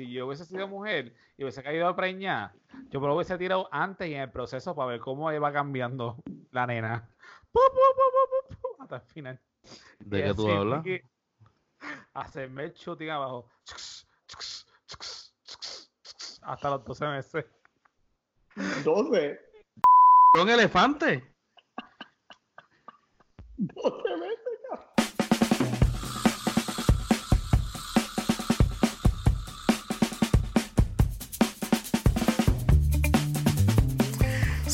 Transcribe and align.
si 0.00 0.10
yo 0.10 0.26
hubiese 0.26 0.46
sido 0.46 0.66
mujer 0.66 1.12
y 1.36 1.42
hubiese 1.42 1.62
caído 1.62 1.86
a 1.86 1.94
preñar, 1.94 2.52
yo 2.88 3.00
me 3.00 3.06
lo 3.06 3.16
hubiese 3.16 3.36
tirado 3.36 3.68
antes 3.70 4.08
y 4.08 4.14
en 4.14 4.22
el 4.22 4.30
proceso 4.30 4.74
para 4.74 4.92
ver 4.92 5.00
cómo 5.00 5.30
va 5.30 5.52
cambiando 5.52 6.16
la 6.52 6.66
nena. 6.66 7.06
hasta 8.78 8.96
el 8.96 9.02
final. 9.02 9.40
¿De 9.98 10.22
qué 10.24 10.34
tú 10.34 10.50
hablas? 10.50 10.82
Hacerme 12.14 12.64
el 12.64 12.72
shooting 12.72 13.10
abajo. 13.10 13.46
Hasta 16.42 16.70
los 16.70 16.84
12 16.84 17.06
meses. 17.08 17.44
12. 18.82 19.40
¿Son 20.34 20.48
elefante? 20.48 21.30
12 23.58 24.16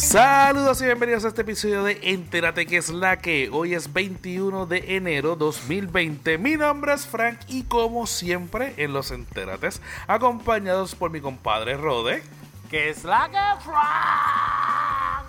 Saludos 0.06 0.80
y 0.80 0.84
bienvenidos 0.84 1.24
a 1.24 1.28
este 1.28 1.42
episodio 1.42 1.83
de 1.83 1.98
Entérate 2.01 2.64
que 2.64 2.77
es 2.77 2.91
la 2.91 3.19
que 3.19 3.51
hoy 3.52 3.74
es 3.74 3.92
21 3.92 4.64
de 4.66 4.95
enero 4.95 5.34
2020. 5.34 6.38
Mi 6.38 6.56
nombre 6.56 6.95
es 6.95 7.05
Frank 7.05 7.41
y 7.48 7.64
como 7.64 8.06
siempre 8.06 8.73
en 8.77 8.92
los 8.92 9.11
Entérates, 9.11 9.83
acompañados 10.06 10.95
por 10.95 11.11
mi 11.11 11.20
compadre 11.20 11.77
Rode. 11.77 12.23
Que 12.70 12.88
es 12.88 13.02
la 13.02 13.28
que 13.28 13.64
Frank. 13.64 15.27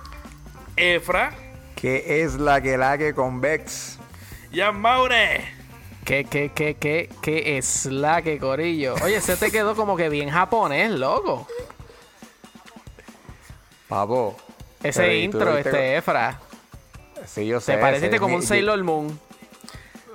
Efra. 0.76 1.34
Que 1.76 2.21
es 2.21 2.35
la 2.35 2.62
que 2.62 2.77
la 2.77 2.99
que 2.99 3.16
convex. 3.16 3.98
Y 4.52 4.62
a 4.62 4.71
Maure. 4.71 5.44
¿Qué, 6.05 6.23
qué, 6.23 6.52
qué, 6.54 6.76
qué, 6.76 7.09
qué 7.23 7.57
es 7.57 7.88
la 7.88 8.21
que 8.21 8.38
corillo? 8.38 8.94
Oye, 9.04 9.21
se 9.21 9.38
te 9.38 9.49
quedó 9.49 9.76
como 9.76 9.98
que 9.98 10.07
bien 10.07 10.30
japonés, 10.30 10.91
loco. 10.91 11.48
Papo, 13.87 14.35
ese 14.84 15.02
Pero, 15.02 15.14
¿y 15.14 15.18
tú 15.30 15.38
intro, 15.38 15.58
este 15.58 15.98
Efra. 15.98 16.40
Sí, 17.26 17.46
yo 17.48 17.60
sé. 17.60 17.74
Te 17.74 17.78
pareciste 17.80 18.20
como 18.20 18.36
un 18.36 18.44
Sailor 18.44 18.84
Moon. 18.84 19.20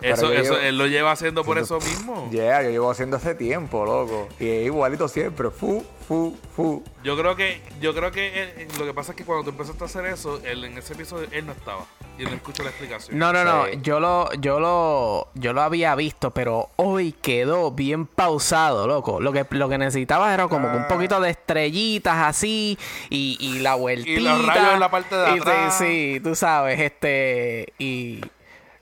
Eso, 0.00 0.32
eso, 0.32 0.54
llevo- 0.54 0.58
él 0.58 0.78
lo 0.78 0.86
lleva 0.88 1.12
haciendo 1.12 1.44
por 1.44 1.58
eso 1.58 1.78
mismo. 1.78 2.28
Yeah, 2.32 2.62
yo 2.62 2.70
llevo 2.70 2.90
haciendo 2.90 3.16
hace 3.18 3.34
tiempo, 3.36 3.84
loco. 3.84 4.28
Y 4.40 4.48
es 4.48 4.66
igualito 4.66 5.06
siempre. 5.06 5.50
Fu, 5.50 5.84
fu, 6.12 6.36
fu. 6.54 6.84
Yo 7.02 7.16
creo 7.16 7.34
que, 7.36 7.60
yo 7.80 7.94
creo 7.94 8.10
que 8.12 8.42
él- 8.42 8.68
lo 8.78 8.84
que 8.84 8.92
pasa 8.92 9.12
es 9.12 9.16
que 9.16 9.24
cuando 9.24 9.44
tú 9.44 9.50
empezaste 9.50 9.82
a 9.82 9.86
hacer 9.86 10.06
eso, 10.06 10.40
él, 10.44 10.64
en 10.64 10.76
ese 10.76 10.92
episodio 10.92 11.26
él 11.32 11.46
no 11.46 11.52
estaba. 11.52 11.86
Y 12.18 12.22
él 12.24 12.28
no 12.28 12.36
escuchó 12.36 12.62
la 12.62 12.68
explicación. 12.68 13.18
No, 13.18 13.32
no, 13.32 13.42
no. 13.44 13.64
Sí. 13.64 13.78
Yo 13.82 13.98
lo, 13.98 14.30
yo 14.34 14.60
lo, 14.60 15.28
yo 15.34 15.54
lo 15.54 15.62
había 15.62 15.94
visto, 15.94 16.30
pero 16.32 16.68
hoy 16.76 17.12
quedó 17.12 17.70
bien 17.70 18.06
pausado, 18.06 18.86
loco. 18.86 19.20
Lo 19.20 19.32
que, 19.32 19.46
lo 19.50 19.68
que 19.70 19.78
necesitaba 19.78 20.34
era 20.34 20.46
como 20.48 20.70
que 20.70 20.76
un 20.76 20.88
poquito 20.88 21.18
de 21.22 21.30
estrellitas 21.30 22.16
así 22.18 22.78
y, 23.08 23.38
y 23.40 23.60
la 23.60 23.74
vueltita. 23.76 24.20
Y 24.20 24.22
los 24.22 24.46
rayos 24.46 24.74
en 24.74 24.80
la 24.80 24.90
parte 24.90 25.16
de 25.16 25.30
Y 25.30 25.34
sí, 25.34 25.40
atrás. 25.40 25.78
Sí, 25.78 26.20
tú 26.22 26.34
sabes, 26.34 26.78
este 26.78 27.72
y 27.78 28.20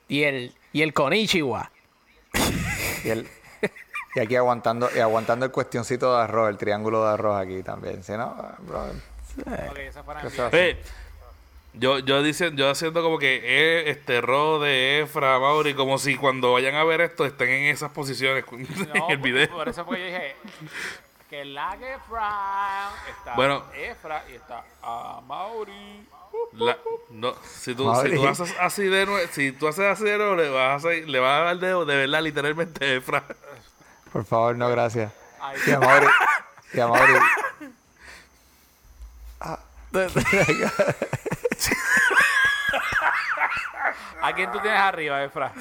y 0.09 0.25
el 0.25 0.53
y 0.73 0.83
el 0.83 0.93
Konichiwa. 0.93 1.71
Y, 3.05 3.09
el- 3.09 3.29
y 4.15 4.21
aquí 4.21 4.37
aguantando, 4.37 4.89
y 4.95 4.99
aguantando 4.99 5.47
el 5.47 5.53
cuestioncito 5.53 6.15
de 6.17 6.23
arroz, 6.23 6.49
el 6.51 6.57
triángulo 6.59 7.05
de 7.05 7.11
arroz 7.13 7.41
aquí 7.41 7.63
también. 7.63 8.03
¿Sí, 8.03 8.13
no? 8.13 8.35
Eh, 10.53 10.83
yo, 11.75 12.01
yo, 12.01 12.23
diciendo, 12.23 12.59
yo 12.61 12.71
haciendo 12.71 13.03
como 13.03 13.19
que 13.19 13.41
eh, 13.45 13.91
este 13.91 14.21
Rode, 14.21 15.01
Efra, 15.03 15.39
Mauri, 15.39 15.75
como 15.75 15.99
si 15.99 16.17
cuando 16.17 16.53
vayan 16.53 16.75
a 16.75 16.83
ver 16.85 17.01
esto 17.01 17.25
estén 17.25 17.49
en 17.49 17.65
esas 17.67 17.93
posiciones 17.93 18.45
en 18.53 18.67
No, 18.93 19.09
el 19.09 19.19
por- 19.19 19.29
video. 19.29 19.49
Por 19.51 19.69
eso 19.69 19.85
fue 19.85 19.97
que 19.99 20.11
yo 20.11 20.17
dije 20.19 20.37
que 21.29 21.45
la 21.45 21.77
que 21.79 21.95
Frank 22.09 22.93
está 23.17 23.35
Bueno. 23.37 23.63
Efra 23.77 24.25
y 24.29 24.35
está 24.35 24.65
a 24.83 25.21
Mauri. 25.25 26.07
La- 26.55 26.77
no, 27.11 27.35
si 27.45 27.75
tú, 27.77 27.93
si 28.03 28.15
tú 28.15 28.27
haces 28.27 28.55
así 28.59 28.83
de 28.85 29.07
nuevo, 29.07 29.29
si 29.31 29.53
tú 29.53 29.69
haces 29.69 29.85
así 29.85 30.05
de 30.05 30.19
nuevo, 30.19 30.35
le 30.35 30.49
vas 30.49 30.73
a 30.73 30.75
hacer- 30.89 31.09
le 31.09 31.21
vas 31.21 31.41
a 31.41 31.45
dar 31.45 31.59
dedo 31.59 31.85
de 31.85 31.97
verdad, 31.97 32.21
literalmente, 32.23 32.97
Efra. 32.97 33.23
Por 34.13 34.25
favor, 34.25 34.57
no, 34.57 34.69
gracias. 34.69 35.13
Ay, 35.41 35.59
Y 35.67 35.71
a 35.73 35.79
Mauri. 35.81 36.07
Y 36.75 36.81
a 36.81 36.87
Mauri. 36.89 37.13
¿A 44.23 44.33
quién 44.35 44.53
tú 44.53 44.59
tienes 44.61 44.81
arriba, 44.81 45.23
Efra? 45.25 45.53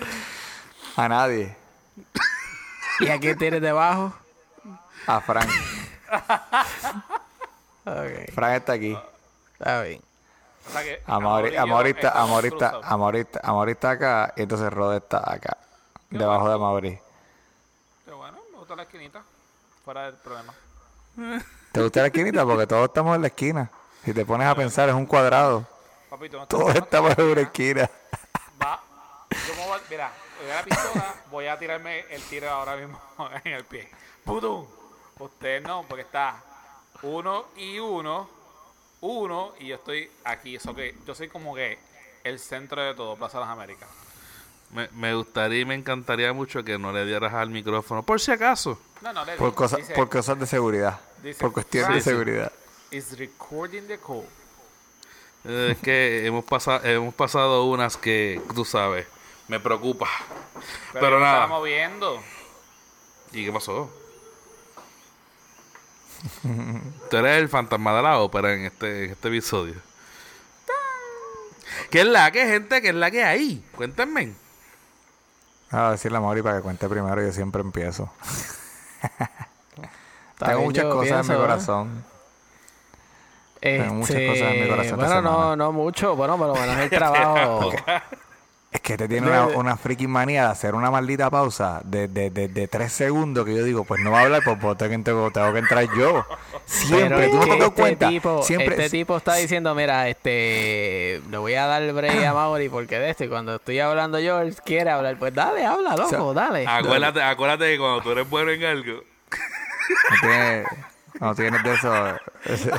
A 0.95 1.07
nadie. 1.07 1.55
¿Y 2.99 3.09
a 3.09 3.19
quién 3.19 3.37
tienes 3.37 3.61
debajo? 3.61 4.13
A 5.07 5.21
Frank. 5.21 5.49
Frank 8.33 8.53
está 8.55 8.73
aquí. 8.73 8.97
está 9.53 9.81
bien. 9.83 10.01
O 10.67 10.71
sea 10.71 10.83
que 10.83 11.01
A 11.07 11.19
Mauri, 11.19 11.53
y 11.53 11.55
a 11.55 11.61
yo 11.61 11.67
Mauri 11.67 11.89
está, 11.91 12.07
a 12.07 12.09
estamos 12.09 12.29
Mauri 12.29 12.47
está, 12.49 12.69
cruzados. 12.69 12.85
a 12.85 12.97
Mauri 12.97 13.19
está- 13.21 13.39
a 13.43 13.53
Mauri 13.53 13.71
está 13.71 13.89
acá 13.91 14.33
y 14.35 14.41
entonces 14.43 14.71
Rode 14.71 14.97
está 14.97 15.17
acá. 15.33 15.57
Debajo 16.09 16.49
de 16.51 16.57
Mauri. 16.57 16.99
La 18.75 18.84
esquinita. 18.84 19.24
Fuera 19.84 20.06
del 20.06 20.16
problema. 20.16 20.53
¿Te 21.72 21.81
gusta 21.81 22.02
la 22.02 22.07
esquinita? 22.07 22.46
Porque 22.46 22.68
todos 22.68 22.85
estamos 22.85 23.16
en 23.16 23.22
la 23.22 23.28
esquina. 23.28 23.69
Si 24.06 24.13
te 24.13 24.25
pones 24.25 24.47
a 24.47 24.56
pensar, 24.56 24.90
es 24.90 24.96
un 24.96 25.06
cuadrado. 25.06 25.66
Papito, 26.09 26.38
no 26.38 26.47
Todos 26.47 26.75
estamos 26.75 27.18
en 27.18 27.25
una 27.25 27.41
esquina. 27.41 27.90
Va. 28.62 28.81
Mira, 29.90 30.12
voy 30.40 30.52
a 30.52 30.56
la 30.56 30.63
pistola, 30.63 31.16
voy 31.31 31.47
a 31.47 31.58
tirarme 31.58 32.00
el 32.09 32.22
tiro 32.24 32.50
ahora 32.50 32.75
mismo 32.75 33.00
en 33.44 33.53
el 33.53 33.66
pie. 33.66 33.90
¡Putum! 34.24 34.66
Usted 35.18 35.62
no, 35.62 35.84
porque 35.88 36.03
está 36.03 36.41
uno 37.02 37.47
y 37.58 37.79
uno, 37.79 38.29
uno, 39.02 39.53
y 39.59 39.68
yo 39.68 39.75
estoy 39.75 40.12
aquí. 40.24 40.56
Eso 40.56 40.74
que 40.75 40.96
yo 41.06 41.16
soy 41.16 41.28
como 41.28 41.56
que 41.56 41.79
el 42.24 42.40
centro 42.40 42.81
de 42.81 42.94
todo, 42.94 43.16
Plaza 43.16 43.40
de 43.40 43.46
las 43.46 43.53
Américas. 43.53 43.90
Me, 44.72 44.88
me 44.94 45.16
gustaría 45.16 45.62
y 45.62 45.66
me 45.66 45.74
encantaría 45.75 46.31
mucho 46.34 46.63
que 46.63 46.78
no 46.78 46.91
le 46.91 47.06
dieras 47.06 47.34
al 47.34 47.50
micrófono, 47.50 48.03
por 48.03 48.22
si 48.22 48.31
acaso. 48.31 48.80
No, 49.02 49.12
no, 49.13 49.25
le 49.25 49.35
Por 49.35 49.52
dice, 49.52 49.94
por 49.96 50.09
cosas 50.09 50.40
de 50.40 50.46
seguridad. 50.46 51.00
Dice 51.24 51.40
Por 51.40 51.53
cuestiones 51.53 51.96
de 51.96 52.02
seguridad. 52.02 52.52
Is 52.91 53.18
recording 53.18 53.88
the 53.88 53.97
call. 53.97 54.25
Es 55.44 55.78
que 55.79 56.25
hemos 56.25 56.44
pasado, 56.44 56.84
hemos 56.85 57.13
pasado 57.13 57.66
unas 57.66 57.97
que, 57.97 58.41
tú 58.53 58.66
sabes, 58.66 59.08
me 59.47 59.59
preocupa. 59.59 60.08
Pero, 60.94 61.06
Pero 61.06 61.19
nada. 61.19 61.44
estaba 61.44 61.59
moviendo. 61.59 62.22
¿Y 63.31 63.46
qué 63.46 63.52
pasó? 63.52 63.90
Tú 67.09 67.18
eres 67.18 67.38
el 67.38 67.47
fantasma 67.50 67.96
de 67.96 68.02
la 68.03 68.19
ópera 68.19 68.53
en 68.53 68.66
este, 68.66 69.06
en 69.06 69.12
este 69.12 69.28
episodio. 69.29 69.75
¿Qué 71.90 72.02
es 72.02 72.08
la 72.08 72.29
que, 72.31 72.46
gente? 72.46 72.81
¿Qué 72.81 72.90
es 72.90 72.96
la 72.96 73.09
que 73.09 73.24
hay? 73.24 73.63
Cuéntenme. 73.75 74.34
A 75.72 75.91
decirle 75.91 76.18
a 76.18 76.22
Mauri 76.22 76.41
para 76.41 76.57
que 76.57 76.63
cuente 76.63 76.88
primero, 76.90 77.22
yo 77.22 77.31
siempre 77.31 77.62
empiezo. 77.62 78.09
Tengo 80.38 80.62
muchas 80.62 80.85
cosas 80.85 81.07
en 81.09 81.13
pienso, 81.16 81.31
mi 81.34 81.38
¿eh? 81.38 81.41
corazón. 81.41 82.03
Tengo 83.59 83.94
muchas 83.96 84.16
cosas 84.16 84.53
en 84.53 84.62
mi 84.62 84.69
corazón 84.69 84.85
esta 84.85 84.96
Bueno, 84.96 85.22
no, 85.22 85.31
semana. 85.41 85.56
no 85.58 85.72
mucho. 85.74 86.16
Bueno, 86.16 86.38
por 86.38 86.47
lo 86.47 86.56
menos 86.56 86.78
el 86.78 86.90
trabajo. 86.90 87.72
Es 88.72 88.81
que 88.81 88.97
te 88.97 89.07
tiene 89.07 89.25
una, 89.25 89.47
una 89.47 89.78
freaking 89.78 90.12
manía 90.12 90.44
de 90.44 90.50
hacer 90.52 90.75
una 90.75 90.91
maldita 90.91 91.28
pausa 91.31 91.81
de, 91.84 92.07
de, 92.07 92.30
de, 92.30 92.47
de 92.47 92.68
tres 92.68 92.94
segundos 92.94 93.44
que 93.44 93.56
yo 93.56 93.63
digo, 93.63 93.84
pues 93.84 94.00
no 94.03 94.12
va 94.12 94.19
a 94.19 94.22
hablar, 94.24 94.44
pues, 94.46 94.59
pues 94.62 94.78
tengo, 94.78 94.91
que, 94.91 95.03
tengo, 95.03 95.31
tengo 95.31 95.53
que 95.53 95.59
entrar 95.59 95.88
yo. 95.97 96.24
Siempre, 96.66 97.18
Pero 97.18 97.31
tú 97.31 97.38
no 97.38 97.44
te 97.46 97.50
que 97.50 97.58
das 97.58 97.68
este 97.69 97.81
cuenta. 97.81 98.09
Tipo, 98.09 98.44
siempre, 98.44 98.68
Este 98.75 98.90
tipo 98.91 99.18
está 99.18 99.34
diciendo, 99.35 99.74
mira, 99.74 100.08
este, 100.08 101.19
le 101.31 101.38
voy 101.38 101.56
a 101.56 101.66
dar 101.66 101.81
el 101.81 101.94
break 101.94 102.24
a 102.24 102.34
Mauri 102.34 102.69
porque 102.69 103.00
de 103.00 103.09
esto, 103.09 103.24
y 103.24 103.28
cuando 103.28 103.56
estoy 103.56 103.79
hablando 103.79 104.19
yo, 104.19 104.40
él 104.40 104.56
quiere 104.63 104.91
hablar. 104.91 105.18
Pues 105.18 105.34
dale, 105.34 105.66
habla, 105.66 105.96
loco, 105.96 106.35
dale. 106.35 106.68
Acuérdate, 106.68 107.24
acuérdate 107.24 107.72
que 107.74 107.79
cuando 107.79 108.02
tú 108.02 108.12
eres 108.12 108.29
bueno 108.29 108.52
en 108.52 108.63
algo, 108.63 109.03
no 111.20 111.35
tienes, 111.35 111.64
de 111.64 111.73
eso. 111.73 112.72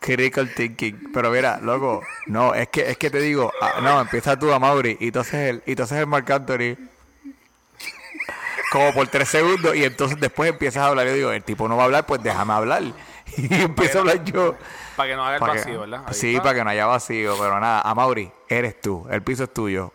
critical 0.00 0.52
thinking. 0.54 1.10
Pero 1.12 1.30
mira, 1.30 1.58
loco, 1.60 2.02
no, 2.26 2.54
es 2.54 2.68
que, 2.68 2.90
es 2.90 2.96
que 2.96 3.10
te 3.10 3.18
digo, 3.20 3.52
ah, 3.60 3.80
no, 3.82 4.00
empieza 4.00 4.38
tú 4.38 4.52
a 4.52 4.58
Mauri 4.58 4.96
y 5.00 5.06
entonces 5.08 5.34
el, 5.34 5.62
y 5.66 5.72
entonces 5.72 5.98
el 5.98 6.06
Marc 6.06 6.30
Anthony. 6.30 6.76
Como 8.72 8.92
por 8.92 9.06
tres 9.08 9.28
segundos 9.28 9.76
y 9.76 9.84
entonces 9.84 10.18
después 10.20 10.50
empiezas 10.50 10.82
a 10.82 10.88
hablar. 10.88 11.06
Yo 11.06 11.14
digo, 11.14 11.30
el 11.30 11.44
tipo 11.44 11.68
no 11.68 11.76
va 11.76 11.84
a 11.84 11.86
hablar, 11.86 12.06
pues 12.06 12.22
déjame 12.22 12.52
hablar. 12.52 12.82
Y 13.36 13.52
empiezo 13.52 13.98
a 13.98 14.00
hablar 14.02 14.24
yo. 14.24 14.54
Para 14.96 15.10
que 15.10 15.16
no 15.16 15.24
haga 15.26 15.36
el 15.36 15.40
vacío, 15.40 15.80
¿verdad? 15.80 16.04
Ahí 16.06 16.14
sí, 16.14 16.30
está. 16.30 16.42
para 16.42 16.54
que 16.54 16.64
no 16.64 16.70
haya 16.70 16.86
vacío, 16.86 17.34
pero 17.38 17.60
nada, 17.60 17.80
a 17.80 17.94
Mauri, 17.94 18.30
eres 18.48 18.80
tú, 18.80 19.06
el 19.10 19.22
piso 19.22 19.44
es 19.44 19.52
tuyo. 19.52 19.92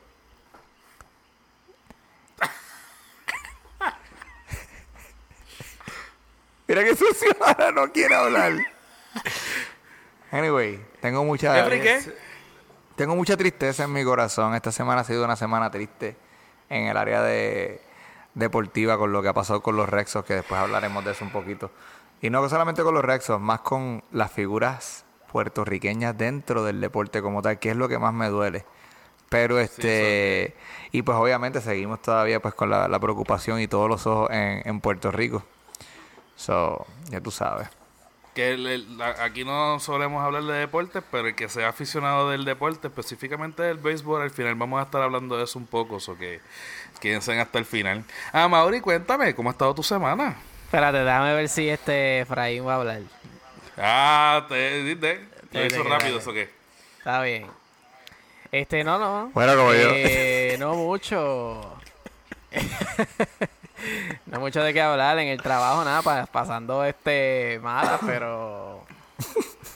Mira 6.71 6.85
que 6.85 6.95
sucio, 6.95 7.35
ahora 7.45 7.73
no 7.73 7.91
quiere 7.91 8.15
hablar. 8.15 8.53
Anyway, 10.31 10.79
tengo 11.01 11.25
mucha 11.25 11.67
tengo 12.95 13.13
mucha 13.13 13.35
tristeza 13.35 13.83
en 13.83 13.91
mi 13.91 14.05
corazón. 14.05 14.55
Esta 14.55 14.71
semana 14.71 15.01
ha 15.01 15.03
sido 15.03 15.25
una 15.25 15.35
semana 15.35 15.69
triste 15.69 16.15
en 16.69 16.87
el 16.87 16.95
área 16.95 17.21
de 17.23 17.81
deportiva 18.35 18.97
con 18.97 19.11
lo 19.11 19.21
que 19.21 19.27
ha 19.27 19.33
pasado 19.33 19.61
con 19.61 19.75
los 19.75 19.89
Rexos, 19.89 20.23
que 20.23 20.35
después 20.35 20.61
hablaremos 20.61 21.03
de 21.03 21.11
eso 21.11 21.25
un 21.25 21.31
poquito. 21.31 21.71
Y 22.21 22.29
no 22.29 22.47
solamente 22.47 22.83
con 22.83 22.93
los 22.93 23.03
Rexos, 23.03 23.41
más 23.41 23.59
con 23.59 24.01
las 24.13 24.31
figuras 24.31 25.03
puertorriqueñas 25.29 26.17
dentro 26.17 26.63
del 26.63 26.79
deporte 26.79 27.21
como 27.21 27.41
tal, 27.41 27.59
que 27.59 27.71
es 27.71 27.75
lo 27.75 27.89
que 27.89 27.99
más 27.99 28.13
me 28.13 28.29
duele. 28.29 28.63
Pero 29.27 29.59
este, 29.59 30.55
y 30.93 31.01
pues 31.01 31.17
obviamente 31.17 31.59
seguimos 31.59 32.01
todavía 32.01 32.41
pues 32.41 32.53
con 32.53 32.69
la, 32.69 32.87
la 32.87 32.99
preocupación 33.01 33.59
y 33.59 33.67
todos 33.67 33.89
los 33.89 34.07
ojos 34.07 34.29
en, 34.31 34.61
en 34.63 34.79
Puerto 34.79 35.11
Rico. 35.11 35.43
So, 36.41 36.87
ya 37.09 37.21
tú 37.21 37.29
sabes. 37.29 37.67
Que 38.33 38.53
el- 38.53 38.65
el- 38.65 38.97
la- 38.97 39.23
aquí 39.23 39.43
no 39.45 39.79
solemos 39.79 40.23
hablar 40.23 40.43
de 40.43 40.53
deportes, 40.53 41.03
pero 41.11 41.27
el 41.27 41.35
que 41.35 41.49
sea 41.49 41.69
aficionado 41.69 42.29
del 42.31 42.45
deporte, 42.45 42.87
específicamente 42.87 43.61
del 43.61 43.77
béisbol, 43.77 44.21
al 44.23 44.31
final 44.31 44.55
vamos 44.55 44.79
a 44.79 44.83
estar 44.85 45.01
hablando 45.03 45.37
de 45.37 45.43
eso 45.43 45.59
un 45.59 45.67
poco, 45.67 45.99
so 45.99 46.17
que 46.17 46.39
quédense 46.99 47.39
hasta 47.39 47.59
el 47.59 47.65
final. 47.65 48.03
Ah, 48.33 48.47
Mauri, 48.47 48.79
cuéntame, 48.81 49.35
¿cómo 49.35 49.49
ha 49.49 49.51
estado 49.51 49.75
tu 49.75 49.83
semana? 49.83 50.35
Espérate, 50.65 50.99
déjame 50.99 51.35
ver 51.35 51.47
si 51.49 51.69
este 51.69 52.21
Efraín 52.21 52.65
va 52.65 52.73
a 52.73 52.77
hablar. 52.77 53.01
Ah, 53.77 54.45
te, 54.49 54.95
te, 54.95 55.19
te- 55.51 55.59
lo 55.59 55.65
hizo 55.65 55.83
rápido. 55.83 56.17
¿eso 56.19 56.33
qué? 56.33 56.49
Está 56.97 57.21
bien. 57.21 57.45
Este, 58.51 58.83
no, 58.83 58.97
no. 58.97 59.29
Bueno, 59.33 59.55
como 59.57 59.73
yo. 59.73 59.89
Eh, 59.93 60.55
no 60.59 60.73
mucho. 60.73 61.75
no 64.25 64.39
mucho 64.39 64.63
de 64.63 64.73
qué 64.73 64.81
hablar 64.81 65.17
en 65.19 65.27
el 65.29 65.41
trabajo, 65.41 65.83
nada, 65.83 66.01
pa- 66.01 66.25
pasando 66.25 66.83
este 66.85 67.59
mala, 67.63 67.99
pero 68.05 68.83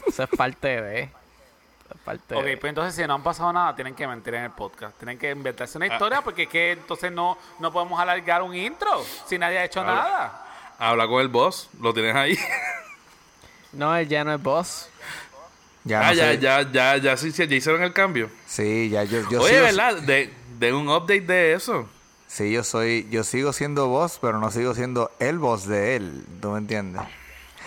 eso 0.06 0.22
es 0.22 0.28
parte 0.36 0.80
de. 0.82 1.02
Es 1.02 2.00
parte 2.04 2.34
Ok, 2.34 2.44
de. 2.44 2.56
pues 2.56 2.68
entonces 2.70 2.94
si 2.94 3.06
no 3.06 3.14
han 3.14 3.22
pasado 3.22 3.52
nada, 3.52 3.74
tienen 3.76 3.94
que 3.94 4.06
mentir 4.06 4.34
en 4.34 4.44
el 4.44 4.50
podcast. 4.50 4.96
Tienen 4.98 5.18
que 5.18 5.30
inventarse 5.30 5.78
una 5.78 5.86
historia 5.86 6.20
porque 6.22 6.44
es 6.44 6.48
que 6.48 6.72
entonces 6.72 7.12
no, 7.12 7.38
no 7.60 7.72
podemos 7.72 7.98
alargar 8.00 8.42
un 8.42 8.54
intro 8.54 9.04
si 9.26 9.38
nadie 9.38 9.58
ha 9.58 9.64
hecho 9.64 9.80
Habla. 9.80 9.94
nada. 9.94 10.42
Habla 10.78 11.06
con 11.06 11.20
el 11.20 11.28
boss, 11.28 11.70
lo 11.80 11.94
tienes 11.94 12.14
ahí. 12.14 12.38
No, 13.72 13.94
él 13.96 14.08
ya 14.08 14.24
no 14.24 14.34
es 14.34 14.42
boss. 14.42 14.88
Ya 15.84 16.00
ah, 16.00 16.06
no 16.08 16.12
ya, 16.14 16.32
ya, 16.34 16.62
ya, 16.72 16.96
ya, 16.96 17.16
sí, 17.16 17.30
sí, 17.30 17.46
ya 17.46 17.54
hicieron 17.54 17.82
el 17.82 17.92
cambio. 17.92 18.28
Sí, 18.46 18.88
ya 18.90 19.04
yo, 19.04 19.20
yo 19.30 19.40
Oye, 19.42 19.50
sigo, 19.54 19.62
¿verdad? 19.64 19.94
De, 20.02 20.32
de 20.58 20.72
un 20.72 20.88
update 20.88 21.20
de 21.20 21.52
eso. 21.52 21.88
Sí, 22.28 22.50
yo 22.52 22.64
soy, 22.64 23.06
yo 23.10 23.24
sigo 23.24 23.52
siendo 23.52 23.86
boss, 23.88 24.18
pero 24.20 24.38
no 24.38 24.50
sigo 24.50 24.74
siendo 24.74 25.10
el 25.20 25.38
boss 25.38 25.66
de 25.66 25.96
él, 25.96 26.24
¿tú 26.40 26.50
me 26.50 26.58
entiendes? 26.58 27.02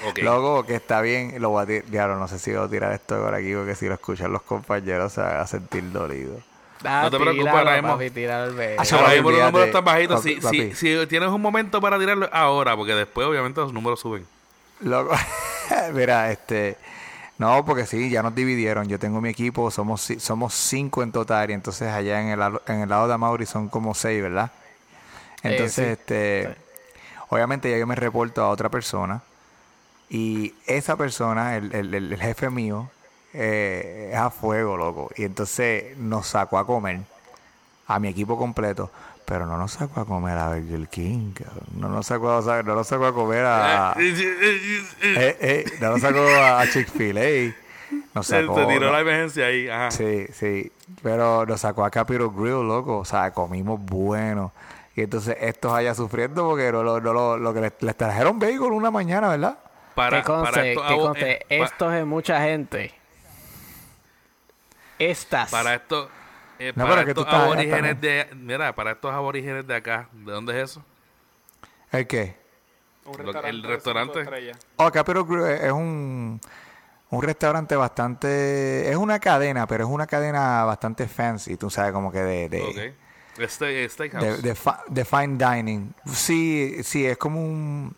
Ok. 0.07 0.19
Luego 0.21 0.65
que 0.65 0.75
está 0.75 1.01
bien, 1.01 1.35
lo 1.41 1.49
voy 1.49 1.63
a 1.63 1.65
tirar, 1.65 1.85
ya 1.91 2.07
no 2.07 2.27
sé 2.27 2.39
si 2.39 2.51
voy 2.53 2.65
a 2.65 2.69
tirar 2.69 2.93
esto 2.93 3.19
por 3.21 3.33
aquí 3.33 3.53
porque 3.53 3.75
si 3.75 3.87
lo 3.87 3.93
escuchan 3.95 4.31
los 4.31 4.41
compañeros 4.43 5.13
se 5.13 5.21
van 5.21 5.37
a 5.37 5.47
sentir 5.47 5.91
dolidos. 5.91 6.41
Ah, 6.85 7.01
No 7.03 7.11
te 7.11 7.17
preocupes, 7.19 7.47
ahora 7.59 7.71
mismo- 7.81 7.87
Ahora 8.99 9.13
los 9.15 9.23
números 9.51 9.67
están 9.67 9.83
bajitos. 9.83 10.17
Papi, 10.21 10.35
Si, 10.35 10.41
papi. 10.41 10.75
si, 10.75 10.97
si 11.01 11.07
tienes 11.07 11.29
un 11.29 11.41
momento 11.41 11.81
para 11.81 11.99
tirarlo 11.99 12.29
ahora, 12.31 12.77
porque 12.77 12.95
después 12.95 13.27
obviamente 13.27 13.59
los 13.59 13.73
números 13.73 13.99
suben. 13.99 14.25
Loco, 14.81 15.13
mira, 15.93 16.31
este, 16.31 16.77
no, 17.39 17.65
porque 17.65 17.87
sí, 17.87 18.11
ya 18.11 18.23
nos 18.23 18.35
dividieron. 18.35 18.87
Yo 18.89 18.99
tengo 18.99 19.21
mi 19.21 19.29
equipo, 19.29 19.71
somos 19.71 20.01
somos 20.19 20.53
cinco 20.55 21.03
en 21.03 21.11
total 21.13 21.51
y 21.51 21.53
entonces 21.53 21.89
allá 21.91 22.21
en 22.21 22.29
el 22.29 22.39
lado- 22.39 22.63
en 22.67 22.81
el 22.81 22.89
lado 22.89 23.07
de 23.09 23.17
Mauri 23.17 23.47
son 23.47 23.69
como 23.69 23.95
seis, 23.95 24.21
¿verdad? 24.23 24.51
Entonces, 25.43 25.99
sí. 26.41 26.49
este, 26.49 26.57
obviamente 27.29 27.71
ya 27.71 27.77
yo 27.77 27.87
me 27.87 27.95
reporto 27.95 28.43
a 28.43 28.49
otra 28.49 28.69
persona 28.69 29.23
y 30.09 30.55
esa 30.67 30.97
persona, 30.97 31.57
el, 31.57 31.73
el- 31.75 31.93
el- 31.95 32.13
el 32.13 32.21
jefe 32.21 32.49
mío, 32.51 32.89
eh, 33.33 34.11
es 34.13 34.17
a 34.19 34.29
fuego, 34.31 34.77
loco. 34.77 35.11
Y 35.17 35.23
entonces 35.25 35.97
nos 35.97 36.27
sacó 36.27 36.57
a 36.59 36.65
comer 36.67 37.01
a 37.87 37.99
mi 37.99 38.07
equipo 38.09 38.37
completo. 38.37 38.91
Pero 39.29 39.45
no 39.45 39.57
nos 39.59 39.73
sacó 39.73 40.01
a 40.01 40.05
comer 40.05 40.35
a 40.39 40.49
Burger 40.49 40.87
King, 40.87 41.33
cabrón. 41.33 41.63
No 41.75 41.87
nos 41.87 42.07
sacó, 42.07 42.31
a- 42.31 42.63
no 42.63 42.73
nos 42.73 42.87
sacó 42.87 43.05
a 43.05 43.13
comer 43.13 43.45
a... 43.45 43.93
Eh, 43.99 45.37
eh, 45.39 45.65
no 45.79 45.91
nos 45.91 46.01
sacó 46.01 46.19
a 46.27 46.65
Chick-fil-A. 46.67 47.53
Nos 48.15 48.25
Se, 48.25 48.41
sacó. 48.41 48.55
se 48.59 48.65
tiró 48.65 48.87
no- 48.87 48.91
la 48.91 49.01
emergencia 49.01 49.45
ahí. 49.45 49.69
Ajá. 49.69 49.91
Sí, 49.91 50.25
sí. 50.33 50.71
Pero 51.03 51.45
nos 51.45 51.61
sacó 51.61 51.85
a 51.85 51.91
Capitol 51.91 52.31
Grill, 52.35 52.67
loco. 52.67 52.97
O 52.97 53.05
sea, 53.05 53.29
comimos 53.31 53.79
bueno. 53.79 54.51
Y 54.95 55.01
entonces 55.01 55.37
estos 55.39 55.73
allá 55.73 55.93
sufriendo 55.93 56.47
porque 56.49 56.71
no, 56.71 56.81
lo- 56.81 56.99
no 56.99 57.13
lo- 57.13 57.37
lo 57.37 57.53
que 57.53 57.61
les, 57.61 57.73
les 57.81 57.95
trajeron 57.95 58.39
bagel 58.39 58.59
una 58.61 58.89
mañana, 58.89 59.29
¿verdad? 59.29 59.59
Para, 59.93 60.17
que 60.17 60.23
conste, 60.23 60.51
para 60.51 60.65
esto, 60.67 60.87
que 60.87 60.95
conste, 60.97 61.31
eh, 61.49 61.63
es 61.99 62.05
mucha 62.07 62.41
gente. 62.41 62.93
Estas. 64.97 65.49
para 65.51 65.75
esto, 65.75 66.09
eh, 66.59 66.73
No, 66.75 66.85
para 66.87 67.03
pero 67.05 67.21
estos 67.21 67.27
aborígenes 67.33 68.01
de, 68.01 68.27
mira, 68.35 68.75
para 68.75 68.91
estos 68.91 69.11
aborígenes 69.13 69.65
de 69.65 69.75
acá, 69.75 70.09
¿de 70.13 70.31
dónde 70.31 70.61
es 70.61 70.71
eso? 70.71 70.83
¿El 71.91 72.05
qué? 72.07 72.35
Un 73.05 73.13
Lo- 73.13 73.23
restaurante. 73.23 73.49
el 73.49 73.63
restaurante. 73.63 74.53
Oh, 74.75 74.91
Capitol 74.91 75.25
Grill 75.25 75.45
es 75.65 75.71
un, 75.71 76.39
un 77.09 77.21
restaurante 77.23 77.75
bastante... 77.75 78.89
Es 78.89 78.95
una 78.97 79.19
cadena, 79.19 79.65
pero 79.65 79.85
es 79.85 79.89
una 79.89 80.05
cadena 80.05 80.63
bastante 80.65 81.07
fancy. 81.07 81.57
Tú 81.57 81.69
sabes, 81.69 81.91
como 81.91 82.11
que 82.11 82.19
de... 82.19 82.49
de 82.49 82.61
Ok. 82.61 83.39
Este, 83.39 83.87
steakhouse. 83.87 84.23
de, 84.43 84.49
de, 84.49 84.55
fa- 84.55 84.83
de 84.89 85.05
fine 85.05 85.37
dining. 85.37 85.93
Sí, 86.05 86.77
sí, 86.83 87.05
es 87.05 87.17
como 87.17 87.41
un... 87.43 87.95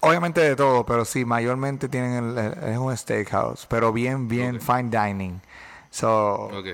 Obviamente 0.00 0.40
de 0.40 0.56
todo, 0.56 0.84
pero 0.84 1.04
sí, 1.04 1.24
mayormente 1.24 1.88
tienen 1.88 2.30
el, 2.30 2.38
el- 2.38 2.64
es 2.72 2.78
un 2.78 2.96
steakhouse, 2.96 3.66
pero 3.66 3.92
bien, 3.92 4.26
bien 4.26 4.60
fine 4.60 4.84
dining. 4.90 5.40
So, 5.90 6.34
Ok. 6.46 6.66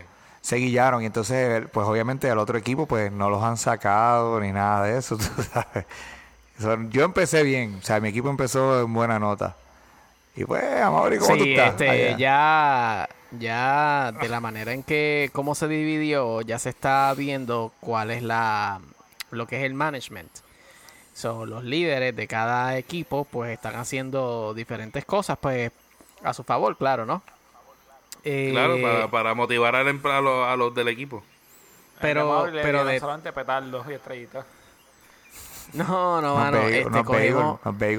Se 0.45 0.57
guillaron 0.57 1.03
y 1.03 1.07
entonces, 1.07 1.65
pues 1.73 1.87
obviamente 1.87 2.29
el 2.29 2.37
otro 2.37 2.59
equipo, 2.59 2.85
pues 2.85 3.11
no 3.11 3.31
los 3.31 3.43
han 3.43 3.57
sacado 3.57 4.39
ni 4.41 4.53
nada 4.53 4.85
de 4.85 4.99
eso, 4.99 5.17
tú 5.17 5.25
sabes. 5.43 5.87
So, 6.61 6.77
yo 6.91 7.03
empecé 7.05 7.43
bien, 7.45 7.79
o 7.81 7.83
sea, 7.83 7.99
mi 7.99 8.11
equipo 8.11 8.29
empezó 8.29 8.83
en 8.83 8.93
buena 8.93 9.19
nota. 9.19 9.57
Y 10.37 10.45
pues, 10.45 10.63
Amaury, 10.83 11.17
¿cómo 11.17 11.39
tú 11.39 11.45
Sí, 11.45 11.53
estás? 11.53 11.71
este, 11.71 11.89
Allá. 11.89 12.17
ya, 12.19 13.09
ya 13.39 14.13
de 14.21 14.29
la 14.29 14.41
manera 14.41 14.73
en 14.75 14.83
que 14.83 15.31
cómo 15.33 15.55
se 15.55 15.67
dividió, 15.67 16.43
ya 16.43 16.59
se 16.59 16.69
está 16.69 17.15
viendo 17.17 17.73
cuál 17.81 18.11
es 18.11 18.23
la, 18.23 18.83
lo 19.31 19.47
que 19.47 19.57
es 19.57 19.65
el 19.65 19.73
management. 19.73 20.31
Son 21.15 21.49
los 21.49 21.65
líderes 21.65 22.15
de 22.15 22.27
cada 22.29 22.77
equipo, 22.77 23.25
pues 23.25 23.53
están 23.53 23.77
haciendo 23.77 24.53
diferentes 24.53 25.07
cosas, 25.07 25.39
pues 25.41 25.73
a 26.23 26.35
su 26.35 26.45
favor, 26.45 26.77
claro, 26.77 27.07
¿no? 27.07 27.23
Eh, 28.25 28.49
Claro, 28.53 28.81
para, 28.81 29.11
para 29.11 29.35
motivar 29.35 29.77
al 29.77 29.89
a, 30.13 30.21
los, 30.21 30.49
a 30.49 30.57
los 30.57 30.75
del 30.75 30.89
equipo. 30.89 31.23
pero, 32.01 32.47
pero 32.53 32.85
de, 32.85 32.99
solamente 33.01 33.33
petardos 33.33 33.87
y 33.89 33.93
estrellitas. 33.93 34.47
no, 35.75 36.21
no, 36.21 36.35
mano, 36.37 36.59
bagel- 36.59 36.73
este, 36.75 36.87
unos 36.87 37.05
bagel- 37.05 37.07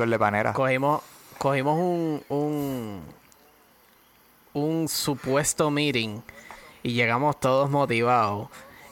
de 0.10 0.19
panera. 0.19 0.54
cogimos, 0.54 1.01
cogimos 1.38 1.77
un, 1.77 2.24
un, 2.30 3.04
un 4.54 4.88
supuesto 4.88 5.69
meeting 5.69 6.21
y 6.83 6.94
llegamos 6.94 7.40
todos 7.40 7.69
motivados. 7.69 8.47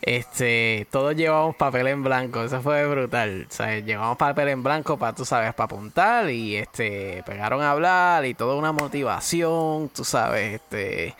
Este, 0.05 0.85
todos 0.91 1.15
llevamos 1.15 1.55
papel 1.55 1.87
en 1.87 2.03
blanco, 2.03 2.43
eso 2.43 2.61
fue 2.61 2.85
brutal. 2.85 3.47
O 3.49 3.63
llevamos 3.85 4.17
papel 4.17 4.49
en 4.49 4.61
blanco 4.61 4.97
para, 4.97 5.15
tú 5.15 5.23
sabes, 5.23 5.53
para 5.53 5.65
apuntar 5.65 6.29
y 6.29 6.57
este, 6.57 7.23
pegaron 7.25 7.61
a 7.61 7.71
hablar 7.71 8.25
y 8.25 8.33
toda 8.33 8.55
una 8.55 8.73
motivación, 8.73 9.87
tú 9.95 10.03
sabes, 10.03 10.55
este, 10.55 11.15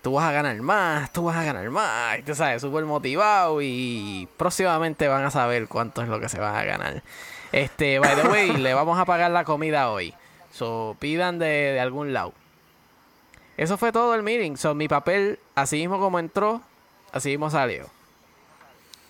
tú 0.00 0.14
vas 0.14 0.24
a 0.24 0.32
ganar 0.32 0.58
más, 0.62 1.12
tú 1.12 1.24
vas 1.24 1.36
a 1.36 1.44
ganar 1.44 1.68
más, 1.68 2.24
tú 2.24 2.34
sabes, 2.34 2.62
súper 2.62 2.86
motivado 2.86 3.60
y 3.60 4.26
próximamente 4.38 5.08
van 5.08 5.24
a 5.24 5.30
saber 5.30 5.68
cuánto 5.68 6.00
es 6.00 6.08
lo 6.08 6.18
que 6.18 6.30
se 6.30 6.40
van 6.40 6.56
a 6.56 6.64
ganar. 6.64 7.02
Este, 7.52 7.98
by 7.98 8.16
the 8.16 8.28
way, 8.28 8.52
le 8.56 8.72
vamos 8.72 8.98
a 8.98 9.04
pagar 9.04 9.30
la 9.30 9.44
comida 9.44 9.90
hoy. 9.90 10.14
So, 10.52 10.96
pidan 10.98 11.38
de, 11.38 11.46
de 11.46 11.80
algún 11.80 12.14
lado. 12.14 12.32
Eso 13.58 13.76
fue 13.76 13.92
todo 13.92 14.14
el 14.14 14.22
meeting. 14.22 14.56
So, 14.56 14.74
mi 14.74 14.88
papel, 14.88 15.38
así 15.54 15.76
mismo 15.76 15.98
como 15.98 16.18
entró, 16.18 16.62
así 17.12 17.28
mismo 17.28 17.50
salió. 17.50 17.90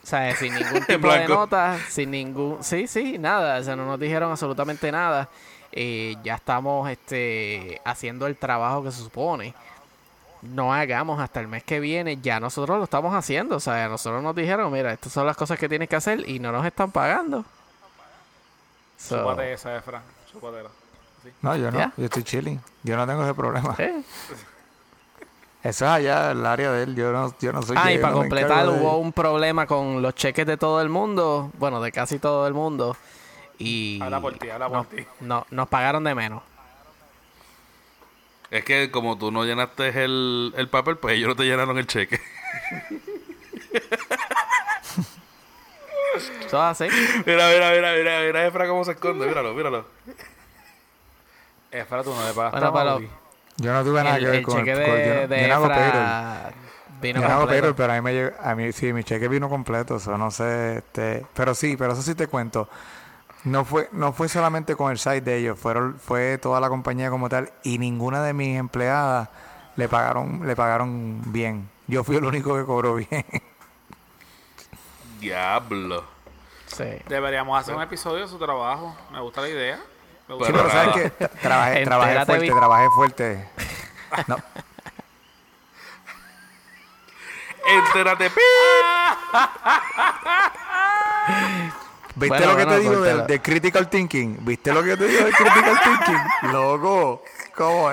O 0.03 0.07
sea, 0.07 0.35
sin 0.37 0.55
ningún 0.59 0.85
tipo 0.85 1.13
de 1.13 1.29
nota, 1.29 1.79
sin 1.89 2.11
ningún... 2.11 2.63
Sí, 2.63 2.87
sí, 2.87 3.19
nada. 3.19 3.59
O 3.61 3.63
sea, 3.63 3.77
no 3.77 3.87
nos 3.87 4.01
dijeron 4.01 4.31
absolutamente 4.31 4.91
nada. 4.91 5.29
Eh, 5.71 6.17
ya 6.23 6.35
estamos 6.35 6.91
este, 6.91 7.81
haciendo 7.85 8.27
el 8.27 8.37
trabajo 8.37 8.83
que 8.83 8.91
se 8.91 8.99
supone. 9.03 9.55
No 10.43 10.75
hagamos 10.75 11.21
hasta 11.21 11.39
el 11.41 11.47
mes 11.49 11.63
que 11.63 11.79
viene. 11.79 12.19
Ya 12.21 12.41
nosotros 12.41 12.79
lo 12.79 12.85
estamos 12.85 13.15
haciendo. 13.15 13.57
O 13.57 13.61
sea, 13.61 13.89
nosotros 13.89 14.23
nos 14.23 14.35
dijeron, 14.35 14.73
mira, 14.73 14.93
estas 14.93 15.13
son 15.13 15.25
las 15.27 15.37
cosas 15.37 15.59
que 15.59 15.69
tienes 15.69 15.89
que 15.89 15.97
hacer 15.97 16.29
y 16.29 16.41
no 16.41 16.51
nos 16.51 16.67
están 16.67 16.91
pagando. 16.91 17.45
So, 18.99 19.19
Súpate 19.21 19.53
esa, 19.53 19.77
Efra. 19.77 20.03
Súpatela. 20.31 20.69
Sí. 21.23 21.31
No, 21.43 21.57
yo 21.57 21.71
no, 21.71 21.79
¿Ya? 21.79 21.93
yo 21.97 22.05
estoy 22.07 22.25
chilling. 22.25 22.61
Yo 22.83 22.97
no 22.97 23.07
tengo 23.07 23.23
ese 23.23 23.35
problema. 23.35 23.75
eh. 23.79 24.03
Eso 25.63 25.85
es 25.85 25.91
allá 25.91 26.33
el 26.33 26.45
área 26.45 26.73
de 26.73 26.83
él. 26.85 26.97
Yo 26.97 27.13
no, 27.13 27.33
yo 27.41 27.53
no 27.53 27.63
soy 27.63 27.77
Ah, 27.79 27.93
y 27.93 27.99
para 27.99 28.13
no 28.13 28.19
completar, 28.19 28.65
de- 28.67 28.71
hubo 28.73 28.99
un 28.99 29.13
problema 29.13 29.67
con 29.67 30.03
los 30.03 30.15
cheques 30.15 30.45
de 30.47 30.57
todo 30.57 30.81
el 30.83 30.89
mundo, 30.89 31.51
bueno, 31.59 31.81
de 31.81 31.93
casi 31.93 32.19
todo 32.19 32.47
el 32.49 32.55
mundo, 32.55 32.97
y 33.59 34.01
Habla 34.03 34.21
por 34.21 34.35
ti, 34.39 34.51
habla 34.51 34.69
por 34.69 34.77
no, 34.79 34.85
ti. 34.85 35.07
no- 35.21 35.47
nos 35.51 35.69
pagaron 35.69 36.03
de 36.05 36.15
menos. 36.17 36.43
Es 38.51 38.65
que 38.65 38.91
como 38.91 39.17
tú 39.17 39.31
no 39.31 39.45
llenaste 39.45 40.05
el, 40.05 40.53
el 40.57 40.69
papel, 40.69 40.97
pues 40.99 41.15
ellos 41.17 41.29
no 41.29 41.37
te 41.37 41.45
llenaron 41.45 41.79
el 41.79 41.87
cheque. 41.87 42.21
Eso 46.15 46.37
es 46.47 46.53
así. 46.83 46.85
mira, 47.25 47.49
mira, 47.49 47.71
mira, 47.71 47.93
mira, 47.95 48.21
mira, 48.21 48.47
Efra 48.47 48.69
cómo 48.69 48.85
se 48.85 48.91
esconde, 48.93 49.27
míralo, 49.27 49.55
míralo. 49.55 49.87
Efra, 51.71 52.03
tú 52.05 52.13
no 52.15 52.27
le 52.27 52.35
pagaste 52.35 52.61
Bueno. 52.71 53.22
Yo 53.59 53.73
no 53.73 53.85
tuve 53.85 54.03
nada 54.03 54.17
El, 54.17 54.23
que 54.25 54.27
ver 54.31 54.39
el 54.41 54.45
con 54.45 54.57
cheque 54.59 54.73
el 54.73 54.79
de, 54.79 54.85
con- 54.85 54.99
yo, 55.05 55.15
no- 55.15 55.29
de 55.29 55.41
yo 55.43 55.49
no 55.49 55.55
hago 55.55 55.69
payroll. 55.69 55.89
Efra 55.89 56.53
vino 57.01 57.21
Yo 57.21 57.27
no 57.27 57.33
hago 57.33 57.41
completo. 57.43 57.61
payroll, 57.63 57.75
pero 57.75 57.93
a 57.93 57.97
mí 57.97 58.01
me 58.03 58.33
a 58.43 58.55
mí 58.55 58.73
sí, 58.73 58.93
mi 58.93 59.05
cheque 59.05 59.29
vino 59.29 59.49
completo, 59.49 59.97
eso 59.97 60.17
no 60.19 60.31
sé, 60.31 60.79
este, 60.79 61.27
pero 61.35 61.55
sí, 61.55 61.77
pero 61.77 61.93
eso 61.93 62.03
sí 62.03 62.15
te 62.15 62.27
cuento. 62.29 62.69
No 63.45 63.65
fue, 63.65 63.89
no 63.93 64.13
fue 64.13 64.29
solamente 64.29 64.77
con 64.77 64.93
el 64.93 64.99
site 64.99 65.21
de 65.23 65.39
ellos, 65.39 65.59
fueron, 65.59 65.99
fue 65.99 66.39
toda 66.39 66.61
la 66.61 66.69
compañía 66.69 67.11
como 67.11 67.29
tal, 67.29 67.51
y 67.65 67.79
ninguna 67.79 68.23
de 68.23 68.33
mis 68.35 68.57
empleadas 68.57 69.29
le 69.75 69.89
pagaron, 69.89 70.47
le 70.47 70.55
pagaron 70.55 71.21
bien. 71.33 71.69
Yo 71.89 72.05
fui 72.05 72.17
el 72.17 72.25
único 72.25 72.57
que 72.57 72.65
cobró 72.65 72.95
bien. 72.95 73.25
Diablo. 75.21 76.05
Sí. 76.67 76.85
Deberíamos 77.09 77.59
hacer 77.61 77.75
un 77.75 77.83
episodio 77.83 78.23
de 78.23 78.29
su 78.29 78.39
trabajo. 78.39 78.97
Me 79.13 79.21
gusta 79.21 79.41
la 79.43 79.49
idea. 79.49 79.81
Sí, 80.39 80.53
Pero 80.53 80.71
sabes 80.71 80.95
que 80.95 81.29
trabajé, 81.41 81.87
fuerte, 82.27 82.51
trabajé 82.51 82.91
fuerte. 82.95 83.49
No, 84.27 84.37
Entérate, 87.67 88.31
pi. 88.31 88.41
¿Viste 92.15 92.29
Bueno, 92.29 92.47
lo 92.47 92.57
que 92.57 92.65
bueno, 92.65 92.73
te 92.73 92.81
digo 92.81 93.01
de, 93.03 93.41
critical 93.41 93.89
thinking? 93.89 94.45
¿Viste 94.45 94.73
lo 94.73 94.83
que 94.83 94.97
te 94.97 95.07
digo 95.07 95.25
de 95.25 95.33
critical 95.33 95.81
thinking? 95.83 96.53
Loco, 96.53 97.25
¿cómo? 97.57 97.91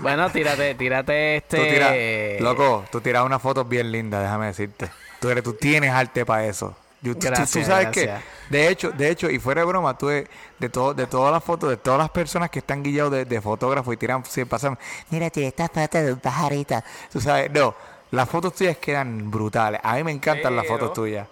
Bueno, 0.00 0.28
tírate, 0.30 0.74
tírate 0.74 1.44
Tú 1.48 1.56
este. 1.56 2.38
loco, 2.40 2.84
tú 2.90 3.00
tiras 3.00 3.24
unas 3.24 3.40
fotos 3.40 3.68
bien 3.68 3.92
lindas, 3.92 4.22
déjame 4.22 4.46
decirte. 4.46 4.90
Tú, 5.20 5.30
eres, 5.30 5.44
tú 5.44 5.54
tienes 5.54 5.92
arte 5.92 6.26
para 6.26 6.44
eso. 6.46 6.76
Yo- 7.02 7.12
tú- 7.12 7.20
tú- 7.20 7.26
tú, 7.26 7.26
Gracias, 7.34 7.66
sabes 7.66 7.86
gracias. 7.92 8.22
que, 8.48 8.56
de 8.56 8.68
hecho, 8.68 8.90
de 8.90 9.10
hecho, 9.10 9.30
y 9.30 9.38
fuera 9.38 9.60
de 9.60 9.66
broma, 9.66 9.96
tú 9.96 10.08
de, 10.08 10.26
de, 10.58 10.68
todo, 10.68 10.94
de 10.94 11.06
todas 11.06 11.32
las 11.32 11.44
fotos, 11.44 11.68
de 11.70 11.76
todas 11.76 11.98
las 11.98 12.10
personas 12.10 12.50
que 12.50 12.58
están 12.60 12.82
guiados 12.82 13.12
de, 13.12 13.24
de 13.24 13.40
fotógrafos 13.40 13.92
y 13.94 13.96
tiran, 13.96 14.24
se 14.24 14.46
pasan, 14.46 14.78
mira, 15.10 15.28
tiré 15.30 15.48
esta 15.48 15.68
foto 15.68 15.98
de 15.98 16.12
un 16.14 16.20
pajarito. 16.20 16.82
Tú 17.12 17.20
sabes, 17.20 17.50
no, 17.52 17.74
las 18.10 18.28
fotos 18.28 18.54
tuyas 18.54 18.76
quedan 18.78 19.30
brutales. 19.30 19.80
A 19.84 19.94
mí 19.96 20.04
me 20.04 20.12
encantan 20.12 20.56
las 20.56 20.66
fotos 20.66 20.92
tuyas. 20.94 21.28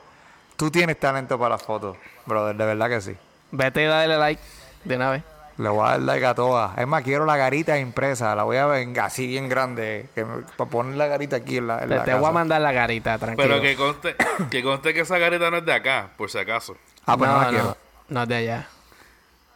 Tú 0.56 0.70
tienes 0.70 1.00
talento 1.00 1.36
para 1.38 1.56
las 1.56 1.62
fotos, 1.62 1.96
brother, 2.26 2.54
de 2.54 2.64
verdad 2.66 2.88
que 2.88 3.00
sí. 3.00 3.16
Vete 3.50 3.82
y 3.82 3.86
dale 3.86 4.16
like 4.16 4.42
de 4.84 4.96
una 4.96 5.10
vez. 5.10 5.22
Le 5.56 5.68
voy 5.68 5.86
a 5.86 5.90
dar 5.92 6.00
like 6.00 6.26
a 6.26 6.34
todas. 6.34 6.76
Es 6.78 6.86
más, 6.86 7.02
quiero 7.04 7.24
la 7.26 7.36
garita 7.36 7.78
impresa. 7.78 8.34
La 8.34 8.42
voy 8.42 8.56
a 8.56 8.66
ver 8.66 8.98
así 9.00 9.26
bien 9.26 9.48
grande. 9.48 10.08
Que 10.14 10.24
me- 10.24 10.42
para 10.42 10.68
poner 10.70 10.96
la 10.96 11.06
garita 11.06 11.36
aquí 11.36 11.58
en 11.58 11.68
la, 11.68 11.82
en 11.82 11.88
Te, 11.88 11.94
la 11.96 12.04
te 12.04 12.14
voy 12.14 12.28
a 12.28 12.32
mandar 12.32 12.60
la 12.60 12.72
garita, 12.72 13.16
tranquilo. 13.18 13.48
Pero 13.48 13.60
que 13.62 13.76
conste, 13.76 14.16
que 14.50 14.62
conste 14.64 14.92
que 14.92 15.00
esa 15.00 15.16
garita 15.18 15.50
no 15.50 15.58
es 15.58 15.64
de 15.64 15.72
acá, 15.72 16.08
por 16.16 16.28
si 16.30 16.38
acaso. 16.38 16.76
Ah, 17.06 17.16
pues 17.16 17.30
no, 17.30 17.36
la 17.38 17.44
no, 17.44 17.50
quiero. 17.50 17.64
no, 17.66 17.76
no 18.08 18.22
es 18.22 18.28
de 18.28 18.34
allá. 18.36 18.68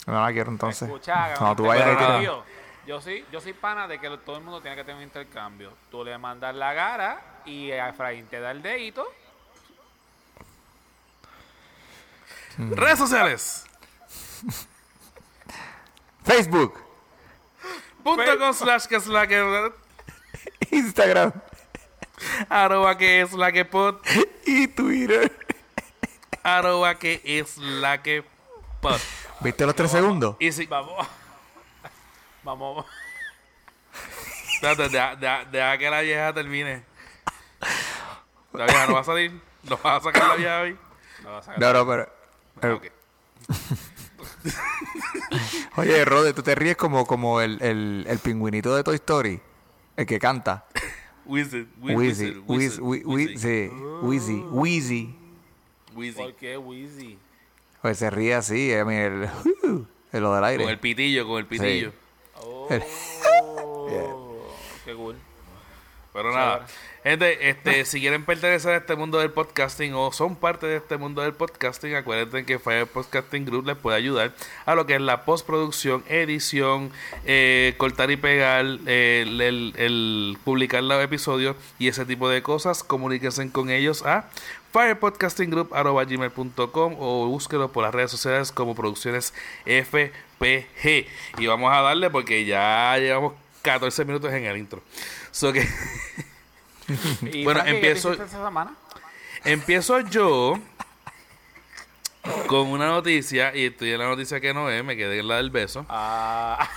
No 0.06 0.22
la 0.24 0.32
quiero 0.32 0.50
entonces. 0.52 0.82
Escucha, 0.88 1.34
No, 1.40 1.56
tú 1.56 1.64
vayas 1.66 1.86
nada. 1.86 1.92
intercambio. 1.98 2.44
Yo 2.86 3.00
soy, 3.02 3.24
yo 3.32 3.40
soy 3.40 3.52
pana 3.52 3.86
de 3.88 3.98
que 3.98 4.08
todo 4.24 4.36
el 4.38 4.42
mundo 4.44 4.62
tiene 4.62 4.76
que 4.76 4.82
tener 4.84 4.96
un 4.96 5.02
intercambio. 5.02 5.72
Tú 5.90 6.04
le 6.04 6.16
mandas 6.16 6.54
la 6.54 6.72
gara 6.72 7.20
y 7.44 7.70
a 7.72 7.88
Efraín 7.90 8.26
te 8.28 8.40
da 8.40 8.50
el 8.52 8.62
dedito. 8.62 9.04
Redes 12.56 12.98
sociales. 12.98 13.66
Facebook, 16.28 16.74
Punto 18.04 18.38
com 18.38 18.52
slash 18.52 18.86
que 18.86 18.96
es 18.96 19.06
la 19.06 19.26
que 19.26 19.72
Instagram 20.70 21.32
arroba 22.50 22.96
que 22.98 23.20
es 23.22 23.32
la 23.32 23.50
que 23.52 23.64
pod 23.64 23.96
y 24.44 24.68
Twitter. 24.68 25.32
arroba 26.42 26.94
que 26.98 27.20
es 27.24 27.56
la 27.56 28.02
que 28.02 28.24
pod. 28.82 29.00
¿Viste 29.40 29.64
los 29.66 29.74
tres 29.74 29.90
segundos? 29.90 30.36
Y 30.38 30.52
si 30.52 30.66
Vamos. 30.66 31.06
Vamos. 32.44 32.84
espérate, 34.54 34.88
deja, 34.90 35.16
deja- 35.16 35.44
deja 35.46 35.78
que 35.78 35.90
la 35.90 36.00
vieja 36.02 36.32
termine. 36.34 36.84
La 38.52 38.64
vieja 38.66 38.86
no 38.86 38.94
va 38.94 39.00
a 39.00 39.04
salir. 39.04 39.40
No 39.62 39.78
va 39.84 39.96
a 39.96 40.00
sacar 40.00 40.28
la 40.28 40.34
vieja 40.36 40.60
hoy. 40.60 40.78
No 41.22 41.36
a 41.38 41.42
No, 41.56 41.72
no, 41.72 41.86
pero. 41.86 42.12
pero- 42.60 42.76
Ok. 42.76 42.86
Oye, 45.76 46.04
Rode, 46.04 46.32
tú 46.32 46.42
te 46.42 46.54
ríes 46.54 46.76
como, 46.76 47.06
como 47.06 47.40
el, 47.40 47.60
el, 47.62 48.06
el 48.08 48.18
pingüinito 48.18 48.74
de 48.74 48.82
Toy 48.84 48.96
Story. 48.96 49.40
El 49.96 50.06
que 50.06 50.18
canta. 50.18 50.66
Wizard, 51.26 51.66
Wheezy. 51.80 52.32
Sí. 52.32 52.42
Wheezy. 52.46 52.80
Wheezy. 54.50 55.14
Wheezy. 55.94 56.16
¿Por 56.16 56.34
qué 56.34 56.56
Wheezy? 56.56 57.18
Pues 57.82 57.98
se 57.98 58.10
ríe 58.10 58.34
así, 58.34 58.72
eh, 58.72 58.84
mira, 58.84 59.06
el, 59.06 59.22
el 60.12 60.22
lo 60.22 60.34
del 60.34 60.44
aire. 60.44 60.64
Con 60.64 60.72
el 60.72 60.78
pitillo, 60.78 61.26
con 61.26 61.38
el 61.38 61.46
pitillo. 61.46 61.92
Oh, 62.40 62.66
El- 62.70 62.82
qué 64.84 64.94
cool. 64.94 65.16
Pero 66.12 66.32
nada, 66.32 66.66
gente, 67.04 67.48
este, 67.50 67.84
si 67.84 68.00
quieren 68.00 68.24
pertenecer 68.24 68.72
a 68.72 68.76
este 68.78 68.96
mundo 68.96 69.18
del 69.18 69.30
podcasting 69.30 69.94
o 69.94 70.10
son 70.12 70.34
parte 70.36 70.66
de 70.66 70.76
este 70.78 70.96
mundo 70.96 71.22
del 71.22 71.32
podcasting, 71.32 71.94
acuérdense 71.94 72.44
que 72.44 72.58
Fire 72.58 72.86
Podcasting 72.86 73.44
Group 73.46 73.66
les 73.66 73.76
puede 73.76 73.96
ayudar 73.96 74.32
a 74.66 74.74
lo 74.74 74.84
que 74.86 74.96
es 74.96 75.00
la 75.00 75.24
postproducción, 75.24 76.02
edición, 76.08 76.90
eh, 77.24 77.74
cortar 77.78 78.10
y 78.10 78.16
pegar, 78.16 78.60
el, 78.64 78.88
el- 79.40 79.74
el 79.76 80.38
publicar 80.44 80.82
los 80.82 81.02
episodios 81.02 81.56
y 81.78 81.88
ese 81.88 82.04
tipo 82.04 82.28
de 82.28 82.42
cosas. 82.42 82.82
Comuníquense 82.84 83.50
con 83.52 83.70
ellos 83.70 84.04
a 84.04 84.28
firepodcastinggroup.com 84.72 86.96
o 86.98 87.26
búsquelo 87.28 87.72
por 87.72 87.84
las 87.84 87.94
redes 87.94 88.10
sociales 88.10 88.52
como 88.52 88.74
Producciones 88.74 89.32
FPG. 89.64 91.06
Y 91.38 91.46
vamos 91.46 91.72
a 91.74 91.80
darle 91.80 92.10
porque 92.10 92.44
ya 92.44 92.96
llevamos 92.98 93.32
14 93.62 94.04
minutos 94.04 94.30
en 94.32 94.44
el 94.44 94.56
intro. 94.58 94.82
So 95.30 95.52
que 95.52 95.62
¿Y 97.32 97.44
Bueno, 97.44 97.62
qué 97.64 97.70
empiezo- 97.70 98.08
hiciste 98.10 98.24
esta 98.24 98.44
semana? 98.46 98.74
empiezo 99.44 100.00
yo 100.00 100.58
con 102.46 102.68
una 102.68 102.86
noticia 102.88 103.54
y 103.54 103.66
estoy 103.66 103.92
en 103.92 103.98
la 103.98 104.06
noticia 104.08 104.40
que 104.40 104.52
no 104.52 104.68
es, 104.70 104.82
me 104.84 104.96
quedé 104.96 105.20
en 105.20 105.28
la 105.28 105.36
del 105.36 105.50
beso. 105.50 105.86
Ah, 105.88 106.68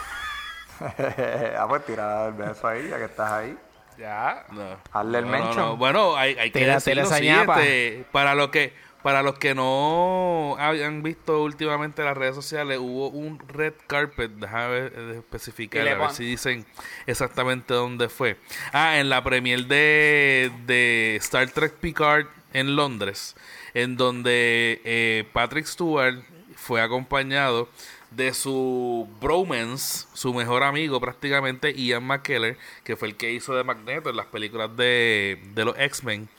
ah, 0.79 1.65
pues 1.67 1.85
tira 1.85 2.27
el 2.27 2.33
beso 2.33 2.67
ahí, 2.67 2.87
ya 2.89 2.97
que 2.97 3.05
estás 3.05 3.31
ahí. 3.31 3.57
ya. 3.97 4.45
No. 4.51 4.77
Hazle 4.93 5.19
el 5.19 5.25
No, 5.25 5.31
no, 5.31 5.37
mention. 5.37 5.57
no. 5.57 5.77
Bueno, 5.77 6.15
hay, 6.15 6.35
hay 6.37 6.51
que 6.51 6.65
decirlo, 6.65 7.05
sí, 7.05 7.27
este, 7.27 8.05
para 8.11 8.35
los 8.35 8.49
que 8.49 8.73
para 9.03 9.24
los 9.24 9.38
que 9.38 9.55
no 9.55 10.55
habían 10.60 11.03
visto 11.03 11.43
últimamente 11.43 12.03
las 12.03 12.15
redes 12.15 12.36
sociales, 12.36 12.79
hubo 12.79 13.10
un 13.10 13.39
red 13.48 13.74
carpet, 13.88 14.31
déjame 14.31 14.77
eh, 14.77 15.15
especificar, 15.17 15.88
a 15.88 15.96
ver 15.96 16.12
si 16.12 16.24
dicen 16.24 16.65
exactamente 17.08 17.74
dónde 17.74 18.10
fue. 18.10 18.38
Ah, 18.74 19.00
en 19.00 19.10
la 19.10 19.24
premier 19.24 19.65
de, 19.65 20.51
de 20.65 21.15
Star 21.17 21.50
Trek 21.50 21.74
Picard 21.74 22.27
en 22.53 22.75
Londres, 22.75 23.36
en 23.74 23.98
donde 23.98 24.81
eh, 24.84 25.25
Patrick 25.34 25.65
Stewart 25.65 26.24
fue 26.55 26.81
acompañado 26.81 27.70
de 28.12 28.34
su 28.34 29.08
bromance, 29.22 30.05
su 30.13 30.34
mejor 30.34 30.63
amigo 30.63 31.00
prácticamente, 31.00 31.74
Ian 31.74 32.03
McKellen, 32.03 32.58
que 32.84 32.96
fue 32.98 33.08
el 33.08 33.15
que 33.15 33.31
hizo 33.31 33.55
de 33.55 33.63
Magneto 33.63 34.10
en 34.10 34.17
las 34.17 34.25
películas 34.27 34.75
de, 34.75 35.41
de 35.55 35.65
los 35.65 35.77
X-Men. 35.79 36.29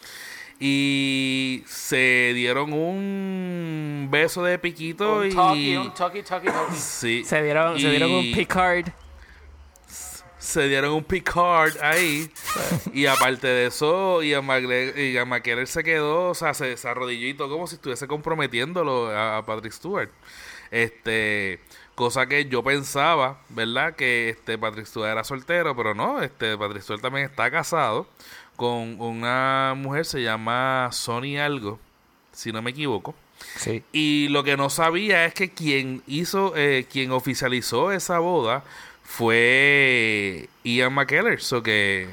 Y 0.64 1.64
se 1.66 2.31
dieron 2.37 2.73
un 2.73 4.07
beso 4.12 4.45
de 4.45 4.61
piquito 4.61 5.16
Un 5.16 5.26
y... 5.26 5.35
talkie, 5.35 5.76
un 5.76 5.92
talkie, 5.92 6.23
talkie, 6.23 6.50
talkie. 6.52 6.76
Sí. 6.76 7.25
Se 7.25 7.42
dieron, 7.42 7.81
se 7.81 7.90
dieron 7.90 8.12
un 8.12 8.25
Y 8.25 8.33
Picard. 8.33 8.87
Se 10.38 10.69
dieron 10.69 10.92
un 10.92 11.02
Picard 11.02 11.73
ahí. 11.83 12.31
y 12.95 13.07
aparte 13.07 13.49
de 13.49 13.66
eso, 13.66 14.21
McGregor- 14.23 15.12
Ian 15.12 15.28
McKellen 15.28 15.66
se 15.66 15.83
quedó, 15.83 16.28
o 16.31 16.35
sea, 16.35 16.54
se, 16.54 16.76
se 16.76 16.88
arrodilló 16.88 17.26
y 17.26 17.35
todo 17.35 17.49
como 17.50 17.66
si 17.66 17.75
estuviese 17.75 18.07
comprometiéndolo 18.07 19.09
a, 19.11 19.38
a 19.38 19.45
Patrick 19.45 19.73
Stewart. 19.73 20.11
Este, 20.71 21.59
cosa 21.97 22.26
que 22.26 22.45
yo 22.47 22.62
pensaba, 22.62 23.40
¿verdad? 23.49 23.97
Que 23.97 24.28
este 24.31 24.57
Patrick 24.59 24.87
Stewart 24.87 25.11
era 25.11 25.25
soltero, 25.25 25.75
pero 25.76 25.92
no, 25.92 26.23
este 26.23 26.57
Patrick 26.57 26.83
Stewart 26.83 27.02
también 27.02 27.26
está 27.26 27.50
casado 27.50 28.07
con 28.56 29.00
una 29.00 29.75
mujer, 29.76 30.04
se 30.04 30.23
llama 30.23 30.88
Sony 30.92 31.38
Algo, 31.38 31.78
si 32.32 32.52
no 32.52 32.62
me 32.62 32.71
equivoco. 32.71 33.14
Sí. 33.56 33.82
Y 33.92 34.28
lo 34.28 34.44
que 34.44 34.56
no 34.56 34.71
sabía 34.71 35.25
es 35.25 35.35
que 35.35 35.50
quien 35.50 36.02
hizo, 36.06 36.54
eh, 36.56 36.87
quien 36.90 37.11
oficializó 37.11 37.92
esa 37.92 38.18
boda 38.18 38.62
fue 39.04 40.49
Ian 40.64 40.94
McKellen. 40.94 41.40
So 41.40 41.62
que 41.62 42.09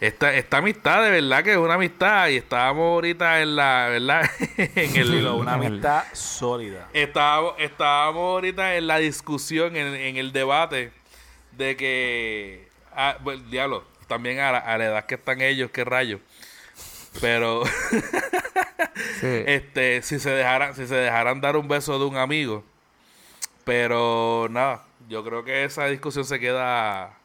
esta, 0.00 0.34
esta 0.34 0.58
amistad 0.58 1.02
de 1.02 1.10
verdad 1.10 1.42
que 1.42 1.52
es 1.52 1.58
una 1.58 1.74
amistad 1.74 2.28
y 2.28 2.36
estábamos 2.36 2.82
ahorita 2.82 3.40
en 3.42 3.56
la, 3.56 3.88
¿verdad? 3.90 4.30
en 4.56 4.96
el, 4.96 5.10
Dilo, 5.10 5.36
una 5.38 5.54
amistad 5.54 6.04
sólida. 6.12 6.88
estábamos, 6.92 7.54
estábamos 7.58 8.20
ahorita 8.20 8.76
en 8.76 8.86
la 8.86 8.98
discusión, 8.98 9.76
en, 9.76 9.94
en 9.94 10.16
el 10.16 10.32
debate 10.32 10.92
de 11.52 11.76
que, 11.76 12.68
ah, 12.94 13.16
bueno, 13.22 13.42
diablo, 13.50 13.84
también 14.06 14.40
a 14.40 14.52
la, 14.52 14.58
a 14.58 14.78
la 14.78 14.84
edad 14.86 15.06
que 15.06 15.14
están 15.16 15.40
ellos, 15.40 15.70
qué 15.70 15.84
rayos. 15.84 16.20
Pero 17.20 17.62
Sí. 19.20 19.42
este 19.46 20.02
si 20.02 20.18
se 20.18 20.30
dejaran 20.30 20.74
si 20.74 20.86
se 20.86 20.94
dejaran 20.94 21.40
dar 21.40 21.56
un 21.56 21.66
beso 21.68 21.98
de 21.98 22.04
un 22.04 22.16
amigo 22.16 22.64
pero 23.64 24.46
nada 24.50 24.82
yo 25.08 25.24
creo 25.24 25.44
que 25.44 25.64
esa 25.64 25.86
discusión 25.86 26.24
se 26.24 26.40
queda... 26.40 27.18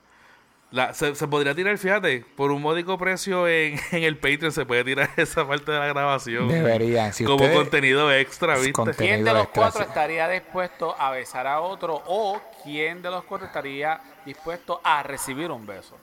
La, 0.71 0.93
se, 0.93 1.15
se 1.15 1.27
podría 1.27 1.55
tirar, 1.55 1.75
fíjate, 1.79 2.23
por 2.35 2.51
un 2.51 2.61
módico 2.61 2.97
precio 2.99 3.47
en, 3.47 3.79
en 3.91 4.03
el 4.03 4.17
Patreon 4.17 4.51
se 4.51 4.65
puede 4.65 4.83
tirar 4.83 5.09
esa 5.17 5.47
parte 5.47 5.71
de 5.71 5.79
la 5.79 5.87
grabación. 5.87 6.47
Deberían. 6.47 7.11
Si 7.13 7.23
como 7.23 7.49
contenido 7.51 8.11
extra, 8.13 8.55
¿viste? 8.55 8.73
Contenido 8.73 9.15
¿Quién 9.15 9.25
de 9.25 9.33
los 9.33 9.43
extra, 9.45 9.63
cuatro 9.63 9.81
sí. 9.81 9.87
estaría 9.87 10.27
dispuesto 10.29 10.95
a 10.99 11.09
besar 11.11 11.47
a 11.47 11.61
otro 11.61 12.03
o 12.05 12.39
quién 12.63 13.01
de 13.01 13.09
los 13.09 13.23
cuatro 13.23 13.47
estaría 13.47 13.99
dispuesto 14.25 14.79
a 14.83 15.01
recibir 15.01 15.49
un 15.49 15.65
beso? 15.65 15.97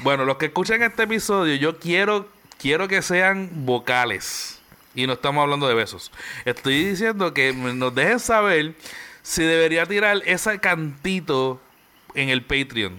Bueno, 0.00 0.24
los 0.24 0.36
que 0.36 0.46
escuchan 0.46 0.82
este 0.82 1.04
episodio, 1.04 1.54
yo 1.56 1.78
quiero, 1.78 2.28
quiero 2.58 2.88
que 2.88 3.02
sean 3.02 3.50
vocales. 3.66 4.60
Y 4.94 5.06
no 5.06 5.14
estamos 5.14 5.42
hablando 5.42 5.68
de 5.68 5.74
besos. 5.74 6.10
Estoy 6.44 6.84
diciendo 6.84 7.32
que 7.34 7.52
me- 7.52 7.74
nos 7.74 7.94
dejen 7.94 8.18
saber 8.20 8.74
si 9.22 9.42
debería 9.42 9.86
tirar 9.86 10.22
ese 10.24 10.58
cantito 10.60 11.60
en 12.14 12.28
el 12.30 12.42
Patreon. 12.42 12.94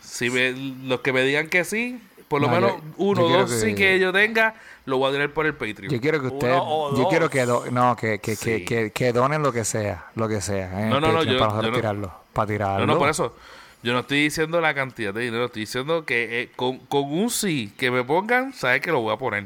Si 0.00 0.30
me- 0.30 0.52
los 0.52 1.00
que 1.00 1.12
me 1.12 1.22
digan 1.22 1.48
que 1.48 1.64
sí, 1.64 2.00
por 2.28 2.40
lo 2.40 2.48
No, 2.48 2.54
menos 2.54 2.72
yo- 2.72 2.80
uno 2.96 3.24
o 3.24 3.28
dos 3.28 3.50
que- 3.50 3.58
sí 3.58 3.74
que 3.74 3.98
yo 3.98 4.12
tenga, 4.12 4.54
lo 4.86 4.98
voy 4.98 5.10
a 5.10 5.12
tirar 5.12 5.30
por 5.32 5.46
el 5.46 5.54
Patreon. 5.54 5.92
Yo 5.92 6.00
quiero 6.00 6.20
que 6.20 6.28
o 6.28 6.96
yo 6.96 7.08
quiero 7.08 7.28
que, 7.28 7.44
do- 7.44 7.66
no, 7.70 7.94
que, 7.96 8.18
que, 8.20 8.34
Sí. 8.36 8.64
que, 8.64 8.64
que, 8.64 8.90
que 8.92 9.12
donen 9.12 9.42
lo 9.42 9.52
que 9.52 9.64
sea, 9.64 10.06
lo 10.14 10.28
que 10.28 10.40
sea. 10.40 10.82
en 10.84 10.88
No, 10.90 11.00
no, 11.00 11.12
no, 11.12 11.22
yo- 11.24 11.38
para 11.38 11.60
yo 11.62 11.70
no- 11.70 11.76
tirarlo, 11.76 12.12
para 12.32 12.46
tirarlo. 12.48 12.86
No, 12.86 12.94
no, 12.94 12.98
por 12.98 13.10
eso. 13.10 13.36
Yo 13.82 13.94
no 13.94 14.00
estoy 14.00 14.22
diciendo 14.24 14.60
la 14.60 14.74
cantidad 14.74 15.14
de 15.14 15.22
dinero, 15.22 15.46
estoy 15.46 15.60
diciendo 15.60 16.04
que 16.04 16.42
eh, 16.42 16.50
con, 16.54 16.80
un 16.90 17.30
sí 17.30 17.72
que 17.78 17.90
me 17.90 18.04
pongan, 18.04 18.52
sabes 18.52 18.82
que 18.82 18.90
lo 18.90 19.00
voy 19.00 19.14
a 19.14 19.16
poner. 19.16 19.44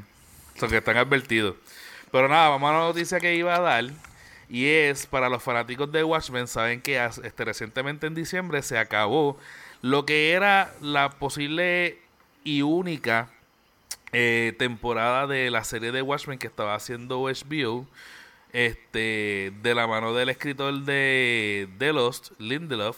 O 0.57 0.59
sea, 0.59 0.69
que 0.69 0.79
están 0.79 0.97
advertidos. 0.97 1.57
Pero 2.11 2.29
nada, 2.29 2.49
vamos 2.49 2.71
a 2.71 2.73
la 2.73 2.79
noticia 2.81 3.21
que 3.21 3.35
iba 3.35 3.55
a 3.55 3.61
dar. 3.61 3.85
Y 4.49 4.67
es 4.67 5.07
para 5.07 5.29
los 5.29 5.43
fanáticos 5.43 5.91
de 5.91 6.05
Watchmen, 6.05 6.49
saben 6.49 6.81
que 6.81 7.03
este, 7.05 7.45
recientemente 7.45 8.07
en 8.07 8.15
diciembre 8.15 8.63
se 8.63 8.79
acabó 8.79 9.39
lo 9.83 10.05
que 10.05 10.33
era 10.33 10.75
la 10.81 11.11
posible 11.11 11.99
y 12.43 12.63
única 12.63 13.31
eh, 14.13 14.55
temporada 14.59 15.27
de 15.27 15.51
la 15.51 15.65
serie 15.65 15.93
de 15.93 16.03
Watchmen 16.03 16.39
que 16.39 16.47
estaba 16.47 16.75
haciendo 16.75 17.23
HBO 17.23 17.87
este 18.53 19.53
de 19.63 19.75
la 19.75 19.89
mano 19.89 20.15
del 20.15 20.29
escritor 20.29 20.83
de 20.83 21.69
The 21.79 21.93
Lost, 21.93 22.31
Lindelof. 22.39 22.97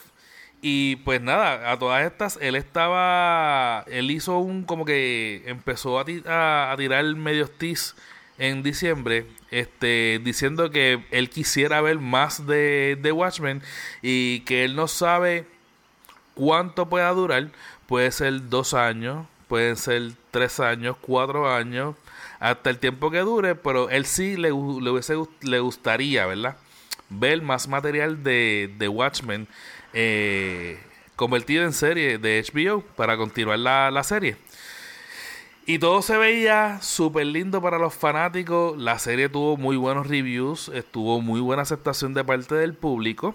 Y 0.63 0.97
pues 0.97 1.21
nada, 1.21 1.71
a 1.71 1.79
todas 1.79 2.05
estas, 2.05 2.39
él 2.41 2.57
estaba, 2.57 3.85
él 3.89 4.11
hizo 4.11 4.39
un, 4.39 4.65
como 4.65 4.85
que 4.85 5.43
empezó 5.47 5.99
a, 6.01 6.05
a, 6.27 6.73
a 6.73 6.77
tirar 6.77 7.05
medios 7.15 7.51
tis 7.57 7.95
en 8.39 8.63
diciembre, 8.63 9.27
este, 9.51 10.21
diciendo 10.23 10.71
que 10.71 11.05
él 11.11 11.31
quisiera 11.31 11.81
ver 11.81 11.99
más 11.99 12.47
de, 12.47 12.99
de 13.01 13.13
Watchmen 13.13 13.63
y 14.03 14.41
que 14.41 14.65
él 14.65 14.77
no 14.77 14.89
sabe 14.89 15.47
cuánto 16.35 16.89
pueda 16.89 17.11
durar. 17.11 17.51
Puede 17.87 18.11
ser 18.11 18.49
dos 18.49 18.75
años, 18.75 19.27
pueden 19.49 19.77
ser 19.77 20.13
tres 20.31 20.59
años, 20.61 20.97
cuatro 21.01 21.53
años, 21.53 21.95
hasta 22.41 22.71
el 22.71 22.79
tiempo 22.79 23.11
que 23.11 23.21
dure, 23.21 23.55
pero 23.55 23.89
él 23.91 24.05
sí 24.07 24.37
le, 24.37 24.49
le, 24.49 24.53
hubiese 24.53 25.15
le 25.43 25.61
gustaría, 25.61 26.27
¿verdad? 26.27 26.57
Ver 27.09 27.41
más 27.43 27.69
material 27.69 28.25
de, 28.25 28.75
de 28.77 28.89
Watchmen 28.89 29.47
eh, 29.93 30.79
convertido 31.17 31.65
en 31.65 31.73
serie 31.73 32.19
de 32.19 32.43
HBO 32.43 32.83
para 32.97 33.17
continuar 33.17 33.59
la, 33.59 33.91
la 33.91 34.05
serie. 34.05 34.37
Y 35.69 35.81
todo 35.81 36.01
se 36.01 36.17
veía 36.17 36.79
súper 36.81 37.27
lindo 37.27 37.61
para 37.61 37.79
los 37.79 37.93
fanáticos. 37.93 38.79
La 38.79 39.01
serie 39.01 39.29
tuvo 39.29 39.57
muy 39.57 39.77
buenos 39.77 40.07
reviews, 40.07 40.69
estuvo 40.69 41.21
muy 41.21 41.41
buena 41.41 41.63
aceptación 41.63 42.15
de 42.15 42.23
parte 42.23 42.55
del 42.55 42.75
público. 42.75 43.35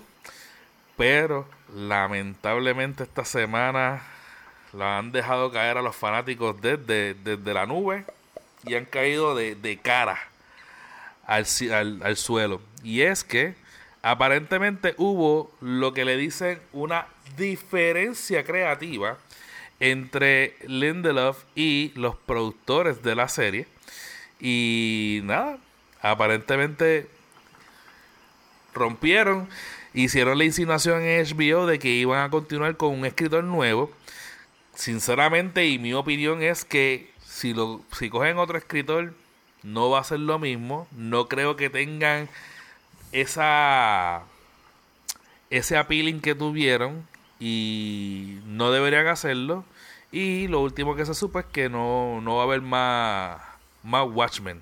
Pero 0.96 1.46
lamentablemente 1.76 3.04
esta 3.04 3.26
semana 3.26 4.02
la 4.72 4.98
han 4.98 5.12
dejado 5.12 5.52
caer 5.52 5.78
a 5.78 5.82
los 5.82 5.96
fanáticos 5.96 6.62
desde, 6.62 7.16
desde 7.16 7.54
la 7.54 7.66
nube 7.66 8.06
y 8.66 8.76
han 8.76 8.86
caído 8.86 9.36
de, 9.36 9.56
de 9.56 9.78
cara 9.78 10.18
al, 11.26 11.46
al, 11.74 12.02
al 12.04 12.16
suelo. 12.16 12.62
Y 12.84 13.02
es 13.02 13.26
que 13.26 13.56
aparentemente 14.02 14.96
hubo 14.98 15.52
lo 15.62 15.94
que 15.94 16.06
le 16.06 16.18
dicen 16.18 16.60
una 16.74 17.08
diferencia 17.38 18.44
creativa 18.44 19.18
entre 19.80 20.56
Lindelof 20.68 21.44
y 21.56 21.92
los 21.96 22.16
productores 22.16 23.04
de 23.04 23.16
la 23.16 23.28
serie. 23.28 23.68
Y 24.40 25.22
nada, 25.24 25.58
aparentemente 26.02 27.08
rompieron, 28.74 29.50
hicieron 29.94 30.38
la 30.38 30.46
insinuación 30.46 31.02
en 31.02 31.26
HBO 31.26 31.66
de 31.66 31.80
que 31.80 31.90
iban 31.90 32.24
a 32.24 32.30
continuar 32.30 32.78
con 32.78 32.94
un 32.94 33.06
escritor 33.06 33.44
nuevo. 33.44 33.92
Sinceramente, 34.76 35.68
y 35.68 35.80
mi 35.80 35.94
opinión 35.94 36.42
es 36.42 36.64
que 36.64 37.12
si 37.26 37.54
lo 37.54 37.82
si 37.98 38.10
cogen 38.10 38.38
otro 38.38 38.58
escritor 38.58 39.14
no 39.64 39.90
va 39.90 40.00
a 40.00 40.04
ser 40.04 40.20
lo 40.20 40.40
mismo. 40.40 40.88
No 40.92 41.28
creo 41.28 41.56
que 41.56 41.70
tengan 41.70 42.30
esa 43.12 44.24
ese 45.50 45.78
appealing 45.78 46.22
que 46.22 46.34
tuvieron 46.34 47.06
y 47.40 48.40
no 48.46 48.72
deberían 48.72 49.08
hacerlo. 49.08 49.66
Y 50.12 50.48
lo 50.48 50.62
último 50.62 50.96
que 50.96 51.06
se 51.06 51.14
supo 51.14 51.40
es 51.40 51.46
que 51.46 51.70
no, 51.70 52.20
no 52.22 52.36
va 52.36 52.42
a 52.42 52.46
haber 52.46 52.62
más, 52.62 53.42
más 53.84 54.08
Watchmen 54.10 54.62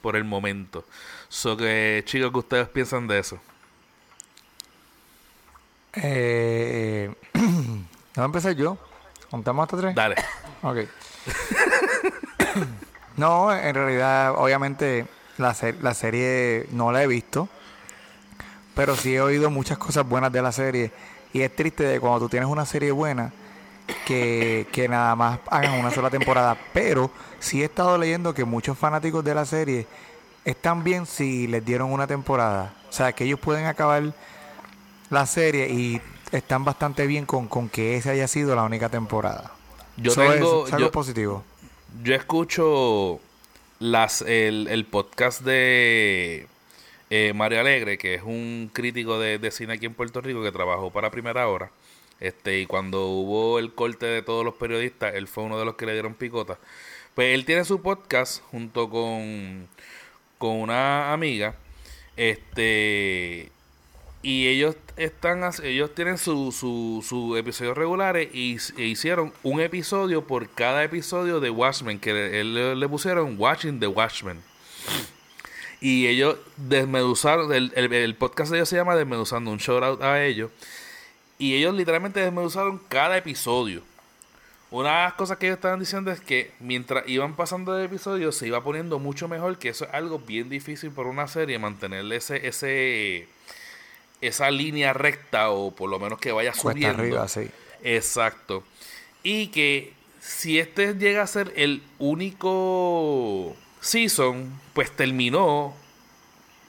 por 0.00 0.16
el 0.16 0.24
momento. 0.24 0.84
So 1.28 1.56
que, 1.56 2.02
chicos, 2.04 2.30
¿qué 2.32 2.38
ustedes 2.38 2.68
piensan 2.68 3.06
de 3.08 3.18
eso? 3.18 3.40
Eh, 5.94 7.14
¿No 8.16 8.24
empecé 8.24 8.54
yo? 8.54 8.78
¿Contamos 9.30 9.64
hasta 9.64 9.76
tres? 9.78 9.94
Dale. 9.94 10.16
Ok. 10.62 10.78
no, 13.16 13.52
en 13.52 13.74
realidad, 13.74 14.34
obviamente, 14.36 15.06
la, 15.38 15.54
ser- 15.54 15.82
la 15.82 15.94
serie 15.94 16.66
no 16.72 16.92
la 16.92 17.02
he 17.02 17.06
visto. 17.06 17.48
Pero 18.74 18.96
sí 18.96 19.14
he 19.14 19.20
oído 19.20 19.50
muchas 19.50 19.78
cosas 19.78 20.08
buenas 20.08 20.32
de 20.32 20.42
la 20.42 20.52
serie. 20.52 20.90
Y 21.32 21.42
es 21.42 21.54
triste 21.54 21.84
de 21.84 22.00
cuando 22.00 22.20
tú 22.20 22.28
tienes 22.28 22.48
una 22.48 22.64
serie 22.66 22.90
buena 22.92 23.32
que, 24.06 24.66
que 24.72 24.88
nada 24.88 25.14
más 25.16 25.40
hagan 25.50 25.78
una 25.78 25.90
sola 25.90 26.10
temporada. 26.10 26.56
Pero 26.72 27.10
sí 27.38 27.62
he 27.62 27.66
estado 27.66 27.98
leyendo 27.98 28.32
que 28.34 28.44
muchos 28.44 28.78
fanáticos 28.78 29.24
de 29.24 29.34
la 29.34 29.44
serie 29.44 29.86
están 30.44 30.84
bien 30.84 31.06
si 31.06 31.46
les 31.46 31.64
dieron 31.64 31.92
una 31.92 32.06
temporada. 32.06 32.74
O 32.88 32.92
sea, 32.92 33.12
que 33.12 33.24
ellos 33.24 33.38
pueden 33.40 33.66
acabar 33.66 34.02
la 35.10 35.26
serie 35.26 35.68
y 35.68 36.00
están 36.32 36.64
bastante 36.64 37.06
bien 37.06 37.26
con, 37.26 37.46
con 37.48 37.68
que 37.68 37.96
esa 37.96 38.10
haya 38.10 38.26
sido 38.28 38.54
la 38.56 38.62
única 38.62 38.88
temporada. 38.88 39.52
Yo 39.98 40.12
es- 40.12 40.16
tengo. 40.16 40.66
es 40.66 40.72
algo 40.72 40.86
yo- 40.86 40.92
positivo. 40.92 41.44
Yo 42.02 42.14
escucho 42.14 43.20
las, 43.82 44.22
el, 44.22 44.68
el 44.70 44.84
podcast 44.84 45.42
de 45.42 46.46
eh, 47.10 47.32
Mario 47.34 47.60
Alegre, 47.60 47.98
que 47.98 48.14
es 48.14 48.22
un 48.22 48.70
crítico 48.72 49.18
de, 49.18 49.38
de 49.38 49.50
cine 49.50 49.74
aquí 49.74 49.86
en 49.86 49.94
Puerto 49.94 50.20
Rico 50.20 50.42
que 50.42 50.52
trabajó 50.52 50.90
para 50.92 51.10
Primera 51.10 51.48
Hora. 51.48 51.70
Este, 52.20 52.60
y 52.60 52.66
cuando 52.66 53.08
hubo 53.08 53.58
el 53.58 53.74
corte 53.74 54.06
de 54.06 54.22
todos 54.22 54.44
los 54.44 54.54
periodistas, 54.54 55.14
él 55.16 55.26
fue 55.26 55.42
uno 55.44 55.58
de 55.58 55.64
los 55.64 55.74
que 55.74 55.86
le 55.86 55.94
dieron 55.94 56.14
picota. 56.14 56.58
Pues 57.14 57.34
él 57.34 57.44
tiene 57.44 57.64
su 57.64 57.82
podcast 57.82 58.42
junto 58.52 58.88
con, 58.88 59.68
con 60.38 60.52
una 60.60 61.12
amiga. 61.12 61.56
Este 62.16 63.50
y 64.22 64.46
ellos 64.46 64.76
están 64.96 65.42
ellos 65.64 65.94
tienen 65.94 66.16
sus 66.16 66.54
su, 66.54 67.04
su 67.06 67.36
episodios 67.36 67.76
regulares 67.76 68.28
y 68.32 68.56
e 68.76 68.84
hicieron 68.84 69.32
un 69.42 69.60
episodio 69.60 70.26
por 70.26 70.48
cada 70.48 70.84
episodio 70.84 71.40
de 71.40 71.50
Watchmen 71.50 71.98
que 71.98 72.12
le, 72.12 72.76
le 72.76 72.88
pusieron 72.88 73.36
Watching 73.38 73.80
the 73.80 73.88
Watchmen. 73.88 74.40
Y 75.80 76.06
ellos 76.06 76.36
desmeduzaron 76.56 77.52
el, 77.52 77.72
el, 77.74 78.14
podcast 78.14 78.52
de 78.52 78.58
ellos 78.58 78.68
se 78.68 78.76
llama 78.76 78.94
Desmeduzando 78.94 79.50
un 79.50 79.58
shout 79.58 79.82
out 79.82 80.02
a 80.02 80.24
ellos 80.24 80.52
y 81.38 81.56
ellos 81.56 81.74
literalmente 81.74 82.20
desmeduzaron 82.20 82.80
cada 82.88 83.16
episodio. 83.16 83.82
Una 84.70 84.90
de 84.90 85.02
las 85.04 85.14
cosas 85.14 85.38
que 85.38 85.46
ellos 85.46 85.56
estaban 85.56 85.80
diciendo 85.80 86.12
es 86.12 86.20
que 86.20 86.52
mientras 86.60 87.06
iban 87.08 87.34
pasando 87.34 87.76
el 87.76 87.84
episodio 87.84 88.30
se 88.30 88.46
iba 88.46 88.62
poniendo 88.62 89.00
mucho 89.00 89.26
mejor, 89.26 89.58
que 89.58 89.70
eso 89.70 89.84
es 89.84 89.92
algo 89.92 90.20
bien 90.20 90.48
difícil 90.48 90.92
por 90.92 91.08
una 91.08 91.26
serie, 91.26 91.58
mantener 91.58 92.10
ese, 92.12 92.46
ese, 92.46 93.26
esa 94.22 94.50
línea 94.50 94.92
recta 94.94 95.50
o 95.50 95.70
por 95.72 95.90
lo 95.90 95.98
menos 95.98 96.18
que 96.18 96.32
vaya 96.32 96.54
subiendo. 96.54 97.02
arriba, 97.02 97.28
sí. 97.28 97.48
Exacto. 97.82 98.62
Y 99.22 99.48
que 99.48 99.92
si 100.20 100.58
este 100.58 100.94
llega 100.94 101.22
a 101.22 101.26
ser 101.26 101.52
el 101.56 101.82
único 101.98 103.56
season, 103.80 104.52
pues 104.72 104.90
terminó 104.94 105.74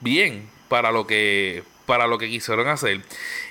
bien 0.00 0.48
para 0.68 0.92
lo 0.92 1.06
que 1.06 1.62
para 1.86 2.06
lo 2.06 2.18
que 2.18 2.28
quisieron 2.28 2.66
hacer. 2.68 3.02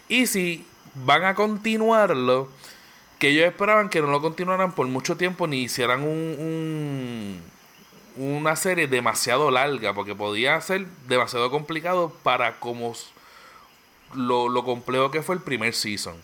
Y 0.10 0.26
si 0.28 0.66
van 0.96 1.24
a 1.24 1.36
continuarlo, 1.36 2.50
que 3.20 3.30
ellos 3.30 3.46
esperaban 3.46 3.90
que 3.90 4.02
no 4.02 4.08
lo 4.08 4.22
continuaran 4.22 4.74
por 4.74 4.88
mucho 4.88 5.16
tiempo 5.18 5.48
ni 5.48 5.62
hicieran 5.64 6.02
un, 6.02 6.36
un- 6.40 7.42
una 8.16 8.56
serie 8.56 8.88
demasiado 8.88 9.50
larga, 9.52 9.94
porque 9.94 10.14
podía 10.16 10.60
ser 10.62 10.86
demasiado 11.08 11.50
complicado 11.52 12.12
para 12.24 12.60
como 12.60 12.94
lo, 14.16 14.50
lo 14.50 14.64
complejo 14.64 15.12
que 15.12 15.22
fue 15.22 15.36
el 15.36 15.42
primer 15.42 15.74
season. 15.74 16.16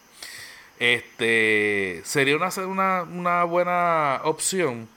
Este 0.80 2.02
sería 2.06 2.36
una, 2.36 2.50
una, 2.66 3.04
una 3.04 3.44
buena 3.44 4.22
opción 4.24 4.88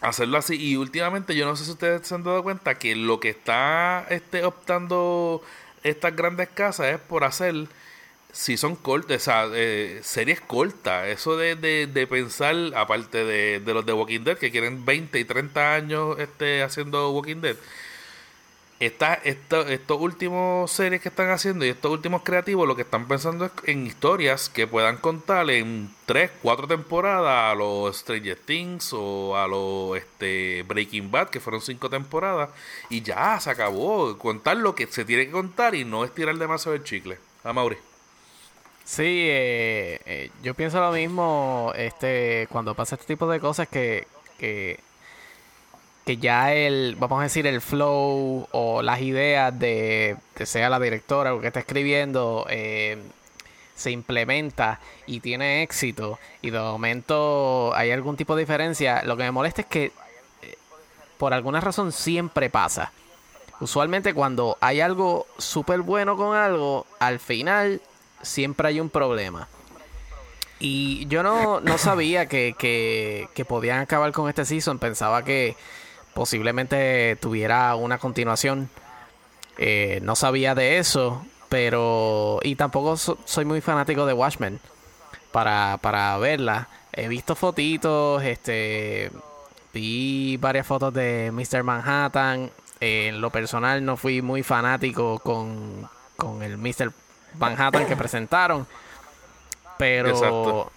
hacerlo 0.00 0.38
así. 0.38 0.56
Y 0.56 0.76
últimamente, 0.76 1.34
yo 1.34 1.46
no 1.46 1.56
sé 1.56 1.64
si 1.64 1.72
ustedes 1.72 2.06
se 2.06 2.14
han 2.14 2.24
dado 2.24 2.42
cuenta 2.42 2.76
que 2.76 2.94
lo 2.96 3.20
que 3.20 3.30
está 3.30 4.06
este, 4.10 4.44
optando 4.44 5.42
estas 5.82 6.14
grandes 6.16 6.48
casas 6.48 6.94
es 6.94 7.00
por 7.00 7.24
hacer 7.24 7.66
si 8.32 8.56
son 8.56 8.76
o 8.82 9.18
sea, 9.18 9.46
eh, 9.52 10.00
series 10.02 10.40
cortas. 10.40 11.06
Eso 11.08 11.36
de, 11.36 11.54
de, 11.56 11.86
de 11.86 12.06
pensar, 12.06 12.56
aparte 12.74 13.24
de, 13.24 13.60
de, 13.60 13.74
los 13.74 13.86
de 13.86 13.92
Walking 13.92 14.24
Dead, 14.24 14.36
que 14.36 14.50
quieren 14.50 14.84
20 14.84 15.20
y 15.20 15.24
30 15.24 15.74
años 15.74 16.18
este, 16.18 16.62
haciendo 16.62 17.10
Walking 17.10 17.40
Dead, 17.40 17.56
esta, 18.86 19.14
estos 19.14 20.00
últimos 20.00 20.70
series 20.70 21.00
que 21.00 21.08
están 21.08 21.30
haciendo 21.30 21.64
y 21.64 21.68
estos 21.68 21.90
últimos 21.90 22.22
creativos 22.22 22.66
lo 22.66 22.76
que 22.76 22.82
están 22.82 23.08
pensando 23.08 23.46
es 23.46 23.52
en 23.64 23.86
historias 23.86 24.48
que 24.48 24.66
puedan 24.66 24.98
contar 24.98 25.48
en 25.50 25.90
3, 26.06 26.30
4 26.42 26.66
temporadas 26.68 27.52
a 27.52 27.54
los 27.54 27.96
Stranger 27.96 28.38
Things 28.38 28.92
o 28.92 29.36
a 29.36 29.46
los 29.46 29.96
este, 29.96 30.62
Breaking 30.64 31.10
Bad, 31.10 31.30
que 31.30 31.40
fueron 31.40 31.60
5 31.60 31.88
temporadas, 31.88 32.50
y 32.90 33.02
ya 33.02 33.38
se 33.40 33.50
acabó. 33.50 34.18
Contar 34.18 34.56
lo 34.56 34.74
que 34.74 34.86
se 34.86 35.04
tiene 35.04 35.26
que 35.26 35.32
contar 35.32 35.74
y 35.74 35.84
no 35.84 36.04
estirar 36.04 36.36
demasiado 36.36 36.76
el 36.76 36.84
chicle. 36.84 37.18
A 37.42 37.52
Mauri. 37.52 37.76
Sí, 38.84 39.02
eh, 39.02 40.00
eh, 40.04 40.30
yo 40.42 40.54
pienso 40.54 40.78
lo 40.78 40.92
mismo 40.92 41.72
este 41.74 42.46
cuando 42.50 42.74
pasa 42.74 42.96
este 42.96 43.06
tipo 43.06 43.26
de 43.26 43.40
cosas 43.40 43.66
que, 43.66 44.06
que 44.38 44.78
que 46.04 46.18
ya 46.18 46.52
el, 46.52 46.96
vamos 46.98 47.20
a 47.20 47.24
decir, 47.24 47.46
el 47.46 47.60
flow 47.60 48.46
o 48.52 48.82
las 48.82 49.00
ideas 49.00 49.58
de, 49.58 50.16
que 50.34 50.46
sea 50.46 50.68
la 50.68 50.78
directora 50.78 51.34
o 51.34 51.40
que 51.40 51.46
está 51.46 51.60
escribiendo 51.60 52.46
eh, 52.50 52.98
se 53.74 53.90
implementa 53.90 54.80
y 55.06 55.20
tiene 55.20 55.62
éxito 55.62 56.18
y 56.42 56.50
de 56.50 56.58
momento 56.58 57.74
hay 57.74 57.90
algún 57.90 58.16
tipo 58.16 58.36
de 58.36 58.42
diferencia, 58.42 59.02
lo 59.04 59.16
que 59.16 59.24
me 59.24 59.30
molesta 59.30 59.62
es 59.62 59.66
que 59.66 59.92
eh, 60.42 60.58
por 61.16 61.32
alguna 61.32 61.60
razón 61.60 61.90
siempre 61.90 62.50
pasa. 62.50 62.92
Usualmente 63.60 64.12
cuando 64.12 64.58
hay 64.60 64.80
algo 64.80 65.26
súper 65.38 65.80
bueno 65.80 66.16
con 66.16 66.36
algo, 66.36 66.86
al 66.98 67.18
final 67.18 67.80
siempre 68.20 68.68
hay 68.68 68.80
un 68.80 68.90
problema. 68.90 69.48
Y 70.58 71.06
yo 71.06 71.22
no, 71.22 71.60
no 71.60 71.78
sabía 71.78 72.26
que, 72.26 72.54
que, 72.58 73.28
que 73.34 73.44
podían 73.44 73.80
acabar 73.80 74.12
con 74.12 74.28
este 74.28 74.44
season. 74.44 74.78
Pensaba 74.78 75.24
que 75.24 75.56
posiblemente 76.14 77.16
tuviera 77.20 77.74
una 77.74 77.98
continuación. 77.98 78.70
Eh, 79.58 80.00
no 80.02 80.16
sabía 80.16 80.54
de 80.54 80.78
eso, 80.78 81.24
pero... 81.48 82.40
Y 82.42 82.56
tampoco 82.56 82.96
soy 82.96 83.44
muy 83.44 83.60
fanático 83.60 84.06
de 84.06 84.12
Watchmen 84.12 84.60
para, 85.32 85.78
para 85.82 86.16
verla. 86.18 86.68
He 86.92 87.08
visto 87.08 87.34
fotitos, 87.34 88.22
este... 88.22 89.10
Vi 89.72 90.36
varias 90.36 90.66
fotos 90.66 90.94
de 90.94 91.32
Mr. 91.32 91.64
Manhattan. 91.64 92.50
en 92.78 93.20
lo 93.20 93.30
personal 93.30 93.84
no 93.84 93.96
fui 93.96 94.22
muy 94.22 94.44
fanático 94.44 95.18
con, 95.18 95.88
con 96.16 96.44
el 96.44 96.56
Mr. 96.58 96.92
Manhattan 97.38 97.86
que 97.86 97.96
presentaron. 97.96 98.66
Pero... 99.78 100.70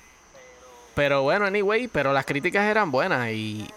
Pero 0.95 1.21
bueno, 1.21 1.45
anyway, 1.45 1.88
pero 1.88 2.12
las 2.12 2.26
críticas 2.26 2.63
eran 2.63 2.89
buenas 2.89 3.30
y 3.30 3.67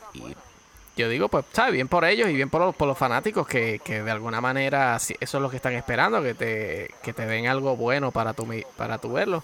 yo 0.97 1.09
digo, 1.09 1.29
pues, 1.29 1.45
¿sabes? 1.53 1.73
Bien 1.73 1.89
por 1.89 2.05
ellos 2.05 2.29
y 2.29 2.35
bien 2.35 2.51
por 2.51 2.61
los, 2.61 2.75
por 2.75 2.89
los 2.89 2.99
fanáticos 2.99 3.47
que, 3.47 3.81
que 3.83 4.03
de 4.03 4.11
alguna 4.11 4.41
manera 4.41 4.97
eso 4.97 5.15
es 5.19 5.35
lo 5.35 5.51
que 5.51 5.57
están 5.57 5.75
esperando, 5.75 6.23
que 6.23 6.35
te, 6.35 6.91
que 7.03 7.13
te 7.13 7.27
den 7.27 7.47
algo 7.47 7.77
bueno 7.77 8.11
para 8.11 8.35
tu, 8.35 8.47
para 8.77 8.99
tu 8.99 9.13
verlo. 9.13 9.43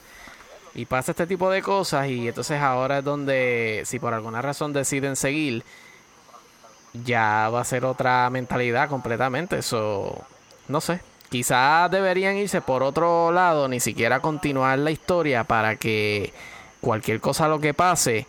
Y 0.74 0.84
pasa 0.84 1.12
este 1.12 1.26
tipo 1.26 1.48
de 1.50 1.62
cosas 1.62 2.08
y 2.08 2.28
entonces 2.28 2.60
ahora 2.60 2.98
es 2.98 3.04
donde, 3.04 3.82
si 3.86 3.98
por 3.98 4.12
alguna 4.12 4.42
razón 4.42 4.74
deciden 4.74 5.16
seguir, 5.16 5.64
ya 7.04 7.48
va 7.48 7.62
a 7.62 7.64
ser 7.64 7.84
otra 7.84 8.28
mentalidad 8.28 8.88
completamente. 8.88 9.58
Eso, 9.58 10.26
no 10.68 10.80
sé. 10.80 11.00
Quizás 11.30 11.90
deberían 11.90 12.36
irse 12.36 12.60
por 12.60 12.82
otro 12.82 13.32
lado, 13.32 13.68
ni 13.68 13.80
siquiera 13.80 14.20
continuar 14.20 14.78
la 14.78 14.90
historia 14.90 15.44
para 15.44 15.76
que 15.76 16.32
cualquier 16.80 17.20
cosa 17.20 17.48
lo 17.48 17.58
que 17.58 17.74
pase 17.74 18.26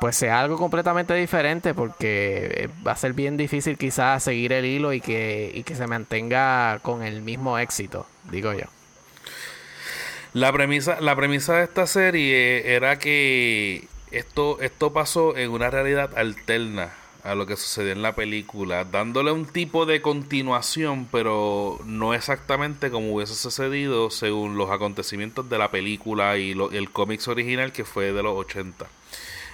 pues 0.00 0.16
sea 0.16 0.40
algo 0.40 0.56
completamente 0.56 1.14
diferente 1.14 1.74
porque 1.74 2.50
eh, 2.54 2.68
va 2.86 2.92
a 2.92 2.96
ser 2.96 3.12
bien 3.12 3.36
difícil 3.36 3.76
quizás 3.76 4.22
seguir 4.22 4.52
el 4.52 4.64
hilo 4.64 4.92
y 4.92 5.00
que, 5.00 5.50
y 5.54 5.62
que 5.62 5.74
se 5.74 5.86
mantenga 5.86 6.78
con 6.82 7.02
el 7.02 7.22
mismo 7.22 7.58
éxito, 7.58 8.06
digo 8.30 8.52
yo. 8.52 8.66
La 10.34 10.52
premisa, 10.52 11.00
la 11.00 11.16
premisa 11.16 11.56
de 11.56 11.64
esta 11.64 11.86
serie 11.86 12.74
era 12.74 12.98
que 12.98 13.88
esto, 14.10 14.58
esto 14.60 14.92
pasó 14.92 15.36
en 15.36 15.50
una 15.50 15.70
realidad 15.70 16.16
alterna 16.16 16.92
a 17.24 17.34
lo 17.34 17.46
que 17.46 17.56
sucedió 17.56 17.92
en 17.92 18.02
la 18.02 18.14
película, 18.14 18.84
dándole 18.84 19.32
un 19.32 19.46
tipo 19.46 19.84
de 19.84 20.00
continuación, 20.00 21.08
pero 21.10 21.78
no 21.84 22.14
exactamente 22.14 22.90
como 22.90 23.12
hubiese 23.12 23.34
sucedido 23.34 24.10
según 24.10 24.56
los 24.56 24.70
acontecimientos 24.70 25.48
de 25.50 25.58
la 25.58 25.70
película 25.70 26.38
y 26.38 26.52
el 26.52 26.90
cómics 26.90 27.28
original 27.28 27.72
que 27.72 27.84
fue 27.84 28.12
de 28.12 28.22
los 28.22 28.36
80. 28.36 28.86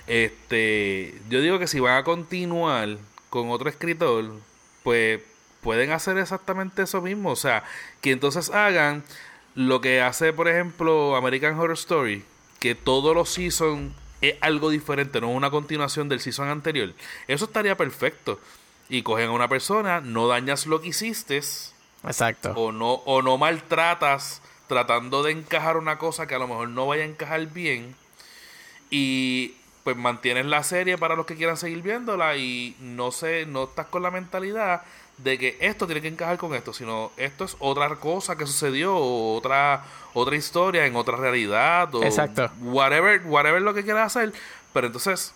Este, 0.07 1.15
yo 1.29 1.41
digo 1.41 1.59
que 1.59 1.67
si 1.67 1.81
van 1.81 1.97
a 1.97 2.05
continuar 2.05 2.99
con 3.31 3.51
otro 3.51 3.69
escritor, 3.69 4.33
pues 4.83 5.21
pueden 5.63 5.91
hacer 5.93 6.19
exactamente 6.19 6.83
eso 6.83 7.01
mismo. 7.01 7.31
O 7.31 7.37
sea, 7.37 7.65
que 8.01 8.13
entonces 8.13 8.51
hagan 8.51 9.03
lo 9.55 9.81
que 9.81 10.03
hace, 10.03 10.33
por 10.33 10.49
ejemplo, 10.49 11.17
American 11.17 11.59
Horror 11.59 11.75
Story, 11.75 12.25
que 12.61 12.75
todos 12.75 13.15
los 13.15 13.31
seasons 13.31 13.93
es 14.21 14.37
algo 14.41 14.71
diferente, 14.71 15.21
no 15.21 15.31
es 15.31 15.37
una 15.37 15.51
continuación 15.51 16.09
del 16.09 16.21
season 16.21 16.49
anterior. 16.49 16.93
Eso 17.29 17.47
estaría 17.47 17.77
perfecto. 17.77 18.39
Y 18.89 19.03
cogen 19.03 19.29
a 19.29 19.33
una 19.33 19.49
persona, 19.49 20.01
no 20.01 20.29
dañas 20.29 20.67
lo 20.67 20.81
que 20.81 20.89
hiciste. 20.89 21.41
Exacto. 22.05 22.53
O 22.55 22.71
no, 22.71 22.93
o 22.93 23.23
no 23.23 23.39
maltratas 23.39 24.43
tratando 24.69 25.23
de 25.23 25.33
encajar 25.33 25.77
una 25.77 25.99
cosa 25.99 26.27
que 26.27 26.35
a 26.35 26.39
lo 26.39 26.49
mejor 26.49 26.69
no 26.69 26.87
vaya 26.87 27.03
a 27.03 27.07
encajar 27.07 27.47
bien. 27.47 27.95
Y 28.91 29.55
pues 29.85 29.97
mantienes 29.97 30.47
la 30.47 30.63
serie 30.63 30.97
para 30.97 31.15
los 31.15 31.27
que 31.27 31.37
quieran 31.37 31.59
seguir 31.59 31.83
viéndola 31.83 32.37
y 32.37 32.75
no 32.81 33.13
sé, 33.13 33.45
no 33.47 33.65
estás 33.65 33.87
con 33.87 34.03
la 34.03 34.11
mentalidad 34.11 34.83
de 35.19 35.39
que 35.39 35.59
esto 35.61 35.87
tiene 35.87 36.01
que 36.01 36.09
encajar 36.09 36.39
con 36.39 36.55
esto, 36.55 36.73
sino 36.73 37.13
esto 37.17 37.45
es 37.45 37.57
otra 37.61 37.95
cosa 37.97 38.37
que 38.37 38.47
sucedió, 38.47 38.97
o 38.97 39.37
otra 39.37 39.85
otra 40.15 40.37
historia 40.37 40.87
en 40.87 40.97
otra 40.97 41.17
realidad 41.17 41.95
o 41.95 42.03
Exacto. 42.03 42.51
whatever, 42.61 43.23
whatever 43.27 43.61
lo 43.61 43.75
que 43.75 43.85
quieras 43.85 44.17
hacer, 44.17 44.33
pero 44.73 44.87
entonces 44.87 45.35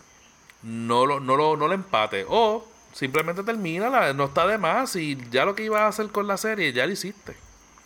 no 0.62 1.06
lo 1.06 1.20
no 1.20 1.36
lo 1.36 1.56
no 1.56 1.68
lo 1.68 1.74
empate 1.74 2.24
o 2.28 2.66
simplemente 2.92 3.42
termina, 3.44 4.12
no 4.12 4.24
está 4.24 4.46
de 4.46 4.58
más 4.58 4.96
y 4.96 5.18
ya 5.30 5.44
lo 5.44 5.54
que 5.54 5.64
ibas 5.64 5.82
a 5.82 5.88
hacer 5.88 6.08
con 6.08 6.26
la 6.26 6.36
serie 6.38 6.72
ya 6.72 6.86
lo 6.86 6.92
hiciste. 6.92 7.36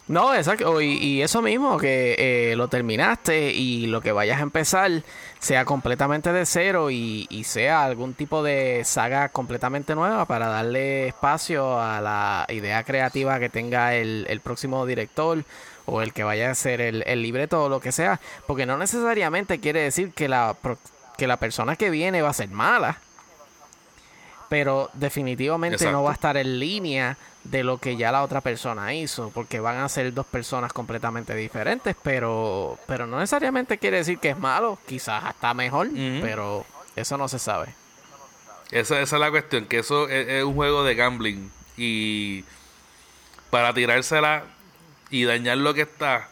No, 0.09 0.35
exacto. 0.35 0.81
Y, 0.81 1.23
eso 1.23 1.43
mismo, 1.43 1.79
que 1.79 2.17
eh, 2.19 2.57
lo 2.57 2.69
terminaste 2.69 3.53
y 3.53 3.87
lo 3.87 4.01
que 4.01 4.13
vayas 4.13 4.41
a 4.41 4.43
empezar 4.43 4.91
sea 5.39 5.65
completamente 5.65 6.33
de 6.33 6.45
cero 6.45 6.91
y, 6.91 7.27
sea 7.45 7.85
algún 7.85 8.15
tipo 8.15 8.43
de 8.43 8.83
saga 8.85 9.29
completamente 9.29 9.95
nueva 9.95 10.25
para 10.27 10.49
darle 10.49 11.09
espacio 11.09 11.81
a 11.81 12.01
la 12.01 12.47
idea 12.49 12.83
creativa 12.85 13.39
que 13.39 13.49
tenga 13.49 13.95
el, 13.95 14.41
próximo 14.43 14.87
director 14.87 15.45
o 15.87 16.03
el 16.03 16.13
que 16.13 16.25
vaya 16.25 16.51
a 16.51 16.55
ser 16.55 16.81
el, 16.81 17.03
el 17.07 17.23
libreto 17.23 17.65
o 17.65 17.69
lo 17.69 17.81
que 17.81 17.93
sea. 17.93 18.21
Porque 18.47 18.67
no 18.67 18.77
necesariamente 18.79 19.61
quiere 19.61 19.83
decir 19.83 20.13
que 20.13 20.29
la, 20.29 20.57
que 21.17 21.27
la 21.27 21.37
persona 21.37 21.77
que 21.77 21.91
viene 21.91 22.23
va 22.23 22.31
a 22.31 22.35
ser 22.35 22.49
mala 22.51 22.99
pero 24.53 24.91
definitivamente 24.93 25.91
no 25.91 26.03
va 26.03 26.11
a 26.11 26.13
estar 26.13 26.37
en 26.37 26.61
línea 26.61 27.17
de 27.43 27.65
lo 27.65 27.79
que 27.79 27.97
ya 27.97 28.13
la 28.13 28.23
otra 28.23 28.43
persona 28.43 28.93
hizo, 28.93 29.31
porque 29.31 29.61
van 29.61 29.79
a 29.79 29.89
ser 29.89 30.13
dos 30.13 30.27
personas 30.27 30.75
completamente 30.75 31.35
diferentes, 31.35 31.97
pero, 32.03 32.79
pero 32.87 33.07
no 33.07 33.19
necesariamente 33.19 33.79
quiere 33.79 33.97
decir 33.97 34.19
que 34.19 34.29
es 34.29 34.39
malo, 34.39 34.79
quizás 34.87 35.25
hasta 35.25 35.55
mejor, 35.55 35.89
pero 36.21 36.67
eso 36.95 37.17
no 37.17 37.29
se 37.29 37.39
sabe. 37.39 37.69
Esa, 38.71 39.01
esa, 39.01 39.17
es 39.17 39.21
la 39.21 39.31
cuestión, 39.31 39.65
que 39.65 39.79
eso 39.79 40.07
es, 40.11 40.45
un 40.45 40.55
juego 40.55 40.85
de 40.85 40.97
gambling 40.97 41.51
y 41.79 42.45
para 43.49 43.73
tirársela 43.73 44.45
y 45.09 45.25
dañar 45.25 45.57
lo 45.57 45.73
que 45.73 45.81
está, 45.81 46.29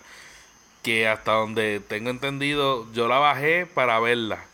que 0.82 1.08
hasta 1.08 1.32
donde 1.32 1.80
tengo 1.80 2.10
entendido, 2.10 2.86
yo 2.92 3.08
la 3.08 3.18
bajé 3.18 3.64
para 3.64 3.98
verla 3.98 4.49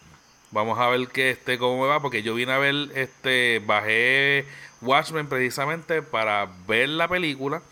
Vamos 0.50 0.78
a 0.78 0.88
ver 0.88 1.09
que 1.09 1.30
este 1.30 1.59
cómo 1.59 1.82
me 1.82 1.88
va, 1.88 2.00
porque 2.00 2.22
yo 2.22 2.35
vine 2.35 2.52
a 2.52 2.59
ver, 2.59 2.74
este, 2.94 3.62
bajé 3.64 4.46
Watchmen 4.80 5.28
precisamente 5.28 6.02
para 6.02 6.48
ver 6.66 6.88
la 6.90 7.09
película 7.09 7.62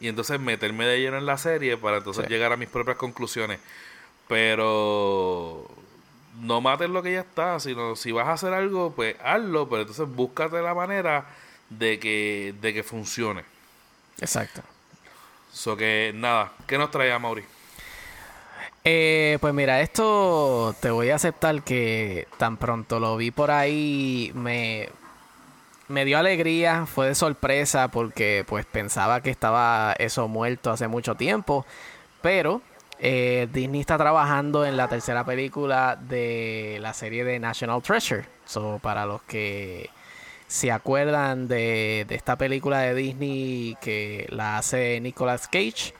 y 0.00 0.08
entonces 0.08 0.40
meterme 0.40 0.84
de 0.86 1.00
lleno 1.00 1.18
en 1.18 1.26
la 1.26 1.38
serie 1.38 1.76
para 1.76 1.98
entonces 1.98 2.28
llegar 2.28 2.52
a 2.52 2.56
mis 2.56 2.68
propias 2.68 2.96
conclusiones. 2.96 3.60
Pero 4.28 5.70
no 6.40 6.60
mates 6.60 6.90
lo 6.90 7.02
que 7.02 7.12
ya 7.12 7.20
está, 7.20 7.60
sino 7.60 7.96
si 7.96 8.12
vas 8.12 8.26
a 8.28 8.32
hacer 8.32 8.52
algo, 8.52 8.92
pues 8.94 9.16
hazlo, 9.22 9.68
pero 9.68 9.82
entonces 9.82 10.08
búscate 10.08 10.60
la 10.60 10.74
manera 10.74 11.26
de 11.70 11.98
que, 11.98 12.54
de 12.60 12.74
que 12.74 12.82
funcione. 12.82 13.44
Exacto. 14.20 14.62
So 15.52 15.76
que 15.76 16.12
nada, 16.14 16.52
¿qué 16.66 16.78
nos 16.78 16.90
trae 16.90 17.12
a 17.12 17.18
Mauri? 17.18 17.44
Eh, 18.86 19.38
pues 19.40 19.54
mira, 19.54 19.80
esto 19.80 20.74
te 20.80 20.90
voy 20.90 21.08
a 21.08 21.14
aceptar 21.14 21.62
que 21.62 22.28
tan 22.36 22.58
pronto 22.58 23.00
lo 23.00 23.16
vi 23.16 23.30
por 23.30 23.50
ahí 23.50 24.30
me, 24.34 24.90
me 25.88 26.04
dio 26.04 26.18
alegría, 26.18 26.84
fue 26.84 27.08
de 27.08 27.14
sorpresa 27.14 27.88
porque 27.88 28.44
pues 28.46 28.66
pensaba 28.66 29.22
que 29.22 29.30
estaba 29.30 29.94
eso 29.98 30.28
muerto 30.28 30.70
hace 30.70 30.86
mucho 30.86 31.14
tiempo, 31.14 31.64
pero 32.20 32.60
eh, 32.98 33.48
Disney 33.54 33.80
está 33.80 33.96
trabajando 33.96 34.66
en 34.66 34.76
la 34.76 34.88
tercera 34.88 35.24
película 35.24 35.96
de 35.96 36.76
la 36.82 36.92
serie 36.92 37.24
de 37.24 37.38
National 37.38 37.82
Treasure. 37.82 38.26
So, 38.44 38.80
para 38.82 39.06
los 39.06 39.22
que 39.22 39.88
se 40.46 40.70
acuerdan 40.70 41.48
de, 41.48 42.04
de 42.06 42.14
esta 42.14 42.36
película 42.36 42.80
de 42.80 42.94
Disney 42.94 43.78
que 43.80 44.26
la 44.28 44.58
hace 44.58 45.00
Nicolas 45.00 45.48
Cage, 45.48 45.94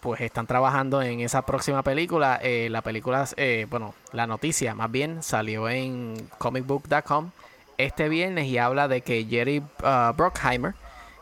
pues 0.00 0.20
están 0.20 0.46
trabajando 0.46 1.02
en 1.02 1.20
esa 1.20 1.42
próxima 1.42 1.82
película. 1.82 2.38
Eh, 2.42 2.68
la 2.70 2.82
película, 2.82 3.26
eh, 3.36 3.66
bueno, 3.68 3.94
la 4.12 4.26
noticia 4.26 4.74
más 4.74 4.90
bien 4.90 5.22
salió 5.22 5.68
en 5.68 6.28
comicbook.com 6.38 7.30
este 7.76 8.08
viernes 8.08 8.46
y 8.46 8.58
habla 8.58 8.88
de 8.88 9.02
que 9.02 9.24
Jerry 9.24 9.58
uh, 9.60 10.12
Bruckheimer, 10.16 10.74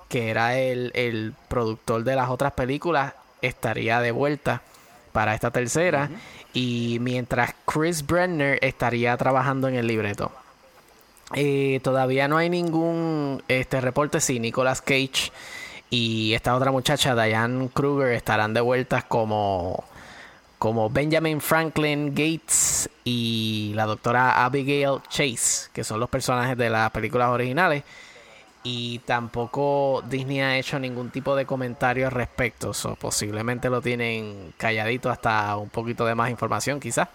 que 0.09 0.31
era 0.31 0.59
el, 0.59 0.91
el 0.95 1.35
productor 1.49 2.05
de 2.05 2.17
las 2.17 2.31
otras 2.31 2.53
películas, 2.53 3.15
estaría 3.43 4.01
de 4.01 4.11
vuelta 4.11 4.63
para 5.13 5.35
esta 5.35 5.51
tercera. 5.51 6.11
Y 6.53 6.99
mientras 7.01 7.55
Chris 7.67 8.07
Brenner 8.07 8.59
estaría 8.63 9.17
trabajando 9.17 9.69
en 9.69 9.75
el 9.75 9.87
libreto. 9.87 10.33
Eh, 11.35 11.81
todavía 11.83 12.29
no 12.29 12.37
hay 12.37 12.49
ningún 12.49 13.43
este 13.49 13.81
reporte 13.81 14.21
si 14.21 14.39
Nicolas 14.39 14.81
Cage 14.81 15.33
y 15.91 16.35
esta 16.35 16.57
otra 16.57 16.73
muchacha, 16.73 17.15
Diane 17.15 17.69
Kruger, 17.73 18.13
estarán 18.13 18.53
de 18.55 18.61
vuelta 18.61 19.03
como, 19.03 19.85
como 20.59 20.91
Benjamin 20.91 21.41
Franklin 21.41 22.11
Gates 22.11 22.91
y 23.05 23.73
la 23.75 23.87
doctora 23.87 24.45
Abigail 24.45 25.01
Chase, 25.09 25.71
que 25.73 25.85
son 25.85 26.01
los 26.01 26.09
personajes 26.09 26.57
de 26.57 26.71
las 26.71 26.91
películas 26.91 27.29
originales. 27.29 27.85
Y 28.65 28.99
tampoco 29.01 30.03
Disney 30.09 30.41
ha 30.41 30.59
hecho 30.59 30.77
ningún 30.81 31.11
tipo 31.11 31.37
de 31.37 31.47
comentario 31.47 32.07
al 32.07 32.13
respecto. 32.13 32.75
So, 32.75 32.97
posiblemente 32.97 33.71
lo 33.71 33.81
tienen 33.81 34.55
calladito 34.57 35.09
hasta 35.09 35.57
un 35.57 35.69
poquito 35.69 36.05
de 36.05 36.17
más 36.17 36.31
información, 36.31 36.81
quizás. 36.81 37.09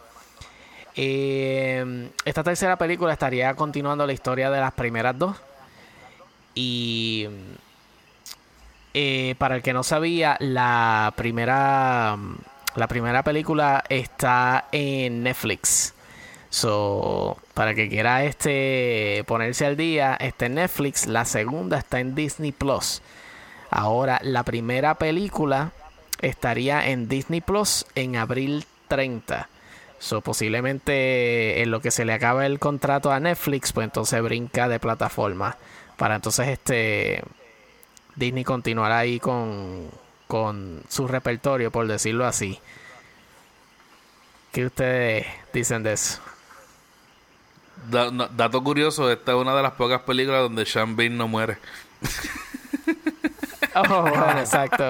Eh, 0.95 2.10
esta 2.23 2.43
tercera 2.43 2.77
película 2.77 3.12
estaría 3.12 3.53
continuando 3.53 4.07
la 4.07 4.13
historia 4.13 4.49
de 4.49 4.62
las 4.62 4.71
primeras 4.71 5.19
dos. 5.19 5.36
Y 6.55 7.27
eh, 8.93 9.36
para 9.38 9.56
el 9.56 9.62
que 9.62 9.73
no 9.73 9.84
sabía, 9.84 10.38
la 10.39 11.13
primera, 11.15 12.17
la 12.75 12.88
primera 12.88 13.23
película 13.23 13.84
está 13.89 14.65
en 14.71 15.23
Netflix. 15.23 15.93
So, 16.49 17.38
para 17.54 17.73
que 17.73 17.88
quiera 17.88 18.25
este 18.25 19.23
ponerse 19.25 19.65
al 19.65 19.77
día, 19.77 20.17
está 20.19 20.47
en 20.47 20.56
Netflix. 20.56 21.08
La 21.08 21.23
segunda 21.23 21.77
está 21.77 22.01
en 22.01 22.13
Disney 22.13 22.51
Plus. 22.51 23.01
Ahora, 23.69 24.19
la 24.21 24.43
primera 24.43 24.95
película 24.95 25.71
estaría 26.21 26.89
en 26.89 27.08
Disney 27.08 27.39
Plus 27.39 27.86
en 27.95 28.17
abril 28.17 28.65
30. 28.89 29.47
So, 29.99 30.19
posiblemente 30.19 31.62
en 31.62 31.71
lo 31.71 31.80
que 31.80 31.91
se 31.91 32.04
le 32.04 32.12
acaba 32.12 32.45
el 32.45 32.60
contrato 32.60 33.13
a 33.13 33.19
Netflix, 33.21 33.71
pues 33.71 33.86
entonces 33.86 34.21
brinca 34.21 34.67
de 34.67 34.80
plataforma. 34.80 35.56
Para 35.95 36.15
entonces 36.15 36.49
este 36.49 37.23
Disney 38.15 38.43
continuará 38.43 39.00
ahí 39.00 39.19
con, 39.19 39.89
con 40.28 40.84
su 40.89 41.08
repertorio, 41.08 41.71
por 41.71 41.88
decirlo 41.88 42.26
así. 42.26 42.60
¿Qué 44.52 44.65
ustedes 44.65 45.26
dicen 45.54 45.84
de 45.84 45.93
eso? 45.93 46.19
Da- 47.89 48.12
no- 48.12 48.28
dato 48.28 48.63
curioso, 48.63 49.10
esta 49.12 49.32
es 49.32 49.38
una 49.38 49.56
de 49.56 49.63
las 49.63 49.71
pocas 49.74 50.02
películas 50.02 50.41
donde 50.41 50.65
Sean 50.65 50.95
Bean 50.95 51.17
no 51.17 51.28
muere. 51.28 51.58
Oh, 53.74 54.02
bueno, 54.02 54.38
exacto. 54.41 54.84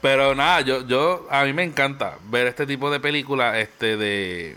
Pero 0.00 0.34
nada, 0.36 0.60
yo, 0.60 0.86
yo, 0.86 1.26
a 1.30 1.42
mí 1.44 1.52
me 1.52 1.64
encanta 1.64 2.16
ver 2.30 2.46
este 2.46 2.64
tipo 2.64 2.90
de 2.92 3.00
películas, 3.00 3.56
este, 3.56 3.96
de, 3.96 4.56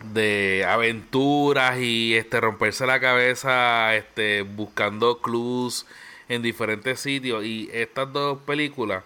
de 0.00 0.64
aventuras 0.68 1.78
y 1.78 2.14
este, 2.14 2.40
romperse 2.40 2.86
la 2.86 3.00
cabeza, 3.00 3.94
este, 3.94 4.42
buscando 4.42 5.20
clues 5.20 5.86
en 6.28 6.42
diferentes 6.42 7.00
sitios. 7.00 7.44
Y 7.44 7.70
estas 7.72 8.12
dos 8.12 8.38
películas, 8.42 9.04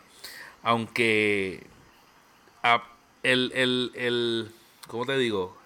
aunque 0.62 1.66
el, 3.22 3.52
el, 3.54 3.92
el, 3.94 4.50
¿cómo 4.88 5.06
te 5.06 5.16
digo? 5.18 5.56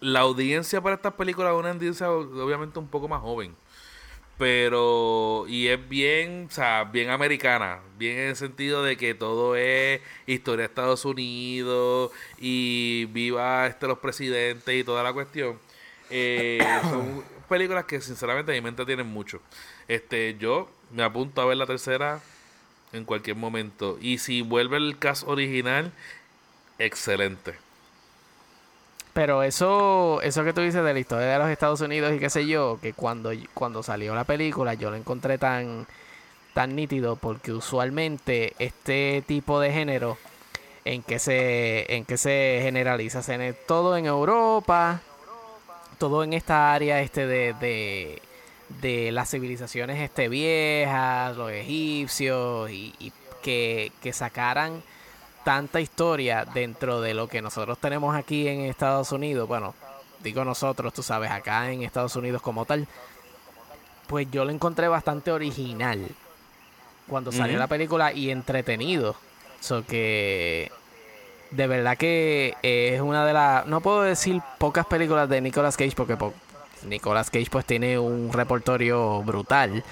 La 0.00 0.20
audiencia 0.20 0.80
para 0.80 0.96
estas 0.96 1.14
películas 1.14 1.52
es 1.52 1.58
una 1.58 1.70
audiencia 1.70 2.10
obviamente 2.10 2.78
un 2.78 2.88
poco 2.88 3.08
más 3.08 3.20
joven 3.22 3.54
pero 4.38 5.46
y 5.48 5.68
es 5.68 5.88
bien, 5.88 6.48
o 6.50 6.52
sea, 6.52 6.84
bien 6.84 7.10
americana, 7.10 7.80
bien 7.98 8.18
en 8.18 8.28
el 8.30 8.36
sentido 8.36 8.82
de 8.82 8.96
que 8.96 9.14
todo 9.14 9.56
es 9.56 10.00
historia 10.26 10.62
de 10.62 10.66
Estados 10.66 11.04
Unidos 11.04 12.10
y 12.38 13.06
viva 13.06 13.66
este 13.66 13.86
los 13.86 13.98
presidentes 13.98 14.74
y 14.74 14.84
toda 14.84 15.02
la 15.02 15.12
cuestión. 15.12 15.58
Eh, 16.10 16.58
son 16.82 17.24
películas 17.48 17.84
que 17.84 18.00
sinceramente 18.00 18.52
a 18.52 18.54
mi 18.54 18.60
mente 18.60 18.84
tienen 18.84 19.06
mucho. 19.06 19.40
Este, 19.88 20.36
yo 20.38 20.68
me 20.90 21.02
apunto 21.02 21.40
a 21.40 21.46
ver 21.46 21.56
la 21.56 21.66
tercera 21.66 22.20
en 22.92 23.04
cualquier 23.04 23.36
momento 23.36 23.98
y 24.00 24.18
si 24.18 24.42
vuelve 24.42 24.76
el 24.76 24.98
cast 24.98 25.26
original, 25.26 25.92
excelente. 26.78 27.63
Pero 29.14 29.42
eso, 29.44 30.20
eso 30.22 30.42
que 30.44 30.52
tú 30.52 30.60
dices 30.60 30.82
de 30.84 30.92
la 30.92 30.98
historia 30.98 31.26
de 31.26 31.38
los 31.38 31.48
Estados 31.48 31.80
Unidos 31.80 32.12
y 32.12 32.18
qué 32.18 32.28
sé 32.28 32.46
yo, 32.46 32.78
que 32.82 32.92
cuando, 32.92 33.30
cuando 33.54 33.82
salió 33.82 34.14
la 34.14 34.24
película 34.24 34.74
yo 34.74 34.90
lo 34.90 34.96
encontré 34.96 35.38
tan, 35.38 35.86
tan 36.52 36.74
nítido 36.74 37.14
porque 37.16 37.52
usualmente 37.52 38.54
este 38.58 39.22
tipo 39.26 39.60
de 39.60 39.72
género 39.72 40.18
en 40.84 41.02
que 41.04 41.20
se, 41.20 41.94
en 41.94 42.04
que 42.04 42.18
se 42.18 42.58
generaliza, 42.62 43.22
se 43.22 43.38
ne- 43.38 43.52
todo 43.52 43.96
en 43.96 44.06
Europa, 44.06 45.00
todo 45.98 46.24
en 46.24 46.32
esta 46.32 46.74
área 46.74 47.00
este 47.00 47.26
de, 47.28 47.54
de, 47.54 48.20
de 48.82 49.12
las 49.12 49.30
civilizaciones 49.30 50.00
este 50.00 50.28
viejas, 50.28 51.36
los 51.36 51.52
egipcios 51.52 52.68
y, 52.68 52.92
y 52.98 53.12
que, 53.42 53.92
que 54.02 54.12
sacaran 54.12 54.82
tanta 55.44 55.80
historia 55.80 56.44
dentro 56.44 57.00
de 57.00 57.14
lo 57.14 57.28
que 57.28 57.42
nosotros 57.42 57.78
tenemos 57.78 58.14
aquí 58.16 58.48
en 58.48 58.62
Estados 58.62 59.12
Unidos, 59.12 59.46
bueno, 59.46 59.74
digo 60.22 60.44
nosotros, 60.44 60.92
tú 60.94 61.02
sabes, 61.02 61.30
acá 61.30 61.70
en 61.70 61.82
Estados 61.82 62.16
Unidos 62.16 62.40
como 62.42 62.64
tal, 62.64 62.86
pues 64.06 64.26
yo 64.30 64.44
lo 64.44 64.50
encontré 64.50 64.88
bastante 64.88 65.30
original 65.30 66.06
cuando 67.08 67.30
salió 67.32 67.58
la 67.58 67.66
película 67.66 68.12
y 68.12 68.30
entretenido. 68.30 69.14
So 69.60 69.84
que 69.86 70.70
de 71.50 71.66
verdad 71.66 71.96
que 71.96 72.54
es 72.62 73.00
una 73.00 73.24
de 73.24 73.32
las, 73.32 73.66
no 73.66 73.80
puedo 73.80 74.02
decir 74.02 74.40
pocas 74.58 74.86
películas 74.86 75.28
de 75.28 75.40
Nicolas 75.40 75.76
Cage 75.76 75.94
porque 75.96 76.16
po- 76.16 76.34
Nicolas 76.86 77.30
Cage 77.30 77.48
pues 77.50 77.64
tiene 77.64 77.98
un 77.98 78.30
repertorio 78.32 79.22
brutal. 79.22 79.82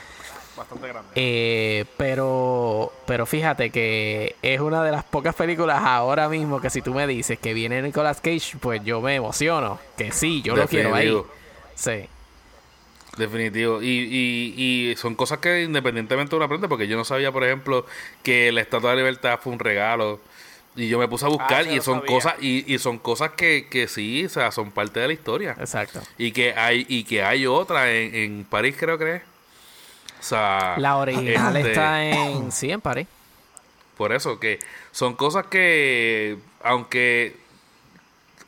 Bastante 0.62 0.88
grande. 0.88 1.08
Eh, 1.16 1.84
pero, 1.96 2.92
pero 3.06 3.26
fíjate 3.26 3.70
que 3.70 4.36
es 4.42 4.60
una 4.60 4.84
de 4.84 4.92
las 4.92 5.04
pocas 5.04 5.34
películas 5.34 5.80
ahora 5.82 6.28
mismo 6.28 6.60
que 6.60 6.70
si 6.70 6.82
tú 6.82 6.94
me 6.94 7.06
dices 7.06 7.38
que 7.38 7.52
viene 7.54 7.82
Nicolas 7.82 8.20
Cage, 8.20 8.56
pues 8.60 8.82
yo 8.84 9.00
me 9.00 9.14
emociono. 9.16 9.78
Que 9.96 10.12
sí, 10.12 10.40
yo 10.42 10.54
lo 10.56 10.66
quiero 10.68 10.94
ahí. 10.94 11.06
Definitivo. 11.06 11.34
Sí. 11.74 12.08
Definitivo. 13.16 13.82
Y, 13.82 13.86
y, 13.88 14.90
y 14.92 14.96
son 14.96 15.14
cosas 15.14 15.38
que 15.38 15.62
independientemente 15.64 16.34
uno 16.34 16.44
aprende, 16.46 16.68
porque 16.68 16.86
yo 16.88 16.96
no 16.96 17.04
sabía, 17.04 17.30
por 17.32 17.44
ejemplo, 17.44 17.84
que 18.22 18.50
la 18.52 18.60
Estatua 18.62 18.90
de 18.90 18.96
la 18.96 19.02
Libertad 19.02 19.38
fue 19.42 19.52
un 19.52 19.58
regalo. 19.58 20.20
Y 20.74 20.88
yo 20.88 20.98
me 20.98 21.06
puse 21.08 21.26
a 21.26 21.28
buscar 21.28 21.62
Ah, 21.62 21.64
sí 21.64 21.76
y 21.76 21.80
son 21.82 21.96
sabía. 22.00 22.06
cosas 22.14 22.34
y, 22.40 22.72
y 22.74 22.78
son 22.78 22.98
cosas 22.98 23.32
que, 23.32 23.66
que 23.68 23.88
sí, 23.88 24.24
o 24.24 24.28
sea, 24.30 24.50
son 24.52 24.70
parte 24.70 25.00
de 25.00 25.08
la 25.08 25.12
historia. 25.12 25.54
Exacto. 25.60 26.00
Y 26.16 26.32
que 26.32 26.54
hay 26.54 26.86
y 26.88 27.04
que 27.04 27.22
hay 27.22 27.46
otra 27.46 27.92
en, 27.92 28.14
en 28.14 28.44
París, 28.44 28.76
creo 28.78 28.96
que 28.96 29.16
es. 29.16 29.22
O 30.22 30.24
sea, 30.24 30.76
La 30.78 30.98
original 30.98 31.56
este, 31.56 31.70
está 31.70 32.04
en. 32.04 32.52
Sí, 32.52 32.70
en 32.70 32.80
París. 32.80 33.08
Por 33.96 34.12
eso, 34.12 34.38
que 34.38 34.60
son 34.92 35.14
cosas 35.14 35.46
que, 35.46 36.38
aunque 36.62 37.36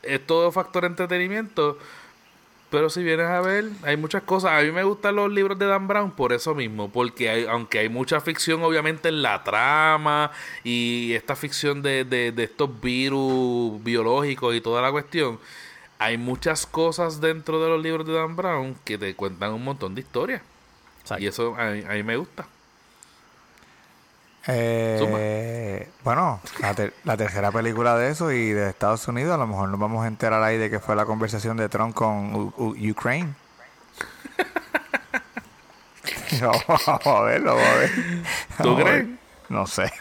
es 0.01 0.25
todo 0.25 0.53
factor 0.53 0.83
de 0.83 0.87
entretenimiento, 0.87 1.77
pero 2.69 2.89
si 2.89 3.03
vienes 3.03 3.27
a 3.27 3.41
ver, 3.41 3.65
hay 3.83 3.97
muchas 3.97 4.23
cosas. 4.23 4.51
A 4.51 4.61
mí 4.61 4.71
me 4.71 4.83
gustan 4.83 5.17
los 5.17 5.29
libros 5.29 5.59
de 5.59 5.65
Dan 5.65 5.85
Brown 5.85 6.11
por 6.11 6.31
eso 6.31 6.55
mismo, 6.55 6.89
porque 6.89 7.29
hay, 7.29 7.45
aunque 7.45 7.79
hay 7.79 7.89
mucha 7.89 8.21
ficción 8.21 8.63
obviamente 8.63 9.09
en 9.09 9.21
la 9.21 9.43
trama 9.43 10.31
y 10.63 11.11
esta 11.11 11.35
ficción 11.35 11.81
de, 11.81 12.05
de, 12.05 12.31
de 12.31 12.43
estos 12.45 12.69
virus 12.79 13.83
biológicos 13.83 14.55
y 14.55 14.61
toda 14.61 14.81
la 14.81 14.91
cuestión, 14.91 15.39
hay 15.99 16.17
muchas 16.17 16.65
cosas 16.65 17.19
dentro 17.19 17.61
de 17.61 17.67
los 17.67 17.83
libros 17.83 18.07
de 18.07 18.13
Dan 18.13 18.37
Brown 18.37 18.77
que 18.85 18.97
te 18.97 19.13
cuentan 19.13 19.53
un 19.53 19.63
montón 19.65 19.93
de 19.93 20.01
historias. 20.01 20.41
Exacto. 21.05 21.23
Y 21.23 21.27
eso 21.27 21.55
a, 21.55 21.65
mí- 21.71 21.83
a 21.87 21.93
mí 21.93 22.03
me 22.03 22.17
gusta. 22.17 22.45
Eh, 24.47 25.89
bueno, 26.03 26.39
la, 26.59 26.73
ter- 26.75 26.93
la 27.03 27.17
tercera 27.17 27.51
película 27.51 27.97
de 27.97 28.11
eso 28.11 28.31
y 28.31 28.49
de 28.51 28.69
Estados 28.69 29.07
Unidos, 29.07 29.33
a 29.33 29.37
lo 29.37 29.47
mejor 29.47 29.69
nos 29.69 29.79
vamos 29.79 30.03
a 30.03 30.07
enterar 30.07 30.43
ahí 30.43 30.57
de 30.57 30.69
que 30.69 30.79
fue 30.79 30.95
la 30.95 31.05
conversación 31.05 31.57
de 31.57 31.67
Trump 31.69 31.95
con 31.95 32.35
U- 32.35 32.53
U- 32.57 32.75
Ukraine. 32.91 33.33
vamos 36.41 36.87
a 37.07 37.21
verlo, 37.21 37.55
vamos 37.55 37.69
a 37.69 37.75
ver. 37.75 37.91
¿Tú 38.61 38.75
Vamos 38.75 38.81
a 38.81 38.83
ver. 38.83 39.03
crees? 39.05 39.19
No 39.49 39.65
sé, 39.67 39.91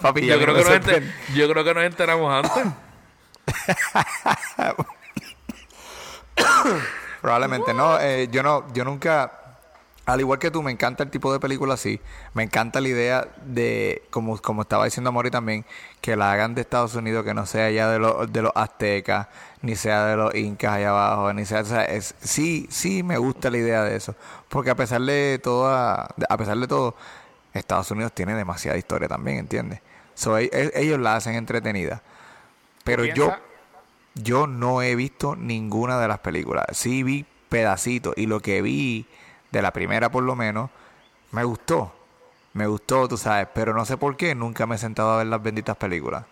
papi. 0.00 0.26
ya 0.26 0.36
Yo 0.36 0.42
creo, 0.42 0.54
que 0.54 0.64
nos 0.64 0.72
enter- 0.72 1.12
yo 1.34 1.48
creo 1.50 1.64
que 1.64 1.74
nos 1.74 1.84
enteramos 1.84 2.32
antes. 2.32 2.72
Probablemente 7.20 7.74
no. 7.74 7.98
eh, 8.00 8.28
yo 8.30 8.42
no, 8.42 8.72
yo 8.72 8.84
nunca, 8.84 9.32
al 10.06 10.20
igual 10.20 10.38
que 10.38 10.50
tú, 10.50 10.62
me 10.62 10.70
encanta 10.70 11.02
el 11.02 11.10
tipo 11.10 11.32
de 11.32 11.40
película 11.40 11.74
así. 11.74 12.00
Me 12.34 12.42
encanta 12.42 12.80
la 12.80 12.88
idea 12.88 13.28
de, 13.46 14.02
como, 14.10 14.36
como 14.38 14.62
estaba 14.62 14.84
diciendo 14.84 15.12
Mori 15.12 15.30
también, 15.30 15.64
que 16.00 16.14
la 16.14 16.32
hagan 16.32 16.54
de 16.54 16.60
Estados 16.60 16.94
Unidos, 16.94 17.24
que 17.24 17.32
no 17.32 17.46
sea 17.46 17.70
ya 17.70 17.88
de 17.88 17.98
los, 17.98 18.30
de 18.30 18.42
los 18.42 18.52
aztecas, 18.54 19.28
ni 19.62 19.76
sea 19.76 20.04
de 20.04 20.16
los 20.16 20.34
incas 20.34 20.74
allá 20.74 20.90
abajo, 20.90 21.32
ni 21.32 21.46
sea, 21.46 21.60
o 21.60 21.64
sea, 21.64 21.84
es, 21.84 22.14
sí, 22.20 22.66
sí 22.70 23.02
me 23.02 23.16
gusta 23.16 23.50
la 23.50 23.56
idea 23.56 23.82
de 23.82 23.96
eso, 23.96 24.14
porque 24.50 24.70
a 24.70 24.74
pesar 24.74 25.00
de 25.00 25.40
toda, 25.42 26.08
a 26.28 26.36
pesar 26.36 26.58
de 26.58 26.68
todo, 26.68 26.94
Estados 27.54 27.90
Unidos 27.90 28.12
tiene 28.12 28.34
demasiada 28.34 28.76
historia 28.76 29.08
también, 29.08 29.38
¿entiendes? 29.38 29.80
So, 30.14 30.36
e- 30.38 30.50
e- 30.52 30.72
ellos 30.74 30.98
la 31.00 31.16
hacen 31.16 31.34
entretenida. 31.34 32.02
Pero 32.84 33.06
yo, 33.06 33.34
yo 34.14 34.46
no 34.46 34.82
he 34.82 34.94
visto 34.94 35.34
ninguna 35.36 35.98
de 35.98 36.08
las 36.08 36.18
películas. 36.18 36.66
Sí 36.72 37.02
vi 37.02 37.24
pedacitos 37.48 38.14
y 38.16 38.26
lo 38.26 38.40
que 38.40 38.60
vi 38.60 39.06
de 39.58 39.62
la 39.62 39.72
primera 39.72 40.10
por 40.10 40.22
lo 40.24 40.34
menos 40.36 40.70
me 41.32 41.44
gustó. 41.44 41.92
Me 42.52 42.66
gustó, 42.68 43.08
tú 43.08 43.16
sabes, 43.16 43.48
pero 43.52 43.74
no 43.74 43.84
sé 43.84 43.96
por 43.96 44.16
qué 44.16 44.34
nunca 44.34 44.66
me 44.66 44.76
he 44.76 44.78
sentado 44.78 45.12
a 45.14 45.18
ver 45.18 45.26
las 45.26 45.42
benditas 45.42 45.76
películas. 45.76 46.24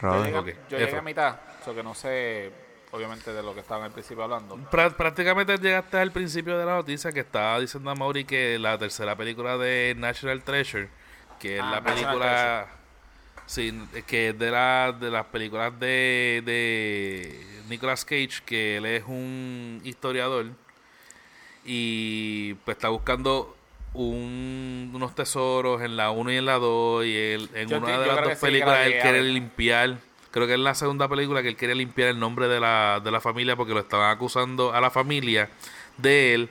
Yo 0.00 0.24
llegué, 0.24 0.56
yo 0.70 0.78
llegué 0.78 0.96
a 0.98 1.02
mitad, 1.02 1.36
so 1.64 1.74
que 1.74 1.82
no 1.82 1.94
sé, 1.94 2.52
obviamente, 2.92 3.32
de 3.32 3.42
lo 3.42 3.54
que 3.54 3.60
estaba 3.60 3.84
al 3.84 3.90
principio 3.90 4.22
hablando. 4.24 4.56
Prá- 4.70 4.94
prácticamente 4.94 5.56
llegaste 5.58 5.98
al 5.98 6.12
principio 6.12 6.56
de 6.58 6.66
la 6.66 6.74
noticia 6.76 7.10
que 7.12 7.20
estaba 7.20 7.58
diciendo 7.58 7.90
a 7.90 7.94
Mauri 7.94 8.24
que 8.24 8.58
la 8.58 8.78
tercera 8.78 9.16
película 9.16 9.56
de 9.56 9.94
National 9.96 10.42
Treasure, 10.42 10.88
que 11.40 11.56
es 11.56 11.62
Ah, 11.62 11.70
la 11.70 11.80
National 11.80 11.84
película 12.18 12.66
sí, 13.46 13.72
que 14.06 14.30
es 14.30 14.38
de, 14.38 14.50
la, 14.50 14.92
de 14.98 15.10
las 15.10 15.26
películas 15.26 15.78
de, 15.80 16.42
de 16.44 17.46
Nicolas 17.68 18.04
Cage, 18.04 18.42
que 18.44 18.76
él 18.78 18.86
es 18.86 19.04
un 19.06 19.80
historiador 19.84 20.46
y 21.64 22.54
pues 22.64 22.76
está 22.76 22.88
buscando 22.88 23.56
un- 23.94 24.90
unos 24.94 25.14
tesoros 25.14 25.82
en 25.82 25.96
la 25.96 26.10
1 26.10 26.32
y 26.32 26.36
en 26.36 26.44
la 26.46 26.54
2 26.58 27.04
y 27.06 27.16
él, 27.16 27.50
en 27.54 27.68
Yo 27.68 27.78
una 27.78 27.98
de 27.98 28.06
las 28.06 28.16
dos 28.24 28.38
películas 28.38 28.78
la 28.78 28.86
él 28.86 28.92
quiere 29.02 29.22
limpiar. 29.24 29.98
Creo 30.30 30.46
que 30.46 30.52
es 30.54 30.60
la 30.60 30.74
segunda 30.74 31.08
película 31.08 31.42
que 31.42 31.48
él 31.48 31.56
quiere 31.56 31.74
limpiar 31.74 32.08
el 32.10 32.18
nombre 32.20 32.46
de 32.46 32.60
la, 32.60 33.00
de 33.02 33.10
la 33.10 33.20
familia 33.20 33.56
porque 33.56 33.72
lo 33.72 33.80
estaban 33.80 34.10
acusando 34.10 34.74
a 34.74 34.80
la 34.82 34.90
familia 34.90 35.48
de 35.96 36.34
él 36.34 36.48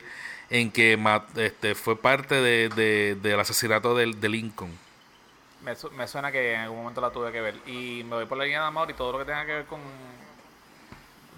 en 0.50 0.72
que 0.72 0.98
este, 1.36 1.76
fue 1.76 1.96
parte 1.96 2.36
de, 2.36 2.70
de- 2.70 3.16
del 3.16 3.40
asesinato 3.40 3.96
del- 3.96 4.20
de 4.20 4.30
Lincoln 4.30 4.72
Me, 5.66 5.76
su- 5.76 5.92
me 5.92 6.08
suena 6.08 6.32
que 6.32 6.54
en 6.54 6.62
algún 6.62 6.78
momento 6.80 7.02
la 7.02 7.10
tuve 7.12 7.32
que 7.32 7.42
ver. 7.42 7.56
Y 7.66 8.04
me 8.06 8.16
voy 8.16 8.26
por 8.26 8.38
la 8.38 8.44
línea 8.46 8.62
de 8.62 8.68
amor 8.68 8.90
y 8.90 8.94
todo 8.94 9.12
lo 9.12 9.18
que 9.20 9.26
tenga 9.26 9.46
que 9.46 9.54
ver 9.54 9.66
con. 9.66 9.80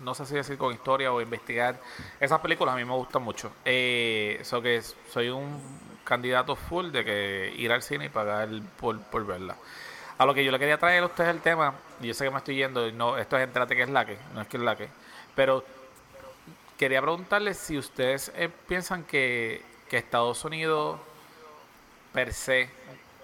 No 0.03 0.13
sé 0.13 0.25
si 0.27 0.35
decir 0.35 0.57
con 0.57 0.73
historia 0.73 1.11
o 1.11 1.21
investigar. 1.21 1.79
Esas 2.19 2.39
películas 2.39 2.75
a 2.75 2.77
mí 2.77 2.85
me 2.85 2.93
gustan 2.93 3.23
mucho. 3.23 3.51
Eh, 3.65 4.39
so 4.43 4.61
que 4.61 4.81
soy 4.81 5.29
un 5.29 5.59
candidato 6.03 6.55
full 6.55 6.91
de 6.91 7.03
que 7.03 7.53
ir 7.57 7.71
al 7.71 7.81
cine 7.81 8.05
y 8.05 8.09
pagar 8.09 8.47
por, 8.79 8.99
por 9.01 9.25
verla. 9.25 9.55
A 10.19 10.25
lo 10.25 10.33
que 10.33 10.43
yo 10.43 10.51
le 10.51 10.59
quería 10.59 10.77
traer 10.77 11.03
a 11.03 11.07
ustedes 11.07 11.29
el 11.29 11.41
tema, 11.41 11.73
y 12.01 12.07
yo 12.07 12.13
sé 12.13 12.25
que 12.25 12.31
me 12.31 12.37
estoy 12.37 12.55
yendo, 12.55 12.91
no, 12.91 13.17
esto 13.17 13.37
es 13.37 13.43
entrate 13.43 13.75
que 13.75 13.83
es 13.83 13.89
la 13.89 14.05
que, 14.05 14.17
no 14.33 14.41
es 14.41 14.47
que 14.47 14.57
es 14.57 14.63
la 14.63 14.75
que. 14.75 14.87
Pero 15.35 15.63
quería 16.77 17.01
preguntarles 17.01 17.57
si 17.57 17.77
ustedes 17.77 18.31
eh, 18.35 18.49
piensan 18.67 19.03
que, 19.03 19.61
que 19.89 19.97
Estados 19.97 20.43
Unidos 20.45 20.99
per 22.13 22.33
se 22.33 22.69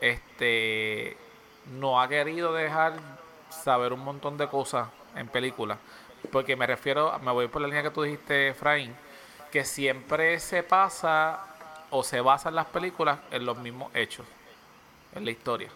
este 0.04 1.18
no 1.80 2.02
ha 2.02 2.08
querido 2.10 2.54
dejar 2.54 2.94
saber 3.50 3.94
un 3.94 4.02
montón 4.02 4.38
de 4.38 4.48
cosas 4.50 4.90
en 5.16 5.28
películas 5.30 5.80
porque 6.32 6.56
me 6.56 6.68
refiero 6.68 7.18
me 7.20 7.32
voy 7.32 7.48
por 7.48 7.62
la 7.62 7.68
línea 7.70 7.84
que 7.84 7.92
tú 7.92 8.04
dijiste 8.04 8.50
Efraín 8.50 8.96
que 9.52 9.64
siempre 9.66 10.40
se 10.40 10.64
pasa 10.64 11.40
o 11.90 12.04
se 12.04 12.22
basa 12.22 12.50
en 12.50 12.56
las 12.56 12.68
películas 12.68 13.20
en 13.32 13.46
los 13.46 13.58
mismos 13.58 13.92
hechos 13.96 14.28
en 15.14 15.26
la 15.26 15.32
historia 15.32 15.72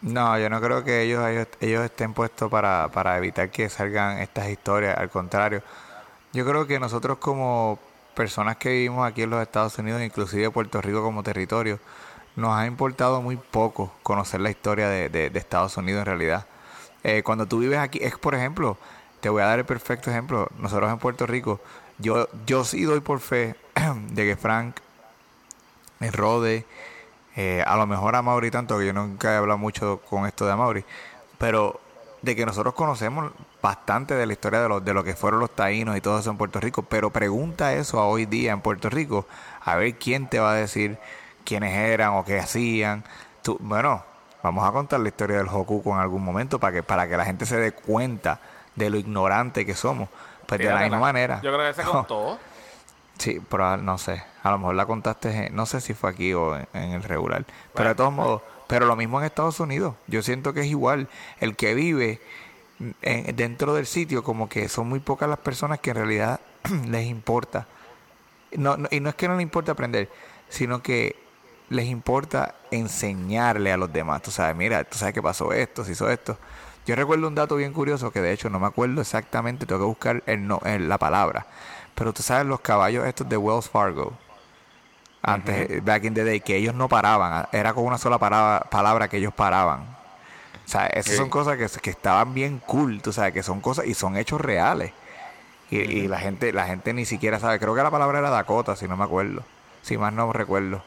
No, 0.00 0.38
yo 0.38 0.48
no 0.48 0.60
creo 0.60 0.84
que 0.84 1.02
ellos, 1.02 1.26
ellos, 1.28 1.48
ellos 1.60 1.84
estén 1.84 2.14
puestos 2.14 2.50
para, 2.50 2.88
para 2.92 3.18
evitar 3.18 3.50
que 3.50 3.68
salgan 3.68 4.18
estas 4.18 4.48
historias. 4.48 4.96
Al 4.96 5.10
contrario, 5.10 5.62
yo 6.32 6.46
creo 6.46 6.66
que 6.66 6.78
nosotros 6.78 7.18
como 7.18 7.78
personas 8.14 8.56
que 8.58 8.70
vivimos 8.70 9.06
aquí 9.08 9.22
en 9.22 9.30
los 9.30 9.42
Estados 9.42 9.78
Unidos, 9.78 10.02
inclusive 10.02 10.50
Puerto 10.50 10.80
Rico 10.82 11.02
como 11.02 11.22
territorio, 11.22 11.80
nos 12.38 12.56
ha 12.56 12.66
importado 12.66 13.20
muy 13.20 13.36
poco 13.36 13.92
conocer 14.02 14.40
la 14.40 14.50
historia 14.50 14.88
de, 14.88 15.08
de- 15.08 15.38
Estados 15.38 15.76
Unidos 15.76 16.00
en 16.00 16.06
realidad. 16.06 16.46
Eh, 17.02 17.22
cuando 17.24 17.46
tú 17.46 17.58
vives 17.58 17.78
aquí, 17.78 17.98
es 18.02 18.16
por 18.16 18.34
ejemplo, 18.34 18.76
te 19.20 19.28
voy 19.28 19.42
a 19.42 19.46
dar 19.46 19.58
el 19.58 19.64
perfecto 19.64 20.10
ejemplo. 20.10 20.48
Nosotros 20.58 20.90
en 20.90 20.98
Puerto 20.98 21.26
Rico, 21.26 21.60
yo, 21.98 22.28
yo 22.46 22.64
sí 22.64 22.84
doy 22.84 23.00
por 23.00 23.20
fe 23.20 23.56
de 24.12 24.24
que 24.24 24.36
Frank, 24.36 24.76
eh, 26.00 26.10
Rode, 26.10 26.64
eh, 27.36 27.62
a 27.66 27.76
lo 27.76 27.86
mejor 27.86 28.14
a 28.16 28.22
tanto, 28.50 28.78
que 28.78 28.86
yo 28.86 28.92
nunca 28.92 29.32
he 29.34 29.36
hablado 29.36 29.58
mucho 29.58 30.00
con 30.08 30.26
esto 30.26 30.46
de 30.46 30.54
Mauri, 30.54 30.84
pero 31.38 31.80
de 32.22 32.34
que 32.36 32.46
nosotros 32.46 32.74
conocemos 32.74 33.32
bastante 33.62 34.14
de 34.14 34.26
la 34.26 34.32
historia 34.32 34.60
de, 34.60 34.68
lo, 34.68 34.80
de 34.80 34.94
lo 34.94 35.04
que 35.04 35.14
fueron 35.14 35.40
los 35.40 35.50
taínos 35.54 35.96
y 35.96 36.00
todo 36.00 36.18
eso 36.18 36.30
en 36.30 36.36
Puerto 36.36 36.60
Rico, 36.60 36.82
pero 36.82 37.10
pregunta 37.10 37.74
eso 37.74 38.00
a 38.00 38.06
hoy 38.06 38.26
día 38.26 38.52
en 38.52 38.60
Puerto 38.60 38.90
Rico, 38.90 39.26
a 39.64 39.76
ver 39.76 39.94
quién 39.96 40.28
te 40.28 40.38
va 40.40 40.52
a 40.52 40.54
decir 40.54 40.98
quiénes 41.48 41.74
eran 41.74 42.10
o 42.14 42.24
qué 42.24 42.38
hacían. 42.38 43.02
Tú, 43.42 43.56
bueno, 43.60 44.04
vamos 44.42 44.68
a 44.68 44.72
contar 44.72 45.00
la 45.00 45.08
historia 45.08 45.38
del 45.38 45.48
Hokuko 45.48 45.94
en 45.94 46.00
algún 46.00 46.22
momento 46.22 46.58
para 46.58 46.72
que, 46.74 46.82
para 46.82 47.08
que 47.08 47.16
la 47.16 47.24
gente 47.24 47.46
se 47.46 47.56
dé 47.56 47.72
cuenta 47.72 48.40
de 48.74 48.90
lo 48.90 48.98
ignorante 48.98 49.64
que 49.64 49.74
somos. 49.74 50.08
Pues 50.46 50.60
de 50.60 50.66
la 50.66 50.80
misma 50.80 50.98
manera. 51.00 51.40
yo 51.42 51.52
creo 51.54 51.66
que 51.74 51.74
se 51.82 51.82
contó 51.90 52.38
Sí, 53.18 53.40
pero 53.50 53.76
no 53.78 53.98
sé. 53.98 54.22
A 54.44 54.50
lo 54.52 54.58
mejor 54.58 54.74
la 54.76 54.86
contaste, 54.86 55.50
no 55.50 55.66
sé 55.66 55.80
si 55.80 55.92
fue 55.94 56.10
aquí 56.10 56.32
o 56.34 56.54
en, 56.56 56.68
en 56.74 56.92
el 56.92 57.02
regular. 57.02 57.44
Pero 57.74 57.88
de 57.88 57.94
todos 57.96 58.12
modos, 58.12 58.42
pero 58.68 58.86
lo 58.86 58.94
mismo 58.94 59.18
en 59.18 59.26
Estados 59.26 59.58
Unidos. 59.58 59.94
Yo 60.06 60.22
siento 60.22 60.52
que 60.52 60.60
es 60.60 60.66
igual. 60.66 61.08
El 61.40 61.56
que 61.56 61.74
vive 61.74 62.20
en- 63.02 63.34
dentro 63.34 63.74
del 63.74 63.86
sitio, 63.86 64.22
como 64.22 64.48
que 64.48 64.68
son 64.68 64.88
muy 64.88 65.00
pocas 65.00 65.28
las 65.28 65.38
personas 65.40 65.80
que 65.80 65.90
en 65.90 65.96
realidad 65.96 66.40
les 66.86 67.06
importa. 67.06 67.66
No, 68.52 68.76
no- 68.76 68.88
y 68.92 69.00
no 69.00 69.08
es 69.08 69.16
que 69.16 69.26
no 69.26 69.34
les 69.34 69.42
importa 69.42 69.72
aprender, 69.72 70.08
sino 70.48 70.80
que 70.82 71.16
les 71.70 71.86
importa 71.86 72.54
enseñarle 72.70 73.72
a 73.72 73.76
los 73.76 73.92
demás. 73.92 74.22
Tú 74.22 74.30
sabes, 74.30 74.56
mira, 74.56 74.84
tú 74.84 74.98
sabes 74.98 75.14
que 75.14 75.22
pasó 75.22 75.52
esto, 75.52 75.84
se 75.84 75.92
hizo 75.92 76.10
esto. 76.10 76.36
Yo 76.86 76.96
recuerdo 76.96 77.28
un 77.28 77.34
dato 77.34 77.56
bien 77.56 77.72
curioso 77.72 78.10
que 78.10 78.20
de 78.22 78.32
hecho 78.32 78.48
no 78.50 78.58
me 78.58 78.66
acuerdo 78.66 79.00
exactamente, 79.00 79.66
tengo 79.66 79.80
que 79.80 79.86
buscar 79.86 80.22
el 80.26 80.46
no, 80.46 80.60
el- 80.64 80.88
la 80.88 80.98
palabra. 80.98 81.46
Pero 81.94 82.12
tú 82.12 82.22
sabes 82.22 82.46
los 82.46 82.60
caballos 82.60 83.06
estos 83.06 83.28
de 83.28 83.36
Wells 83.36 83.68
Fargo. 83.68 84.12
Antes, 85.20 85.68
eh, 85.70 85.80
back 85.84 86.04
in 86.04 86.14
the 86.14 86.24
day, 86.24 86.40
que 86.40 86.56
ellos 86.56 86.74
no 86.74 86.88
paraban. 86.88 87.46
Era 87.52 87.74
con 87.74 87.84
una 87.84 87.98
sola 87.98 88.18
palabra, 88.18 88.64
palabra 88.70 89.08
que 89.08 89.16
ellos 89.18 89.34
paraban. 89.34 89.80
O 90.64 90.70
sea, 90.70 90.86
esas 90.86 91.16
son 91.16 91.28
cosas 91.30 91.56
que, 91.56 91.66
que 91.80 91.90
estaban 91.90 92.34
bien 92.34 92.60
cool, 92.66 93.02
tú 93.02 93.12
sabes, 93.12 93.32
que 93.32 93.42
son 93.42 93.60
cosas 93.60 93.86
y 93.86 93.94
son 93.94 94.16
hechos 94.16 94.40
reales. 94.40 94.92
Y, 95.70 95.78
y 95.78 96.08
la 96.08 96.18
gente 96.18 96.52
la 96.52 96.66
gente 96.66 96.92
ni 96.94 97.04
siquiera 97.04 97.40
sabe. 97.40 97.58
Creo 97.58 97.74
que 97.74 97.82
la 97.82 97.90
palabra 97.90 98.20
era 98.20 98.30
Dakota, 98.30 98.76
si 98.76 98.86
no 98.88 98.96
me 98.96 99.04
acuerdo. 99.04 99.42
Si 99.82 99.98
más 99.98 100.12
no 100.12 100.32
recuerdo. 100.32 100.82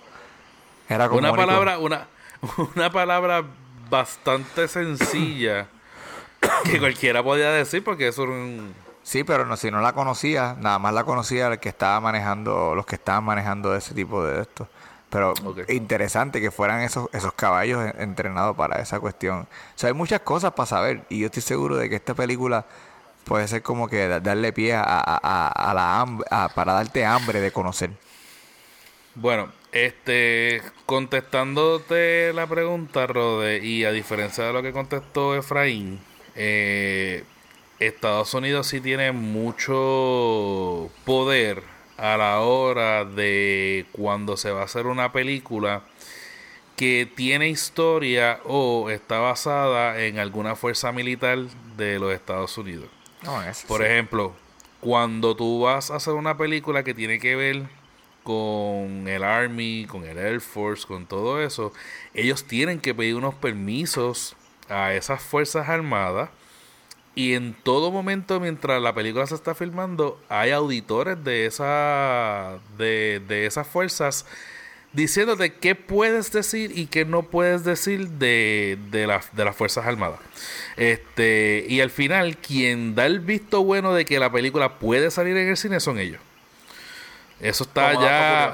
Era 0.94 1.08
como 1.08 1.20
una 1.20 1.34
palabra 1.34 1.78
una 1.80 2.08
una 2.76 2.92
palabra 2.92 3.44
bastante 3.90 4.68
sencilla 4.68 5.68
que 6.66 6.80
cualquiera 6.80 7.22
podía 7.24 7.50
decir 7.52 7.84
porque 7.84 8.08
eso 8.08 8.24
era 8.24 8.32
un 8.32 8.74
Sí, 9.04 9.24
pero 9.24 9.46
no, 9.48 9.58
si 9.58 9.72
no 9.72 9.82
la 9.82 9.94
conocía, 9.94 10.56
nada 10.60 10.78
más 10.78 10.94
la 10.94 11.04
conocía 11.04 11.48
el 11.48 11.60
que 11.60 11.70
estaba 11.70 12.00
manejando, 12.00 12.76
los 12.76 12.86
que 12.86 12.96
estaban 12.96 13.24
manejando 13.24 13.76
ese 13.76 13.96
tipo 13.96 14.24
de 14.24 14.42
esto. 14.44 14.68
Pero 15.10 15.34
interesante 15.70 16.40
que 16.40 16.52
fueran 16.52 16.82
esos, 16.82 17.10
esos 17.12 17.34
caballos 17.34 17.84
en- 17.84 18.00
entrenados 18.00 18.56
para 18.56 18.80
esa 18.80 19.00
cuestión. 19.00 19.40
O 19.40 19.48
sea, 19.76 19.88
hay 19.88 19.96
muchas 19.96 20.22
cosas 20.22 20.54
para 20.54 20.68
saber. 20.68 21.04
Y 21.10 21.20
yo 21.20 21.26
estoy 21.26 21.42
seguro 21.42 21.78
de 21.78 21.90
que 21.90 21.96
esta 21.96 22.14
película 22.14 22.64
puede 23.26 23.48
ser 23.48 23.64
como 23.64 23.90
que 23.90 24.08
da- 24.08 24.20
darle 24.20 24.54
pie 24.54 24.76
a, 24.76 24.84
a- 24.84 25.20
a- 25.24 25.48
a 25.72 25.74
la 25.74 26.00
hambre, 26.00 26.28
a- 26.30 26.50
para 26.50 26.74
darte 26.74 27.04
hambre 27.04 27.42
de 27.42 27.52
conocer. 27.52 27.90
Bueno, 29.16 29.50
este, 29.72 30.62
contestándote 30.86 32.34
la 32.34 32.48
pregunta, 32.48 33.08
Rode, 33.08 33.66
y 33.66 33.86
a 33.86 33.92
diferencia 33.92 34.46
de 34.46 34.54
lo 34.54 34.62
que 34.62 34.72
contestó 34.72 35.36
Efraín, 35.36 36.00
eh, 36.36 37.24
Estados 37.80 38.34
Unidos 38.34 38.68
sí 38.68 38.80
tiene 38.82 39.12
mucho 39.12 40.90
poder 41.06 41.64
a 41.98 42.18
la 42.18 42.40
hora 42.42 43.06
de 43.06 43.86
cuando 43.92 44.38
se 44.38 44.52
va 44.52 44.62
a 44.62 44.66
hacer 44.66 44.88
una 44.88 45.12
película 45.12 45.84
que 46.76 47.08
tiene 47.16 47.50
historia 47.50 48.40
o 48.46 48.90
está 48.90 49.20
basada 49.20 50.02
en 50.02 50.18
alguna 50.20 50.56
fuerza 50.56 50.92
militar 50.92 51.38
de 51.78 52.00
los 52.00 52.14
Estados 52.14 52.58
Unidos. 52.58 52.88
No, 53.24 53.40
Por 53.68 53.82
sí. 53.82 53.88
ejemplo, 53.88 54.34
cuando 54.80 55.36
tú 55.36 55.62
vas 55.62 55.92
a 55.92 55.98
hacer 55.98 56.14
una 56.14 56.38
película 56.38 56.84
que 56.84 56.94
tiene 56.96 57.20
que 57.20 57.36
ver 57.36 57.64
con 58.24 59.08
el 59.08 59.24
Army, 59.24 59.86
con 59.90 60.04
el 60.06 60.18
Air 60.18 60.42
Force, 60.42 60.86
con 60.88 61.06
todo 61.08 61.42
eso, 61.42 61.74
ellos 62.14 62.44
tienen 62.46 62.80
que 62.80 62.94
pedir 62.94 63.16
unos 63.16 63.36
permisos 63.36 64.36
a 64.70 64.94
esas 64.94 65.22
Fuerzas 65.22 65.68
Armadas 65.70 66.30
y 67.16 67.34
en 67.34 67.54
todo 67.54 67.92
momento 67.92 68.40
mientras 68.40 68.82
la 68.82 68.94
película 68.94 69.28
se 69.28 69.36
está 69.36 69.54
filmando 69.54 70.18
hay 70.30 70.52
auditores 70.52 71.22
de 71.26 71.46
esa 71.46 72.60
de, 72.78 73.22
de 73.28 73.46
esas 73.46 73.68
fuerzas 73.68 74.26
diciéndote 74.94 75.54
qué 75.56 75.76
puedes 75.76 76.32
decir 76.32 76.72
y 76.78 76.88
qué 76.88 77.04
no 77.06 77.24
puedes 77.24 77.64
decir 77.66 78.10
de, 78.12 78.78
de, 78.92 79.08
la- 79.08 79.22
de 79.34 79.46
las 79.46 79.56
Fuerzas 79.56 79.86
Armadas. 79.86 80.20
Este, 80.78 81.66
y 81.70 81.80
al 81.82 81.90
final, 81.92 82.38
quien 82.38 82.94
da 82.96 83.06
el 83.06 83.20
visto 83.22 83.64
bueno 83.64 83.94
de 83.94 84.06
que 84.06 84.20
la 84.20 84.32
película 84.32 84.80
puede 84.80 85.10
salir 85.12 85.38
en 85.38 85.48
el 85.50 85.58
cine 85.58 85.80
son 85.80 85.98
ellos. 86.00 86.20
Eso 87.42 87.64
está 87.64 87.94
Como 87.94 88.06
ya. 88.06 88.54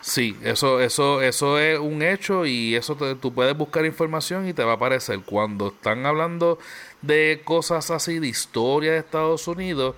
Sí, 0.00 0.36
eso, 0.42 0.80
eso, 0.80 1.20
eso 1.22 1.58
es 1.58 1.78
un 1.78 2.02
hecho 2.02 2.46
y 2.46 2.76
eso 2.76 2.94
te- 2.94 3.16
tú 3.16 3.34
puedes 3.34 3.56
buscar 3.56 3.84
información 3.84 4.48
y 4.48 4.52
te 4.52 4.62
va 4.62 4.72
a 4.72 4.74
aparecer. 4.76 5.20
Cuando 5.24 5.68
están 5.68 6.06
hablando 6.06 6.58
de 7.02 7.42
cosas 7.44 7.90
así, 7.90 8.20
de 8.20 8.28
historia 8.28 8.92
de 8.92 8.98
Estados 8.98 9.48
Unidos, 9.48 9.96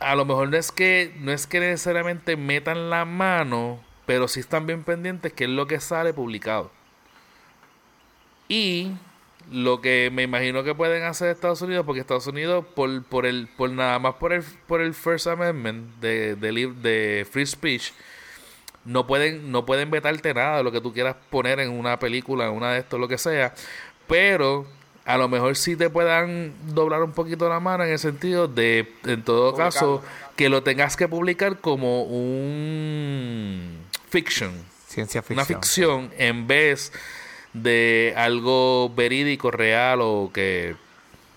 a 0.00 0.14
lo 0.16 0.24
mejor 0.24 0.48
no 0.48 0.56
es 0.56 0.72
que 0.72 1.14
no 1.20 1.32
es 1.32 1.46
que 1.46 1.60
necesariamente 1.60 2.36
metan 2.36 2.90
la 2.90 3.04
mano, 3.04 3.80
pero 4.06 4.26
sí 4.28 4.40
están 4.40 4.66
bien 4.66 4.82
pendientes 4.82 5.32
que 5.32 5.44
es 5.44 5.50
lo 5.50 5.66
que 5.66 5.80
sale 5.80 6.12
publicado. 6.12 6.70
Y 8.48 8.92
lo 9.52 9.80
que 9.80 10.10
me 10.12 10.22
imagino 10.22 10.64
que 10.64 10.74
pueden 10.74 11.02
hacer 11.04 11.28
Estados 11.28 11.60
Unidos, 11.62 11.84
porque 11.86 12.00
Estados 12.00 12.26
Unidos 12.26 12.64
por, 12.74 13.02
por 13.04 13.26
el 13.26 13.48
por 13.56 13.70
nada 13.70 13.98
más 13.98 14.14
por 14.14 14.32
el 14.32 14.42
por 14.66 14.80
el 14.80 14.94
First 14.94 15.26
Amendment 15.26 16.00
de 16.00 16.34
de, 16.36 16.52
lib- 16.52 16.74
de 16.76 17.26
free 17.30 17.46
speech 17.46 17.92
no 18.84 19.06
pueden 19.06 19.52
no 19.52 19.64
pueden 19.66 19.90
vetarte 19.90 20.34
nada 20.34 20.56
de 20.58 20.64
lo 20.64 20.72
que 20.72 20.80
tú 20.80 20.92
quieras 20.92 21.16
poner 21.30 21.60
en 21.60 21.70
una 21.70 21.98
película, 21.98 22.46
en 22.46 22.52
una 22.52 22.72
de 22.72 22.80
estos, 22.80 22.98
lo 22.98 23.06
que 23.08 23.18
sea, 23.18 23.54
pero 24.08 24.66
a 25.04 25.16
lo 25.18 25.28
mejor 25.28 25.56
sí 25.56 25.76
te 25.76 25.90
puedan 25.90 26.52
doblar 26.74 27.02
un 27.02 27.12
poquito 27.12 27.48
la 27.48 27.58
mano 27.60 27.84
en 27.84 27.90
el 27.90 27.98
sentido 27.98 28.46
de, 28.48 28.92
en 29.04 29.22
todo 29.22 29.54
caso, 29.54 30.02
que 30.36 30.48
lo 30.48 30.62
tengas 30.62 30.96
que 30.96 31.08
publicar 31.08 31.58
como 31.58 32.04
un 32.04 33.78
fiction, 34.10 34.52
Ciencia 34.86 35.22
ficción. 35.22 35.38
una 35.38 35.44
ficción, 35.44 36.10
en 36.18 36.46
vez 36.46 36.92
de 37.52 38.14
algo 38.16 38.90
verídico, 38.94 39.50
real 39.50 40.00
o 40.02 40.30
que... 40.32 40.76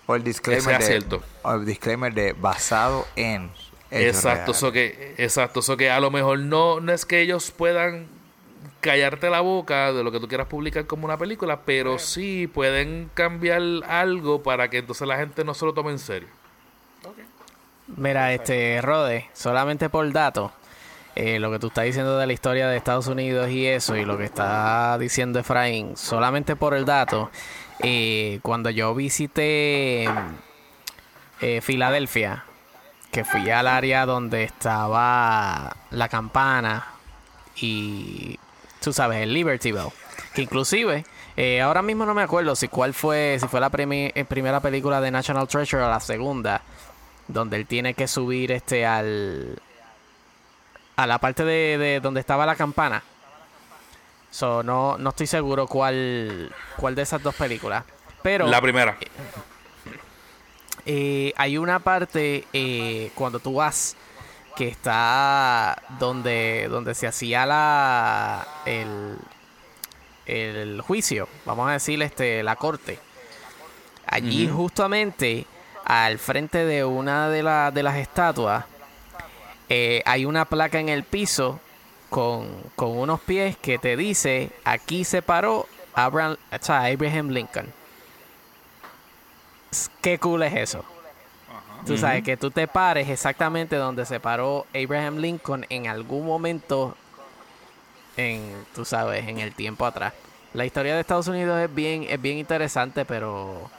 O 0.06 0.14
el 0.14 0.22
disclaimer 0.22 0.62
sea 0.62 0.78
de, 0.78 0.84
cierto. 0.84 1.22
O 1.42 1.54
el 1.54 1.66
disclaimer 1.66 2.14
de 2.14 2.32
basado 2.32 3.06
en. 3.16 3.50
Exacto, 3.90 4.52
reales. 4.52 4.56
so 4.56 4.72
que, 4.72 5.14
exacto, 5.18 5.62
so 5.62 5.76
que 5.76 5.90
a 5.90 5.98
lo 5.98 6.12
mejor 6.12 6.38
no, 6.38 6.80
no 6.80 6.92
es 6.92 7.04
que 7.04 7.20
ellos 7.20 7.50
puedan 7.50 8.06
callarte 8.80 9.30
la 9.30 9.40
boca 9.40 9.92
de 9.92 10.04
lo 10.04 10.12
que 10.12 10.20
tú 10.20 10.28
quieras 10.28 10.46
publicar 10.46 10.86
como 10.86 11.06
una 11.06 11.18
película, 11.18 11.62
pero 11.64 11.98
sí 11.98 12.46
pueden 12.46 13.10
cambiar 13.14 13.60
algo 13.88 14.44
para 14.44 14.70
que 14.70 14.78
entonces 14.78 15.06
la 15.08 15.16
gente 15.16 15.44
no 15.44 15.54
se 15.54 15.66
lo 15.66 15.74
tome 15.74 15.90
en 15.90 15.98
serio. 15.98 16.28
Mira, 17.96 18.32
este, 18.32 18.80
Rode, 18.82 19.28
solamente 19.32 19.88
por 19.88 20.10
dato, 20.12 20.52
eh, 21.16 21.38
lo 21.40 21.50
que 21.50 21.58
tú 21.58 21.68
estás 21.68 21.84
diciendo 21.84 22.18
de 22.18 22.26
la 22.26 22.32
historia 22.32 22.68
de 22.68 22.76
Estados 22.76 23.06
Unidos 23.06 23.50
y 23.50 23.66
eso, 23.66 23.96
y 23.96 24.04
lo 24.04 24.18
que 24.18 24.24
está 24.24 24.98
diciendo 24.98 25.38
Efraín, 25.38 25.96
solamente 25.96 26.56
por 26.56 26.74
el 26.74 26.84
dato, 26.84 27.30
eh, 27.80 28.38
cuando 28.42 28.70
yo 28.70 28.94
visité 28.94 30.08
eh, 31.40 31.60
Filadelfia, 31.62 32.44
que 33.10 33.24
fui 33.24 33.48
al 33.50 33.66
área 33.66 34.04
donde 34.04 34.44
estaba 34.44 35.74
la 35.90 36.08
campana 36.08 36.86
y, 37.56 38.38
tú 38.82 38.92
sabes, 38.92 39.22
el 39.22 39.32
Liberty 39.32 39.72
Bell, 39.72 39.88
que 40.34 40.42
inclusive... 40.42 41.04
eh, 41.38 41.60
ahora 41.60 41.82
mismo 41.82 42.04
no 42.06 42.14
me 42.14 42.22
acuerdo 42.22 42.54
si 42.56 42.68
cuál 42.68 42.92
fue, 42.94 43.38
si 43.40 43.48
fue 43.48 43.60
la 43.60 43.70
eh, 43.74 44.24
primera 44.28 44.60
película 44.60 45.00
de 45.00 45.10
National 45.10 45.48
Treasure 45.48 45.82
o 45.82 45.88
la 45.88 46.00
segunda, 46.00 46.62
donde 47.28 47.56
él 47.56 47.66
tiene 47.66 47.94
que 47.94 48.06
subir 48.06 48.52
este 48.52 48.86
al 48.86 49.58
a 50.96 51.06
la 51.06 51.18
parte 51.18 51.44
de, 51.44 51.78
de 51.78 52.00
donde 52.00 52.20
estaba 52.20 52.46
la 52.46 52.56
campana. 52.56 53.02
So, 54.30 54.62
no, 54.62 54.98
no 54.98 55.10
estoy 55.10 55.26
seguro 55.26 55.66
cuál 55.66 56.52
cuál 56.76 56.94
de 56.94 57.02
esas 57.02 57.22
dos 57.22 57.34
películas. 57.34 57.84
Pero 58.22 58.46
La 58.48 58.60
primera. 58.60 58.96
eh, 60.84 61.32
hay 61.36 61.58
una 61.58 61.78
parte 61.80 62.44
eh, 62.52 63.10
cuando 63.14 63.38
tú 63.38 63.54
vas 63.54 63.96
que 64.56 64.68
está 64.68 65.80
donde 65.98 66.66
donde 66.70 66.94
se 66.94 67.06
hacía 67.06 67.44
la 67.46 68.46
el 68.64 69.16
el 70.26 70.80
juicio, 70.80 71.28
vamos 71.44 71.68
a 71.68 71.72
decir 71.72 72.00
este 72.02 72.42
la 72.42 72.56
corte. 72.56 72.98
Allí 74.06 74.48
justamente 74.48 75.46
al 75.84 76.18
frente 76.18 76.64
de 76.64 76.84
una 76.84 77.28
de, 77.28 77.42
la- 77.42 77.70
de 77.70 77.82
las 77.82 77.96
estatuas 77.96 78.64
eh, 79.68 80.02
hay 80.04 80.24
una 80.24 80.44
placa 80.44 80.78
en 80.78 80.88
el 80.88 81.04
piso 81.04 81.60
con, 82.10 82.48
con 82.76 82.96
unos 82.96 83.20
pies 83.20 83.56
que 83.56 83.78
te 83.78 83.96
dice 83.96 84.50
aquí 84.64 85.04
se 85.04 85.22
paró 85.22 85.66
Abraham, 85.94 86.36
o 86.52 86.64
sea, 86.64 86.84
Abraham 86.84 87.30
Lincoln. 87.30 87.72
Qué 90.00 90.18
cool 90.18 90.42
es 90.42 90.54
eso. 90.54 90.84
Tú 91.86 91.96
sabes 91.96 92.24
que 92.24 92.36
tú 92.36 92.50
te 92.50 92.66
pares 92.66 93.08
exactamente 93.08 93.76
donde 93.76 94.06
se 94.06 94.18
paró 94.18 94.66
Abraham 94.74 95.18
Lincoln 95.18 95.66
en 95.68 95.86
algún 95.86 96.26
momento 96.26 96.96
en, 98.16 98.66
tú 98.74 98.84
sabes, 98.84 99.28
en 99.28 99.38
el 99.38 99.54
tiempo 99.54 99.86
atrás. 99.86 100.12
La 100.52 100.64
historia 100.64 100.94
de 100.94 101.00
Estados 101.00 101.28
Unidos 101.28 101.60
es 101.62 101.72
bien, 101.74 102.06
es 102.08 102.20
bien 102.20 102.38
interesante, 102.38 103.04
pero, 103.04 103.70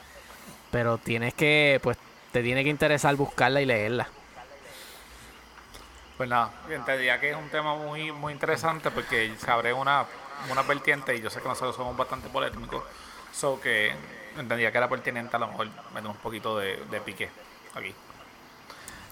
pero 0.70 0.96
tienes 0.98 1.34
que, 1.34 1.80
pues, 1.82 1.98
te 2.32 2.42
tiene 2.42 2.64
que 2.64 2.70
interesar 2.70 3.14
buscarla 3.16 3.60
y 3.60 3.66
leerla. 3.66 4.08
Pues 6.18 6.28
nada, 6.28 6.50
entendía 6.68 7.20
que 7.20 7.30
es 7.30 7.36
un 7.36 7.48
tema 7.48 7.76
muy 7.76 8.10
muy 8.10 8.32
interesante 8.32 8.90
porque 8.90 9.32
se 9.38 9.50
abre 9.52 9.72
una, 9.72 10.04
una 10.50 10.62
vertiente 10.62 11.14
y 11.14 11.20
yo 11.20 11.30
sé 11.30 11.40
que 11.40 11.46
nosotros 11.46 11.76
somos 11.76 11.96
bastante 11.96 12.28
polémicos, 12.28 12.82
so 13.32 13.60
que 13.60 13.94
entendía 14.36 14.72
que 14.72 14.78
era 14.78 14.88
pertinente 14.88 15.36
a 15.36 15.38
lo 15.38 15.46
mejor 15.46 15.68
meter 15.94 16.10
un 16.10 16.16
poquito 16.16 16.58
de, 16.58 16.76
de 16.90 17.00
pique 17.00 17.30
aquí. 17.72 17.94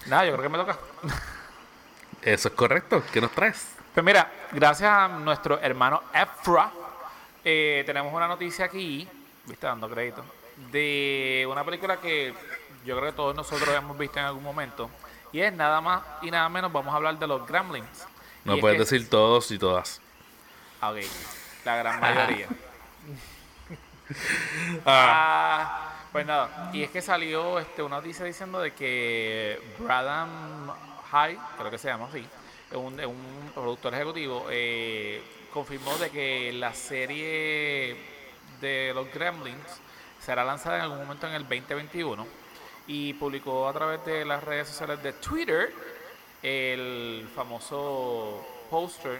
Nada, 0.07 0.25
yo 0.25 0.33
creo 0.33 0.43
que 0.43 0.49
me 0.49 0.57
toca. 0.57 0.77
Eso 2.21 2.49
es 2.49 2.53
correcto. 2.53 3.01
¿Qué 3.13 3.21
nos 3.21 3.31
traes? 3.31 3.69
Pues 3.93 4.05
mira, 4.05 4.29
gracias 4.51 4.89
a 4.91 5.07
nuestro 5.07 5.61
hermano 5.61 6.03
Efra, 6.13 6.71
eh, 7.41 7.83
tenemos 7.85 8.13
una 8.13 8.27
noticia 8.27 8.65
aquí, 8.65 9.07
viste, 9.45 9.65
dando 9.65 9.89
crédito, 9.89 10.25
de 10.73 11.47
una 11.49 11.63
película 11.63 12.01
que 12.01 12.33
yo 12.83 12.97
creo 12.97 13.11
que 13.11 13.15
todos 13.15 13.33
nosotros 13.33 13.69
hemos 13.73 13.97
visto 13.97 14.19
en 14.19 14.25
algún 14.25 14.43
momento. 14.43 14.89
Y 15.31 15.41
es 15.41 15.53
nada 15.53 15.81
más 15.81 16.01
y 16.21 16.31
nada 16.31 16.47
menos, 16.49 16.71
vamos 16.71 16.93
a 16.93 16.97
hablar 16.97 17.17
de 17.19 17.27
los 17.27 17.45
Gremlins. 17.47 18.05
No 18.45 18.55
es 18.55 18.61
puedes 18.61 18.75
que- 18.77 18.83
decir 18.83 19.09
todos 19.09 19.51
y 19.51 19.59
todas. 19.59 20.01
Ah, 20.81 20.91
Ok, 20.91 20.97
la 21.65 21.75
gran 21.77 21.99
mayoría. 21.99 22.47
Ah, 24.85 24.85
Ah, 24.85 25.93
pues 26.13 26.25
nada, 26.25 26.69
y 26.73 26.81
es 26.83 26.89
que 26.89 27.01
salió 27.01 27.59
este, 27.59 27.83
una 27.83 27.97
noticia 27.97 28.23
diciendo 28.25 28.59
de 28.59 28.73
que 28.73 29.61
Bradham 29.79 30.71
High, 31.11 31.37
creo 31.57 31.69
que 31.71 31.77
se 31.77 31.89
llama 31.89 32.05
así, 32.07 32.25
un, 32.71 32.99
un 33.03 33.51
productor 33.53 33.93
ejecutivo, 33.93 34.45
eh, 34.49 35.21
confirmó 35.53 35.97
de 35.97 36.09
que 36.09 36.53
la 36.53 36.73
serie 36.73 37.97
de 38.61 38.91
los 38.95 39.11
Gremlins 39.13 39.81
será 40.21 40.43
lanzada 40.45 40.77
en 40.77 40.83
algún 40.83 40.99
momento 40.99 41.27
en 41.27 41.33
el 41.33 41.43
2021 41.43 42.25
y 42.87 43.13
publicó 43.13 43.67
a 43.67 43.73
través 43.73 44.03
de 44.05 44.25
las 44.25 44.43
redes 44.43 44.69
sociales 44.69 45.03
de 45.03 45.13
Twitter 45.13 45.73
el 46.41 47.27
famoso 47.35 48.45
póster 48.69 49.19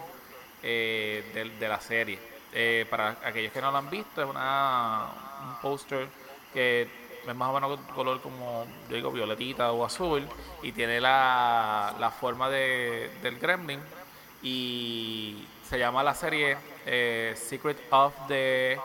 eh, 0.64 1.52
de, 1.60 1.68
la 1.68 1.80
serie. 1.80 2.20
Eh, 2.54 2.86
para 2.90 3.18
aquellos 3.24 3.52
que 3.52 3.62
no 3.62 3.72
lo 3.72 3.78
han 3.78 3.90
visto, 3.90 4.24
es 4.24 4.30
una, 4.30 5.08
un 5.48 5.62
póster 5.62 6.08
que 6.54 6.88
es 7.28 7.36
más 7.36 7.50
o 7.50 7.54
menos 7.54 7.80
color 7.94 8.22
como, 8.22 8.66
yo 8.90 8.96
digo, 8.96 9.12
violetita 9.12 9.72
o 9.74 9.86
azul 9.86 10.26
y 10.64 10.72
tiene 10.72 11.02
la, 11.02 11.94
la 12.00 12.10
forma 12.10 12.50
de, 12.50 13.12
del 13.22 13.38
gremlin 13.38 13.82
y 14.42 15.46
se 15.68 15.78
llama 15.78 16.04
la 16.04 16.14
serie 16.14 16.58
eh, 16.86 17.34
Secret 17.36 17.78
of 17.92 18.14
the 18.30 18.80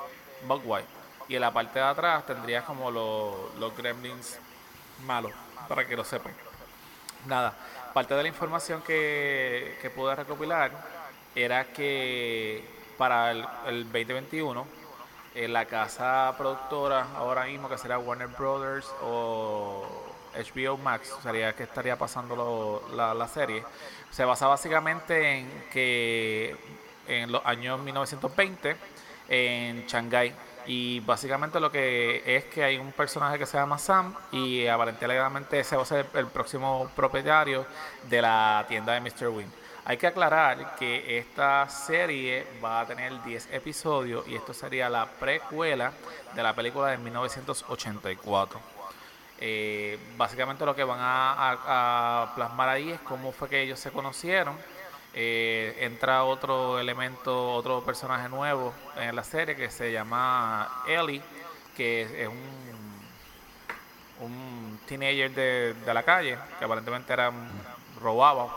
Bugwai. 0.46 0.84
Y 1.28 1.36
en 1.36 1.40
la 1.40 1.52
parte 1.52 1.78
de 1.78 1.84
atrás 1.84 2.26
tendrías 2.26 2.64
como 2.64 2.90
los, 2.90 3.54
los 3.60 3.76
gremlins 3.76 4.38
malos, 5.02 5.32
para 5.68 5.86
que 5.86 5.96
lo 5.96 6.04
sepan. 6.04 6.32
nada, 7.26 7.54
parte 7.94 8.14
de 8.14 8.22
la 8.22 8.28
información 8.28 8.82
que, 8.82 9.78
que 9.80 9.90
pude 9.90 10.14
recopilar 10.14 10.72
era 11.34 11.64
que 11.72 12.64
para 12.98 13.30
el, 13.30 13.46
el 13.66 13.84
2021 13.84 14.66
eh, 15.34 15.48
la 15.48 15.64
casa 15.64 16.34
productora 16.36 17.06
ahora 17.16 17.44
mismo 17.44 17.68
que 17.68 17.78
será 17.78 17.98
Warner 17.98 18.28
Brothers 18.28 18.86
o 19.02 20.12
HBO 20.34 20.76
Max 20.76 21.14
sería 21.22 21.54
que 21.54 21.62
estaría 21.62 21.96
pasando 21.96 22.86
la, 22.94 23.14
la 23.14 23.28
serie 23.28 23.64
se 24.10 24.24
basa 24.26 24.46
básicamente 24.46 25.38
en 25.38 25.64
que 25.72 26.54
en 27.08 27.32
los 27.32 27.44
años 27.46 27.80
1920 27.80 28.76
en 29.28 29.86
Shanghái 29.86 30.34
y 30.66 31.00
básicamente 31.00 31.58
lo 31.60 31.70
que 31.72 32.22
es 32.24 32.44
que 32.44 32.62
hay 32.64 32.78
un 32.78 32.92
personaje 32.92 33.38
que 33.38 33.46
se 33.46 33.56
llama 33.58 33.78
Sam 33.78 34.14
y 34.30 34.66
aparentemente 34.66 35.58
ese 35.60 35.76
va 35.76 35.82
a 35.82 35.86
ser 35.86 36.06
el 36.14 36.26
próximo 36.26 36.90
propietario 36.94 37.66
de 38.08 38.22
la 38.22 38.64
tienda 38.68 38.92
de 38.94 39.00
Mr. 39.00 39.28
Win. 39.28 39.52
Hay 39.84 39.96
que 39.96 40.06
aclarar 40.06 40.76
que 40.76 41.18
esta 41.18 41.68
serie 41.68 42.46
va 42.64 42.80
a 42.82 42.86
tener 42.86 43.20
10 43.24 43.48
episodios 43.52 44.26
y 44.28 44.36
esto 44.36 44.54
sería 44.54 44.88
la 44.88 45.06
precuela 45.06 45.92
de 46.34 46.42
la 46.42 46.54
película 46.54 46.88
de 46.88 46.98
1984. 46.98 48.60
Eh, 49.44 49.98
básicamente 50.16 50.64
lo 50.64 50.74
que 50.76 50.84
van 50.84 51.00
a- 51.00 52.22
a 52.22 52.34
plasmar 52.36 52.68
ahí 52.68 52.90
es 52.92 53.00
cómo 53.00 53.32
fue 53.32 53.48
que 53.48 53.60
ellos 53.62 53.80
se 53.80 53.90
conocieron. 53.90 54.56
Eh, 55.14 55.76
entra 55.80 56.24
otro 56.24 56.78
elemento, 56.78 57.52
otro 57.54 57.84
personaje 57.84 58.28
nuevo 58.30 58.72
en 58.96 59.14
la 59.14 59.22
serie 59.22 59.54
que 59.54 59.70
se 59.70 59.92
llama 59.92 60.84
Ellie, 60.88 61.22
que 61.76 62.02
es, 62.22 62.28
un, 64.20 64.80
teenager 64.86 65.34
de, 65.34 65.74
de 65.74 65.94
la 65.94 66.02
calle, 66.02 66.38
que 66.58 66.64
aparentemente 66.64 67.12
era 67.12 67.30
robaba, 68.00 68.48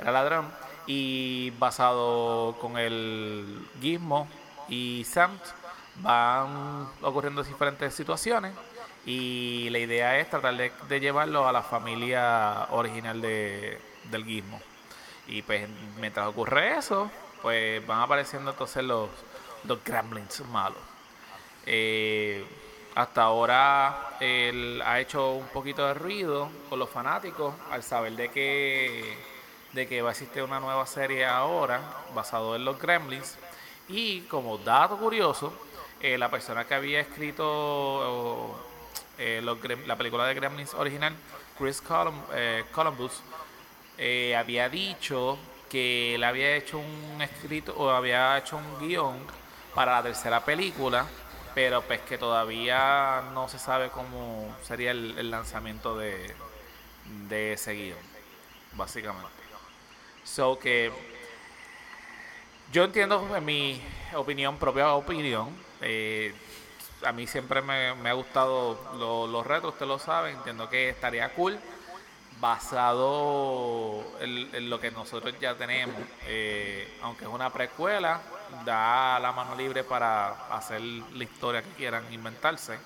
era 0.00 0.10
ladrón, 0.12 0.50
y 0.86 1.50
basado 1.58 2.56
con 2.58 2.78
el 2.78 3.68
Gizmo 3.80 4.26
y 4.68 5.04
Sam 5.04 5.38
van 5.96 6.88
ocurriendo 7.02 7.42
diferentes 7.42 7.94
situaciones 7.94 8.54
y 9.04 9.68
la 9.70 9.78
idea 9.78 10.18
es 10.18 10.30
tratar 10.30 10.56
de, 10.56 10.72
de 10.88 11.00
llevarlo 11.00 11.46
a 11.46 11.52
la 11.52 11.62
familia 11.62 12.66
original 12.70 13.20
de, 13.20 13.78
del 14.10 14.24
Gizmo. 14.24 14.60
Y 15.28 15.42
pues 15.42 15.68
mientras 15.98 16.26
ocurre 16.26 16.78
eso, 16.78 17.10
pues 17.42 17.86
van 17.86 18.00
apareciendo 18.00 18.50
entonces 18.50 18.82
los, 18.82 19.08
los 19.64 19.84
gremlins 19.84 20.40
malos. 20.46 20.80
Eh, 21.66 22.44
hasta 22.94 23.22
ahora 23.22 24.16
él 24.20 24.82
ha 24.84 24.98
hecho 24.98 25.32
un 25.32 25.46
poquito 25.48 25.86
de 25.86 25.94
ruido 25.94 26.50
con 26.68 26.78
los 26.78 26.88
fanáticos 26.90 27.54
al 27.70 27.82
saber 27.82 28.14
de 28.14 28.30
que, 28.30 29.16
de 29.72 29.86
que 29.86 30.02
va 30.02 30.08
a 30.08 30.12
existir 30.12 30.42
una 30.42 30.58
nueva 30.60 30.86
serie 30.86 31.24
ahora 31.26 31.80
basado 32.14 32.56
en 32.56 32.64
los 32.64 32.78
gremlins. 32.80 33.36
Y 33.88 34.22
como 34.22 34.58
dato 34.58 34.96
curioso, 34.96 35.52
eh, 36.00 36.18
la 36.18 36.30
persona 36.30 36.64
que 36.64 36.74
había 36.74 37.00
escrito 37.00 38.58
eh, 39.18 39.40
los 39.42 39.58
la 39.86 39.96
película 39.96 40.26
de 40.26 40.34
Gremlins 40.34 40.74
original, 40.74 41.14
Chris 41.58 41.82
Colum- 41.82 42.22
eh, 42.32 42.64
Columbus, 42.72 43.20
eh, 43.98 44.36
había 44.36 44.68
dicho 44.68 45.38
que 45.70 46.14
él 46.14 46.24
había 46.24 46.56
hecho 46.56 46.78
un 46.78 47.20
escrito 47.20 47.74
o 47.76 47.90
había 47.90 48.38
hecho 48.38 48.56
un 48.56 48.78
guion 48.88 49.18
para 49.74 49.92
la 49.96 50.02
tercera 50.04 50.44
película, 50.44 51.06
pero 51.54 51.82
pues 51.82 52.00
que 52.02 52.18
todavía 52.18 53.22
no 53.34 53.48
se 53.48 53.58
sabe 53.58 53.90
cómo 53.90 54.54
sería 54.62 54.92
el, 54.92 55.30
lanzamiento 55.30 55.96
de, 55.98 56.34
de 57.28 57.52
ese 57.54 57.72
guion, 57.74 57.98
básicamente. 58.74 59.28
So 60.24 60.58
que 60.58 60.92
yo 62.72 62.84
entiendo 62.84 63.34
en 63.36 63.44
mi 63.44 63.80
opinión, 64.14 64.58
propia 64.58 64.92
opinión, 64.94 65.48
eh, 65.80 66.34
a 67.04 67.12
mí 67.12 67.26
siempre 67.26 67.62
me, 67.62 67.94
me 67.94 68.10
ha 68.10 68.12
gustado 68.12 68.78
lo- 68.98 69.26
los 69.26 69.46
retos, 69.46 69.72
ustedes 69.72 69.88
lo 69.88 69.98
saben, 69.98 70.36
entiendo 70.36 70.68
que 70.68 70.90
estaría 70.90 71.28
cool 71.34 71.58
basado 72.40 74.04
en, 74.20 74.70
lo 74.70 74.80
que 74.80 74.90
nosotros 74.90 75.34
ya 75.40 75.54
tenemos. 75.54 75.96
Eh, 76.26 76.98
aunque 77.02 77.24
es 77.24 77.30
una 77.30 77.52
precuela, 77.52 78.20
da 78.64 79.18
la 79.18 79.32
mano 79.32 79.54
libre 79.54 79.84
para 79.84 80.46
hacer 80.54 80.80
la 80.80 81.24
historia 81.24 81.62
que 81.62 81.70
quieran 81.70 82.12
inventarse. 82.12 82.78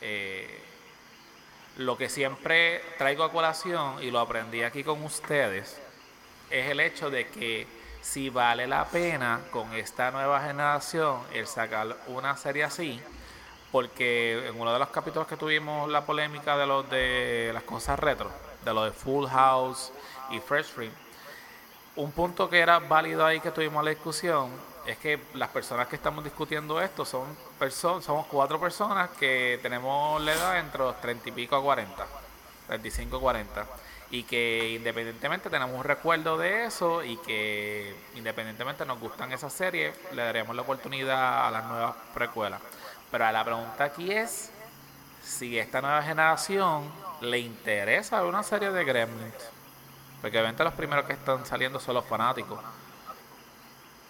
Eh, 0.00 0.62
lo 1.76 1.96
que 1.96 2.08
siempre 2.08 2.82
traigo 2.98 3.24
a 3.24 3.32
colación 3.32 4.02
y 4.02 4.10
lo 4.10 4.20
aprendí 4.20 4.62
aquí 4.62 4.84
con 4.84 5.02
ustedes 5.04 5.80
es 6.50 6.70
el 6.70 6.80
hecho 6.80 7.08
de 7.08 7.28
que 7.28 7.66
si 8.02 8.28
vale 8.28 8.66
la 8.66 8.84
pena 8.84 9.40
con 9.50 9.72
esta 9.72 10.10
nueva 10.10 10.42
generación 10.42 11.20
el 11.32 11.46
sacar 11.46 11.96
una 12.08 12.36
serie 12.36 12.64
así, 12.64 13.00
porque 13.70 14.48
en 14.48 14.60
uno 14.60 14.72
de 14.72 14.78
los 14.78 14.88
capítulos 14.88 15.26
que 15.26 15.36
tuvimos 15.36 15.88
la 15.88 16.04
polémica 16.04 16.58
de 16.58 16.66
los 16.66 16.90
de 16.90 17.52
las 17.54 17.62
cosas 17.62 17.98
retro, 17.98 18.30
de 18.64 18.74
lo 18.74 18.84
de 18.84 18.92
Full 18.92 19.26
House 19.26 19.92
y 20.30 20.40
Fresh 20.40 20.66
Free, 20.66 20.92
un 21.96 22.12
punto 22.12 22.48
que 22.48 22.60
era 22.60 22.78
válido 22.78 23.24
ahí 23.26 23.40
que 23.40 23.50
tuvimos 23.50 23.84
la 23.84 23.90
discusión 23.90 24.50
es 24.86 24.98
que 24.98 25.20
las 25.34 25.48
personas 25.50 25.86
que 25.86 25.96
estamos 25.96 26.24
discutiendo 26.24 26.80
esto 26.80 27.04
son 27.04 27.24
personas, 27.58 28.04
somos 28.04 28.26
cuatro 28.26 28.58
personas 28.58 29.10
que 29.10 29.58
tenemos 29.62 30.20
la 30.22 30.32
edad 30.32 30.58
entre 30.58 30.80
los 30.80 31.00
30 31.00 31.28
y 31.28 31.32
pico 31.32 31.56
a 31.56 31.62
40, 31.62 32.06
35 32.66 33.16
a 33.16 33.20
40 33.20 33.66
y 34.10 34.24
que 34.24 34.70
independientemente 34.70 35.48
tenemos 35.48 35.76
un 35.76 35.84
recuerdo 35.84 36.36
de 36.36 36.64
eso 36.64 37.02
y 37.02 37.16
que 37.18 37.94
independientemente 38.14 38.84
nos 38.84 39.00
gustan 39.00 39.32
esas 39.32 39.52
series, 39.52 39.96
le 40.12 40.22
daríamos 40.22 40.54
la 40.56 40.62
oportunidad 40.62 41.46
a 41.46 41.50
las 41.50 41.64
nuevas 41.64 41.94
precuelas. 42.12 42.60
Pero 43.10 43.30
la 43.30 43.44
pregunta 43.44 43.84
aquí 43.84 44.10
es 44.10 44.50
si 45.22 45.58
esta 45.58 45.80
nueva 45.80 46.02
generación 46.02 46.90
le 47.20 47.38
interesa 47.38 48.20
ver 48.20 48.28
una 48.28 48.42
serie 48.42 48.70
de 48.70 48.84
Gremlins. 48.84 49.34
Porque 50.20 50.38
obviamente 50.38 50.64
los 50.64 50.74
primeros 50.74 51.04
que 51.04 51.14
están 51.14 51.44
saliendo 51.46 51.80
son 51.80 51.94
los 51.94 52.04
fanáticos. 52.04 52.60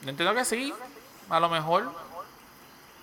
Yo 0.03 0.11
entiendo 0.11 0.35
que 0.35 0.45
sí, 0.45 0.75
a 1.29 1.41
lo 1.41 1.49
mejor. 1.49 1.91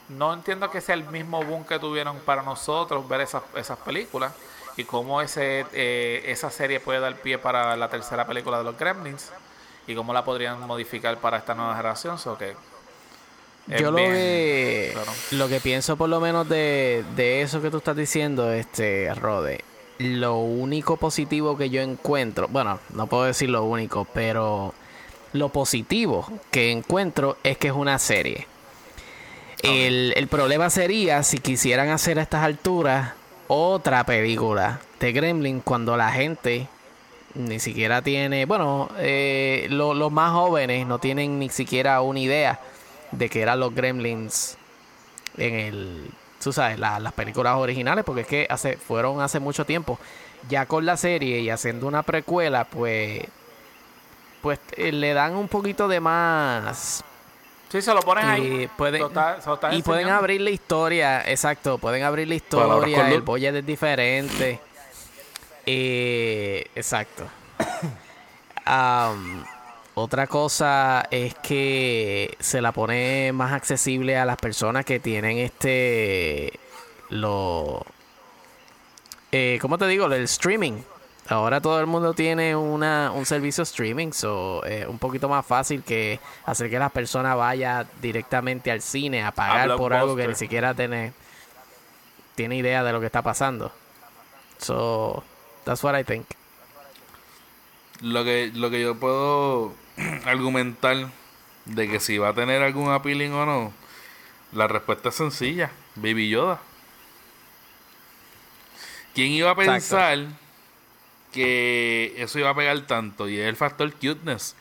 No 0.10 0.34
entiendo 0.34 0.72
que 0.72 0.82
sea 0.82 0.96
el 0.96 1.04
mismo 1.06 1.44
boom 1.44 1.66
que 1.66 1.78
tuvieron 1.78 2.18
para 2.20 2.42
nosotros 2.42 3.08
ver 3.08 3.22
esas, 3.22 3.44
esas 3.56 3.78
películas 3.78 4.34
y 4.76 4.84
cómo 4.84 5.22
ese, 5.22 5.68
eh, 5.72 6.24
esa 6.26 6.50
serie 6.50 6.80
puede 6.80 7.00
dar 7.00 7.16
pie 7.16 7.38
para 7.38 7.76
la 7.76 7.90
tercera 7.90 8.26
película 8.26 8.58
de 8.58 8.64
los 8.64 8.78
Gremlins 8.78 9.32
y 9.86 9.94
cómo 9.94 10.12
la 10.12 10.24
podrían 10.24 10.66
modificar 10.66 11.18
para 11.18 11.38
esta 11.38 11.54
nueva 11.54 11.76
generación. 11.76 12.18
Yo 13.78 13.92
lo 13.92 13.98
bien, 13.98 14.12
que, 14.12 14.90
claro. 14.94 15.12
lo 15.32 15.48
que 15.48 15.60
pienso 15.60 15.96
por 15.98 16.10
lo 16.10 16.20
menos 16.20 16.48
de, 16.50 17.04
de 17.16 17.42
eso 17.42 17.62
que 17.62 17.70
tú 17.70 17.78
estás 17.78 17.96
diciendo, 17.96 18.52
este 18.52 19.14
Rode, 19.14 19.64
lo 20.00 20.38
único 20.38 20.98
positivo 20.98 21.58
que 21.58 21.70
yo 21.70 21.82
encuentro, 21.82 22.48
bueno, 22.50 22.80
no 22.94 23.08
puedo 23.08 23.26
decir 23.26 23.50
lo 23.50 23.64
único, 23.66 24.06
pero 24.14 24.74
lo 25.34 25.50
positivo 25.50 26.26
que 26.52 26.72
encuentro 26.72 27.38
es 27.44 27.58
que 27.58 27.68
es 27.68 27.74
una 27.74 28.00
serie. 28.00 28.48
El, 29.62 30.14
el 30.16 30.28
problema 30.28 30.70
sería 30.70 31.22
si 31.24 31.38
quisieran 31.40 31.90
hacer 31.90 32.18
a 32.18 32.22
estas 32.22 32.44
alturas 32.44 33.12
otra 33.50 34.06
película 34.06 34.80
de 35.00 35.12
Gremlin 35.12 35.60
cuando 35.60 35.98
la 35.98 36.12
gente 36.12 36.68
ni 37.36 37.60
siquiera 37.60 38.02
tiene, 38.02 38.46
bueno, 38.46 38.90
eh, 39.00 39.68
lo- 39.70 39.94
los 39.94 40.12
más 40.12 40.32
jóvenes 40.32 40.88
no 40.88 41.00
tienen 41.00 41.38
ni 41.40 41.50
siquiera 41.50 42.02
una 42.02 42.20
idea 42.20 42.60
de 43.12 43.30
que 43.30 43.42
eran 43.42 43.60
los 43.60 43.74
Gremlins 43.74 44.58
en 45.38 45.56
el, 45.56 46.12
tú 46.42 46.52
sabes, 46.54 46.78
la- 46.80 47.00
las 47.00 47.14
películas 47.14 47.56
originales, 47.56 48.04
porque 48.06 48.22
es 48.22 48.28
que 48.28 48.48
hace, 48.50 48.78
fueron 48.78 49.22
hace 49.22 49.40
mucho 49.40 49.66
tiempo. 49.66 49.98
Ya 50.50 50.66
con 50.66 50.86
la 50.86 50.96
serie 50.98 51.40
y 51.40 51.50
haciendo 51.50 51.88
una 51.88 52.04
precuela, 52.04 52.64
pues, 52.66 53.22
pues 54.42 54.60
eh, 54.78 54.92
le 54.92 55.14
dan 55.14 55.36
un 55.36 55.48
poquito 55.50 55.88
de 55.88 56.00
más 56.00 57.04
Sí, 57.70 57.82
se 57.84 57.94
lo 57.94 58.00
pones 58.02 58.24
ahí. 58.26 58.64
y 58.64 58.68
pueden, 58.68 59.04
está- 59.04 59.38
lo 59.46 59.54
estás 59.54 59.74
y 59.76 59.84
pueden 59.84 60.10
abrir 60.10 60.42
la 60.42 60.50
historia, 60.50 61.30
exacto, 61.30 61.78
pueden 61.78 62.04
abrir 62.04 62.28
la 62.28 62.36
historia, 62.36 63.10
el 63.10 63.22
budget 63.22 63.56
es 63.56 63.66
diferente. 63.66 64.60
Eh, 65.66 66.66
exacto. 66.76 67.28
Am, 68.66 69.44
otra 70.02 70.28
cosa 70.28 71.08
es 71.12 71.36
que 71.36 72.36
se 72.40 72.62
la 72.62 72.72
pone 72.72 73.32
más 73.34 73.54
accesible 73.54 74.18
a 74.18 74.26
las 74.26 74.38
personas 74.38 74.86
que 74.86 75.00
tienen 75.00 75.38
este 75.38 76.60
lo 77.10 77.86
eh, 79.32 79.60
¿cómo 79.62 79.78
te 79.78 79.88
digo? 79.88 80.06
El 80.08 80.24
streaming. 80.24 80.82
Ahora 81.28 81.62
todo 81.62 81.80
el 81.80 81.86
mundo 81.86 82.14
tiene 82.14 82.56
una, 82.56 83.12
un 83.12 83.26
servicio 83.26 83.62
streaming, 83.62 84.12
so 84.12 84.64
es 84.64 84.88
un 84.88 84.98
poquito 84.98 85.30
más 85.30 85.46
fácil 85.46 85.84
que 85.84 86.20
hacer 86.46 86.72
que 86.72 86.80
la 86.80 86.90
persona 86.90 87.36
vaya 87.36 87.86
directamente 88.02 88.72
al 88.72 88.82
cine 88.82 89.24
a 89.24 89.32
pagar 89.32 89.76
por 89.76 89.94
algo 89.94 90.16
que 90.16 90.28
ni 90.28 90.34
siquiera 90.34 90.74
tiene, 90.74 91.14
tiene 92.34 92.56
idea 92.56 92.84
de 92.84 92.92
lo 92.92 93.00
que 93.00 93.06
está 93.06 93.22
pasando. 93.22 93.72
So, 94.58 95.24
that's 95.66 95.84
what 95.84 96.00
I 96.00 96.04
think. 96.04 96.26
lo 98.02 98.24
que, 98.24 98.52
lo 98.54 98.70
que 98.70 98.82
yo 98.82 98.96
puedo 98.96 99.74
argumentar 100.26 101.10
de 101.66 101.88
que 101.90 102.00
si 102.00 102.18
va 102.18 102.30
a 102.30 102.34
tener 102.34 102.62
algún 102.62 102.92
appealing 102.92 103.34
o 103.34 103.46
no, 103.46 103.74
la 104.54 104.68
respuesta 104.68 105.10
es 105.10 105.16
sencilla. 105.16 105.72
Baby 105.96 106.30
Yoda. 106.30 106.60
¿Quién 109.14 109.32
iba 109.32 109.50
a 109.50 109.54
Exacto. 109.54 109.72
pensar 109.74 110.20
que 111.32 112.14
eso 112.18 112.40
iba 112.40 112.50
a 112.50 112.56
pegar 112.56 112.80
tanto? 112.82 113.28
Y 113.28 113.38
es 113.40 113.48
el 113.48 113.56
factor 113.56 113.92
cuteness. 113.94 114.56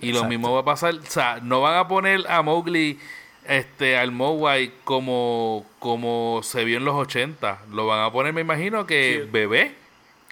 Y 0.00 0.12
lo 0.12 0.24
mismo 0.24 0.52
va 0.52 0.60
a 0.60 0.64
pasar. 0.64 0.94
O 0.94 1.06
sea, 1.10 1.40
no 1.42 1.60
van 1.60 1.76
a 1.76 1.86
poner 1.86 2.24
a 2.30 2.40
Mowgli, 2.42 2.98
este, 3.46 3.98
al 3.98 4.12
Mowai 4.12 4.72
como, 4.84 5.66
como 5.78 6.40
se 6.42 6.64
vio 6.64 6.78
en 6.78 6.84
los 6.84 6.94
80. 6.94 7.62
Lo 7.72 7.86
van 7.86 8.02
a 8.04 8.10
poner, 8.10 8.32
me 8.32 8.40
imagino, 8.40 8.86
que 8.86 9.20
Cute. 9.20 9.30
bebé. 9.30 9.74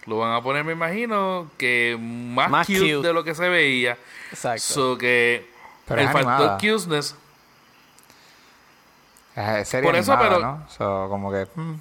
Lo 0.09 0.19
van 0.19 0.33
a 0.33 0.43
poner, 0.43 0.65
me 0.65 0.73
imagino, 0.73 1.51
que 1.59 1.97
más, 2.01 2.51
Más 2.51 2.67
cute, 2.67 2.79
cute. 2.97 3.07
de 3.09 3.13
lo 3.13 3.23
que 3.25 3.35
se 3.35 3.49
veía. 3.49 3.97
Exacto. 4.31 4.61
So 4.63 4.99
que 4.99 5.47
Pero 5.87 6.01
el 6.01 6.07
factor 6.09 6.33
animada. 6.33 6.59
cuteness. 6.59 7.15
Es 9.37 9.69
serie 9.69 9.89
Por 9.89 9.97
eso, 9.99 10.17
pero- 10.19 10.41
¿no? 10.41 10.67
So, 10.71 11.07
como 11.09 11.31
que... 11.31 11.47
mm. 11.55 11.75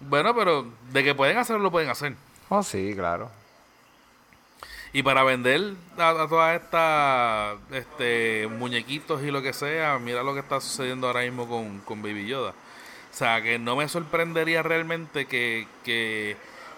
Bueno, 0.00 0.34
pero 0.34 0.66
de 0.92 1.02
que 1.04 1.14
pueden 1.14 1.38
hacerlo, 1.38 1.62
lo 1.62 1.70
pueden 1.70 1.88
hacer. 1.88 2.14
Oh, 2.50 2.62
sí, 2.62 2.92
claro. 2.94 3.30
Y 4.92 5.02
para 5.02 5.22
vender 5.24 5.74
a, 5.98 6.10
a 6.10 6.28
todas 6.28 6.60
estas 6.60 7.56
este, 7.72 8.46
muñequitos 8.58 9.22
y 9.22 9.30
lo 9.30 9.40
que 9.42 9.52
sea, 9.54 9.98
mira 9.98 10.22
lo 10.22 10.34
que 10.34 10.40
está 10.40 10.60
sucediendo 10.60 11.06
ahora 11.06 11.20
mismo 11.22 11.48
con, 11.48 11.80
con 11.80 12.02
Baby 12.02 12.26
Yoda. 12.26 12.50
O 12.50 13.16
sea, 13.16 13.40
que 13.40 13.58
no 13.58 13.76
me 13.76 13.88
sorprendería 13.88 14.62
realmente 14.62 15.24
que, 15.26 15.66
que 15.84 16.36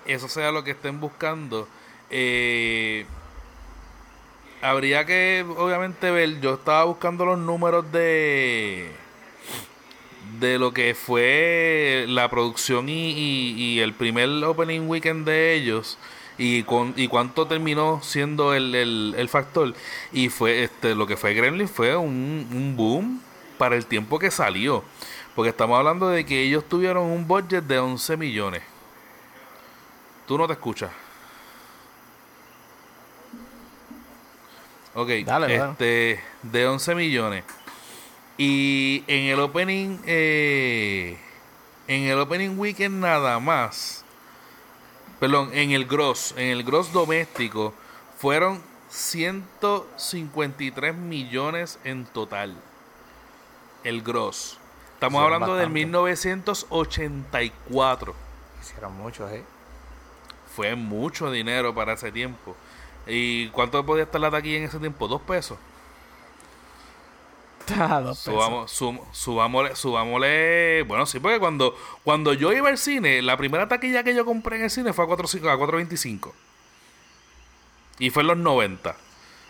eso 0.09 0.29
sea 0.29 0.53
lo 0.53 0.65
que 0.65 0.73
estén 0.73 1.01
buscando. 1.01 1.69
Eh, 2.11 3.07
habría 4.63 5.05
que, 5.05 5.45
obviamente, 5.57 6.11
ver. 6.11 6.41
Yo 6.41 6.55
estaba 6.55 6.85
buscando 6.85 7.25
los 7.25 7.39
números 7.39 7.91
de 7.93 8.91
de 10.41 10.59
lo 10.59 10.73
que 10.73 10.95
fue 10.95 12.05
la 12.09 12.29
producción 12.31 12.89
y, 12.89 13.11
y- 13.13 13.55
y 13.57 13.81
el 13.81 13.93
primer 13.95 14.29
opening 14.45 14.83
weekend 14.89 15.27
de 15.27 15.55
ellos 15.55 15.99
y 16.37 16.63
con 16.65 16.93
y 16.97 17.09
cuánto 17.09 17.47
terminó 17.47 18.01
siendo 18.03 18.55
el, 18.55 18.75
el, 18.75 19.15
el 19.17 19.29
factor 19.29 19.75
y 20.13 20.29
fue 20.29 20.63
este 20.65 20.95
lo 20.95 21.07
que 21.07 21.17
fue 21.17 21.35
Gremlin 21.35 21.69
fue 21.69 21.97
un, 21.97 22.47
un 22.53 22.77
boom 22.77 23.21
para 23.59 23.75
el 23.77 23.87
tiempo 23.87 24.19
que 24.19 24.31
salió 24.31 24.85
porque 25.35 25.49
estamos 25.51 25.79
hablando 25.79 26.09
de 26.09 26.25
que 26.27 26.43
ellos 26.43 26.65
tuvieron 26.69 27.05
un 27.07 27.27
budget 27.27 27.65
de 27.65 27.79
11 27.79 28.17
millones 28.17 28.63
tú 30.29 30.39
no 30.39 30.47
te 30.47 30.53
escuchas 30.53 30.93
ok 34.95 35.09
Dale, 35.25 35.57
este 35.57 36.21
de 36.45 36.67
11 36.67 36.95
millones 36.95 37.45
y 38.37 39.03
en 39.09 39.25
el 39.25 39.41
opening 39.41 39.99
eh, 40.07 41.19
en 41.89 42.05
el 42.05 42.21
opening 42.21 42.57
weekend 42.57 43.01
nada 43.01 43.41
más 43.41 44.05
perdón, 45.19 45.51
en 45.53 45.73
el 45.73 45.85
gross, 45.87 46.33
en 46.37 46.49
el 46.49 46.65
gross 46.65 46.93
doméstico 46.93 47.73
fueron 48.19 48.63
153 48.89 50.95
millones 50.95 51.81
en 51.85 52.07
total. 52.07 52.57
El 53.85 54.03
gross. 54.03 54.59
Estamos 54.95 55.21
Hicieron 55.21 55.35
hablando 55.35 55.55
del 55.55 55.67
bastante. 55.67 55.87
1984. 55.87 58.15
Hicieron 58.61 58.97
muchos, 58.97 59.31
¿eh? 59.31 59.45
Fue 60.59 60.75
mucho 60.75 61.31
dinero 61.31 61.73
para 61.73 61.93
ese 61.93 62.11
tiempo. 62.11 62.57
¿Y 63.07 63.47
cuánto 63.51 63.87
podía 63.87 64.03
estar 64.03 64.21
la 64.21 64.29
taquilla 64.29 64.57
en 64.57 64.65
ese 64.65 64.81
tiempo? 64.81 65.07
¿Dos 65.07 65.23
pesos? 65.23 65.57
Ah, 67.79 68.01
dos 68.01 68.19
pesos. 68.19 68.33
Subamos, 68.35 68.73
sum- 68.73 69.01
subámosle, 69.13 69.75
subámosle- 69.75 70.85
Bueno, 70.85 71.07
sí, 71.07 71.21
porque 71.21 71.39
cuando, 71.39 71.77
cuando 72.03 72.33
yo 72.33 72.53
iba 72.53 72.69
al 72.71 72.77
cine, 72.79 73.23
la 73.23 73.37
primera 73.37 73.69
taquilla 73.69 74.03
que 74.03 74.17
yo 74.17 74.25
compré 74.25 74.57
en 74.57 74.65
el 74.65 74.71
cine 74.71 74.93
fue 74.93 75.05
a 75.05 75.09
4.5 75.09 75.49
a 75.49 75.57
4.25. 75.57 76.33
Y 78.01 78.11
fue 78.11 78.23
en 78.23 78.27
los 78.27 78.37
90. 78.39 78.97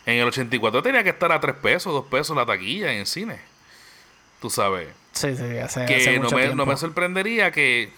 En 0.04 0.16
el 0.18 0.28
84 0.28 0.82
tenía 0.82 1.02
que 1.04 1.11
estar 1.11 1.32
a 1.32 1.40
3 1.40 1.56
pesos, 1.56 1.90
2 1.94 2.04
pesos 2.06 2.36
la 2.36 2.44
taquilla 2.44 2.92
en 2.92 2.98
el 2.98 3.06
cine. 3.06 3.40
Tú 4.42 4.50
sabes. 4.50 4.88
Sí, 5.12 5.34
sí, 5.34 5.56
hace, 5.59 5.86
Que 5.86 5.96
hace 5.96 6.16
no 6.18 6.24
mucho 6.24 6.36
me, 6.36 6.54
no 6.54 6.66
me 6.66 6.76
sorprendería 6.76 7.50
que. 7.50 7.92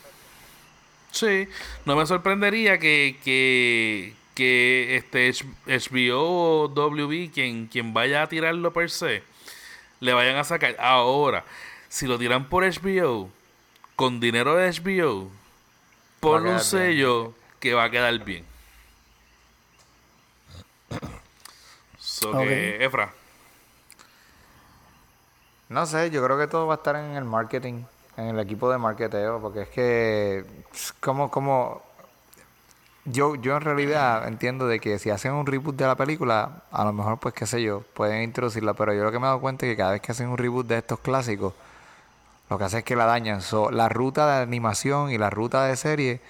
Sí, 1.10 1.48
no 1.84 1.96
me 1.96 2.06
sorprendería 2.06 2.78
que, 2.78 3.18
que, 3.24 4.14
que 4.34 4.96
este 4.96 5.32
HBO 5.66 6.64
o 6.64 6.68
WB, 6.68 7.30
quien, 7.32 7.66
quien 7.66 7.92
vaya 7.92 8.22
a 8.22 8.28
tirarlo 8.28 8.72
per 8.72 8.90
se, 8.90 9.22
le 10.00 10.12
vayan 10.12 10.36
a 10.36 10.44
sacar. 10.44 10.76
Ahora, 10.78 11.44
si 11.88 12.06
lo 12.06 12.18
tiran 12.18 12.48
por 12.48 12.64
HBO, 12.64 13.30
con 13.96 14.20
dinero 14.20 14.54
de 14.56 14.70
HBO, 14.70 15.30
ponle 16.20 16.50
un 16.50 16.60
bien. 16.60 16.60
sello 16.60 17.34
que 17.58 17.74
va 17.74 17.84
a 17.84 17.90
quedar 17.90 18.18
bien. 18.24 18.44
So 21.98 22.30
que, 22.32 22.84
Efra, 22.84 23.12
No 25.68 25.86
sé, 25.86 26.10
yo 26.10 26.22
creo 26.24 26.38
que 26.38 26.46
todo 26.48 26.66
va 26.66 26.74
a 26.74 26.76
estar 26.76 26.96
en 26.96 27.16
el 27.16 27.24
marketing, 27.24 27.84
en 28.20 28.28
el 28.28 28.38
equipo 28.40 28.70
de 28.70 28.78
marketeo, 28.78 29.40
porque 29.40 29.62
es 29.62 29.68
que 29.70 30.44
como 31.00 31.30
como 31.30 31.82
yo 33.04 33.34
yo 33.36 33.56
en 33.56 33.62
realidad 33.62 34.28
entiendo 34.28 34.66
de 34.66 34.78
que 34.78 34.98
si 34.98 35.10
hacen 35.10 35.32
un 35.32 35.46
reboot 35.46 35.74
de 35.76 35.86
la 35.86 35.96
película, 35.96 36.62
a 36.70 36.84
lo 36.84 36.92
mejor 36.92 37.18
pues 37.18 37.34
qué 37.34 37.46
sé 37.46 37.62
yo, 37.62 37.80
pueden 37.94 38.22
introducirla, 38.22 38.74
pero 38.74 38.92
yo 38.94 39.04
lo 39.04 39.10
que 39.12 39.18
me 39.18 39.24
he 39.24 39.28
dado 39.28 39.40
cuenta 39.40 39.66
es 39.66 39.72
que 39.72 39.76
cada 39.76 39.92
vez 39.92 40.00
que 40.02 40.12
hacen 40.12 40.28
un 40.28 40.38
reboot 40.38 40.66
de 40.66 40.78
estos 40.78 41.00
clásicos, 41.00 41.54
lo 42.50 42.58
que 42.58 42.64
hace 42.64 42.78
es 42.78 42.84
que 42.84 42.96
la 42.96 43.06
dañan. 43.06 43.42
So, 43.42 43.70
la 43.70 43.88
ruta 43.88 44.36
de 44.36 44.42
animación 44.42 45.10
y 45.10 45.18
la 45.18 45.30
ruta 45.30 45.64
de 45.64 45.76
serie, 45.76 46.20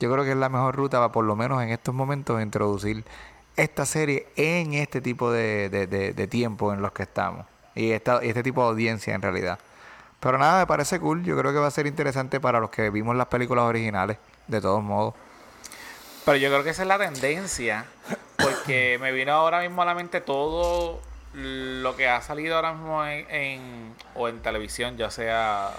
yo 0.00 0.10
creo 0.12 0.24
que 0.24 0.32
es 0.32 0.36
la 0.36 0.48
mejor 0.48 0.74
ruta 0.76 0.98
para 0.98 1.12
por 1.12 1.24
lo 1.24 1.36
menos 1.36 1.62
en 1.62 1.70
estos 1.70 1.94
momentos 1.94 2.40
introducir 2.42 3.04
esta 3.56 3.86
serie 3.86 4.26
en 4.36 4.74
este 4.74 5.00
tipo 5.00 5.30
de, 5.30 5.68
de, 5.70 5.86
de- 5.86 6.12
de 6.12 6.26
tiempo 6.28 6.72
en 6.72 6.82
los 6.82 6.92
que 6.92 7.04
estamos. 7.04 7.46
Y, 7.74 7.90
esta, 7.92 8.24
y 8.24 8.28
este 8.28 8.42
tipo 8.42 8.62
de 8.62 8.68
audiencia 8.70 9.14
en 9.14 9.22
realidad. 9.22 9.58
Pero 10.20 10.38
nada, 10.38 10.60
me 10.60 10.66
parece 10.66 10.98
cool. 10.98 11.22
Yo 11.24 11.36
creo 11.36 11.52
que 11.52 11.58
va 11.58 11.66
a 11.66 11.70
ser 11.70 11.86
interesante 11.86 12.40
para 12.40 12.58
los 12.60 12.70
que 12.70 12.90
vimos 12.90 13.14
las 13.16 13.26
películas 13.26 13.64
originales, 13.64 14.18
de 14.46 14.60
todos 14.60 14.82
modos. 14.82 15.14
Pero 16.24 16.38
yo 16.38 16.48
creo 16.48 16.64
que 16.64 16.70
esa 16.70 16.82
es 16.82 16.88
la 16.88 16.98
tendencia, 16.98 17.84
porque 18.36 18.98
me 19.00 19.12
vino 19.12 19.32
ahora 19.32 19.60
mismo 19.60 19.82
a 19.82 19.84
la 19.84 19.94
mente 19.94 20.20
todo 20.20 21.00
lo 21.34 21.96
que 21.96 22.08
ha 22.08 22.20
salido 22.22 22.56
ahora 22.56 22.72
mismo 22.72 23.04
en, 23.04 23.30
en- 23.30 23.94
o 24.14 24.28
en 24.28 24.40
televisión, 24.40 24.96
ya 24.96 25.10
sea 25.10 25.70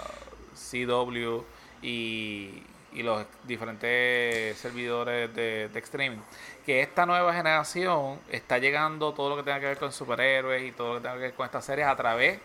CW 0.54 1.42
y, 1.82 2.62
y 2.92 3.02
los 3.02 3.26
diferentes 3.44 4.56
servidores 4.56 5.34
de, 5.34 5.68
de 5.68 5.78
streaming, 5.80 6.18
que 6.64 6.80
esta 6.80 7.06
nueva 7.06 7.34
generación 7.34 8.18
está 8.30 8.58
llegando 8.58 9.12
todo 9.14 9.30
lo 9.30 9.36
que 9.36 9.42
tenga 9.42 9.58
que 9.60 9.66
ver 9.66 9.78
con 9.78 9.92
superhéroes 9.92 10.62
y 10.62 10.72
todo 10.72 10.88
lo 10.88 10.94
que 10.96 11.00
tenga 11.02 11.14
que 11.16 11.20
ver 11.22 11.34
con 11.34 11.46
estas 11.46 11.64
series 11.64 11.88
a 11.88 11.96
través 11.96 12.38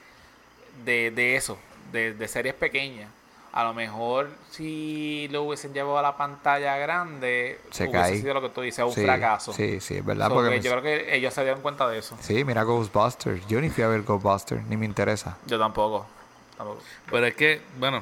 de, 0.84 1.12
de 1.12 1.36
eso, 1.36 1.58
de, 1.94 2.14
de 2.14 2.28
series 2.28 2.54
pequeñas. 2.56 3.10
A 3.54 3.64
lo 3.66 3.74
mejor 3.76 4.32
si 4.50 5.28
lo 5.32 5.44
hubiesen 5.44 5.74
llevado 5.74 6.00
a 6.00 6.02
la 6.02 6.18
pantalla 6.18 6.76
grande, 6.78 7.60
Se 7.70 7.84
hubiese 7.84 7.92
cae. 8.00 8.18
sido 8.20 8.34
lo 8.34 8.42
que 8.42 8.50
tú 8.50 8.62
dices, 8.62 8.84
un 8.84 8.92
Sí, 8.92 9.04
fracaso. 9.06 9.54
Sí, 9.54 9.80
sí, 9.80 9.98
es 9.98 10.04
verdad. 10.06 10.30
So 10.30 10.34
porque 10.34 10.50
me- 10.50 10.60
yo 10.60 10.72
creo 10.72 10.82
que 10.82 11.16
ellos 11.16 11.32
se 11.34 11.44
dieron 11.44 11.62
cuenta 11.62 11.88
de 11.88 12.00
eso. 12.00 12.18
Sí, 12.20 12.44
mira 12.44 12.64
Ghostbusters. 12.64 13.46
Yo 13.48 13.62
ni 13.62 13.70
fui 13.70 13.84
a 13.84 13.88
ver 13.90 14.02
Ghostbusters, 14.02 14.66
ni 14.66 14.76
me 14.76 14.86
interesa. 14.88 15.38
Yo 15.46 15.60
tampoco. 15.60 16.08
tampoco. 16.58 16.82
Pero 17.12 17.26
es 17.28 17.36
que, 17.36 17.62
bueno. 17.78 18.02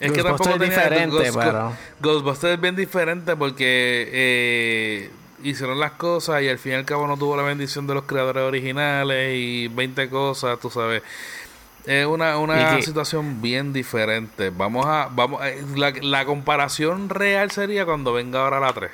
Es 0.00 0.10
que 0.12 0.20
Ghostbusters 0.22 0.48
tampoco 0.50 0.64
es 0.64 0.70
diferente, 0.70 1.30
Ghost- 1.30 1.38
pero- 1.38 1.72
Ghostbusters 2.00 2.54
es 2.54 2.60
bien 2.60 2.76
diferente 2.76 3.36
porque 3.36 4.08
eh, 4.12 5.10
hicieron 5.44 5.78
las 5.78 5.92
cosas 5.92 6.42
y 6.42 6.48
al 6.48 6.58
fin 6.58 6.72
y 6.72 6.74
al 6.74 6.84
cabo 6.84 7.06
no 7.06 7.16
tuvo 7.16 7.36
la 7.36 7.42
bendición 7.44 7.86
de 7.86 7.94
los 7.94 8.04
creadores 8.04 8.42
originales 8.42 9.32
y 9.34 9.68
20 9.68 10.10
cosas, 10.10 10.58
tú 10.60 10.68
sabes. 10.70 11.02
Es 11.86 12.06
una, 12.06 12.38
una 12.38 12.80
situación 12.80 13.42
bien 13.42 13.72
diferente. 13.72 14.50
Vamos 14.50 14.86
a. 14.86 15.08
vamos 15.10 15.40
a- 15.42 15.50
la, 15.76 15.90
la 16.00 16.24
comparación 16.24 17.08
real 17.08 17.50
sería 17.50 17.84
cuando 17.84 18.12
venga 18.12 18.44
ahora 18.44 18.60
la 18.60 18.72
3. 18.72 18.90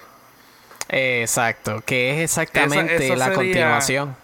Exacto, 0.91 1.82
que 1.84 2.12
es 2.12 2.20
exactamente 2.30 2.95
Esa- 2.97 3.05
esa 3.05 3.16
la 3.16 3.24
sería- 3.26 3.34
continuación. 3.36 4.16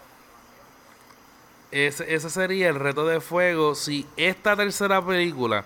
Ese, 1.71 2.15
ese 2.15 2.31
sería 2.31 2.69
el 2.69 2.77
reto 2.77 3.05
de 3.07 3.21
fuego 3.21 3.75
si 3.75 4.07
esta 4.17 4.55
tercera 4.57 5.05
película 5.05 5.65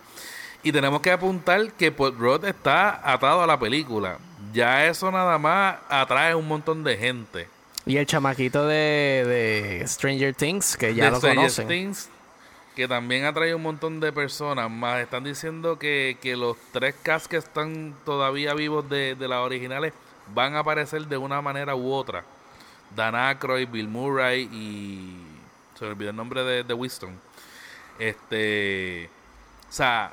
y 0.62 0.72
tenemos 0.72 1.02
que 1.02 1.10
apuntar 1.12 1.70
que 1.72 1.92
Paul 1.92 2.16
Rudd 2.18 2.46
está 2.46 3.00
atado 3.12 3.42
a 3.42 3.46
la 3.46 3.58
película 3.60 4.16
ya 4.54 4.86
eso 4.86 5.10
nada 5.12 5.36
más 5.38 5.76
atrae 5.90 6.34
un 6.34 6.48
montón 6.48 6.82
de 6.82 6.96
gente 6.96 7.46
Y 7.84 7.98
el 7.98 8.06
chamaquito 8.06 8.66
de, 8.66 9.24
de 9.26 9.84
Stranger 9.86 10.34
Things, 10.34 10.78
que 10.78 10.94
ya 10.94 11.04
de 11.04 11.10
lo 11.10 11.16
Stranger 11.18 11.36
conocen. 11.36 11.68
Things, 11.68 12.08
que 12.78 12.86
también 12.86 13.24
atrae 13.24 13.56
un 13.56 13.62
montón 13.62 13.98
de 13.98 14.12
personas 14.12 14.70
más 14.70 15.00
están 15.00 15.24
diciendo 15.24 15.80
que, 15.80 16.16
que 16.22 16.36
los 16.36 16.56
tres 16.70 16.94
cast 17.02 17.26
que 17.26 17.36
están 17.36 17.92
todavía 18.04 18.54
vivos 18.54 18.88
de, 18.88 19.16
de 19.16 19.26
las 19.26 19.40
originales 19.40 19.92
van 20.32 20.54
a 20.54 20.60
aparecer 20.60 21.08
de 21.08 21.16
una 21.16 21.42
manera 21.42 21.74
u 21.74 21.92
otra. 21.92 22.22
Dan 22.94 23.16
Aykroyd, 23.16 23.68
Bill 23.68 23.88
Murray 23.88 24.48
y... 24.52 25.26
Se 25.74 25.86
me 25.86 25.90
olvidó 25.90 26.10
el 26.10 26.16
nombre 26.16 26.44
de, 26.44 26.62
de 26.62 26.72
Winston. 26.72 27.20
Este... 27.98 29.10
O 29.68 29.72
sea, 29.72 30.12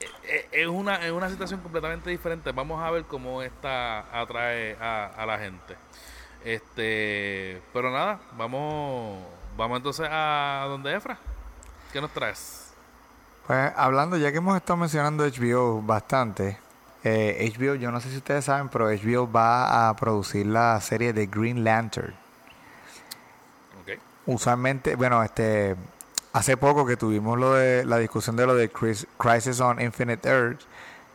e- 0.00 0.48
e- 0.50 0.62
es 0.62 0.66
una, 0.66 0.96
es 1.06 1.12
una 1.12 1.30
situación 1.30 1.60
completamente 1.60 2.10
diferente. 2.10 2.50
Vamos 2.50 2.82
a 2.82 2.90
ver 2.90 3.04
cómo 3.04 3.42
esta 3.42 4.20
atrae 4.20 4.76
a, 4.80 5.06
a 5.06 5.24
la 5.24 5.38
gente. 5.38 5.76
Este, 6.44 7.62
pero 7.72 7.92
nada, 7.92 8.18
vamos, 8.32 9.24
vamos 9.56 9.76
entonces 9.76 10.08
a 10.10 10.64
donde 10.68 10.96
Efra. 10.96 11.16
¿Qué 11.92 12.00
nos 12.00 12.10
traes? 12.12 12.72
Pues 13.46 13.72
hablando, 13.76 14.16
ya 14.16 14.30
que 14.30 14.38
hemos 14.38 14.56
estado 14.56 14.76
mencionando 14.76 15.24
HBO 15.24 15.82
bastante, 15.82 16.58
eh, 17.02 17.52
HBO, 17.58 17.74
yo 17.74 17.90
no 17.90 18.00
sé 18.00 18.10
si 18.10 18.18
ustedes 18.18 18.44
saben, 18.44 18.68
pero 18.68 18.86
HBO 18.88 19.30
va 19.30 19.88
a 19.88 19.96
producir 19.96 20.46
la 20.46 20.80
serie 20.80 21.12
de 21.12 21.26
Green 21.26 21.64
Lantern. 21.64 22.14
Usualmente, 24.26 24.94
bueno, 24.94 25.22
este, 25.24 25.74
hace 26.32 26.56
poco 26.56 26.86
que 26.86 26.96
tuvimos 26.96 27.38
lo 27.38 27.54
de 27.54 27.84
la 27.84 27.96
discusión 27.98 28.36
de 28.36 28.46
lo 28.46 28.54
de 28.54 28.70
Cris- 28.70 29.06
Crisis 29.18 29.58
on 29.60 29.80
Infinite 29.80 30.28
Earth. 30.28 30.60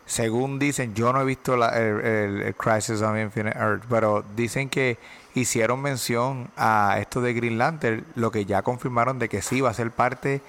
Según 0.05 0.59
dicen, 0.59 0.93
yo 0.93 1.13
no 1.13 1.21
he 1.21 1.25
visto 1.25 1.55
la- 1.55 1.69
el, 1.69 2.01
el- 2.05 2.41
el 2.41 2.55
Crisis 2.55 3.01
on 3.01 3.17
Infinite 3.17 3.57
Earth, 3.57 3.83
pero 3.89 4.25
dicen 4.35 4.69
que 4.69 4.97
hicieron 5.35 5.81
mención 5.81 6.49
a 6.57 6.97
esto 6.99 7.21
de 7.21 7.33
Green 7.33 7.57
Lantern, 7.57 8.05
lo 8.15 8.31
que 8.31 8.45
ya 8.45 8.61
confirmaron 8.63 9.17
de 9.19 9.29
que 9.29 9.41
sí 9.41 9.61
va 9.61 9.69
a 9.69 9.73
ser 9.73 9.91
parte 9.91 10.41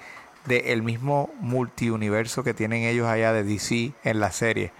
del 0.47 0.81
mismo 0.83 1.29
multiuniverso 1.39 2.43
que 2.43 2.53
tienen 2.53 2.83
ellos 2.83 3.07
allá 3.07 3.33
de 3.33 3.43
DC 3.43 3.93
en 4.03 4.19
la 4.19 4.31
serie. 4.31 4.71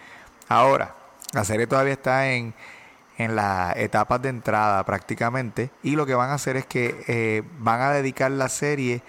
Ahora, 0.47 0.95
la 1.33 1.43
serie 1.43 1.67
todavía 1.67 1.93
está 1.93 2.31
en, 2.31 2.53
en 3.17 3.35
las 3.35 3.75
etapas 3.77 4.21
de 4.21 4.29
entrada 4.29 4.83
prácticamente 4.85 5.69
y 5.83 5.91
lo 5.95 6.05
que 6.05 6.15
van 6.15 6.29
a 6.29 6.35
hacer 6.35 6.55
es 6.57 6.65
que 6.65 7.03
eh, 7.07 7.43
van 7.59 7.81
a 7.81 7.91
dedicar 7.91 8.31
la 8.31 8.49
serie 8.49 9.01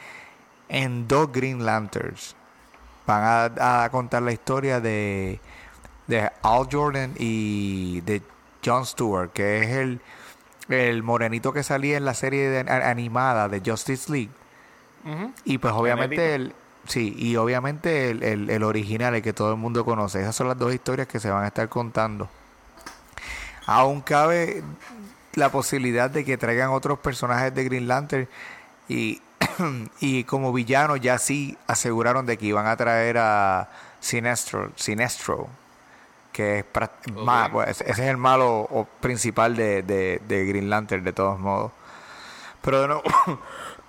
en 0.69 1.07
dos 1.09 1.31
Green 1.33 1.65
Lanterns. 1.65 2.35
Van 3.07 3.53
a, 3.59 3.89
contar 3.91 4.23
la 4.23 4.33
historia 4.33 4.81
de, 4.81 5.41
de 6.09 6.31
Al 6.43 6.69
Jordan 6.71 7.15
y 7.19 8.03
de 8.03 8.21
John 8.63 8.85
Stewart, 8.85 9.31
que 9.33 9.63
es 9.63 9.71
el, 9.71 10.01
el 10.69 11.03
morenito 11.03 11.53
que 11.55 11.63
salía 11.63 11.97
en 11.97 12.05
la 12.05 12.13
serie 12.13 12.51
de- 12.51 12.71
animada 12.71 13.49
de 13.49 13.63
Justice 13.65 14.13
League. 14.13 14.31
Y 15.45 15.59
pues 15.59 15.73
obviamente 15.75 16.35
el, 16.35 16.55
sí, 16.87 17.15
y 17.17 17.37
obviamente 17.37 18.11
el, 18.11 18.23
el, 18.23 18.51
el 18.51 18.63
original, 18.63 19.15
el 19.15 19.23
que 19.23 19.33
todo 19.33 19.51
el 19.53 19.57
mundo 19.59 19.85
conoce. 19.85 20.21
Esas 20.21 20.37
son 20.37 20.49
las 20.49 20.59
dos 20.59 20.73
historias 20.75 21.09
que 21.09 21.19
se 21.21 21.31
van 21.31 21.45
a 21.45 21.49
estar 21.49 21.69
contando. 21.69 22.29
Aún 23.67 24.01
cabe 24.01 24.63
la 25.35 25.51
posibilidad 25.51 26.11
de 26.11 26.25
que 26.25 26.39
traigan 26.39 26.71
otros 26.71 26.99
personajes 26.99 27.55
de 27.55 27.65
Green 27.65 27.87
Lantern 27.87 28.29
y, 28.89 29.21
y 30.01 30.25
como 30.25 30.53
villano 30.53 30.97
ya 30.97 31.19
sí 31.19 31.57
aseguraron 31.67 32.27
de 32.27 32.37
que 32.39 32.47
iban 32.47 32.67
a 32.67 32.77
traer 32.77 33.19
a 33.19 33.69
Sinestro, 34.01 34.73
Sinestro 34.77 35.49
que 36.33 36.61
es 36.61 36.65
pues, 37.53 37.81
ese 37.81 37.91
es 37.91 37.99
el 37.99 38.17
malo 38.17 38.61
o- 38.61 38.87
principal 39.01 39.57
de, 39.57 39.83
de, 39.83 40.23
de 40.29 40.45
Green 40.47 40.71
Lantern 40.71 41.03
de 41.03 41.13
todos 41.13 41.39
modos. 41.39 41.73
Pero 42.63 42.81
de 42.83 42.87
nuevo, 42.89 43.03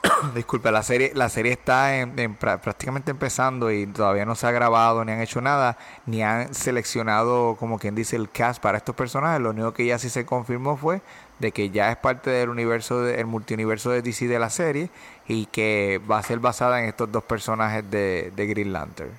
disculpe, 0.36 0.72
la 0.72 0.82
serie, 0.84 1.12
la 1.14 1.30
serie 1.30 1.52
está 1.52 1.98
en, 1.98 2.18
en 2.20 2.38
prá- 2.40 2.60
prácticamente 2.60 3.12
empezando 3.12 3.72
y 3.72 3.86
todavía 3.88 4.26
no 4.26 4.36
se 4.36 4.48
ha 4.48 4.52
grabado 4.52 5.04
ni 5.04 5.12
han 5.12 5.22
hecho 5.22 5.42
nada, 5.42 5.78
ni 6.06 6.24
han 6.24 6.54
seleccionado, 6.54 7.56
como 7.60 7.80
quien 7.80 7.96
dice, 7.96 8.16
el 8.16 8.30
cast 8.30 8.62
para 8.62 8.78
estos 8.78 8.96
personajes. 8.96 9.42
Lo 9.42 9.50
único 9.50 9.74
que 9.74 9.86
ya 9.86 10.00
sí 10.00 10.10
se 10.10 10.26
confirmó 10.26 10.78
fue 10.78 11.02
de 11.40 11.52
que 11.52 11.70
ya 11.70 11.92
es 11.92 11.98
parte 11.98 12.30
del 12.30 12.50
universo, 12.50 13.02
del 13.02 13.26
multiuniverso 13.26 13.92
de 13.92 14.02
DC 14.02 14.28
de 14.28 14.40
la 14.40 14.50
serie 14.50 14.90
y 15.28 15.46
que 15.48 16.02
va 16.10 16.20
a 16.20 16.24
ser 16.24 16.40
basada 16.40 16.82
en 16.82 16.90
estos 16.90 17.12
dos 17.12 17.24
personajes 17.24 17.90
de, 17.90 18.32
de 18.36 18.48
Green 18.48 18.72
Lantern. 18.74 19.12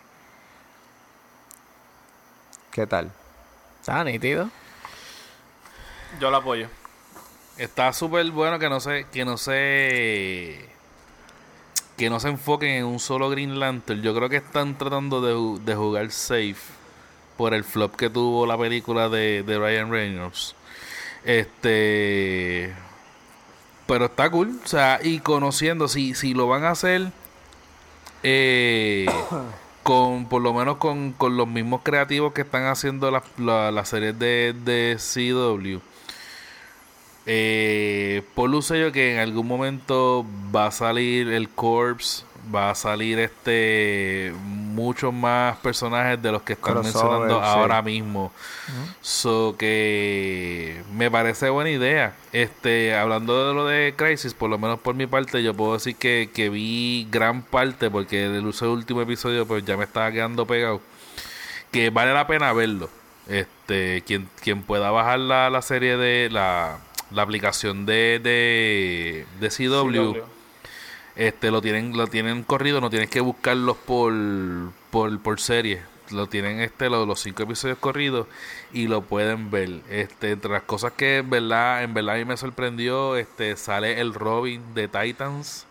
¿Qué 2.71 2.87
tal? 2.87 3.11
Está 3.81 4.03
nítido. 4.05 4.49
Yo 6.21 6.31
lo 6.31 6.39
apoyo. 6.39 6.69
Está 7.57 7.93
súper 7.93 8.31
bueno 8.31 8.59
que 8.59 8.69
no 8.69 8.81
se, 8.81 9.05
que 9.13 9.25
no 9.25 9.37
se 9.37 10.70
que 12.01 12.09
no 12.09 12.19
se 12.19 12.29
enfoquen 12.29 12.71
en 12.71 12.87
un 12.87 12.99
solo 12.99 13.29
Green 13.29 13.61
Lantern. 13.61 14.01
Yo 14.01 14.15
creo 14.15 14.31
que 14.31 14.37
están 14.37 14.79
tratando 14.79 15.21
de, 15.21 15.63
de 15.63 15.77
jugar 15.77 16.11
safe 16.11 16.57
por 17.37 17.53
el 17.53 17.63
flop 17.63 17.95
que 17.95 18.09
tuvo 18.09 18.47
la 18.47 18.57
película 18.57 19.11
de, 19.11 19.43
de 19.43 19.59
Ryan 19.59 19.91
Reynolds. 19.91 20.55
Este 21.27 22.75
pero 23.87 24.07
está 24.07 24.31
cool, 24.31 24.59
o 24.65 24.67
sea, 24.67 24.99
y 25.03 25.21
conociendo 25.21 25.89
si 25.89 26.15
si 26.15 26.33
lo 26.33 26.49
van 26.49 26.65
a 26.65 26.71
hacer 26.71 27.13
eh, 28.23 29.05
con 29.83 30.25
por 30.27 30.41
lo 30.41 30.55
menos 30.55 30.79
con, 30.79 31.13
con 31.13 31.37
los 31.37 31.49
mismos 31.49 31.83
creativos 31.83 32.33
que 32.33 32.41
están 32.41 32.65
haciendo 32.65 33.11
las 33.11 33.25
la, 33.37 33.71
las 33.71 33.91
series 33.91 34.19
de, 34.19 34.55
de 34.65 34.97
CW 34.97 35.90
eh, 37.33 38.23
por 38.35 38.51
un 38.51 38.61
sello 38.61 38.91
que 38.91 39.15
en 39.15 39.21
algún 39.21 39.47
momento 39.47 40.27
va 40.53 40.67
a 40.67 40.71
salir 40.73 41.29
el 41.29 41.49
Corps, 41.49 42.27
va 42.53 42.71
a 42.71 42.75
salir 42.75 43.21
este 43.21 44.35
muchos 44.43 45.15
más 45.15 45.57
personajes 45.59 46.21
de 46.21 46.33
los 46.33 46.43
que 46.43 46.55
están 46.55 46.73
Crossover, 46.73 46.93
mencionando 46.93 47.39
sí. 47.39 47.47
ahora 47.47 47.83
mismo. 47.83 48.33
So 49.01 49.55
que 49.57 50.83
me 50.93 51.09
parece 51.09 51.51
buena 51.51 51.71
idea. 51.71 52.17
Este, 52.33 52.97
hablando 52.97 53.47
de 53.47 53.55
lo 53.55 53.65
de 53.65 53.95
Crisis, 53.97 54.35
por 54.35 54.51
lo 54.51 54.59
menos 54.59 54.81
por 54.81 54.97
mi 54.97 55.07
parte, 55.07 55.41
yo 55.41 55.55
puedo 55.55 55.75
decir 55.75 55.95
que, 55.95 56.31
que 56.35 56.51
vi 56.51 57.07
gran 57.13 57.43
parte, 57.43 57.91
porque 57.91 58.25
el 58.25 58.45
último 58.45 59.03
episodio 59.03 59.47
pues 59.47 59.65
ya 59.65 59.77
me 59.77 59.85
estaba 59.85 60.11
quedando 60.11 60.49
pegado. 60.49 60.81
Que 61.71 61.91
vale 61.91 62.13
la 62.13 62.27
pena 62.27 62.53
verlo. 62.53 62.91
Este, 63.29 64.03
quien, 64.05 64.29
quien 64.43 64.63
pueda 64.63 64.91
bajar 64.91 65.21
la, 65.21 65.49
la 65.49 65.63
serie 65.63 65.97
de 65.97 66.29
la, 66.29 66.81
la 67.11 67.23
aplicación 67.23 67.87
de, 67.87 68.21
de, 68.23 69.27
de 69.41 69.49
CW, 69.51 70.17
este 71.17 71.51
lo 71.51 71.61
tienen 71.61 71.97
lo 71.97 72.07
tienen 72.07 72.43
corrido 72.45 72.81
no 72.81 72.89
tienes 72.91 73.11
que 73.11 73.21
buscarlos 73.21 73.77
por 73.77 74.13
por, 74.91 75.19
por 75.21 75.41
serie. 75.41 75.83
Lo 76.11 76.27
tienen 76.27 76.61
este 76.61 76.91
lo- 76.91 77.07
los 77.07 77.21
cinco 77.21 77.45
episodios 77.45 77.79
corridos 77.79 78.27
y 78.73 78.89
lo 78.89 79.03
pueden 79.03 79.51
ver. 79.51 79.81
Este 79.91 80.33
entre 80.33 80.51
las 80.51 80.63
cosas 80.63 80.93
que 80.93 81.19
en 81.19 81.31
verdad 81.31 81.83
en 81.85 81.95
verdad 81.95 82.17
a 82.17 82.19
mí 82.19 82.25
me 82.25 82.37
sorprendió 82.37 83.17
este 83.17 83.57
sale 83.57 84.01
el 84.01 84.15
Robin 84.15 84.75
de 84.75 84.89
Titans. 84.89 85.67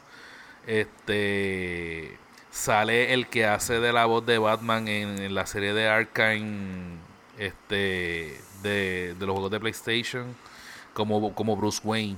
Este 0.68 2.18
sale 2.52 3.14
el 3.14 3.28
que 3.28 3.46
hace 3.46 3.80
de 3.80 3.92
la 3.94 4.06
voz 4.06 4.26
de 4.26 4.38
Batman 4.38 4.88
en, 4.88 5.20
en 5.22 5.36
la 5.36 5.46
serie 5.46 5.74
de 5.74 5.88
Arkham 5.88 6.98
este 7.38 8.40
de, 8.64 9.16
de 9.18 9.26
los 9.26 9.32
juegos 9.32 9.52
de 9.52 9.60
PlayStation 9.60 10.36
como, 11.00 11.34
como 11.34 11.56
Bruce 11.56 11.80
Wayne 11.84 12.18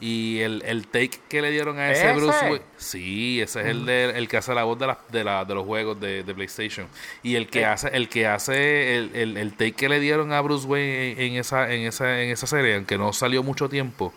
y 0.00 0.40
el, 0.40 0.62
el 0.66 0.88
take 0.88 1.20
que 1.28 1.40
le 1.40 1.50
dieron 1.52 1.78
a 1.78 1.92
ese 1.92 2.10
¿Ese? 2.10 2.14
Bruce 2.20 2.44
Wayne. 2.44 2.62
Sí, 2.76 3.40
ese 3.40 3.60
es 3.60 3.66
el, 3.68 3.86
de, 3.86 4.10
el 4.18 4.26
que 4.28 4.36
hace 4.36 4.52
la 4.52 4.64
voz 4.64 4.76
de, 4.78 4.88
la, 4.88 4.98
de, 5.10 5.22
la, 5.22 5.44
de 5.44 5.54
los 5.54 5.64
juegos 5.64 5.98
de, 6.00 6.24
de 6.24 6.34
PlayStation. 6.34 6.88
Y 7.22 7.36
el 7.36 7.46
que 7.48 7.60
Eh. 7.60 7.64
hace, 7.64 7.88
el 7.88 8.08
que 8.08 8.26
hace 8.26 8.96
el, 8.96 9.14
el, 9.14 9.36
el 9.36 9.52
take 9.52 9.72
que 9.72 9.88
le 9.88 10.00
dieron 10.00 10.32
a 10.32 10.40
Bruce 10.40 10.66
Wayne 10.66 11.12
en, 11.12 11.18
en 11.20 11.34
esa, 11.36 11.72
en 11.72 11.82
esa, 11.86 12.20
en 12.20 12.30
esa 12.30 12.46
serie, 12.48 12.74
aunque 12.74 12.98
no 12.98 13.12
salió 13.12 13.42
mucho 13.44 13.68
tiempo, 13.68 14.12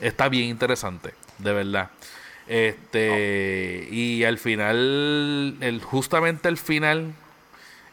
está 0.00 0.28
bien 0.28 0.48
interesante, 0.50 1.14
de 1.38 1.52
verdad. 1.52 1.90
Este, 2.48 3.88
y 3.90 4.24
al 4.24 4.38
final, 4.38 5.56
el, 5.60 5.80
justamente 5.82 6.48
al 6.48 6.58
final, 6.58 7.12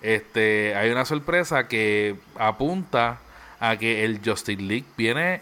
este, 0.01 0.76
hay 0.76 0.89
una 0.89 1.05
sorpresa 1.05 1.68
que 1.68 2.16
apunta 2.38 3.20
a 3.72 3.78
que 3.78 4.03
el 4.03 4.20
Justice 4.24 4.61
League 4.61 4.86
viene 4.97 5.41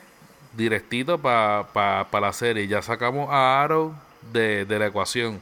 directito 0.55 1.17
para 1.17 1.67
pa, 1.73 2.07
pa 2.11 2.19
la 2.19 2.33
serie. 2.33 2.67
Ya 2.67 2.81
sacamos 2.81 3.29
a 3.31 3.63
Arrow 3.63 3.93
de, 4.31 4.65
de 4.65 4.79
la 4.79 4.87
ecuación. 4.87 5.41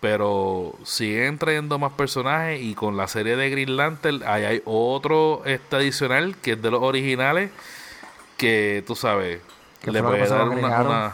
Pero 0.00 0.74
siguen 0.84 1.38
trayendo 1.38 1.78
más 1.78 1.92
personajes 1.92 2.60
y 2.62 2.74
con 2.74 2.96
la 2.96 3.08
serie 3.08 3.36
de 3.36 3.50
Green 3.50 3.76
Lantern 3.76 4.22
ahí 4.26 4.44
hay 4.44 4.62
otro 4.64 5.42
este 5.44 5.74
adicional 5.76 6.36
que 6.40 6.52
es 6.52 6.62
de 6.62 6.70
los 6.70 6.80
originales 6.82 7.50
que 8.36 8.84
tú 8.86 8.94
sabes 8.94 9.40
¿Qué 9.82 9.90
le 9.90 10.00
puede 10.00 10.20
pasó 10.20 10.34
dar 10.36 10.48
una, 10.48 10.54
Green 10.56 10.72
Arrow? 10.72 10.90
una- 10.92 11.12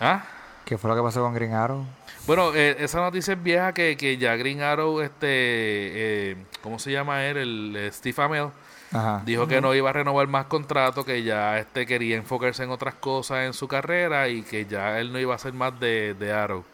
¿Ah? 0.00 0.24
¿Qué 0.66 0.76
fue 0.76 0.90
lo 0.90 0.96
que 0.96 1.02
pasó 1.02 1.22
con 1.22 1.32
Green 1.34 1.54
Arrow? 1.54 1.84
Bueno, 2.26 2.54
eh, 2.54 2.76
esa 2.80 3.00
noticia 3.00 3.32
es 3.32 3.42
vieja 3.42 3.72
que, 3.72 3.96
que 3.96 4.18
ya 4.18 4.36
Green 4.36 4.60
Arrow, 4.60 5.00
este, 5.00 5.26
eh, 5.26 6.36
¿cómo 6.62 6.78
se 6.78 6.92
llama 6.92 7.24
él? 7.24 7.38
El 7.38 7.76
eh, 7.76 7.90
Steve 7.92 8.22
Amell, 8.22 8.48
Ajá. 8.92 9.22
dijo 9.26 9.46
que 9.46 9.60
no 9.60 9.74
iba 9.74 9.90
a 9.90 9.92
renovar 9.92 10.26
más 10.28 10.46
contrato, 10.46 11.04
que 11.04 11.22
ya 11.22 11.58
este 11.58 11.86
quería 11.86 12.16
enfocarse 12.16 12.62
en 12.64 12.70
otras 12.70 12.94
cosas 12.94 13.40
en 13.46 13.52
su 13.52 13.68
carrera 13.68 14.28
y 14.28 14.42
que 14.42 14.64
ya 14.66 14.98
él 14.98 15.12
no 15.12 15.18
iba 15.18 15.32
a 15.34 15.36
hacer 15.36 15.52
más 15.52 15.78
de, 15.78 16.14
de 16.14 16.32
Arrow. 16.32 16.64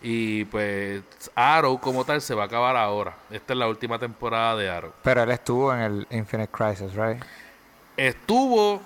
Y 0.00 0.44
pues 0.44 1.02
Arrow 1.34 1.80
como 1.80 2.04
tal 2.04 2.20
se 2.20 2.34
va 2.34 2.44
a 2.44 2.46
acabar 2.46 2.76
ahora. 2.76 3.14
Esta 3.30 3.52
es 3.54 3.58
la 3.58 3.66
última 3.66 3.98
temporada 3.98 4.54
de 4.56 4.68
Arrow. 4.70 4.92
Pero 5.02 5.22
él 5.24 5.30
estuvo 5.32 5.74
en 5.74 5.80
el 5.80 6.06
Infinite 6.10 6.50
Crisis, 6.52 6.94
right? 6.94 7.20
estuvo, 7.96 8.80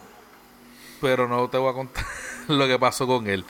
pero 1.00 1.28
no 1.28 1.48
te 1.48 1.58
voy 1.58 1.70
a 1.70 1.74
contar 1.74 2.04
lo 2.48 2.66
que 2.66 2.78
pasó 2.78 3.06
con 3.06 3.26
él. 3.28 3.44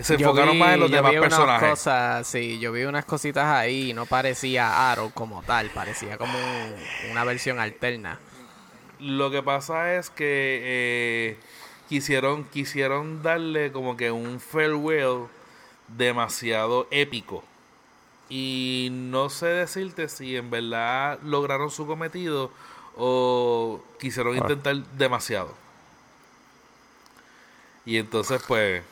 Se 0.00 0.16
Yo 0.16 0.28
enfocaron 0.28 0.52
vi- 0.54 0.58
más 0.60 0.74
en 0.74 0.80
los 0.80 0.90
yo 0.90 0.96
demás 0.96 1.10
vi 1.10 1.18
unas 1.18 1.28
personajes. 1.30 1.70
Cosas, 1.70 2.26
sí, 2.26 2.58
yo 2.60 2.70
vi 2.70 2.84
unas 2.84 3.04
cositas 3.04 3.46
ahí 3.46 3.90
y 3.90 3.94
no 3.94 4.06
parecía 4.06 4.92
Arrow 4.92 5.10
como 5.12 5.42
tal, 5.42 5.70
parecía 5.70 6.16
como 6.18 6.38
un- 6.38 7.10
una 7.10 7.24
versión 7.24 7.58
alterna. 7.58 8.18
Lo 9.00 9.30
que 9.30 9.42
pasa 9.42 9.94
es 9.96 10.10
que 10.10 10.60
eh, 10.62 11.36
quisieron, 11.88 12.44
quisieron 12.44 13.22
darle 13.22 13.70
como 13.72 13.96
que 13.96 14.10
un 14.10 14.40
farewell 14.40 15.26
demasiado 15.88 16.86
épico. 16.90 17.44
Y 18.28 18.88
no 18.90 19.30
sé 19.30 19.46
decirte 19.46 20.08
si 20.08 20.36
en 20.36 20.50
verdad 20.50 21.18
lograron 21.22 21.70
su 21.70 21.86
cometido 21.86 22.50
o 22.96 23.80
quisieron 24.00 24.34
Ah. 24.34 24.38
intentar 24.38 24.76
demasiado. 24.98 25.54
Y 27.86 27.96
entonces 27.96 28.42
pues 28.46 28.82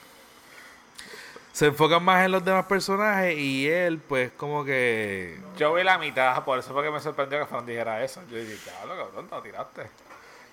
se 1.57 1.69
enfocan 1.69 2.05
más 2.05 2.23
en 2.23 2.33
los 2.33 2.45
demás 2.45 2.67
personajes 2.67 3.39
y 3.39 3.67
él 3.67 3.99
pues 3.99 4.31
como 4.33 4.63
que 4.63 5.41
Yo 5.57 5.73
vi 5.73 5.85
la 5.85 5.97
mitad, 5.97 6.45
por 6.45 6.59
eso 6.59 6.75
fue 6.75 6.83
que 6.83 6.91
me 6.91 7.01
sorprendió 7.01 7.39
que 7.39 7.47
Fran 7.47 7.65
dijera 7.65 8.05
eso. 8.05 8.21
Yo 8.31 8.37
dije, 8.37 8.59
cabrón, 8.67 8.99
cabrón, 8.99 9.29
no 9.31 9.41
tiraste. 9.41 9.87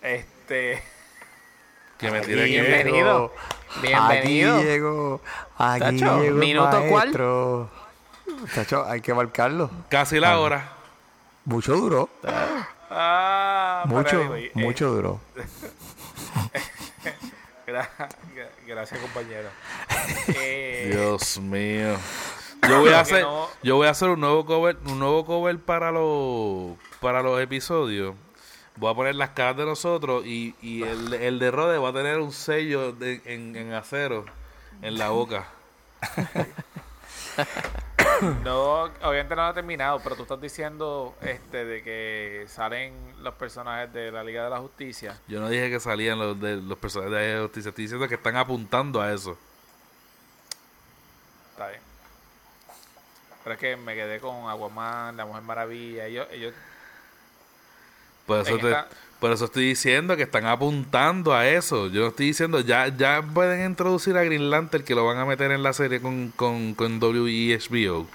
Este. 0.02 0.82
que 1.98 2.10
me 2.10 2.22
que 2.22 2.34
Bienvenido. 2.34 3.34
Bienvenido. 3.82 4.56
Aquí 4.56 4.64
llegó. 4.64 5.22
Aquí 5.58 6.00
Tacho, 6.00 6.22
llegó 6.22 6.38
¿minuto 6.38 6.84
cuál? 6.88 7.12
Tacho, 8.56 8.86
hay 8.86 9.02
que 9.02 9.14
marcarlo. 9.14 9.70
casi 9.90 10.22
la 10.22 10.40
hora. 10.40 10.70
Mucho 11.44 11.76
duró. 11.76 12.08
Ah, 12.90 13.84
Mucho, 13.88 14.22
anyway, 14.22 14.46
eh, 14.46 14.52
mucho 14.56 14.90
duró. 14.90 15.20
gra- 18.74 18.76
gra- 18.76 18.76
gracias, 18.76 19.00
compañero. 19.02 19.50
Eh, 20.36 20.90
Dios 20.92 21.40
mío. 21.40 21.96
Yo 22.68 22.80
voy 22.80 22.90
a 22.94 23.02
hacer, 23.02 23.24
no- 23.24 23.50
yo 23.62 23.76
voy 23.76 23.88
a 23.88 23.90
hacer 23.90 24.08
un 24.10 24.22
nuevo 24.22 24.46
cover, 24.46 24.78
un 24.86 24.98
nuevo 25.00 25.26
cover 25.26 25.60
para 25.60 25.92
los 25.92 26.78
para 27.02 27.22
los 27.22 27.42
episodios. 27.42 28.16
Voy 28.78 28.90
a 28.92 28.96
poner 28.96 29.16
las 29.16 29.32
caras 29.32 29.58
de 29.58 29.66
nosotros 29.66 30.26
y, 30.26 30.56
y 30.62 30.82
el, 30.84 31.14
el 31.14 31.40
de 31.40 31.52
Rode 31.52 31.78
va 31.78 31.90
a 31.90 31.94
tener 31.94 32.20
un 32.20 32.32
sello 32.32 32.94
de- 32.94 33.22
en, 33.26 33.56
en 33.58 33.74
acero 33.74 34.26
en 34.82 34.98
la 34.98 35.10
boca. 35.10 35.48
No, 38.44 38.84
obviamente 38.84 39.36
no 39.36 39.44
lo 39.46 39.52
he 39.52 39.54
terminado, 39.54 40.00
pero 40.04 40.16
tú 40.16 40.24
estás 40.24 40.40
diciendo 40.42 41.16
este 41.22 41.66
de 41.66 41.84
que 41.84 42.46
salen 42.48 42.94
los 43.24 43.34
personajes 43.36 43.92
de 43.94 44.12
la 44.12 44.24
Liga 44.24 44.44
de 44.44 44.50
la 44.50 44.60
Justicia. 44.60 45.20
Yo 45.28 45.40
no 45.40 45.50
dije 45.50 45.70
que 45.70 45.80
salían 45.80 46.20
los 46.20 46.40
de 46.40 46.58
los 46.58 46.78
personajes 46.78 47.14
de 47.14 47.36
la 47.36 47.42
justicia, 47.44 47.70
estoy 47.70 47.84
diciendo 47.86 48.08
que 48.08 48.16
están 48.16 48.36
apuntando 48.36 49.02
a 49.02 49.12
eso. 49.14 49.38
Está 51.52 51.68
bien. 51.70 51.82
Pero 53.44 53.54
es 53.56 53.60
que 53.60 53.76
me 53.76 53.94
quedé 53.96 54.20
con 54.20 54.48
Aguaman, 54.50 55.18
la 55.18 55.26
Mujer 55.26 55.44
Maravilla. 55.44 56.06
Ellos, 56.06 56.28
ellos 56.32 56.54
Por 58.26 58.40
eso, 58.40 58.56
En 58.56 58.62
te- 58.62 58.70
esta- 58.70 58.88
por 59.24 59.32
eso 59.32 59.46
estoy 59.46 59.64
diciendo 59.64 60.18
que 60.18 60.24
están 60.24 60.46
apuntando 60.46 61.34
a 61.34 61.48
eso. 61.48 61.88
Yo 61.88 62.02
no 62.02 62.08
estoy 62.08 62.26
diciendo, 62.26 62.60
ya, 62.60 62.90
ya 62.90 63.22
pueden 63.22 63.66
introducir 63.66 64.18
a 64.18 64.24
Green 64.26 64.50
Lantern 64.50 64.84
que 64.84 64.94
lo 64.96 65.06
van 65.06 65.18
a 65.18 65.24
meter 65.24 65.50
en 65.52 65.64
la 65.64 65.72
serie 65.72 66.02
con, 66.02 66.34
con, 66.36 66.74
con 66.76 67.00
W 67.00 67.32
y 67.32 67.56
HBO. 67.58 68.06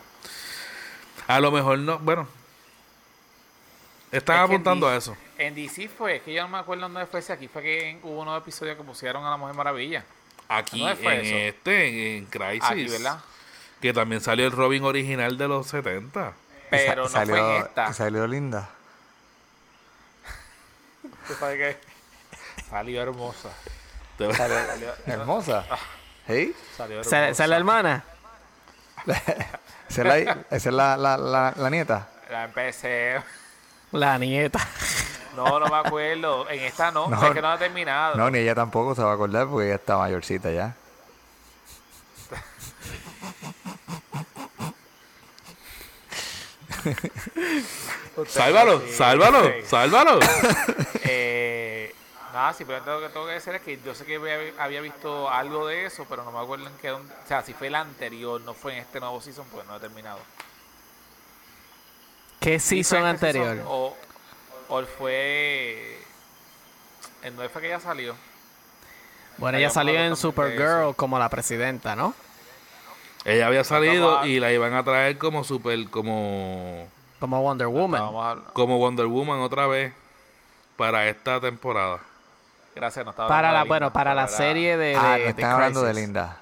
A 1.27 1.41
lo 1.41 1.51
mejor 1.51 1.79
no, 1.79 1.99
bueno. 2.01 2.29
Están 4.13 4.37
Es 4.37 4.43
apuntando 4.43 4.87
en 4.89 4.95
a 4.95 4.97
eso. 4.99 5.17
En 5.39 5.55
DC 5.55 5.89
fue, 5.89 6.17
es 6.17 6.23
que 6.25 6.35
yo 6.35 6.43
no 6.43 6.49
me 6.49 6.59
acuerdo 6.59 6.83
dónde 6.83 7.07
fue 7.07 7.21
ese. 7.21 7.33
Aquí 7.33 7.49
fue 7.49 7.63
que 7.63 7.89
en- 7.89 8.01
hubo 8.03 8.21
unos 8.21 8.39
episodios 8.43 8.77
que 8.77 8.83
pusieron 8.83 9.25
a 9.25 9.31
la 9.31 9.39
Mujer 9.39 9.57
Maravilla. 9.57 10.05
Aquí, 10.47 10.79
¿Dónde 10.81 10.97
fue 10.97 11.15
en 11.15 11.21
eso? 11.25 11.37
este, 11.37 12.17
en 12.19 12.27
Crisis. 12.27 12.65
Aquí, 12.71 12.87
¿verdad? 12.87 13.21
Que 13.81 13.95
también 13.95 14.21
salió 14.21 14.45
el 14.45 14.53
Robin 14.53 14.85
original 14.85 15.39
de 15.39 15.49
los 15.49 15.69
70. 15.69 16.35
Pero 16.69 17.05
no 17.05 17.09
Sa- 17.09 17.25
fue 17.25 17.39
en 17.57 17.63
esta. 17.63 17.95
Salió 17.95 18.27
linda. 18.27 18.69
¿Tú 21.29 21.35
sabes 21.35 21.57
qué? 21.59 21.77
Salió 22.71 23.03
hermosa. 23.03 23.51
Salió, 24.19 24.93
Hermosa. 25.07 25.65
¿Sí? 26.27 26.55
salió 26.77 27.05
¿Se, 27.05 27.17
hermosa. 27.17 27.35
se 27.35 27.47
la 27.49 27.57
hermana? 27.57 28.05
¿Esa 29.07 30.03
es 30.03 30.07
la, 30.07 30.19
esa 30.19 30.37
es 30.51 30.67
la, 30.67 30.97
la, 30.97 31.17
la, 31.17 31.55
la 31.57 31.71
nieta? 31.71 32.09
La 32.31 32.45
empecé. 32.45 33.21
La 33.93 34.19
nieta. 34.19 34.59
No, 35.37 35.61
no 35.61 35.67
me 35.69 35.77
acuerdo. 35.77 36.49
En 36.51 36.61
esta 36.61 36.91
no, 36.91 37.09
No. 37.09 37.25
es 37.27 37.33
que 37.33 37.41
no 37.41 37.49
ha 37.53 37.59
terminado. 37.59 38.17
No, 38.17 38.29
ni 38.31 38.39
ella 38.41 38.55
tampoco 38.57 38.95
se 38.95 39.03
va 39.03 39.13
a 39.13 39.15
acordar 39.15 39.47
porque 39.47 39.67
ella 39.67 39.77
está 39.77 39.97
mayorcita 39.97 40.51
ya. 40.51 40.75
Sálvalo, 48.27 48.81
Sí, 48.81 48.93
sálvalo, 48.95 49.45
sí. 49.45 49.53
sálvalo. 49.67 50.19
Eh, 51.11 51.95
nada, 52.33 52.53
simplemente 52.53 52.91
lo 52.91 53.01
que 53.01 53.09
tengo 53.09 53.27
que 53.27 53.33
decir 53.33 53.55
es 53.55 53.63
que 53.63 53.79
yo 53.85 53.95
sé 53.95 54.05
que 54.05 54.17
había, 54.17 54.53
había 54.63 54.81
visto 54.81 55.31
algo 55.31 55.67
de 55.67 55.87
eso, 55.87 56.05
pero 56.09 56.23
no 56.25 56.33
me 56.33 56.39
acuerdo 56.41 56.67
en 56.67 56.73
qué. 56.83 56.89
dónde- 56.89 57.13
O 57.25 57.29
sea, 57.29 57.43
si 57.43 57.55
fue 57.55 57.69
el 57.69 57.75
anterior, 57.77 58.41
no 58.43 58.53
fue 58.55 58.73
en 58.75 58.79
este 58.81 59.01
nuevo 59.01 59.21
season, 59.21 59.47
pues 59.53 59.67
no 59.67 59.77
he 59.77 59.81
terminado. 59.81 60.19
¿Qué 62.41 62.61
season 62.61 62.99
este 62.99 63.09
anterior? 63.11 63.55
season, 63.57 63.67
o, 63.69 63.97
o 64.69 64.83
fue. 64.87 65.99
¿En 67.23 67.35
dónde 67.37 67.49
fue 67.49 67.63
que 67.63 67.69
ya 67.71 67.81
salió? 67.81 68.15
Bueno, 69.39 69.59
ella 69.59 69.71
salió 69.71 69.95
en 69.99 70.17
Supergirl 70.17 70.95
como 70.97 71.19
la 71.19 71.29
presidenta, 71.29 71.95
¿no? 71.97 72.15
Ella 73.29 73.47
había 73.47 73.63
salido 73.63 74.25
y 74.25 74.41
la 74.41 74.51
iban 74.53 74.73
a 74.75 74.83
traer 74.83 75.19
como 75.19 75.45
super, 75.45 75.89
como, 75.91 76.89
Como 77.21 77.43
Wonder 77.43 77.67
Woman. 77.67 78.03
Como 78.55 78.79
Wonder 78.79 79.07
Woman 79.07 79.41
otra 79.41 79.67
vez 79.67 79.93
para 80.77 81.07
esta 81.09 81.39
temporada. 81.41 81.99
Gracias, 82.75 83.05
no 83.05 83.11
estaba 83.11 83.29
Para 83.29 83.49
hablando 83.49 83.65
la, 83.65 83.69
bueno, 83.69 83.87
Linda, 83.87 83.93
para 83.93 84.15
la 84.15 84.29
serie 84.29 84.77
de, 84.77 84.95
ah, 84.97 85.19
de- 85.19 85.35
no 85.43 85.47
hablando 85.49 85.83
de. 85.83 85.95
Linda. 85.95 86.37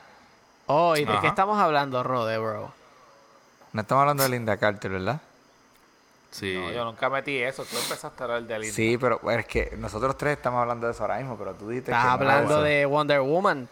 Oh, 0.66 0.97
¿y 0.97 1.05
de 1.05 1.12
Ajá. 1.12 1.22
qué 1.22 1.26
estamos 1.28 1.59
hablando, 1.59 2.03
Rode, 2.03 2.39
bro? 2.39 2.70
No 3.72 3.80
estamos 3.80 4.03
hablando 4.03 4.22
de 4.22 4.28
Linda 4.28 4.57
Carter, 4.57 4.91
¿verdad? 4.93 5.20
Sí. 6.30 6.55
No, 6.55 6.70
yo 6.70 6.84
nunca 6.84 7.09
metí 7.09 7.37
eso. 7.39 7.64
Tú 7.64 7.76
empezaste 7.78 8.22
a 8.22 8.24
hablar 8.26 8.43
de 8.43 8.59
Linda. 8.59 8.74
Sí, 8.76 8.99
pero 8.99 9.20
es 9.30 9.47
que 9.47 9.74
nosotros 9.78 10.16
tres 10.18 10.37
estamos 10.37 10.61
hablando 10.61 10.87
de 10.87 10.93
eso 10.93 11.03
ahora 11.03 11.16
mismo, 11.18 11.37
pero 11.37 11.55
tú 11.55 11.68
dijiste 11.68 11.91
Estás 11.91 12.05
que 12.05 12.11
hablando 12.11 12.62
de 12.62 12.84
Wonder 12.87 13.20
Woman. 13.22 13.68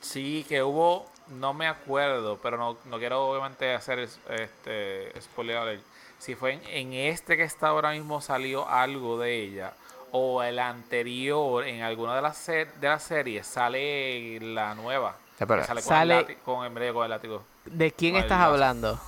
Sí, 0.00 0.44
que 0.48 0.62
hubo, 0.62 1.06
no 1.28 1.52
me 1.54 1.66
acuerdo, 1.66 2.38
pero 2.42 2.56
no, 2.56 2.76
no 2.86 2.98
quiero 2.98 3.26
obviamente 3.28 3.74
hacer 3.74 3.98
es- 4.00 4.18
este 4.28 5.12
spoiler 5.20 5.56
alert. 5.58 5.82
Si 6.18 6.34
fue 6.34 6.52
en, 6.54 6.62
en 6.66 6.92
este 6.92 7.36
que 7.36 7.44
está 7.44 7.68
ahora 7.68 7.92
mismo 7.92 8.20
salió 8.20 8.68
algo 8.68 9.18
de 9.18 9.34
ella, 9.42 9.72
o 10.12 10.42
el 10.42 10.58
anterior, 10.58 11.64
en 11.66 11.82
alguna 11.82 12.16
de 12.16 12.22
las, 12.22 12.36
ser- 12.36 12.72
de 12.74 12.88
las 12.88 13.02
series, 13.02 13.46
sale 13.46 14.40
la 14.40 14.74
nueva. 14.74 15.16
Sí, 15.38 15.44
pero- 15.46 15.62
que 15.62 15.66
sale 15.68 15.82
con, 15.82 15.96
el 16.02 16.08
látigo, 16.08 16.40
con 16.44 16.64
el 16.66 16.70
medio 16.72 16.94
con 16.94 17.04
el 17.04 17.10
látigo. 17.10 17.42
¿De 17.64 17.92
quién 17.92 18.16
estás 18.16 18.40
hablando? 18.40 18.98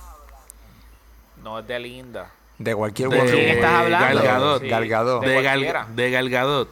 No 1.43 1.59
es 1.59 1.67
de 1.67 1.79
Linda. 1.79 2.31
De 2.57 2.75
cualquier 2.75 3.09
De 3.09 3.19
quién 3.31 3.49
estás 3.49 3.71
hablando? 3.73 4.05
Gal 4.07 4.21
Gadot. 4.23 4.61
Sí, 4.61 4.69
Gal 4.69 4.87
Gadot. 4.87 5.21
de. 5.23 5.41
Gal, 5.41 5.95
de 5.95 6.11
Gal 6.11 6.29
Gadot. 6.29 6.69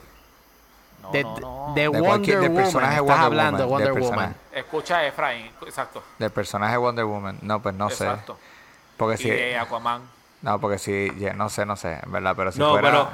No, 1.02 1.12
De, 1.12 1.24
no, 1.24 1.40
no. 1.40 1.74
de 1.76 1.82
De 1.82 1.88
Wonder 1.88 2.40
del 2.40 2.50
Woman. 2.50 2.64
personaje 2.64 2.94
Estás 2.94 3.08
Wonder 3.08 3.24
hablando 3.26 3.58
de 3.58 3.64
Woman, 3.66 3.72
Wonder 3.80 3.94
personaje. 3.94 4.16
Woman. 4.34 4.36
Escucha 4.54 4.98
a 4.98 5.08
Efraín, 5.08 5.52
exacto. 5.66 6.04
Del 6.20 6.32
personaje 6.32 6.78
Wonder 6.78 7.06
Woman. 7.06 7.40
No, 7.42 7.62
pues 7.62 7.76
no 7.76 7.88
exacto. 7.90 8.36
sé. 8.36 8.40
Porque 8.98 9.16
Y 9.16 9.18
si. 9.18 9.30
de 9.30 9.58
Aquaman. 9.58 10.02
No, 10.42 10.60
porque 10.60 10.78
si. 10.80 11.12
ya, 11.18 11.34
no 11.34 11.50
sé, 11.50 11.66
no 11.66 11.76
sé, 11.76 12.00
en 12.04 12.12
verdad, 12.12 12.34
pero 12.36 12.52
si 12.52 12.60
no, 12.60 12.72
fuera. 12.72 12.90
pero 12.90 13.10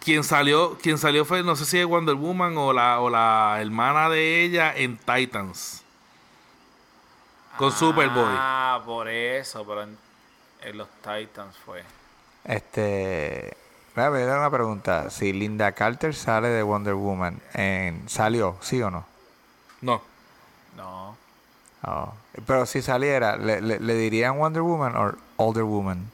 quien 0.00 0.24
salió, 0.24 0.78
quien 0.78 0.96
salió 0.98 1.24
fue, 1.24 1.42
no 1.42 1.56
sé 1.56 1.64
si 1.64 1.78
es 1.78 1.86
Wonder 1.86 2.14
Woman 2.14 2.56
o 2.56 2.72
la, 2.72 3.00
o 3.00 3.10
la 3.10 3.58
hermana 3.60 4.08
de 4.08 4.42
ella 4.44 4.72
en 4.74 4.96
Titans. 4.98 5.82
Con 7.56 7.70
Superboy. 7.72 8.24
Ah, 8.28 8.80
por 8.86 9.06
eso, 9.08 9.64
pero 9.66 9.82
en, 9.82 9.98
en 10.62 10.78
los 10.78 10.88
Titans 11.02 11.56
fue. 11.64 11.82
Este. 12.44 13.56
Voy 13.94 14.04
a 14.04 14.08
ver 14.10 14.28
una 14.28 14.50
pregunta. 14.50 15.10
Si 15.10 15.32
Linda 15.32 15.72
Carter 15.72 16.14
sale 16.14 16.48
de 16.48 16.62
Wonder 16.62 16.94
Woman, 16.94 17.40
en, 17.54 18.08
¿salió? 18.08 18.56
¿Sí 18.60 18.80
o 18.82 18.90
no? 18.90 19.04
No. 19.80 20.00
No. 20.76 21.16
Oh. 21.82 22.12
Pero 22.46 22.66
si 22.66 22.82
saliera, 22.82 23.36
¿le, 23.36 23.60
le, 23.60 23.80
le 23.80 23.94
dirían 23.94 24.38
Wonder 24.38 24.62
Woman 24.62 24.96
o 24.96 25.12
Older 25.36 25.64
Woman? 25.64 26.10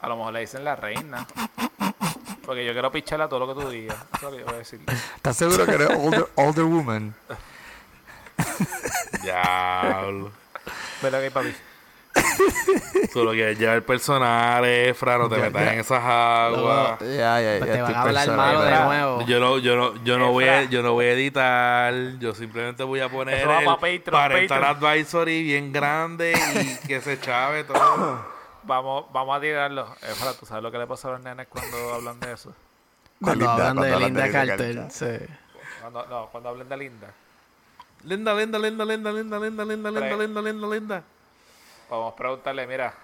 A 0.00 0.08
lo 0.08 0.16
mejor 0.16 0.32
le 0.32 0.40
dicen 0.40 0.64
la 0.64 0.76
reina. 0.76 1.26
Porque 2.44 2.64
yo 2.64 2.72
quiero 2.72 2.90
picharle 2.92 3.24
a 3.24 3.28
todo 3.28 3.46
lo 3.46 3.54
que 3.54 3.62
tú 3.62 3.68
digas. 3.70 3.96
Eso 3.96 4.16
es 4.16 4.22
lo 4.22 4.30
que 4.30 4.38
yo 4.38 4.44
voy 4.44 4.54
a 4.54 4.58
decir. 4.58 4.80
¿Estás 5.16 5.36
seguro 5.36 5.64
que 5.64 5.72
eres 5.72 5.88
older, 5.90 6.28
older 6.34 6.64
Woman? 6.64 7.14
Diablo. 9.22 10.30
¿Verdad 11.02 11.20
que 11.20 11.30
papi? 11.30 11.54
Tú 13.12 13.24
lo 13.24 13.32
quieres 13.32 13.58
llevar 13.58 13.82
personal, 13.82 14.64
Efra, 14.64 15.18
no 15.18 15.28
te 15.28 15.36
Ya, 15.36 15.42
metas 15.42 15.62
ya. 15.64 15.72
en 15.74 15.80
esas 15.80 16.02
aguas. 16.04 16.98
Ya, 17.00 17.40
ya, 17.40 17.58
Pues 17.58 17.66
ya 17.68 17.74
te 17.74 17.82
van 17.82 17.94
a 17.94 18.02
hablar 18.02 18.30
malo 18.36 18.62
de 18.62 18.70
nuevo. 18.84 19.22
Yo 19.26 19.40
no, 19.40 19.58
yo 19.58 19.76
no, 19.76 20.04
yo 20.04 20.18
no 20.18 20.32
voy 20.32 20.44
a, 20.48 20.64
yo 20.64 20.82
no 20.82 20.92
voy 20.92 21.06
a 21.06 21.12
editar, 21.12 21.94
yo 22.18 22.34
simplemente 22.34 22.82
voy 22.82 23.00
a 23.00 23.08
poner 23.08 23.38
Eso 23.38 23.48
va 23.48 23.58
el 23.60 23.64
pa' 23.66 23.74
Patreon, 23.76 24.02
parental 24.10 24.60
Patreon. 24.60 24.84
advisory 24.92 25.42
bien 25.42 25.72
grande 25.72 26.32
y 26.82 26.86
que 26.86 27.00
se 27.00 27.20
chave 27.20 27.64
todo. 27.64 28.24
Vamos, 28.64 29.04
vamos 29.12 29.36
a 29.36 29.40
tirarlo. 29.40 29.86
Efra, 30.02 30.32
¿tú 30.34 30.46
sabes 30.46 30.62
lo 30.62 30.72
que 30.72 30.78
le 30.78 30.86
pasa 30.86 31.08
a 31.08 31.12
los 31.12 31.20
nenes 31.20 31.46
cuando 31.48 31.94
hablan 31.94 32.18
de 32.20 32.32
eso? 32.32 32.52
Cuando 33.20 33.48
hablan 33.50 33.76
de 33.76 33.80
cuando 33.80 33.94
hablan 33.94 34.00
Linda 34.14 34.22
de 34.22 34.28
Linda 34.28 34.46
Carter. 34.56 34.86
Sí. 34.90 35.34
Cuando, 35.80 36.06
no, 36.06 36.26
cuando 36.32 36.48
hablen 36.48 36.68
de 36.68 36.76
Linda. 36.76 37.08
Linda, 38.04 38.34
linda, 38.34 38.58
linda, 38.58 38.84
linda, 38.84 39.12
linda, 39.12 39.38
linda, 39.38 39.64
linda, 39.64 39.90
linda, 39.90 40.16
linda, 40.16 40.42
linda, 40.42 40.68
linda. 40.68 41.02
Vamos 41.90 42.12
a 42.12 42.16
preguntarle, 42.16 42.66
mira, 42.66 42.94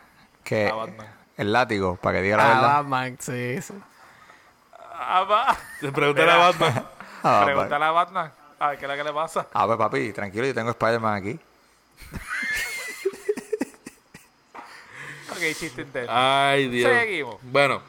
Que 0.45 0.69
a 0.69 0.75
Batman. 0.75 1.07
el 1.37 1.53
látigo, 1.53 1.97
para 1.97 2.19
que 2.19 2.23
diga 2.25 2.37
la 2.37 2.45
Ah, 2.45 2.49
verdad. 2.55 2.77
Batman, 2.79 3.17
sí, 3.21 3.63
sí. 3.63 3.75
Ah, 5.03 5.23
va. 5.25 5.57
Pregúntale 5.93 6.31
a. 6.31 6.37
Batman. 6.37 6.87
Ah, 7.23 7.43
Pregúntale 7.45 7.85
a 7.87 7.91
Batman. 7.91 8.33
A 8.59 8.69
ver 8.69 8.79
qué 8.79 8.85
es 8.85 8.91
lo 8.91 8.97
que 8.99 9.05
le 9.05 9.13
pasa. 9.15 9.47
Ah, 9.55 9.65
pues 9.67 9.79
papi, 9.79 10.13
tranquilo, 10.13 10.45
yo 10.47 10.55
tengo 10.55 10.71
Spider-Man 10.71 11.15
aquí. 11.15 11.41
Ok, 15.31 15.39
chiste 15.59 15.83
interno. 15.83 16.11
Ay, 16.13 16.69
Dios. 16.69 16.91
Seguimos. 16.93 17.37
Bueno, 17.43 17.81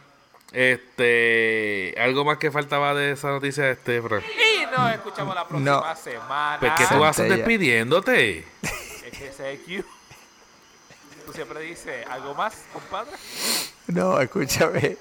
este, 0.54 1.94
algo 2.00 2.24
más 2.24 2.38
que 2.38 2.52
faltaba 2.52 2.94
de 2.94 3.12
esa 3.14 3.30
noticia, 3.30 3.70
este, 3.72 3.98
Efra. 3.98 4.20
Y 4.20 4.66
nos 4.68 4.92
escuchamos 4.92 5.34
la 5.36 5.48
próxima 5.48 5.72
No. 5.82 5.96
semana. 5.96 6.58
Pues 6.60 6.72
que 6.74 6.86
tú 6.86 7.04
Centella. 7.14 7.36
despidiéndote. 7.38 8.46
Es 8.62 9.18
que 9.18 9.28
ese 9.28 9.54
es 9.54 9.60
Q. 9.62 9.84
Tú 11.32 11.36
siempre 11.38 11.61
dices, 11.61 12.05
¿algo 12.09 12.36
más, 12.36 12.53
compadre? 12.73 13.11
No, 13.88 14.19
escúchame. 14.19 14.97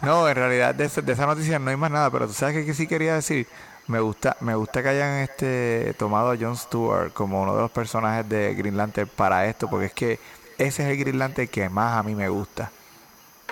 No, 0.00 0.26
en 0.26 0.34
realidad 0.34 0.74
de, 0.74 0.86
esa- 0.86 1.02
de 1.02 1.12
esa 1.12 1.26
noticia 1.26 1.58
no 1.58 1.68
hay 1.70 1.76
más 1.76 1.90
nada, 1.90 2.10
pero 2.10 2.26
tú 2.26 2.32
sabes 2.32 2.54
que, 2.54 2.64
que 2.64 2.72
sí 2.72 2.86
quería 2.86 3.14
decir. 3.16 3.46
Me 3.86 4.00
gusta, 4.00 4.34
me 4.40 4.54
gusta 4.54 4.82
que 4.82 4.88
hayan 4.88 5.18
este 5.18 5.94
tomado 5.98 6.30
a 6.30 6.36
Jon 6.38 6.56
Stewart 6.56 7.12
como 7.12 7.42
uno 7.42 7.54
de 7.54 7.60
los 7.60 7.70
personajes 7.70 8.26
de 8.26 8.54
Green 8.54 8.78
Lantern 8.78 9.10
para 9.14 9.46
esto, 9.46 9.68
porque 9.68 9.86
es 9.86 9.92
que 9.92 10.18
ese 10.56 10.84
es 10.84 10.88
el 10.88 10.96
Green 10.96 11.18
Lantern 11.18 11.48
que 11.48 11.68
más 11.68 11.98
a 11.98 12.02
mí 12.02 12.14
me 12.14 12.30
gusta. 12.30 12.70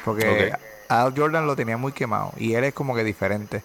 Porque. 0.03 0.53
Al 0.89 1.15
Jordan 1.15 1.47
lo 1.47 1.55
tenía 1.55 1.77
muy 1.77 1.93
quemado 1.93 2.33
y 2.39 2.55
él 2.55 2.65
es 2.65 2.73
como 2.73 2.95
que 2.95 3.05
diferente. 3.05 3.63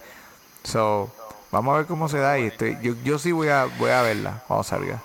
So, 0.63 1.09
vamos 1.51 1.73
a 1.73 1.77
ver 1.77 1.85
cómo 1.87 2.09
se 2.09 2.17
da 2.19 2.37
y 2.37 2.47
estoy, 2.47 2.77
yo, 2.81 2.95
yo 3.03 3.17
sí 3.17 3.31
voy 3.31 3.47
a, 3.47 3.65
voy 3.79 3.91
a 3.91 4.01
verla 4.01 4.43
cuando 4.45 4.63
salga. 4.63 4.99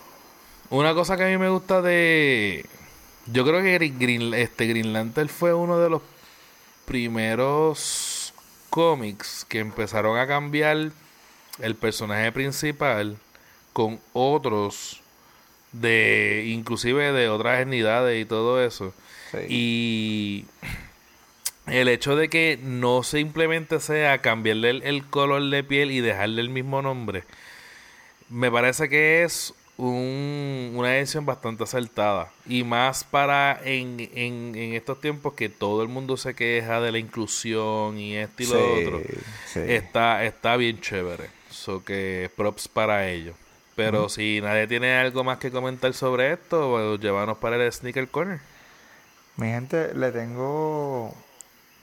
Una 0.70 0.94
cosa 0.94 1.16
que 1.16 1.24
a 1.24 1.28
mí 1.28 1.38
me 1.38 1.48
gusta 1.48 1.80
de. 1.80 2.66
Yo 3.27 3.45
creo 3.45 3.62
que 3.62 3.93
Green, 3.99 4.35
este 4.35 4.66
Green 4.66 4.93
Lantern 4.93 5.29
fue 5.29 5.55
uno 5.55 5.79
de 5.79 5.91
los 5.91 6.03
primeros 6.87 8.35
cómics 8.68 9.47
que 9.49 9.61
empezaron 9.61 10.18
a 10.18 10.27
cambiar 10.27 10.91
el 11.59 11.77
personaje 11.77 12.33
principal 12.33 13.16
con 13.73 14.01
otros 14.12 15.01
de 15.73 16.45
inclusive 16.49 17.12
de 17.12 17.29
otras 17.29 17.61
etnidades 17.61 18.20
y 18.20 18.25
todo 18.25 18.62
eso. 18.62 18.93
Sí. 19.31 19.39
Y 19.49 20.45
el 21.66 21.89
hecho 21.89 22.16
de 22.16 22.29
que 22.29 22.59
no 22.61 23.03
simplemente 23.03 23.79
sea 23.79 24.18
cambiarle 24.18 24.70
el, 24.70 24.83
el 24.83 25.05
color 25.05 25.49
de 25.49 25.62
piel 25.62 25.91
y 25.91 26.01
dejarle 26.01 26.43
el 26.43 26.49
mismo 26.49 26.83
nombre, 26.83 27.25
me 28.29 28.51
parece 28.51 28.89
que 28.89 29.23
es 29.23 29.55
un- 29.77 30.73
una 30.77 30.91
decisión 30.91 31.27
bastante 31.27 31.64
acertada. 31.64 32.31
Y 32.47 32.62
más 32.64 33.05
para 33.05 33.61
en, 33.64 33.99
en, 34.01 34.55
en 34.55 34.75
estos 34.75 35.01
tiempos 35.01 35.35
que 35.35 35.49
todo 35.49 35.83
el 35.83 35.89
mundo 35.89 36.16
se 36.16 36.35
queja 36.35 36.81
de 36.81 36.93
la 36.93 36.99
inclusión 36.99 37.99
y 37.99 38.16
esto 38.16 38.43
y 38.43 38.47
lo 38.47 38.53
Sí, 38.55 38.81
otro. 38.87 39.03
sí. 39.47 39.61
Está, 39.66 40.25
está 40.25 40.57
bien 40.57 40.81
chévere. 40.81 41.31
So 41.51 41.85
que 41.85 42.31
props 42.37 42.68
para 42.68 43.09
ello. 43.09 43.35
Pero 43.75 44.09
si 44.11 44.41
nadie 44.43 44.66
tiene 44.66 44.95
algo 44.97 45.25
más 45.25 45.39
que 45.39 45.51
comentar 45.51 45.95
sobre 45.95 46.33
esto, 46.35 46.70
pues, 46.73 47.01
llévanos 47.01 47.39
para 47.39 47.57
el 47.57 47.73
Sneaker 47.73 48.09
Corner. 48.09 48.39
Mi 49.37 49.47
gente, 49.47 49.95
le 49.95 50.12
tengo 50.12 51.14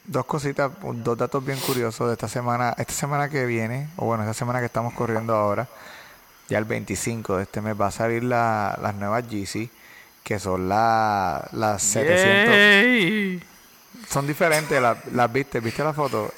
dos 0.05 0.25
cositas, 0.25 0.71
dos 0.81 1.17
datos 1.17 1.43
bien 1.43 1.57
curiosos 1.59 2.07
de 2.07 2.13
esta 2.13 2.27
semana. 2.27 2.75
Esta 2.77 2.93
semana 2.93 3.27
que 3.29 3.45
viene, 3.47 3.89
o 3.97 4.05
bueno, 4.05 4.23
esta 4.23 4.35
semana 4.35 4.59
que 4.59 4.67
estamos 4.67 4.93
corriendo 4.93 5.33
ahora, 5.35 5.67
ya 6.49 6.57
el 6.57 6.65
25 6.65 7.37
de 7.37 7.43
este 7.43 7.61
mes 7.61 7.79
va 7.79 7.87
a 7.87 7.91
salir 7.91 8.23
la- 8.23 8.77
las 8.81 8.95
nuevas 8.95 9.23
GC, 9.29 9.69
que 10.23 10.39
son 10.39 10.67
la- 10.69 11.47
las 11.53 11.81
700. 11.81 12.53
Yay. 12.55 13.43
Son 14.09 14.25
diferentes, 14.27 14.81
la- 14.81 14.97
las 15.13 15.31
viste, 15.31 15.59
viste 15.59 15.83
la 15.83 15.93
foto. 15.93 16.31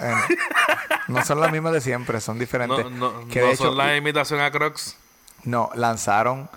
No 1.08 1.24
son 1.26 1.40
las 1.40 1.52
mismas 1.52 1.74
de 1.74 1.82
siempre, 1.82 2.20
son 2.22 2.38
diferentes. 2.40 2.84
No, 2.92 3.12
no, 3.12 3.28
que 3.28 3.40
no 3.42 3.48
de 3.48 3.54
hecho, 3.54 3.64
son 3.66 3.78
la 3.78 3.96
imitación 3.98 4.40
a 4.42 4.52
Crocs. 4.52 4.98
no, 5.44 5.70
lanzaron, 5.76 6.50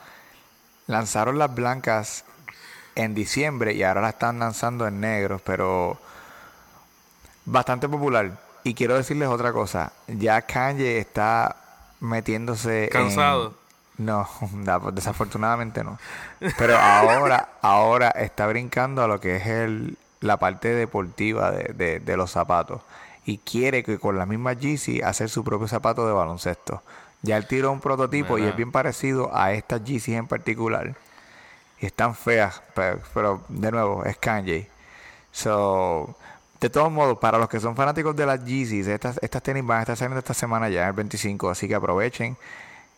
lanzaron 0.87 1.39
las 1.39 1.55
blancas 1.55 2.25
en 2.97 3.15
diciembre 3.15 3.73
y 3.73 3.83
ahora 3.83 4.01
las 4.03 4.13
están 4.15 4.39
lanzando 4.39 4.87
en 4.87 5.01
negros, 5.01 5.41
pero 5.45 5.99
bastante 7.45 7.89
popular. 7.89 8.39
Y 8.63 8.75
quiero 8.75 8.97
decirles 8.97 9.29
otra 9.29 9.53
cosa, 9.53 9.93
ya 10.07 10.43
Kanye 10.43 10.99
está 10.99 11.57
metiéndose 12.05 12.85
en- 12.85 12.91
Cansado. 12.91 13.55
No, 13.99 14.29
pues, 14.83 14.95
desafortunadamente 14.95 15.83
no. 15.85 15.99
Pero 16.59 16.77
ahora, 16.79 17.49
ahora 17.63 18.11
está 18.11 18.47
brincando 18.47 19.03
a 19.03 19.09
lo 19.09 19.21
que 19.21 19.37
es 19.37 19.47
el, 19.47 19.97
la 20.21 20.37
parte 20.39 20.69
deportiva 20.75 21.51
de, 21.51 21.73
de- 21.75 22.01
de 22.01 22.17
los 22.17 22.31
zapatos. 22.31 22.83
Y 23.27 23.39
quiere 23.39 23.83
que 23.85 23.99
con 23.99 24.19
la 24.19 24.27
misma 24.27 24.53
Yeezy 24.53 25.01
hacer 25.01 25.31
su 25.31 25.45
propio 25.45 25.67
zapato 25.69 26.07
de 26.07 26.13
baloncesto. 26.13 26.83
Ya 27.23 27.39
él 27.39 27.47
tiró 27.47 27.73
un 27.73 27.81
prototipo 27.81 28.37
y 28.37 28.45
es 28.45 28.55
bien 28.57 28.71
parecido 28.71 29.31
a 29.35 29.53
estas 29.53 29.83
Yeezy 29.83 30.15
en 30.15 30.27
particular. 30.27 30.95
Y 31.81 31.87
están 31.87 32.15
feas, 32.15 32.61
pero, 32.75 33.01
pero 33.15 33.41
de 33.49 33.71
nuevo, 33.73 34.05
es 34.05 34.19
Kanye. 34.19 34.69
So, 35.33 36.15
de 36.65 36.71
todos 36.71 36.91
modos, 36.91 37.19
para 37.19 37.37
los 37.37 37.47
que 37.51 37.61
son 37.61 37.77
fanáticos 37.77 38.17
de 38.17 38.25
las 38.25 38.43
Yeezys, 38.43 38.87
estas, 38.87 39.19
estas 39.21 39.43
tenis 39.43 39.67
van 39.67 39.81
a 39.81 39.81
estar 39.83 39.99
saliendo 39.99 40.19
esta 40.19 40.33
semana 40.33 40.71
ya, 40.71 40.89
el 40.89 40.95
25, 40.95 41.51
así 41.51 41.69
que 41.69 41.75
aprovechen, 41.75 42.39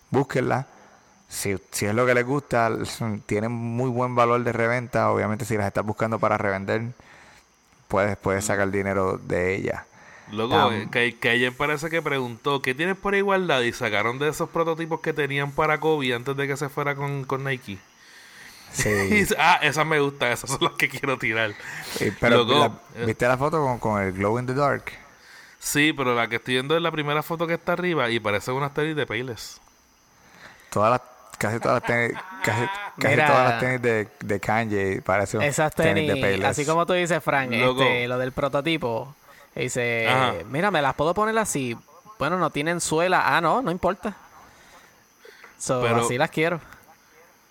búsquenlas. 0.08 0.66
Si, 1.28 1.56
si 1.72 1.86
es 1.86 1.92
lo 1.92 2.06
que 2.06 2.14
les 2.14 2.24
gusta, 2.24 2.70
tienen 3.26 3.50
muy 3.50 3.90
buen 3.90 4.14
valor 4.14 4.44
de 4.44 4.52
reventa. 4.52 5.10
Obviamente, 5.10 5.44
si 5.44 5.56
las 5.56 5.66
estás 5.66 5.84
buscando 5.84 6.20
para 6.20 6.38
revender, 6.38 6.92
puedes, 7.88 8.16
puedes 8.16 8.44
sacar 8.44 8.70
dinero 8.70 9.18
de 9.18 9.56
ellas. 9.56 9.82
Luego, 10.30 10.70
que, 10.92 11.16
que 11.18 11.30
ayer 11.30 11.52
parece 11.52 11.90
que 11.90 12.00
preguntó, 12.00 12.62
¿qué 12.62 12.72
tienes 12.72 12.96
por 12.96 13.16
igualdad? 13.16 13.62
Y 13.62 13.72
sacaron 13.72 14.20
de 14.20 14.28
esos 14.28 14.48
prototipos 14.48 15.00
que 15.00 15.12
tenían 15.12 15.50
para 15.50 15.80
Kobe 15.80 16.14
antes 16.14 16.36
de 16.36 16.46
que 16.46 16.56
se 16.56 16.68
fuera 16.68 16.94
con, 16.94 17.24
con 17.24 17.42
Nike. 17.42 17.78
Sí. 18.82 19.26
ah, 19.38 19.58
esas 19.62 19.86
me 19.86 19.98
gustan, 20.00 20.32
esas 20.32 20.50
son 20.50 20.58
las 20.62 20.72
que 20.72 20.88
quiero 20.88 21.18
tirar. 21.18 21.52
Eh, 22.00 22.12
pero, 22.20 22.44
la- 22.44 22.72
eh. 22.94 23.04
¿viste 23.06 23.26
la 23.26 23.36
foto 23.38 23.60
con, 23.62 23.78
con 23.78 24.02
el 24.02 24.12
glow 24.12 24.38
in 24.38 24.46
the 24.46 24.54
dark? 24.54 24.84
Sí, 25.58 25.92
pero 25.92 26.14
la 26.14 26.28
que 26.28 26.36
estoy 26.36 26.54
viendo 26.54 26.76
es 26.76 26.82
la 26.82 26.90
primera 26.92 27.22
foto 27.22 27.46
que 27.46 27.54
está 27.54 27.72
arriba 27.72 28.08
y 28.10 28.20
parece 28.20 28.52
unas 28.52 28.72
tenis 28.74 28.94
de 28.94 29.06
Payless. 29.06 29.60
Todas 30.70 30.90
las, 30.90 31.00
casi 31.38 31.58
todas 31.58 31.80
las 31.80 31.82
tenis, 31.84 32.16
casi, 32.44 32.66
casi 32.98 33.14
Mira. 33.14 33.26
todas 33.26 33.50
las 33.50 33.60
tenis 33.60 33.82
de, 33.82 34.08
de 34.20 34.40
Kanye 34.40 35.02
parecen 35.04 35.42
Esas 35.42 35.74
tenis, 35.74 36.06
de 36.12 36.20
Payless. 36.20 36.44
así 36.50 36.66
como 36.66 36.84
tú 36.86 36.92
dices, 36.92 37.22
Frank, 37.24 37.50
este, 37.52 38.06
lo 38.06 38.18
del 38.18 38.32
prototipo. 38.32 39.14
Dice, 39.54 40.06
Ajá. 40.06 40.34
mira, 40.50 40.70
me 40.70 40.82
las 40.82 40.94
puedo 40.94 41.14
poner 41.14 41.36
así. 41.38 41.76
Bueno, 42.18 42.36
no 42.38 42.50
tienen 42.50 42.80
suela. 42.80 43.36
Ah, 43.36 43.40
no, 43.40 43.62
no 43.62 43.70
importa. 43.70 44.14
So, 45.58 45.80
Pero- 45.82 46.04
así 46.04 46.18
las 46.18 46.30
quiero. 46.30 46.60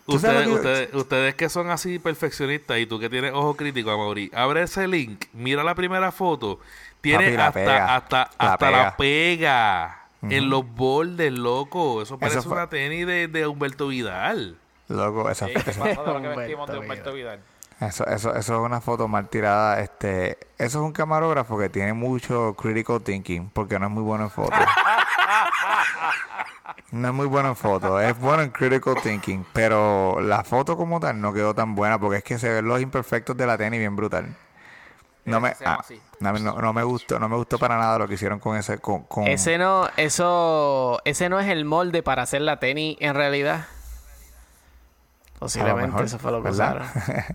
¿Tú 0.06 0.20
sabes 0.20 0.46
Ustedes, 0.48 0.56
ustedes, 0.88 0.94
ustedes 0.94 1.36
que 1.36 1.50
son 1.50 1.70
así 1.72 1.98
perfeccionistas 2.00 2.78
y 2.78 2.86
tú 2.86 3.00
que 3.00 3.10
tienes 3.10 3.34
ojo 3.34 3.56
crítico, 3.56 3.90
Amaury, 3.90 4.30
abre 4.36 4.62
ese 4.64 4.88
link, 4.88 5.26
mira 5.34 5.64
la 5.64 5.74
primera 5.74 6.12
foto, 6.12 6.60
tiene 7.02 7.26
Papi, 7.26 7.38
la 7.38 7.48
hasta, 7.48 7.60
pega. 7.60 7.96
hasta, 7.96 8.18
La 8.40 8.54
hasta 8.54 8.72
la 8.72 8.98
pega 8.98 10.00
en 10.22 10.50
los 10.50 10.66
bordes, 10.76 11.32
loco. 11.32 12.02
Eso 12.04 12.18
parece 12.20 12.42
fue- 12.42 12.54
una 12.54 12.68
tenis 12.70 13.06
de, 13.08 13.28
de 13.28 13.48
Humberto 13.48 13.88
Vidal. 13.88 14.58
Loco, 14.88 15.30
esa, 15.30 15.48
Sí, 15.48 15.54
¿Qué 15.54 15.72
esa- 15.72 15.84
pasó 15.84 16.04
de 16.04 16.08
lo 16.08 16.22
que 16.22 16.28
Humberto 16.30 16.36
vestimos 16.40 16.68
de 16.68 16.74
Vidal. 16.74 16.84
Humberto 16.84 17.14
Vidal? 17.14 17.40
eso, 17.82 18.06
eso, 18.08 18.36
eso 18.36 18.54
es 18.54 18.60
una 18.62 18.82
foto 18.82 19.08
mal 19.08 19.28
tirada. 19.30 19.80
Este, 19.82 20.38
eso 20.58 20.80
es 20.80 20.86
un 20.86 20.92
camarógrafo 20.94 21.58
que 21.58 21.70
tiene 21.70 21.94
mucho 21.94 22.54
critical 22.56 23.02
thinking 23.02 23.50
porque 23.50 23.78
no 23.80 23.88
es 23.88 23.92
muy 23.92 24.04
bueno 24.04 24.26
en 24.26 24.30
foto. 24.32 24.52
No 26.92 27.08
es 27.10 27.14
muy 27.14 27.26
bueno 27.26 27.50
en 27.50 27.56
foto, 27.56 28.00
es 28.00 28.18
bueno 28.20 28.44
en 28.44 28.52
critical 28.52 28.96
thinking, 29.02 29.46
pero 29.52 30.22
la 30.22 30.44
foto 30.44 30.78
como 30.78 31.00
tal 31.00 31.20
no 31.20 31.34
quedó 31.34 31.54
tan 31.54 31.76
buena 31.76 32.00
porque 32.00 32.18
es 32.20 32.24
que 32.24 32.38
se 32.40 32.50
ven 32.50 32.66
los 32.68 32.80
imperfectos 32.80 33.36
de 33.36 33.46
la 33.48 33.58
tenis 33.58 33.80
bien 33.80 33.96
brutal. 33.96 34.36
No 35.26 35.40
me, 35.42 35.56
se 35.56 35.64
llama 35.66 35.80
ah, 35.82 35.94
no, 36.20 36.34
me- 36.34 36.40
no- 36.40 36.62
no 36.62 36.72
me 36.74 36.84
gustó, 36.84 37.20
no 37.20 37.28
me 37.28 37.36
gustó 37.36 37.58
para 37.58 37.78
nada 37.80 37.98
lo 37.98 38.08
que 38.08 38.14
hicieron 38.14 38.40
con 38.40 38.56
ese, 38.56 38.78
con, 38.78 39.04
con- 39.04 39.26
Ese 39.28 39.58
no, 39.58 39.90
eso, 39.98 41.02
ese 41.04 41.28
no 41.30 41.40
es 41.40 41.48
el 41.50 41.66
molde 41.66 42.04
para 42.04 42.22
hacer 42.22 42.42
la 42.42 42.60
tenis 42.60 42.96
en 43.00 43.16
realidad. 43.16 43.66
Posiblemente 45.40 45.88
mejor, 45.88 46.06
eso 46.06 46.20
fue 46.20 46.32
lo 46.32 46.42
que 46.44 46.50
usaron. 46.50 46.88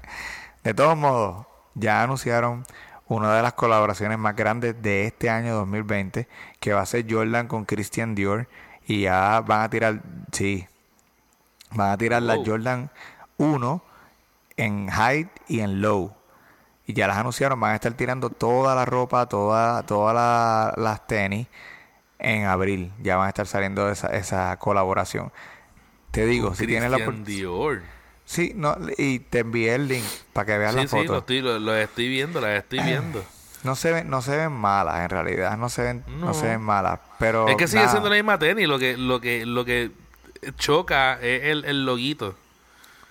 De 0.64 0.74
todos 0.74 0.96
modos, 0.96 1.46
ya 1.74 2.02
anunciaron 2.02 2.64
una 3.08 3.34
de 3.34 3.42
las 3.42 3.54
colaboraciones 3.54 4.18
más 4.18 4.36
grandes 4.36 4.80
de 4.80 5.06
este 5.06 5.28
año 5.28 5.54
2020, 5.56 6.28
que 6.60 6.72
va 6.72 6.82
a 6.82 6.86
ser 6.86 7.04
Jordan 7.10 7.48
con 7.48 7.64
Christian 7.64 8.14
Dior. 8.14 8.46
Y 8.90 9.02
ya 9.02 9.40
van 9.42 9.62
a 9.62 9.70
tirar, 9.70 10.02
sí, 10.32 10.66
van 11.70 11.90
a 11.92 11.96
tirar 11.96 12.22
la 12.22 12.34
Wow. 12.34 12.44
Jordan 12.44 12.90
1 13.36 13.84
en 14.56 14.88
height 14.90 15.28
y 15.46 15.60
en 15.60 15.80
low. 15.80 16.12
Y 16.86 16.92
ya 16.94 17.06
las 17.06 17.16
anunciaron, 17.18 17.60
van 17.60 17.70
a 17.70 17.74
estar 17.76 17.92
tirando 17.92 18.30
toda 18.30 18.74
la 18.74 18.84
ropa, 18.84 19.26
toda, 19.28 19.84
todas 19.84 20.12
la- 20.12 20.74
las 20.76 21.06
tenis 21.06 21.46
en 22.18 22.46
abril. 22.46 22.90
Ya 23.00 23.14
van 23.14 23.26
a 23.26 23.28
estar 23.28 23.46
saliendo 23.46 23.88
esa, 23.88 24.08
esa 24.08 24.56
colaboración. 24.56 25.30
Te 26.10 26.26
digo, 26.26 26.56
si 26.56 26.66
tienes 26.66 26.90
la 26.90 26.98
Dior. 26.98 27.82
Sí, 28.24 28.54
no, 28.56 28.76
y 28.98 29.20
te 29.20 29.38
envié 29.38 29.76
el 29.76 29.86
link 29.86 30.04
para 30.32 30.46
que 30.46 30.58
veas 30.58 30.72
Sí, 30.72 30.76
la 30.78 30.82
sí, 30.82 30.88
foto. 30.88 31.12
lo 31.12 31.18
estoy, 31.20 31.42
lo, 31.42 31.60
lo 31.60 31.76
estoy 31.76 32.08
viendo, 32.08 32.40
las 32.40 32.58
estoy 32.58 32.80
viendo. 32.82 33.24
No 33.62 33.76
se 33.76 33.92
ven, 33.92 34.08
no 34.08 34.22
se 34.22 34.36
ven 34.36 34.52
malas 34.52 35.00
en 35.00 35.10
realidad, 35.10 35.56
no 35.58 35.68
se 35.68 35.82
ven, 35.82 36.04
no, 36.08 36.26
No. 36.26 36.34
se 36.34 36.46
ven 36.46 36.60
malas, 36.62 36.98
pero 37.18 37.46
es 37.48 37.56
que 37.56 37.66
sigue 37.66 37.80
nada. 37.80 37.90
siendo 37.92 38.08
la 38.08 38.16
misma 38.16 38.38
tenis, 38.38 38.66
lo 38.66 38.78
que, 38.78 38.96
lo 38.96 39.20
que, 39.20 39.44
lo 39.44 39.64
que 39.64 39.90
choca 40.56 41.20
es 41.20 41.44
el, 41.44 41.64
el 41.66 41.84
loguito. 41.84 42.34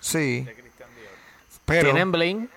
Sí. 0.00 0.46
Pero 1.66 1.84
¿Tienen 1.90 2.10
bling? 2.10 2.48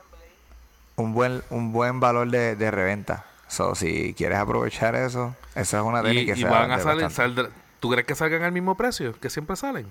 un 0.96 1.14
buen 1.14 1.44
un 1.50 1.72
buen 1.72 2.00
valor 2.00 2.30
de, 2.30 2.56
de 2.56 2.72
reventa. 2.72 3.26
So, 3.48 3.76
si 3.76 4.14
quieres 4.16 4.40
aprovechar 4.40 4.96
eso, 4.96 5.36
esa 5.54 5.78
es 5.78 5.84
una 5.84 6.02
tenis 6.02 6.24
Y, 6.24 6.26
que 6.26 6.32
y 6.32 6.36
se 6.42 6.46
van 6.46 6.72
a 6.72 6.80
salir, 6.80 7.06
saldrá- 7.12 7.50
¿tú 7.80 7.92
crees 7.92 8.08
que 8.08 8.16
salgan 8.16 8.42
al 8.44 8.52
mismo 8.52 8.76
precio? 8.76 9.14
Que 9.20 9.30
siempre 9.30 9.56
salen. 9.56 9.86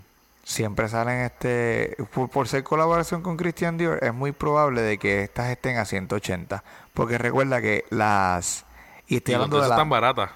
Siempre 0.45 0.89
salen 0.89 1.21
este 1.21 1.97
por, 2.13 2.29
por 2.29 2.49
ser 2.49 2.65
colaboración 2.65 3.23
con 3.23 3.37
Christian 3.37 3.79
Dior, 3.79 3.99
es 4.03 4.13
muy 4.13 4.33
probable 4.33 4.83
de 4.83 4.99
que 4.99 5.23
estas 5.23 5.51
estén 5.51 5.79
a 5.79 5.85
180, 5.85 6.65
porque 6.95 7.17
recuerda 7.17 7.61
que 7.63 7.85
las 7.91 8.65
y 9.07 9.17
estoy 9.19 9.35
Y 9.35 9.37
las 9.37 9.45
hablando 9.45 9.61
de 9.63 9.69
la, 9.69 9.75
están 9.77 9.89
baratas. 9.89 10.31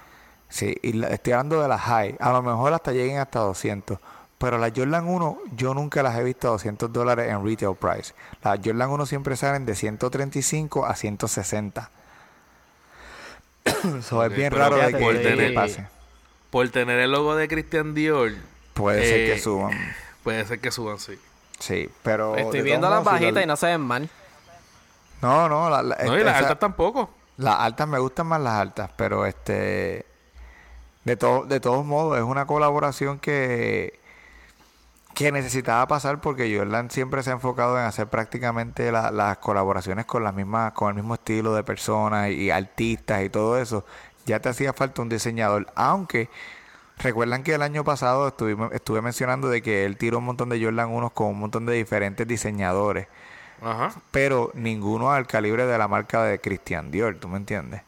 Sí, 0.47 0.77
y 0.81 0.93
la- 0.93 1.09
estoy 1.09 1.33
hablando 1.33 1.61
de 1.61 1.67
las 1.67 1.81
high. 1.81 2.15
A 2.21 2.31
lo 2.31 2.41
mejor 2.41 2.71
hasta 2.73 2.93
lleguen 2.93 3.17
hasta 3.17 3.39
200. 3.39 3.99
Pero 4.37 4.57
las 4.59 4.71
Jordan 4.73 5.07
1 5.07 5.39
yo 5.55 5.73
nunca 5.73 6.01
las 6.03 6.15
he 6.17 6.23
visto 6.23 6.47
a 6.47 6.51
200 6.51 6.93
dólares 6.93 7.29
en 7.29 7.43
retail 7.43 7.75
price. 7.75 8.13
Las 8.43 8.59
Jordan 8.63 8.89
1 8.91 9.05
siempre 9.07 9.35
salen 9.35 9.65
de 9.65 9.75
135 9.75 10.85
a 10.85 10.95
160. 10.95 11.89
Eso 13.99 14.23
es 14.25 14.35
bien 14.35 14.51
raro 14.51 14.77
de 14.77 14.93
que, 14.93 14.97
que- 14.99 15.13
de 15.19 15.35
que 15.49 15.53
pase. 15.53 15.87
Por 16.49 16.69
tener 16.69 16.99
el 16.99 17.11
logo 17.11 17.35
de 17.35 17.47
Christian 17.49 17.93
Dior, 17.93 18.31
Puede 18.77 19.03
ser 19.05 19.19
Eh, 19.21 19.33
que 19.33 19.39
suban. 19.39 19.71
puede 20.23 20.45
ser 20.45 20.59
que 20.59 20.71
suban, 20.71 20.99
sí. 20.99 21.19
Sí, 21.59 21.89
pero... 22.03 22.35
Estoy 22.35 22.61
viendo 22.61 22.89
las 22.89 22.99
si 22.99 23.05
bajitas 23.05 23.43
y 23.43 23.47
no 23.47 23.55
se 23.55 23.65
ven 23.67 23.81
mal. 23.81 24.09
No, 25.21 25.49
no, 25.49 25.69
la- 25.69 25.81
la- 25.81 25.95
No, 25.95 26.11
y 26.13 26.17
este, 26.17 26.23
las 26.23 26.35
esa- 26.35 26.39
altas 26.45 26.59
tampoco. 26.59 27.09
Las 27.37 27.55
altas 27.59 27.87
me 27.87 27.97
gustan 27.99 28.27
más 28.27 28.39
las 28.41 28.53
altas, 28.53 28.91
pero 28.95 29.25
este 29.25 30.05
de 31.03 31.15
to- 31.17 31.45
de 31.45 31.59
todos 31.59 31.85
modos 31.85 32.17
es 32.17 32.23
una 32.23 32.45
colaboración 32.45 33.17
que 33.19 33.99
que 35.13 35.31
necesitaba 35.31 35.87
pasar 35.87 36.21
porque 36.21 36.55
Jordan 36.55 36.91
siempre 36.91 37.23
se 37.23 37.31
ha 37.31 37.33
enfocado 37.33 37.79
en 37.79 37.85
hacer 37.85 38.05
prácticamente 38.07 38.91
la- 38.91 39.09
las 39.09 39.37
colaboraciones 39.39 40.05
con 40.05 40.23
las 40.23 40.33
mismas 40.35 40.73
con 40.73 40.89
el 40.89 40.95
mismo 40.95 41.15
estilo 41.15 41.55
de 41.55 41.63
personas 41.63 42.29
y 42.29 42.51
artistas 42.51 43.23
y 43.23 43.29
todo 43.29 43.57
eso. 43.59 43.83
Ya 44.27 44.39
te 44.39 44.49
hacía 44.49 44.73
falta 44.73 45.01
un 45.01 45.09
diseñador, 45.09 45.65
aunque 45.75 46.29
recuerdan 46.99 47.43
que 47.43 47.53
el 47.53 47.61
año 47.61 47.83
pasado 47.83 48.27
estuvimos, 48.29 48.71
estuve 48.73 49.01
mencionando 49.01 49.49
de 49.49 49.61
que 49.61 49.85
él 49.85 49.97
tiró 49.97 50.17
un 50.19 50.25
montón 50.25 50.49
de 50.49 50.63
Jordan 50.63 50.89
1 50.89 51.09
con 51.11 51.27
un 51.27 51.39
montón 51.39 51.65
de 51.65 51.73
diferentes 51.73 52.27
diseñadores 52.27 53.07
Ajá. 53.61 53.93
pero 54.11 54.51
ninguno 54.53 55.11
al 55.11 55.27
calibre 55.27 55.65
de 55.65 55.77
la 55.77 55.87
marca 55.87 56.23
de 56.23 56.39
Christian 56.39 56.91
Dior, 56.91 57.15
¿tú 57.15 57.27
me 57.27 57.37
entiendes? 57.37 57.81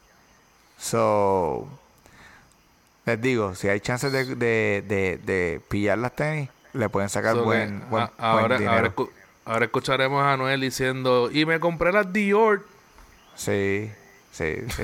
So, 0.77 1.67
les 3.05 3.19
digo, 3.21 3.55
si 3.55 3.67
hay 3.67 3.79
chances 3.79 4.11
de, 4.11 4.25
de, 4.35 4.83
de, 4.87 5.19
de 5.23 5.61
pillar 5.67 5.97
las 5.97 6.15
tenis, 6.15 6.49
le 6.73 6.89
pueden 6.89 7.09
sacar 7.09 7.33
So 7.33 7.39
que 7.39 7.45
buen, 7.45 7.89
buen, 7.89 8.07
ahora, 8.17 8.57
dinero. 8.57 8.75
ahora, 8.77 8.95
escu- 8.95 9.09
ahora 9.45 9.65
escucharemos 9.65 10.23
a 10.23 10.37
Noel 10.37 10.61
diciendo, 10.61 11.29
y 11.31 11.45
me 11.45 11.59
compré 11.59 11.91
las 11.91 12.11
Dior. 12.13 12.65
Sí, 13.35 13.91
sí, 14.31 14.55
sí, 14.69 14.83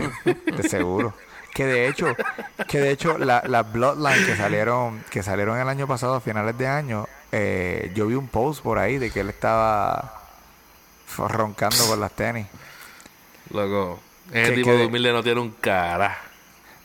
de 0.52 0.64
seguro. 0.64 1.14
Que 1.56 1.66
de 1.66 1.88
hecho, 1.88 2.14
que 2.68 2.80
de 2.82 2.92
hecho 2.92 3.18
la- 3.18 3.42
las 3.48 3.72
Bloodline 3.72 4.26
que 4.26 4.36
salieron, 4.36 5.02
que 5.10 5.24
salieron 5.24 5.58
el 5.58 5.70
año 5.70 5.88
pasado 5.88 6.16
a 6.16 6.20
finales 6.22 6.58
de 6.58 6.68
año, 6.68 7.08
eh, 7.32 7.94
yo 7.96 8.08
vi 8.08 8.16
un 8.16 8.28
post 8.28 8.62
por 8.62 8.78
ahí 8.78 8.98
de 8.98 9.10
que 9.10 9.22
él 9.22 9.30
estaba 9.30 10.22
roncando 11.18 11.88
con 11.88 12.00
las 12.02 12.12
tenis. 12.12 12.46
Loco, 13.52 14.02
ese 14.32 14.50
Que- 14.50 14.56
tipo 14.58 14.70
que- 14.72 14.78
de 14.80 14.86
humilde 14.86 15.14
no 15.14 15.24
tiene 15.24 15.40
un 15.40 15.52
cara. 15.52 16.18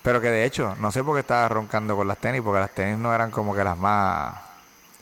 Pero 0.02 0.20
que 0.20 0.28
de 0.30 0.44
hecho, 0.44 0.76
no 0.78 0.92
sé 0.92 1.02
por 1.02 1.16
qué 1.16 1.20
estaba 1.20 1.48
roncando 1.48 1.96
con 1.96 2.06
las 2.06 2.18
tenis, 2.18 2.40
porque 2.42 2.60
las 2.60 2.70
tenis 2.70 2.96
no 2.96 3.12
eran 3.14 3.30
como 3.32 3.54
que 3.54 3.64
las 3.64 3.76
más... 3.76 4.34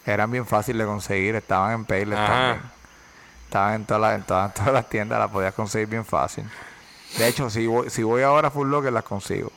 Eran 0.07 0.31
bien 0.31 0.47
fáciles 0.47 0.81
de 0.81 0.87
conseguir, 0.87 1.35
estaban 1.37 1.73
en 1.75 1.85
Payless 1.85 2.19
también. 2.19 2.63
Estaban 3.45 3.75
en 3.75 3.85
todas, 3.85 4.01
las, 4.01 4.15
en 4.15 4.23
todas, 4.23 4.55
todas 4.55 4.73
las 4.73 4.89
tiendas, 4.89 5.19
las 5.19 5.31
podías 5.31 5.53
conseguir 5.53 5.89
bien 5.89 6.07
fácil. 6.07 6.45
De 7.17 7.29
hecho, 7.29 7.49
si 7.51 7.67
voy, 7.67 7.91
si 7.91 8.03
voy 8.03 8.23
ahora 8.23 8.49
a 8.49 8.51
Full 8.51 8.69
Locker, 8.69 8.93
las 8.93 9.05
consigo. 9.05 9.51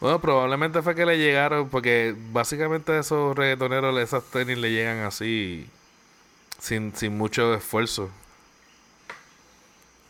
Bueno, 0.00 0.20
probablemente 0.20 0.82
fue 0.82 0.94
que 0.94 1.04
le 1.06 1.18
llegaron, 1.18 1.68
porque 1.68 2.14
básicamente 2.32 2.98
esos 2.98 3.36
reggaetoneros, 3.36 3.96
esas 3.98 4.24
tenis 4.24 4.58
le 4.58 4.70
llegan 4.72 4.98
así, 5.00 5.68
sin, 6.58 6.94
sin 6.96 7.16
mucho 7.16 7.54
esfuerzo, 7.54 8.10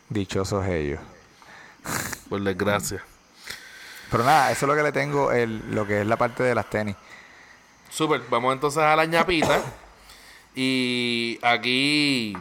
Dichosos 0.09 0.65
ellos. 0.67 0.99
por 2.29 2.41
desgracia. 2.41 3.01
Pero 4.09 4.25
nada, 4.25 4.51
eso 4.51 4.65
es 4.65 4.69
lo 4.69 4.75
que 4.75 4.83
le 4.83 4.91
tengo, 4.91 5.31
el, 5.31 5.73
lo 5.73 5.87
que 5.87 6.01
es 6.01 6.07
la 6.07 6.17
parte 6.17 6.43
de 6.43 6.53
las 6.53 6.69
tenis. 6.69 6.97
Super, 7.89 8.21
vamos 8.29 8.53
entonces 8.53 8.81
a 8.83 8.95
la 8.95 9.05
ñapita. 9.05 9.61
Y 10.53 11.39
aquí, 11.43 12.35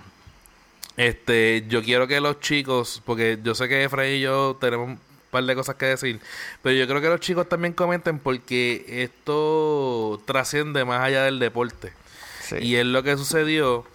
este, 1.00 1.64
yo 1.66 1.82
quiero 1.82 2.06
que 2.06 2.20
los 2.20 2.40
chicos, 2.40 3.00
porque 3.06 3.38
yo 3.42 3.54
sé 3.54 3.70
que 3.70 3.84
Efraín 3.84 4.16
y 4.16 4.20
yo 4.20 4.58
tenemos 4.60 4.86
un 4.86 5.00
par 5.30 5.42
de 5.44 5.54
cosas 5.54 5.76
que 5.76 5.86
decir, 5.86 6.20
pero 6.62 6.76
yo 6.76 6.86
creo 6.86 7.00
que 7.00 7.08
los 7.08 7.20
chicos 7.20 7.48
también 7.48 7.72
comenten 7.72 8.18
porque 8.18 8.84
esto 8.86 10.20
trasciende 10.26 10.84
más 10.84 11.00
allá 11.00 11.24
del 11.24 11.38
deporte. 11.38 11.94
Sí. 12.42 12.56
Y 12.60 12.76
es 12.76 12.84
lo 12.84 13.02
que 13.02 13.16
sucedió 13.16 13.86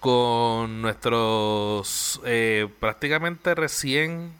con 0.00 0.82
nuestros 0.82 2.20
eh, 2.26 2.68
prácticamente 2.78 3.54
recién 3.54 4.30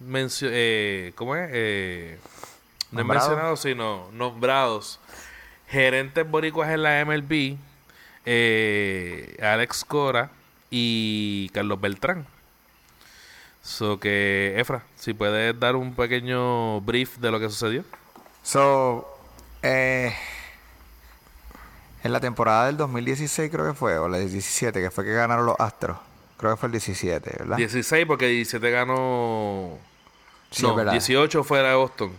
mencio 0.00 0.50
eh, 0.52 1.12
¿cómo 1.14 1.34
es? 1.34 1.48
Eh, 1.50 2.18
no 2.92 3.04
mencionados, 3.04 3.60
sino 3.60 4.10
nombrados 4.12 5.00
gerentes 5.66 6.30
boricuas 6.30 6.68
en 6.68 6.82
la 6.82 7.02
MLB, 7.06 7.56
eh, 8.26 9.38
Alex 9.40 9.82
Cora 9.86 10.30
y 10.70 11.48
Carlos 11.50 11.80
Beltrán. 11.80 12.26
So 13.62 14.00
que, 14.00 14.54
Efra, 14.56 14.82
si 14.96 15.12
puedes 15.12 15.58
dar 15.58 15.76
un 15.76 15.94
pequeño 15.94 16.80
brief 16.80 17.18
de 17.18 17.30
lo 17.30 17.38
que 17.38 17.48
sucedió. 17.50 17.84
So, 18.42 19.06
eh, 19.62 20.14
en 22.02 22.12
la 22.12 22.20
temporada 22.20 22.66
del 22.66 22.76
2016 22.78 23.50
creo 23.50 23.66
que 23.66 23.74
fue, 23.74 23.98
o 23.98 24.08
la 24.08 24.18
del 24.18 24.30
17, 24.30 24.80
que 24.80 24.90
fue 24.90 25.04
que 25.04 25.12
ganaron 25.12 25.44
los 25.44 25.56
Astros. 25.58 25.98
Creo 26.38 26.52
que 26.52 26.56
fue 26.56 26.68
el 26.68 26.72
17, 26.72 27.36
¿verdad? 27.40 27.56
16 27.58 28.06
porque 28.06 28.26
17 28.28 28.70
ganó... 28.70 29.78
Sí, 30.50 30.62
no, 30.62 30.74
verdad. 30.74 30.92
18 30.92 31.44
fue 31.44 31.60
de 31.60 31.74
Boston. 31.74 32.12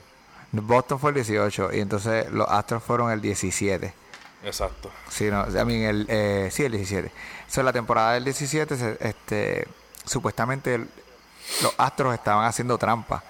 Boston 0.51 0.99
fue 0.99 1.09
el 1.09 1.15
18 1.15 1.69
y 1.73 1.79
entonces 1.79 2.31
los 2.31 2.47
Astros 2.47 2.83
fueron 2.83 3.11
el 3.11 3.19
17. 3.19 3.93
Exacto. 4.43 4.91
Sí, 5.09 5.25
no, 5.29 5.45
I 5.47 5.65
mean, 5.65 5.81
el, 5.83 6.05
eh, 6.09 6.49
sí, 6.51 6.63
el 6.63 6.71
17. 6.71 7.11
So, 7.47 7.61
la 7.63 7.71
temporada 7.73 8.13
del 8.13 8.23
17, 8.23 8.75
se- 8.75 8.97
este, 8.99 9.67
supuestamente 10.05 10.77
los 10.77 11.73
Astros 11.77 12.13
estaban 12.13 12.45
haciendo 12.45 12.77
trampa 12.77 13.23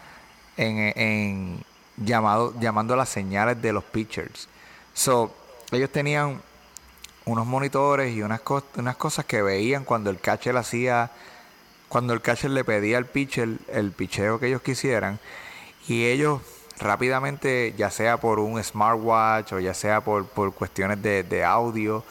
en, 0.57 0.77
en 0.95 1.63
llamado, 1.97 2.53
llamando 2.59 2.95
las 2.95 3.09
señales 3.09 3.61
de 3.61 3.73
los 3.73 3.83
pitchers. 3.83 4.47
So, 4.93 5.33
ellos 5.71 5.89
tenían 5.91 6.41
unos 7.25 7.45
monitores 7.45 8.13
y 8.15 8.21
unas, 8.21 8.41
cos- 8.41 8.63
unas 8.75 8.95
cosas 8.95 9.25
que 9.25 9.41
veían 9.41 9.83
cuando 9.83 10.09
el 10.09 10.19
catcher 10.19 10.55
hacía, 10.57 11.11
cuando 11.89 12.13
el 12.13 12.21
catcher 12.21 12.51
le 12.51 12.63
pedía 12.63 12.97
al 12.97 13.05
pitcher 13.05 13.49
el 13.69 13.91
picheo 13.91 14.39
que 14.39 14.47
ellos 14.47 14.61
quisieran 14.61 15.19
y 15.87 16.05
ellos 16.05 16.41
rápidamente, 16.81 17.73
ya 17.77 17.89
sea 17.89 18.17
por 18.17 18.39
un 18.39 18.61
smartwatch 18.63 19.53
o 19.53 19.59
ya 19.59 19.73
sea 19.73 20.01
por, 20.01 20.25
por 20.25 20.53
cuestiones 20.53 21.01
de, 21.01 21.23
de 21.23 21.43
audio, 21.43 22.03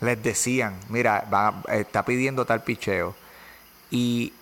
les 0.00 0.22
decían, 0.22 0.78
mira, 0.88 1.26
va- 1.32 1.62
está 1.72 2.04
pidiendo 2.04 2.44
tal 2.44 2.62
picheo. 2.62 3.14
Y 3.90 4.32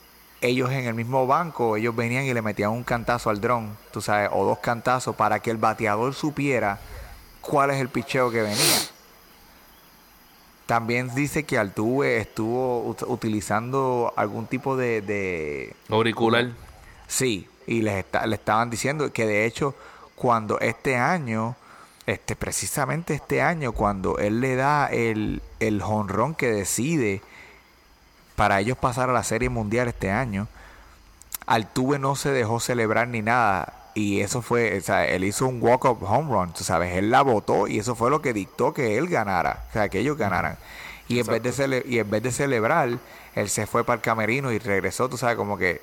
ellos 0.40 0.70
en 0.72 0.84
el 0.86 0.94
mismo 0.94 1.26
banco, 1.26 1.76
ellos 1.76 1.94
venían 1.96 2.24
y 2.24 2.34
le 2.34 2.42
metían 2.42 2.70
un 2.70 2.82
cantazo 2.84 3.30
al 3.30 3.40
dron, 3.40 3.76
tú 3.92 4.00
sabes, 4.02 4.28
o 4.32 4.44
dos 4.44 4.58
cantazos 4.58 5.14
para 5.16 5.38
que 5.40 5.50
el 5.50 5.56
bateador 5.56 6.12
supiera 6.14 6.78
cuál 7.40 7.70
es 7.70 7.80
el 7.80 7.88
picheo 7.88 8.30
que 8.30 8.42
venía. 8.42 8.78
También 10.66 11.14
dice 11.14 11.44
que 11.44 11.58
Altuve 11.58 12.16
estuvo 12.18 12.84
ut- 12.94 13.04
utilizando 13.06 14.12
algún 14.16 14.46
tipo 14.46 14.76
de, 14.76 15.02
de 15.02 15.76
Auricular. 15.90 16.48
Sí, 17.06 17.46
y 17.66 17.82
les 17.82 17.94
está- 17.96 18.26
le 18.26 18.36
estaban 18.36 18.70
diciendo 18.70 19.12
que 19.12 19.26
de 19.26 19.44
hecho 19.46 19.74
cuando 20.16 20.60
este 20.60 20.96
año, 20.96 21.56
este 22.06 22.36
precisamente 22.36 23.14
este 23.14 23.42
año, 23.42 23.72
cuando 23.72 24.18
él 24.18 24.40
le 24.40 24.56
da 24.56 24.86
el, 24.86 25.42
el 25.60 25.82
jonrón 25.82 26.34
que 26.34 26.50
decide 26.50 27.20
para 28.36 28.60
ellos 28.60 28.76
pasar 28.78 29.10
a 29.10 29.12
la 29.12 29.24
Serie 29.24 29.48
Mundial 29.48 29.88
este 29.88 30.10
año, 30.10 30.48
Altuve 31.46 31.98
no 31.98 32.16
se 32.16 32.30
dejó 32.30 32.60
celebrar 32.60 33.08
ni 33.08 33.22
nada. 33.22 33.80
Y 33.96 34.20
eso 34.22 34.42
fue, 34.42 34.76
o 34.76 34.80
sea, 34.80 35.06
él 35.06 35.22
hizo 35.22 35.46
un 35.46 35.62
walk-up 35.62 36.02
home 36.02 36.32
run, 36.32 36.52
tú 36.52 36.64
sabes, 36.64 36.96
él 36.96 37.10
la 37.12 37.22
votó 37.22 37.68
y 37.68 37.78
eso 37.78 37.94
fue 37.94 38.10
lo 38.10 38.20
que 38.20 38.32
dictó 38.32 38.74
que 38.74 38.98
él 38.98 39.08
ganara, 39.08 39.66
o 39.70 39.72
sea, 39.72 39.88
que 39.88 40.00
ellos 40.00 40.18
ganaran. 40.18 40.56
Y 41.06 41.20
en, 41.20 41.26
vez 41.26 41.42
de 41.44 41.52
cele- 41.52 41.84
y 41.86 42.00
en 42.00 42.10
vez 42.10 42.20
de 42.24 42.32
celebrar, 42.32 42.88
él 43.36 43.48
se 43.48 43.66
fue 43.68 43.84
para 43.84 43.96
el 43.96 44.00
camerino 44.02 44.50
y 44.50 44.58
regresó, 44.58 45.08
tú 45.08 45.16
sabes, 45.16 45.36
como 45.36 45.56
que 45.56 45.80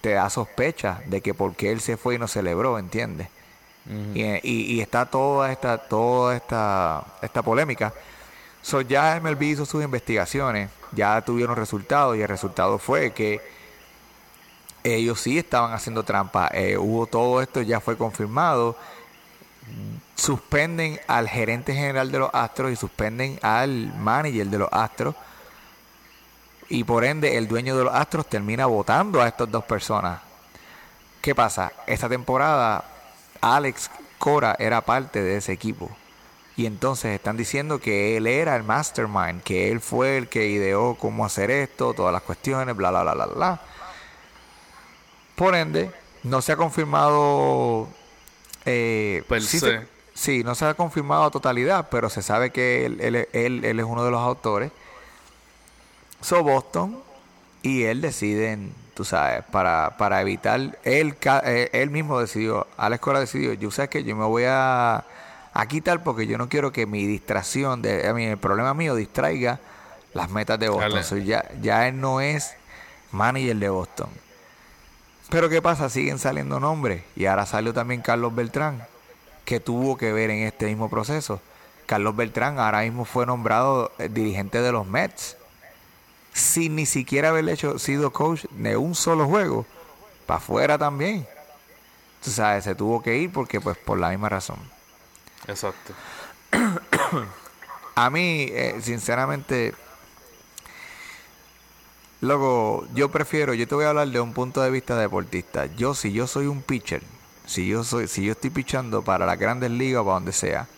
te 0.00 0.10
da 0.12 0.30
sospecha 0.30 1.00
de 1.06 1.20
que 1.20 1.34
por 1.34 1.54
qué 1.54 1.72
él 1.72 1.80
se 1.80 1.96
fue 1.96 2.14
y 2.14 2.18
no 2.18 2.28
celebró, 2.28 2.78
¿entiendes? 2.78 3.28
y, 4.14 4.22
y- 4.22 4.72
y 4.74 4.80
está 4.80 5.06
toda 5.06 5.50
esta, 5.50 5.78
toda 5.78 6.36
esta, 6.36 7.04
esta 7.22 7.42
polémica. 7.42 7.92
So, 8.62 8.82
ya 8.82 9.18
MLB 9.20 9.42
hizo 9.42 9.64
sus 9.66 9.82
investigaciones, 9.82 10.68
ya 10.92 11.20
tuvieron 11.22 11.56
resultados 11.56 12.16
y 12.16 12.20
el 12.22 12.28
resultado 12.28 12.78
fue 12.78 13.12
que 13.12 13.40
ellos 14.84 15.20
sí 15.20 15.38
estaban 15.38 15.72
haciendo 15.72 16.02
trampa. 16.04 16.48
Eh, 16.52 16.76
hubo 16.78 17.06
todo 17.06 17.40
esto, 17.42 17.62
ya 17.62 17.80
fue 17.80 17.96
confirmado. 17.96 18.76
Suspenden 20.14 21.00
al 21.06 21.28
gerente 21.28 21.74
general 21.74 22.12
de 22.12 22.18
los 22.18 22.30
Astros 22.34 22.72
y 22.72 22.76
suspenden 22.76 23.38
al 23.42 23.92
manager 23.98 24.46
de 24.46 24.58
los 24.58 24.68
Astros. 24.72 25.14
Y 26.70 26.84
por 26.84 27.04
ende, 27.04 27.36
el 27.36 27.48
dueño 27.48 27.76
de 27.76 27.84
los 27.84 27.92
Astros 27.94 28.26
termina 28.26 28.64
votando 28.66 29.20
a 29.20 29.28
estas 29.28 29.50
dos 29.50 29.64
personas. 29.64 30.20
¿Qué 31.20 31.34
pasa? 31.34 31.72
Esta 31.86 32.08
temporada, 32.08 32.84
Alex 33.40 33.90
Cora 34.18 34.56
era 34.58 34.80
parte 34.80 35.20
de 35.20 35.36
ese 35.36 35.52
equipo. 35.52 35.90
Y 36.56 36.66
entonces 36.66 37.12
están 37.14 37.36
diciendo 37.36 37.80
que 37.80 38.16
él 38.16 38.26
era 38.26 38.54
el 38.56 38.62
mastermind, 38.62 39.42
que 39.42 39.70
él 39.72 39.80
fue 39.80 40.16
el 40.16 40.28
que 40.28 40.46
ideó 40.46 40.94
cómo 40.94 41.24
hacer 41.24 41.50
esto, 41.50 41.92
todas 41.94 42.12
las 42.12 42.22
cuestiones, 42.22 42.76
bla, 42.76 42.90
bla, 42.90 43.02
bla, 43.02 43.14
bla, 43.14 43.26
bla. 43.26 43.60
Por 45.36 45.54
ende, 45.54 45.90
no 46.22 46.42
se 46.42 46.52
ha 46.52 46.56
confirmado. 46.56 47.88
Eh, 48.66 49.22
sí, 49.48 49.58
se- 49.58 49.88
sí, 50.14 50.44
no 50.44 50.54
se 50.54 50.66
ha 50.66 50.74
confirmado 50.74 51.24
a 51.24 51.30
totalidad, 51.30 51.88
pero 51.90 52.10
se 52.10 52.22
sabe 52.22 52.50
que 52.50 52.84
él, 52.86 53.00
él- 53.00 53.28
él- 53.32 53.64
él 53.64 53.80
es 53.80 53.86
uno 53.86 54.04
de 54.04 54.10
los 54.10 54.20
autores. 54.20 54.70
So 56.20 56.42
Boston 56.42 56.98
y 57.62 57.84
él 57.84 58.00
deciden, 58.00 58.72
tú 58.94 59.04
sabes, 59.04 59.44
para, 59.50 59.96
para 59.98 60.20
evitar, 60.20 60.78
él, 60.84 61.16
eh, 61.44 61.70
él 61.72 61.90
mismo 61.90 62.20
decidió, 62.20 62.66
Alex 62.76 63.00
Cora 63.00 63.20
decidió, 63.20 63.52
yo 63.54 63.70
sé 63.70 63.88
que 63.88 64.04
yo 64.04 64.16
me 64.16 64.24
voy 64.24 64.44
a, 64.46 65.04
a 65.52 65.66
quitar 65.66 66.02
porque 66.02 66.26
yo 66.26 66.38
no 66.38 66.48
quiero 66.48 66.72
que 66.72 66.86
mi 66.86 67.06
distracción, 67.06 67.82
de, 67.82 68.08
a 68.08 68.14
mí, 68.14 68.24
el 68.24 68.38
problema 68.38 68.74
mío 68.74 68.94
distraiga 68.94 69.60
las 70.14 70.30
metas 70.30 70.58
de 70.58 70.68
Boston. 70.68 71.04
So, 71.04 71.16
ya, 71.16 71.44
ya 71.60 71.88
él 71.88 72.00
no 72.00 72.20
es 72.20 72.54
manager 73.12 73.56
de 73.56 73.68
Boston. 73.68 74.08
Pero 75.30 75.48
¿qué 75.48 75.62
pasa? 75.62 75.88
Siguen 75.88 76.18
saliendo 76.18 76.58
nombres. 76.58 77.02
Y 77.14 77.26
ahora 77.26 77.46
salió 77.46 77.72
también 77.72 78.02
Carlos 78.02 78.34
Beltrán, 78.34 78.84
que 79.44 79.60
tuvo 79.60 79.96
que 79.96 80.12
ver 80.12 80.30
en 80.30 80.42
este 80.42 80.66
mismo 80.66 80.90
proceso. 80.90 81.40
Carlos 81.86 82.16
Beltrán 82.16 82.58
ahora 82.58 82.80
mismo 82.80 83.04
fue 83.04 83.26
nombrado 83.26 83.92
eh, 83.98 84.08
dirigente 84.08 84.60
de 84.60 84.72
los 84.72 84.86
Mets. 84.86 85.36
Sin 86.32 86.76
ni 86.76 86.86
siquiera 86.86 87.30
haber 87.30 87.48
hecho, 87.48 87.78
sido 87.78 88.12
coach 88.12 88.44
de 88.50 88.76
un 88.76 88.94
solo 88.94 89.26
juego. 89.26 89.66
Para 90.26 90.38
afuera 90.38 90.78
también. 90.78 91.26
Tú 92.22 92.30
sabes, 92.30 92.64
se 92.64 92.74
tuvo 92.74 93.02
que 93.02 93.16
ir 93.16 93.32
porque 93.32 93.60
pues 93.60 93.76
por 93.76 93.98
la 93.98 94.10
misma 94.10 94.28
razón. 94.28 94.58
Exacto. 95.46 95.94
A 97.94 98.10
mí, 98.10 98.46
eh, 98.50 98.78
sinceramente, 98.82 99.74
Loco, 102.20 102.86
yo 102.94 103.10
prefiero, 103.10 103.54
yo 103.54 103.66
te 103.66 103.74
voy 103.74 103.86
a 103.86 103.90
hablar 103.90 104.08
de 104.08 104.20
un 104.20 104.34
punto 104.34 104.60
de 104.60 104.70
vista 104.70 104.94
deportista. 104.98 105.64
Yo, 105.76 105.94
si 105.94 106.12
yo 106.12 106.26
soy 106.26 106.48
un 106.48 106.60
pitcher, 106.60 107.02
si 107.46 107.66
yo 107.66 107.82
soy, 107.82 108.08
si 108.08 108.22
yo 108.22 108.32
estoy 108.32 108.50
pichando 108.50 109.02
para 109.02 109.24
las 109.24 109.38
grandes 109.38 109.70
ligas 109.70 110.02
o 110.02 110.04
para 110.04 110.14
donde 110.14 110.32
sea, 110.32 110.68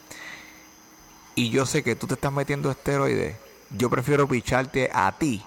y 1.35 1.51
yo 1.51 1.66
sé 1.66 1.83
que 1.83 1.97
tú 1.97 2.07
te 2.07 2.15
estás 2.15 2.33
metiendo 2.33 2.70
esteroides, 2.70 3.37
yo 3.77 3.90
prefiero 3.90 4.28
picharte 4.28 4.90
a 4.93 5.12
ti 5.12 5.43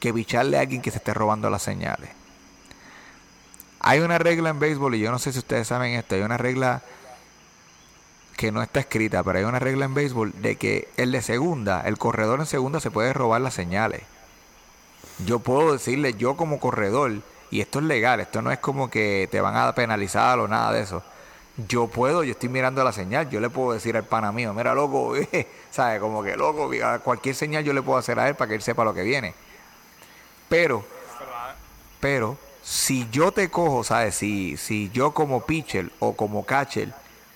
que 0.00 0.12
picharle 0.12 0.58
a 0.58 0.60
alguien 0.60 0.82
que 0.82 0.90
se 0.90 0.98
esté 0.98 1.14
robando 1.14 1.50
las 1.50 1.62
señales. 1.62 2.10
Hay 3.80 4.00
una 4.00 4.18
regla 4.18 4.50
en 4.50 4.58
béisbol, 4.58 4.94
y 4.94 5.00
yo 5.00 5.10
no 5.10 5.18
sé 5.18 5.32
si 5.32 5.38
ustedes 5.38 5.68
saben 5.68 5.94
esto, 5.94 6.14
hay 6.14 6.22
una 6.22 6.36
regla 6.36 6.82
que 8.36 8.52
no 8.52 8.62
está 8.62 8.80
escrita, 8.80 9.22
pero 9.22 9.38
hay 9.38 9.44
una 9.44 9.58
regla 9.58 9.86
en 9.86 9.94
béisbol 9.94 10.32
de 10.42 10.56
que 10.56 10.88
el 10.96 11.12
de 11.12 11.22
segunda, 11.22 11.82
el 11.82 11.96
corredor 11.96 12.40
en 12.40 12.46
segunda 12.46 12.80
se 12.80 12.90
puede 12.90 13.12
robar 13.12 13.40
las 13.40 13.54
señales. 13.54 14.02
Yo 15.24 15.38
puedo 15.38 15.72
decirle, 15.72 16.14
yo 16.14 16.36
como 16.36 16.60
corredor, 16.60 17.12
y 17.50 17.60
esto 17.60 17.78
es 17.78 17.86
legal, 17.86 18.20
esto 18.20 18.42
no 18.42 18.50
es 18.50 18.58
como 18.58 18.90
que 18.90 19.28
te 19.30 19.40
van 19.40 19.56
a 19.56 19.74
penalizar 19.74 20.38
o 20.38 20.48
nada 20.48 20.72
de 20.72 20.82
eso. 20.82 21.02
Yo 21.56 21.86
puedo, 21.86 22.22
yo 22.22 22.32
estoy 22.32 22.50
mirando 22.50 22.84
la 22.84 22.92
señal, 22.92 23.30
yo 23.30 23.40
le 23.40 23.48
puedo 23.48 23.72
decir 23.72 23.96
al 23.96 24.04
pana 24.04 24.30
mío, 24.30 24.52
mira 24.52 24.74
loco, 24.74 25.16
eh", 25.32 25.48
¿sabes? 25.70 26.00
Como 26.00 26.22
que 26.22 26.36
loco, 26.36 26.70
a 26.84 26.98
cualquier 26.98 27.34
señal 27.34 27.64
yo 27.64 27.72
le 27.72 27.82
puedo 27.82 27.98
hacer 27.98 28.18
a 28.18 28.28
él 28.28 28.34
para 28.34 28.48
que 28.48 28.54
él 28.56 28.62
sepa 28.62 28.84
lo 28.84 28.92
que 28.92 29.02
viene. 29.02 29.34
Pero, 30.48 30.84
pero, 31.98 32.36
si 32.62 33.08
yo 33.10 33.32
te 33.32 33.48
cojo, 33.48 33.84
¿sabes? 33.84 34.16
Si, 34.16 34.56
si 34.56 34.90
yo 34.90 35.12
como 35.12 35.46
pitcher 35.46 35.90
o 35.98 36.14
como 36.14 36.44
catcher 36.44 36.92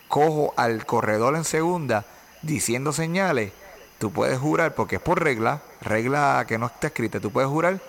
cojo 0.08 0.52
al 0.56 0.84
corredor 0.84 1.36
en 1.36 1.44
segunda 1.44 2.04
diciendo 2.42 2.92
señales, 2.92 3.52
tú 3.98 4.10
puedes 4.12 4.38
jurar, 4.38 4.74
porque 4.74 4.96
es 4.96 5.02
por 5.02 5.22
regla, 5.22 5.62
regla 5.80 6.44
que 6.46 6.58
no 6.58 6.66
está 6.66 6.88
escrita, 6.88 7.20
tú 7.20 7.30
puedes 7.30 7.48
jurar 7.48 7.80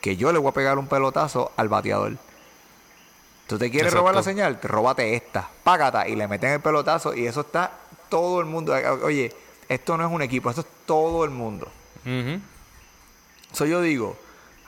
que 0.00 0.16
yo 0.16 0.32
le 0.32 0.38
voy 0.38 0.50
a 0.50 0.54
pegar 0.54 0.78
un 0.78 0.88
pelotazo 0.88 1.52
al 1.56 1.68
bateador. 1.68 2.16
¿Tú 3.46 3.58
te 3.58 3.70
quieres 3.70 3.88
Exacto. 3.88 4.00
robar 4.00 4.14
la 4.16 4.22
señal? 4.22 4.58
Te 4.60 4.66
róbate 4.68 5.14
esta, 5.14 5.48
págata, 5.62 6.08
y 6.08 6.16
le 6.16 6.26
meten 6.26 6.50
el 6.52 6.60
pelotazo, 6.60 7.14
y 7.14 7.26
eso 7.26 7.42
está 7.42 7.70
todo 8.08 8.40
el 8.40 8.46
mundo. 8.46 8.74
Oye, 9.04 9.32
esto 9.68 9.96
no 9.96 10.06
es 10.06 10.12
un 10.12 10.22
equipo, 10.22 10.50
esto 10.50 10.62
es 10.62 10.66
todo 10.84 11.24
el 11.24 11.30
mundo. 11.30 11.68
So 13.52 13.64
yo 13.64 13.80
digo, 13.80 14.16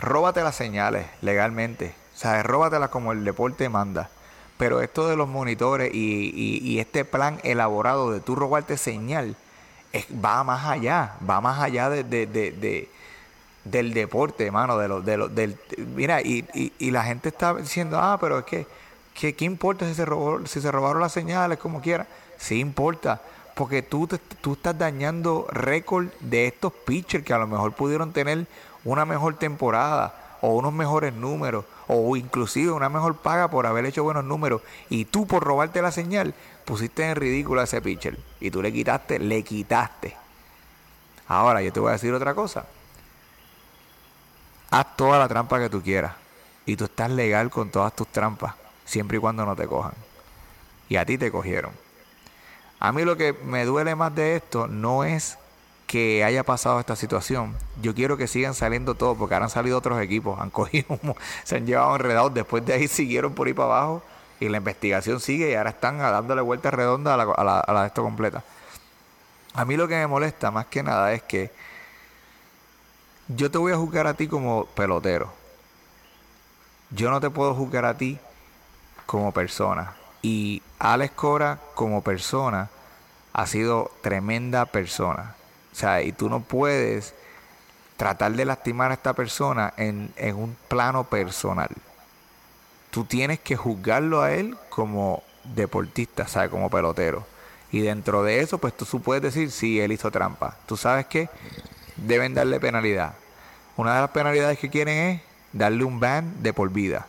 róbate 0.01 0.43
las 0.43 0.55
señales 0.57 1.07
legalmente. 1.23 1.95
O 2.15 2.19
sea, 2.19 2.43
róbatelas 2.43 2.91
como 2.91 3.13
el 3.13 3.25
deporte 3.25 3.69
manda. 3.69 4.11
Pero 4.57 4.81
esto 4.81 5.07
de 5.09 5.17
los 5.17 5.29
monitores 5.29 5.95
y, 5.95 6.33
y- 6.35 6.59
y 6.69 6.81
este 6.81 7.05
plan 7.05 7.39
elaborado 7.45 8.11
de 8.11 8.19
tú 8.21 8.35
robarte 8.35 8.77
señal 8.77 9.37
es- 9.93 10.07
va 10.13 10.43
más 10.43 10.67
allá. 10.67 11.13
Va 11.29 11.41
más 11.41 11.61
allá 11.63 11.89
de, 11.91 12.03
de- 12.03 12.27
de- 12.27 12.51
de- 12.53 12.91
del 13.65 13.93
deporte, 13.95 14.47
hermano. 14.47 14.79
De 14.79 14.89
lo, 14.89 15.01
de 15.01 15.17
lo- 15.17 15.29
del, 15.29 15.57
mira, 15.95 16.21
y, 16.23 16.45
y- 16.79 16.91
la 16.91 17.05
gente 17.05 17.29
está 17.29 17.55
diciendo, 17.55 17.99
ah, 18.01 18.19
pero 18.21 18.39
es 18.41 18.45
que, 18.45 18.67
que 19.15 19.35
¿qué 19.35 19.45
importa 19.45 19.87
si 19.87 19.95
se, 19.95 20.05
robó, 20.05 20.47
si 20.47 20.61
se 20.61 20.71
robaron 20.73 21.01
las 21.03 21.13
señales, 21.13 21.59
como 21.59 21.81
quiera? 21.81 22.07
Sí 22.39 22.59
importa. 22.61 23.21
Porque 23.55 23.83
tú, 23.83 24.07
te- 24.07 24.19
tú 24.19 24.53
estás 24.55 24.79
dañando 24.79 25.47
récord 25.51 26.07
de 26.21 26.47
estos 26.47 26.73
pitchers 26.73 27.25
que 27.25 27.33
a 27.35 27.39
lo 27.39 27.47
mejor 27.47 27.73
pudieron 27.73 28.13
tener 28.13 28.47
una 28.85 29.05
mejor 29.05 29.35
temporada 29.37 30.15
o 30.41 30.55
unos 30.55 30.73
mejores 30.73 31.13
números 31.13 31.65
o 31.89 32.17
inclusive 32.17 32.71
una 32.71 32.89
mejor 32.89 33.17
paga 33.17 33.49
por 33.51 33.67
haber 33.67 33.85
hecho 33.87 34.05
buenos 34.05 34.23
números 34.25 34.63
y 34.89 35.07
tú 35.07 35.27
por 35.27 35.43
robarte 35.43 35.83
la 35.83 35.91
señal 35.91 36.35
pusiste 36.65 37.03
en 37.03 37.17
ridículo 37.17 37.61
a 37.61 37.65
ese 37.65 37.83
pitcher 37.83 38.17
y 38.39 38.51
tú 38.53 38.63
le 38.63 38.73
quitaste, 38.73 39.19
le 39.19 39.43
quitaste. 39.43 40.15
Ahora 41.27 41.61
yo 41.63 41.73
te 41.73 41.81
voy 41.81 41.89
a 41.89 41.93
decir 41.93 42.13
otra 42.15 42.35
cosa. 42.35 42.67
Haz 44.71 44.97
toda 44.97 45.19
la 45.19 45.29
trampa 45.29 45.59
que 45.59 45.71
tú 45.71 45.83
quieras 45.83 46.13
y 46.67 46.77
tú 46.77 46.85
estás 46.85 47.11
legal 47.11 47.51
con 47.51 47.71
todas 47.71 47.95
tus 47.97 48.07
trampas 48.09 48.55
siempre 48.85 49.19
y 49.19 49.21
cuando 49.21 49.45
no 49.47 49.57
te 49.57 49.67
cojan. 49.67 49.95
Y 50.89 50.97
a 50.97 51.05
ti 51.05 51.19
te 51.19 51.31
cogieron. 51.31 51.73
A 52.81 52.93
mí 52.93 53.05
lo 53.05 53.17
que 53.17 53.33
me 53.33 53.65
duele 53.65 53.95
más 53.95 54.15
de 54.15 54.37
esto 54.37 54.67
no 54.69 55.05
es 55.05 55.39
que 55.87 56.23
haya 56.23 56.45
pasado 56.45 56.79
esta 56.81 56.97
situación. 56.97 57.57
Yo 57.83 57.95
quiero 57.95 58.17
que 58.17 58.27
sigan 58.27 58.55
saliendo 58.55 58.95
todos, 58.95 59.17
porque 59.17 59.35
ahora 59.35 59.47
han 59.47 59.51
salido 59.51 59.79
otros 59.79 60.01
equipos, 60.01 60.39
han 60.39 60.51
cogido, 60.53 60.99
se 61.45 61.57
han 61.57 61.67
llevado 61.67 61.97
enredados, 61.97 62.35
después 62.35 62.65
de 62.65 62.75
ahí 62.75 62.89
siguieron 62.89 63.35
por 63.35 63.47
ahí 63.47 63.55
para 63.55 63.69
abajo 63.69 64.03
y 64.39 64.49
la 64.49 64.59
investigación 64.59 65.19
sigue 65.19 65.51
y 65.51 65.55
ahora 65.55 65.71
están 65.71 65.99
dándole 65.99 66.43
vuelta 66.43 66.71
redonda 66.71 67.15
a 67.15 67.17
la, 67.17 67.25
a 67.25 67.45
la, 67.45 67.61
a 67.61 67.73
la 67.73 67.81
de 67.83 67.87
esto 67.89 68.03
completa. 68.03 68.45
A 69.55 69.65
mí 69.65 69.77
lo 69.77 69.89
que 69.89 69.97
me 69.97 70.07
molesta 70.07 70.51
más 70.51 70.67
que 70.67 70.83
nada 70.83 71.13
es 71.13 71.23
que 71.23 71.51
yo 73.29 73.51
te 73.51 73.59
voy 73.59 73.73
a 73.73 73.77
juzgar 73.77 74.07
a 74.07 74.15
ti 74.15 74.27
como 74.27 74.65
pelotero. 74.67 75.31
Yo 76.91 77.11
no 77.11 77.21
te 77.21 77.31
puedo 77.31 77.55
juzgar 77.55 77.85
a 77.85 77.97
ti 77.97 78.19
como 79.07 79.33
persona. 79.33 79.95
Y 80.23 80.63
Alex 80.79 81.13
Cora 81.15 81.59
como 81.75 82.03
persona 82.03 82.71
ha 83.35 83.47
sido 83.47 83.91
tremenda 84.03 84.65
persona. 84.65 85.35
O 85.73 85.75
sea, 85.75 86.03
y 86.03 86.13
tú 86.13 86.29
no 86.31 86.41
puedes 86.41 87.15
tratar 87.97 88.33
de 88.33 88.45
lastimar 88.45 88.91
a 88.91 88.95
esta 88.95 89.13
persona 89.13 89.75
en, 89.77 90.13
en 90.17 90.37
un 90.37 90.57
plano 90.69 91.05
personal. 91.05 91.69
Tú 92.91 93.05
tienes 93.05 93.39
que 93.41 93.57
juzgarlo 93.57 94.23
a 94.23 94.33
él 94.33 94.57
como 94.71 95.23
deportista, 95.45 96.27
¿sabes? 96.27 96.51
Como 96.51 96.71
pelotero. 96.71 97.27
Y 97.71 97.81
dentro 97.81 98.23
de 98.23 98.41
eso, 98.41 98.57
pues 98.57 98.75
tú 98.75 99.03
puedes 99.03 99.23
decir, 99.23 99.51
sí, 99.51 99.79
él 99.79 99.93
hizo 99.93 100.11
trampa. 100.11 100.57
¿Tú 100.67 100.77
sabes 100.77 101.07
qué? 101.07 101.29
Deben 101.99 102.35
darle 102.35 102.61
penalidad. 102.61 103.15
Una 103.77 103.95
de 103.95 104.01
las 104.03 104.11
penalidades 104.11 104.59
que 104.59 104.71
quieren 104.71 104.97
es 104.99 105.21
darle 105.53 105.85
un 105.85 106.01
ban 106.01 106.43
de 106.43 106.53
por 106.53 106.71
vida. 106.71 107.07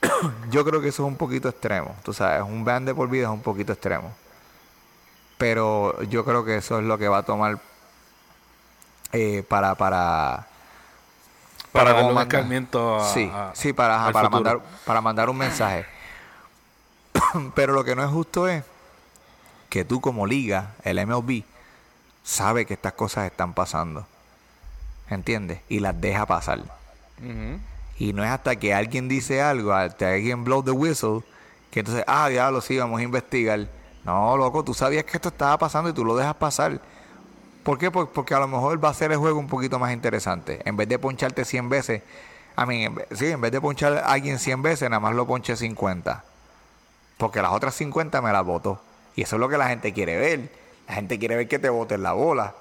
Yo 0.50 0.64
creo 0.64 0.80
que 0.80 0.88
eso 0.88 1.02
es 1.04 1.08
un 1.08 1.16
poquito 1.16 1.48
extremo. 1.48 1.94
Tú 2.02 2.12
sabes, 2.12 2.42
un 2.42 2.64
ban 2.64 2.84
de 2.84 2.94
por 2.94 3.08
vida 3.08 3.24
es 3.24 3.30
un 3.30 3.42
poquito 3.42 3.72
extremo. 3.72 4.12
Pero 5.38 6.00
yo 6.04 6.24
creo 6.24 6.44
que 6.44 6.56
eso 6.58 6.78
es 6.78 6.84
lo 6.84 6.96
que 6.96 7.08
va 7.08 7.18
a 7.18 7.22
tomar 7.24 7.58
eh, 9.12 9.42
para, 9.48 9.74
para, 9.74 10.46
Para 11.72 11.90
darle 11.90 12.00
como 12.02 12.10
un 12.10 12.18
a- 12.18 12.24
sí, 13.12 13.30
a- 13.34 13.50
sí, 13.52 13.72
para, 13.72 14.12
para, 14.12 14.28
mandar, 14.30 14.60
para 14.84 15.00
mandar 15.00 15.28
un 15.28 15.36
mensaje. 15.36 15.86
Pero 17.56 17.72
lo 17.72 17.82
que 17.84 17.96
no 17.96 18.04
es 18.04 18.10
justo 18.10 18.46
es 18.46 18.62
que 19.68 19.84
tú 19.84 20.00
como 20.00 20.24
liga, 20.24 20.70
el 20.84 21.04
MLB, 21.04 21.42
sabe 22.24 22.66
que 22.66 22.74
estas 22.74 22.94
cosas 22.94 23.26
están 23.26 23.52
pasando. 23.54 24.06
¿Entiendes? 25.08 25.60
Y 25.68 25.78
las 25.80 26.00
deja 26.00 26.26
pasar. 26.26 26.60
Y 27.98 28.12
no 28.12 28.24
es 28.24 28.30
hasta 28.30 28.56
que 28.56 28.74
alguien 28.74 29.06
dice 29.08 29.40
algo, 29.40 29.72
hasta 29.72 30.10
alguien 30.12 30.42
blow 30.42 30.62
the 30.64 30.72
whistle, 30.72 31.20
que 31.70 31.80
entonces, 31.80 32.04
ah, 32.08 32.28
diablo, 32.28 32.60
sí, 32.60 32.76
vamos 32.78 32.98
a 33.00 33.02
investigar. 33.04 33.68
No, 34.04 34.36
loco, 34.36 34.64
tú 34.64 34.74
sabías 34.74 35.04
que 35.04 35.16
esto 35.16 35.28
estaba 35.28 35.56
pasando 35.58 35.90
y 35.90 35.92
tú 35.92 36.04
lo 36.04 36.16
dejas 36.16 36.34
pasar. 36.34 36.80
¿Por 37.62 37.78
qué? 37.78 37.90
Por- 37.90 38.10
Porque 38.10 38.34
a 38.34 38.38
lo 38.40 38.48
mejor 38.48 38.82
va 38.84 38.88
a 38.90 38.94
ser 38.94 39.12
el 39.12 39.18
juego 39.18 39.38
un 39.38 39.46
poquito 39.48 39.78
más 39.78 39.92
interesante. 39.92 40.60
En 40.64 40.76
vez 40.76 40.88
de 40.88 40.98
poncharte 40.98 41.44
100 41.44 41.68
veces, 41.68 42.02
a 42.56 42.66
mí, 42.66 42.86
sí, 43.12 43.26
en 43.26 43.40
vez 43.40 43.52
de 43.52 43.60
ponchar 43.60 43.94
a 43.98 44.06
alguien 44.12 44.38
100 44.38 44.60
veces, 44.62 44.90
nada 44.90 45.00
más 45.00 45.14
lo 45.14 45.26
ponche 45.26 45.56
50. 45.56 46.24
Porque 47.16 47.40
las 47.40 47.52
otras 47.52 47.74
50 47.74 48.20
me 48.20 48.32
las 48.32 48.44
votó. 48.44 48.80
Y 49.16 49.22
eso 49.22 49.36
es 49.36 49.40
lo 49.40 49.48
que 49.48 49.56
la 49.56 49.68
gente 49.68 49.92
quiere 49.92 50.16
ver. 50.18 50.50
La 50.88 50.94
gente 50.94 51.18
quiere 51.18 51.36
ver 51.36 51.48
que 51.48 51.58
te 51.58 51.68
voten 51.68 52.02
la 52.02 52.12
bola. 52.12 52.54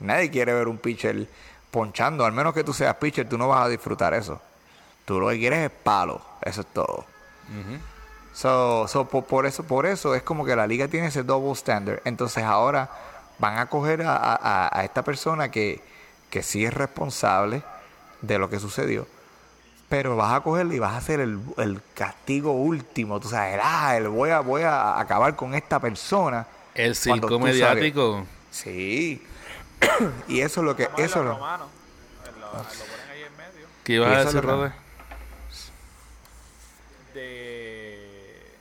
Nadie 0.00 0.30
quiere 0.30 0.52
ver 0.54 0.68
un 0.68 0.78
pitcher 0.78 1.26
ponchando. 1.70 2.24
Al 2.24 2.32
menos 2.32 2.54
que 2.54 2.64
tú 2.64 2.72
seas 2.72 2.94
pitcher, 2.96 3.28
tú 3.28 3.36
no 3.38 3.48
vas 3.48 3.64
a 3.64 3.68
disfrutar 3.68 4.14
eso. 4.14 4.40
Tú 5.04 5.20
lo 5.20 5.28
que 5.28 5.38
quieres 5.38 5.58
es 5.60 5.70
palo. 5.70 6.20
Eso 6.42 6.60
es 6.62 6.66
todo. 6.68 7.04
So, 8.32 8.88
so, 8.88 9.04
po- 9.08 9.22
por, 9.22 9.46
eso, 9.46 9.62
por 9.64 9.86
eso 9.86 10.14
es 10.14 10.22
como 10.22 10.44
que 10.44 10.56
la 10.56 10.66
liga 10.66 10.88
tiene 10.88 11.08
ese 11.08 11.22
double 11.22 11.52
standard. 11.52 12.00
Entonces 12.04 12.42
ahora 12.44 12.90
van 13.38 13.58
a 13.58 13.66
coger 13.66 14.02
a, 14.02 14.16
a- 14.16 14.34
a- 14.66 14.78
a 14.80 14.84
esta 14.84 15.02
persona 15.02 15.50
que, 15.50 15.80
que 16.30 16.42
sí 16.42 16.64
es 16.64 16.74
responsable 16.74 17.62
de 18.22 18.38
lo 18.38 18.50
que 18.50 18.58
sucedió. 18.58 19.06
Pero 19.88 20.16
vas 20.16 20.32
a 20.34 20.40
cogerle 20.40 20.76
y 20.76 20.78
vas 20.80 20.94
a 20.94 20.96
hacer 20.96 21.20
el, 21.20 21.38
el 21.58 21.80
castigo 21.94 22.52
último. 22.52 23.20
Tú 23.20 23.28
sabes, 23.28 23.60
ah, 23.62 23.96
el 23.96 24.08
voy 24.08 24.30
a, 24.30 24.40
voy 24.40 24.62
a 24.62 24.98
acabar 24.98 25.36
con 25.36 25.54
esta 25.54 25.78
persona. 25.78 26.46
El 26.74 26.96
circo 26.96 27.38
mediático. 27.38 28.26
Sí. 28.50 29.26
y 30.28 30.40
eso 30.40 30.60
es 30.60 30.64
lo 30.66 30.76
que... 30.76 30.88
Eso 30.98 31.22
lo- 31.22 31.34
romanos, 31.34 31.68
lo, 32.40 32.46
lo 32.46 32.50
ponen 32.52 33.10
ahí 33.10 33.22
en 33.22 33.36
medio. 33.36 33.66
¿Qué 33.84 33.92
ibas 33.94 34.16
a 34.16 34.24
decir, 34.24 34.42
Rode? 34.42 34.72
De. 37.14 38.52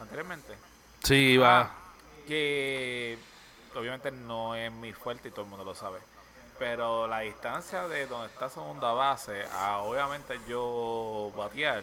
Anteriormente. 0.00 0.54
Sí, 1.02 1.14
iba. 1.14 1.60
Ah, 1.60 1.70
que 2.26 3.18
obviamente 3.74 4.10
no 4.10 4.54
es 4.54 4.70
mi 4.72 4.92
fuerte 4.92 5.28
y 5.28 5.30
todo 5.30 5.42
el 5.42 5.48
mundo 5.50 5.64
lo 5.64 5.74
sabe. 5.74 5.98
Pero 6.58 7.06
la 7.08 7.20
distancia 7.20 7.88
de 7.88 8.06
donde 8.06 8.28
está 8.28 8.48
segunda 8.48 8.92
base 8.92 9.44
a 9.52 9.78
obviamente 9.78 10.38
yo 10.48 11.32
batear, 11.36 11.82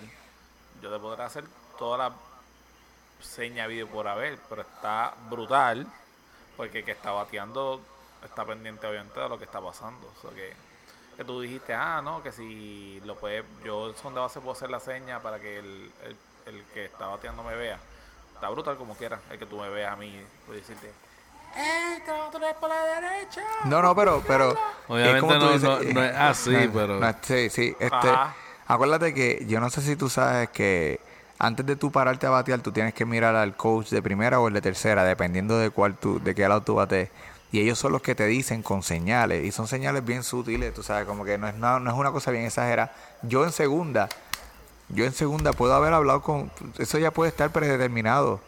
yo 0.81 0.91
te 0.91 0.99
podré 0.99 1.23
hacer 1.23 1.43
toda 1.77 1.97
la 1.97 2.13
seña 3.21 3.67
video 3.67 3.87
por 3.87 4.07
haber, 4.07 4.37
pero 4.49 4.61
está 4.61 5.13
brutal 5.29 5.87
porque 6.57 6.79
el 6.79 6.85
que 6.85 6.91
está 6.91 7.11
bateando 7.11 7.81
está 8.23 8.45
pendiente 8.45 8.85
obviamente 8.87 9.19
de 9.19 9.29
lo 9.29 9.37
que 9.37 9.45
está 9.45 9.61
pasando. 9.61 10.11
O 10.17 10.21
sea 10.21 10.31
que, 10.35 10.53
que 11.17 11.23
tú 11.23 11.39
dijiste, 11.41 11.73
ah, 11.73 12.01
no, 12.03 12.21
que 12.23 12.31
si 12.31 13.01
lo 13.05 13.15
puede, 13.15 13.43
yo 13.63 13.93
son 14.01 14.13
de 14.13 14.19
base 14.19 14.39
puedo 14.39 14.53
hacer 14.53 14.69
la 14.69 14.79
seña 14.79 15.19
para 15.21 15.39
que 15.39 15.59
el, 15.59 15.91
el, 16.03 16.17
el 16.53 16.63
que 16.73 16.85
está 16.85 17.07
bateando 17.07 17.43
me 17.43 17.55
vea. 17.55 17.79
Está 18.33 18.49
brutal 18.49 18.77
como 18.77 18.95
quiera, 18.95 19.19
el 19.31 19.37
que 19.39 19.45
tú 19.45 19.57
me 19.59 19.69
veas 19.69 19.91
a 19.93 19.95
mí, 19.97 20.21
puedo 20.45 20.57
decirte, 20.59 20.87
¡eh, 21.57 22.01
te 22.05 22.11
vas 22.11 22.29
a 22.29 22.31
tirar 22.31 22.55
por 22.57 22.69
la 22.69 22.83
derecha! 22.83 23.43
No, 23.65 23.81
no, 23.81 23.93
pero, 23.95 24.23
pero 24.25 24.55
Obviamente 24.87 25.19
como 25.19 25.33
no- 25.35 25.47
dices, 25.51 25.63
no- 25.63 25.79
no 25.93 26.03
es 26.05 26.15
así, 26.15 26.51
no, 26.51 26.73
pero- 26.73 27.13
sí, 27.21 27.49
sí, 27.49 27.75
este, 27.79 27.95
Ajá. 27.95 28.33
acuérdate 28.67 29.13
que 29.13 29.43
yo 29.45 29.59
no 29.59 29.69
sé 29.69 29.81
si 29.81 29.97
tú 29.97 30.09
sabes 30.09 30.49
que 30.51 31.01
antes 31.39 31.65
de 31.65 31.77
tú 31.77 31.89
pararte 31.89 32.27
a 32.27 32.31
batear, 32.31 32.59
tú 32.59 32.73
tienes 32.73 32.93
que 32.93 33.05
mirar 33.05 33.33
al 33.35 33.55
coach 33.55 33.89
de 33.89 34.01
primera 34.01 34.41
o 34.41 34.49
el 34.49 34.53
de 34.53 34.61
tercera, 34.61 35.05
dependiendo 35.05 35.57
de 35.57 35.69
cuál 35.69 35.95
tú, 35.95 36.19
de 36.19 36.35
qué 36.35 36.47
lado 36.47 36.61
tú 36.61 36.75
bates. 36.75 37.09
Y 37.53 37.61
ellos 37.61 37.79
son 37.79 37.93
los 37.93 38.01
que 38.01 38.13
te 38.13 38.25
dicen 38.27 38.61
con 38.61 38.83
señales, 38.83 39.45
y 39.45 39.51
son 39.51 39.67
señales 39.67 40.05
bien 40.05 40.23
sutiles, 40.23 40.73
tú 40.73 40.83
sabes, 40.83 41.05
como 41.05 41.23
que 41.23 41.37
no 41.37 41.47
es, 41.47 41.55
no, 41.55 41.79
no 41.79 41.89
es 41.89 41.97
una 41.97 42.11
cosa 42.11 42.31
bien 42.31 42.43
exagerada. 42.43 42.93
Yo 43.23 43.45
en 43.45 43.53
segunda, 43.53 44.09
yo 44.89 45.05
en 45.05 45.13
segunda 45.13 45.53
puedo 45.53 45.73
haber 45.73 45.93
hablado 45.93 46.21
con... 46.21 46.51
Eso 46.77 46.97
ya 46.99 47.11
puede 47.11 47.29
estar 47.29 47.49
predeterminado. 47.51 48.41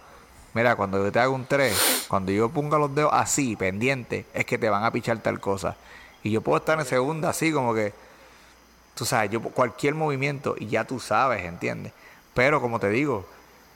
Mira, 0.54 0.76
cuando 0.76 1.02
yo 1.02 1.12
te 1.14 1.20
hago 1.20 1.34
un 1.34 1.46
3, 1.46 2.08
cuando 2.10 2.34
yo 2.34 2.50
ponga 2.50 2.78
los 2.78 2.94
dedos 2.94 3.12
así, 3.14 3.56
pendiente, 3.56 4.26
es 4.34 4.46
que 4.46 4.58
te 4.58 4.70
van 4.70 4.84
a 4.84 4.92
pichar 4.92 5.18
tal 5.20 5.40
cosa. 5.40 5.78
Y 6.24 6.32
yo 6.32 6.42
puedo 6.42 6.58
estar 6.58 6.78
en 6.78 6.86
segunda 6.86 7.30
así, 7.30 7.54
como 7.54 7.74
que... 7.74 7.94
Tú 8.96 9.06
sabes, 9.06 9.32
yo 9.32 9.42
cualquier 9.42 9.96
movimiento 9.96 10.56
y 10.60 10.68
ya 10.68 10.84
tú 10.84 11.00
sabes, 11.00 11.46
¿entiendes? 11.46 11.94
Pero 12.34 12.62
como 12.62 12.80
te 12.80 12.90
digo, 12.90 13.26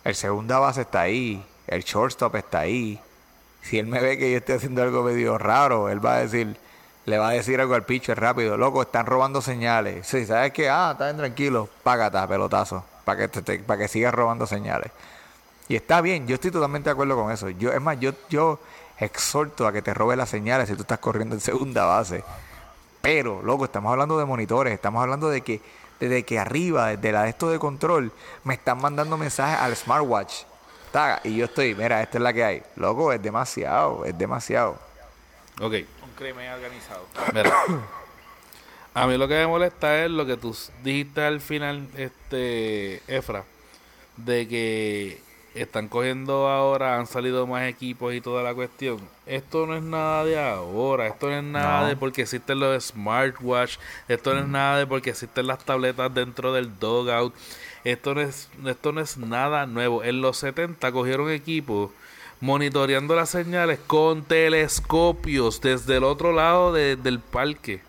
el 0.03 0.15
segunda 0.15 0.59
base 0.59 0.81
está 0.81 1.01
ahí, 1.01 1.43
el 1.67 1.83
shortstop 1.83 2.35
está 2.35 2.59
ahí. 2.59 2.99
Si 3.61 3.79
él 3.79 3.87
me 3.87 3.99
ve 3.99 4.17
que 4.17 4.31
yo 4.31 4.37
estoy 4.37 4.55
haciendo 4.55 4.83
algo 4.83 5.03
medio 5.03 5.37
raro, 5.37 5.89
él 5.89 6.03
va 6.05 6.15
a 6.15 6.19
decir, 6.19 6.55
le 7.05 7.17
va 7.17 7.29
a 7.29 7.31
decir 7.31 7.59
algo 7.59 7.73
al 7.75 7.83
pitcher 7.83 8.19
rápido, 8.19 8.57
loco, 8.57 8.81
están 8.83 9.05
robando 9.05 9.41
señales. 9.41 10.07
Sí, 10.07 10.25
¿sabes 10.25 10.53
qué? 10.53 10.69
Ah, 10.69 10.91
están 10.93 11.17
tranquilos, 11.17 11.67
págata, 11.83 12.27
pelotazo, 12.27 12.85
para 13.03 13.27
que, 13.27 13.41
te- 13.41 13.59
para 13.59 13.79
que 13.81 13.87
sigas 13.87 14.13
robando 14.13 14.45
señales. 14.45 14.91
Y 15.67 15.75
está 15.75 15.99
bien, 16.01 16.27
yo 16.27 16.35
estoy 16.35 16.51
totalmente 16.51 16.89
de 16.89 16.91
acuerdo 16.93 17.15
con 17.15 17.31
eso. 17.31 17.49
Yo, 17.49 17.71
es 17.73 17.81
más, 17.81 17.99
yo, 17.99 18.11
yo 18.29 18.59
exhorto 18.99 19.65
a 19.67 19.73
que 19.73 19.81
te 19.81 19.93
robe 19.95 20.15
las 20.15 20.29
señales 20.29 20.69
si 20.69 20.75
tú 20.75 20.81
estás 20.83 20.99
corriendo 20.99 21.33
en 21.35 21.41
segunda 21.41 21.85
base. 21.85 22.23
Pero, 23.01 23.41
loco, 23.41 23.65
estamos 23.65 23.91
hablando 23.91 24.17
de 24.17 24.25
monitores, 24.25 24.73
estamos 24.73 25.01
hablando 25.01 25.29
de 25.29 25.41
que 25.41 25.61
desde 25.99 26.23
que 26.23 26.39
arriba, 26.39 26.95
desde 26.95 27.11
la 27.11 27.23
de 27.23 27.29
esto 27.29 27.49
de 27.49 27.59
control, 27.59 28.11
me 28.43 28.53
están 28.53 28.79
mandando 28.79 29.17
mensajes 29.17 29.59
al 29.59 29.75
smartwatch. 29.75 30.43
Taga, 30.91 31.19
Y 31.23 31.35
yo 31.35 31.45
estoy, 31.45 31.75
mira, 31.75 32.01
esta 32.01 32.17
es 32.17 32.21
la 32.23 32.33
que 32.33 32.43
hay. 32.43 32.63
Loco, 32.75 33.11
es 33.11 33.21
demasiado, 33.21 34.05
es 34.05 34.17
demasiado. 34.17 34.77
Ok. 35.59 35.73
Un 36.03 36.11
crimen 36.15 36.51
organizado. 36.51 37.05
Mira. 37.33 37.51
A 38.93 39.07
mí 39.07 39.17
lo 39.17 39.27
que 39.27 39.33
me 39.33 39.47
molesta 39.47 40.05
es 40.05 40.09
lo 40.09 40.25
que 40.25 40.37
tú 40.37 40.55
dijiste 40.81 41.21
al 41.21 41.41
final, 41.41 41.85
este, 41.97 43.01
Efra, 43.13 43.43
de 44.15 44.47
que 44.47 45.21
están 45.55 45.87
cogiendo 45.87 46.47
ahora, 46.49 46.97
han 46.99 47.07
salido 47.07 47.47
más 47.47 47.63
equipos 47.63 48.13
y 48.13 48.21
toda 48.21 48.43
la 48.43 48.53
cuestión. 48.53 48.99
Esto 49.25 49.65
no 49.65 49.75
es 49.75 49.81
nada 49.83 50.23
de 50.25 50.37
ahora, 50.39 51.07
esto 51.07 51.27
no 51.29 51.37
es 51.37 51.43
nada 51.43 51.81
No. 51.81 51.87
de 51.87 51.95
porque 51.95 52.23
existen 52.23 52.59
los 52.59 52.83
smartwatch, 52.85 53.77
esto 54.07 54.33
no 54.33 54.41
es 54.41 54.47
nada 54.47 54.77
de 54.79 54.85
porque 54.87 55.11
existen 55.11 55.47
las 55.47 55.63
tabletas 55.63 56.13
dentro 56.13 56.51
del 56.53 56.77
dogout, 56.79 57.33
esto 57.83 58.13
no 58.15 58.21
es, 58.21 58.49
esto 58.65 58.91
no 58.91 59.01
es 59.01 59.17
nada 59.17 59.65
nuevo. 59.65 60.03
En 60.03 60.21
los 60.21 60.37
70 60.37 60.91
cogieron 60.91 61.29
equipos 61.31 61.91
monitoreando 62.41 63.15
las 63.15 63.29
señales 63.29 63.79
con 63.87 64.23
telescopios 64.23 65.61
desde 65.61 65.97
el 65.97 66.03
otro 66.03 66.33
lado 66.33 66.73
de- 66.73 66.97
del 66.97 67.19
parque 67.19 67.81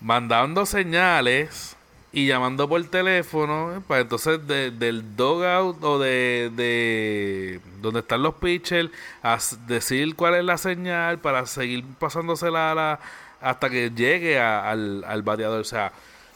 mandando 0.00 0.66
señales 0.66 1.76
y 2.14 2.26
llamando 2.28 2.68
por 2.68 2.82
teléfono 2.84 3.82
para 3.88 4.02
entonces 4.02 4.46
de- 4.46 4.70
del 4.70 5.16
dogout 5.16 5.82
o 5.82 5.98
de, 5.98 6.50
de 6.54 7.60
donde 7.82 8.00
están 8.00 8.22
los 8.22 8.34
pitchers 8.36 8.90
a 9.22 9.36
decir 9.66 10.14
cuál 10.14 10.36
es 10.36 10.44
la 10.44 10.56
señal 10.56 11.18
para 11.18 11.44
seguir 11.46 11.84
pasándosela 11.98 12.70
a 12.70 12.74
la- 12.74 13.00
hasta 13.40 13.68
que 13.68 13.90
llegue 13.90 14.38
a- 14.38 14.70
al, 14.70 15.04
al 15.06 15.22
bateador. 15.22 15.60
O 15.60 15.64
sea, 15.64 15.92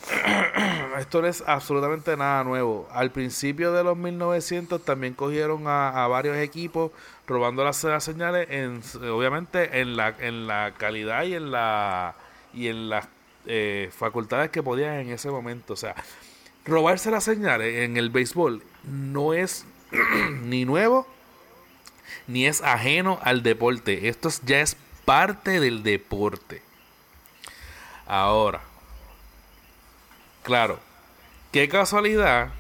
esto 0.99 1.23
no 1.23 1.29
es 1.29 1.43
absolutamente 1.47 2.17
nada 2.17 2.45
nuevo. 2.45 2.89
Al 2.93 3.11
principio 3.11 3.73
de 3.73 3.85
los 3.85 3.97
1900 3.97 4.85
también 4.85 5.15
cogieron 5.15 5.67
a, 5.69 6.05
a 6.05 6.09
varios 6.09 6.37
equipos 6.39 6.91
robando 7.27 7.63
las, 7.65 7.83
las 7.85 8.05
señales, 8.05 8.49
en, 8.51 8.81
obviamente 9.11 9.81
en 9.81 9.97
la, 9.97 10.15
en 10.19 10.47
la 10.47 10.73
calidad 10.77 11.23
y 11.25 11.35
en 11.35 11.51
la 11.51 12.15
y 12.55 12.69
en 12.69 12.89
las 12.89 13.07
eh, 13.49 13.91
facultades 13.97 14.51
que 14.51 14.63
podían 14.63 14.95
en 15.01 15.11
ese 15.11 15.31
momento. 15.31 15.73
O 15.73 15.77
sea, 15.77 15.95
robarse 16.65 17.11
las 17.11 17.25
señales 17.25 17.85
en 17.85 17.97
el 17.97 18.11
béisbol 18.11 18.63
no 18.85 19.33
es 19.35 19.65
ni 20.43 20.65
nuevo 20.65 21.07
ni 22.27 22.47
es 22.47 22.63
ajeno 22.63 23.19
al 23.23 23.43
deporte. 23.43 24.09
Esto 24.09 24.29
es- 24.29 24.43
ya 24.45 24.61
es 24.61 24.77
parte 25.05 25.61
del 25.61 25.83
deporte. 25.83 26.63
Ahora, 28.07 28.61
claro, 30.43 30.79
qué 31.53 31.69
casualidad, 31.69 32.51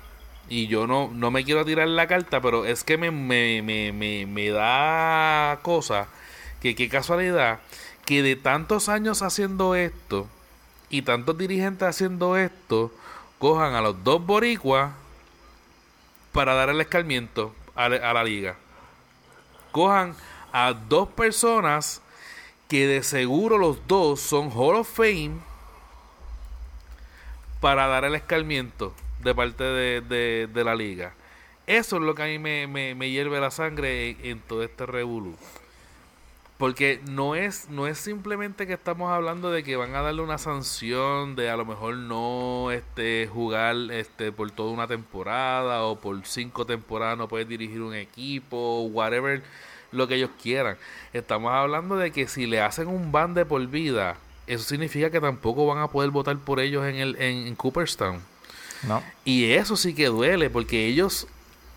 y 0.48 0.66
yo 0.66 0.86
no, 0.86 1.10
no 1.12 1.30
me 1.30 1.44
quiero 1.44 1.64
tirar 1.64 1.88
la 1.88 2.06
carta, 2.06 2.40
pero 2.40 2.64
es 2.64 2.84
que 2.84 2.96
me, 2.98 3.10
me, 3.10 3.62
me, 3.62 3.92
me, 3.92 4.26
me 4.26 4.50
da 4.50 5.58
cosa, 5.62 6.08
que 6.60 6.74
qué 6.74 6.88
casualidad, 6.88 7.60
que 8.04 8.22
de 8.22 8.36
tantos 8.36 8.88
años 8.88 9.22
haciendo 9.22 9.74
esto, 9.74 10.28
y 10.90 11.02
tantos 11.02 11.36
dirigentes 11.36 11.86
haciendo 11.88 12.36
esto, 12.36 12.92
cojan 13.38 13.74
a 13.74 13.80
los 13.80 14.02
dos 14.04 14.24
boricuas 14.24 14.92
para 16.32 16.54
dar 16.54 16.70
el 16.70 16.80
escarmiento 16.80 17.54
a, 17.74 17.88
la- 17.88 18.24
liga. 18.24 18.56
Cojan 19.72 20.14
a 20.52 20.72
dos 20.72 21.08
personas 21.08 22.00
que 22.68 22.86
de 22.86 23.02
seguro 23.02 23.58
los 23.58 23.86
dos 23.86 24.20
son 24.20 24.50
Hall 24.50 24.76
of 24.76 24.88
Fame 24.88 25.38
para 27.60 27.86
dar 27.86 28.04
el 28.04 28.14
escarmiento 28.14 28.94
de 29.20 29.34
parte 29.34 29.64
de, 29.64 30.62
la 30.64 30.74
liga. 30.74 31.12
Eso 31.66 31.96
es 31.96 32.02
lo 32.02 32.14
que 32.14 32.22
a 32.22 32.26
mí 32.26 32.38
me, 32.38 33.10
hierve 33.10 33.40
la 33.40 33.50
sangre 33.50 34.10
en, 34.10 34.16
en 34.22 34.40
todo 34.40 34.62
este 34.62 34.86
revolú. 34.86 35.36
Porque 36.58 37.00
no 37.08 37.36
es, 37.36 37.68
no 37.70 37.86
es 37.86 37.98
simplemente 37.98 38.66
que 38.66 38.72
estamos 38.72 39.12
hablando 39.12 39.52
de 39.52 39.62
que 39.62 39.76
van 39.76 39.94
a 39.94 40.02
darle 40.02 40.22
una 40.22 40.38
sanción 40.38 41.36
de 41.36 41.50
a 41.50 41.56
lo 41.56 41.64
mejor 41.64 41.94
no 41.96 42.72
este, 42.72 43.28
jugar 43.32 43.76
este, 43.92 44.32
por 44.32 44.50
toda 44.50 44.72
una 44.72 44.88
temporada 44.88 45.84
o 45.84 46.00
por 46.00 46.26
cinco 46.26 46.66
temporadas 46.66 47.16
no 47.16 47.28
puedes 47.28 47.48
dirigir 47.48 47.80
un 47.80 47.94
equipo, 47.94 48.82
whatever 48.92 49.40
lo 49.92 50.08
que 50.08 50.16
ellos 50.16 50.30
quieran. 50.42 50.76
Estamos 51.12 51.52
hablando 51.52 51.96
de 51.96 52.10
que 52.10 52.26
si 52.26 52.46
le 52.46 52.60
hacen 52.60 52.88
un 52.88 53.12
ban 53.12 53.34
de 53.34 53.46
por 53.46 53.64
vida, 53.68 54.16
eso 54.48 54.64
significa 54.64 55.10
que 55.10 55.20
tampoco 55.20 55.64
van 55.64 55.78
a 55.78 55.86
poder 55.88 56.10
votar 56.10 56.36
por 56.38 56.58
ellos 56.58 56.84
en, 56.86 56.96
el, 56.96 57.14
en, 57.22 57.46
en 57.46 57.54
Cooperstown. 57.54 58.20
No. 58.82 59.00
Y 59.24 59.52
eso 59.52 59.76
sí 59.76 59.94
que 59.94 60.06
duele, 60.06 60.50
porque 60.50 60.86
ellos, 60.86 61.28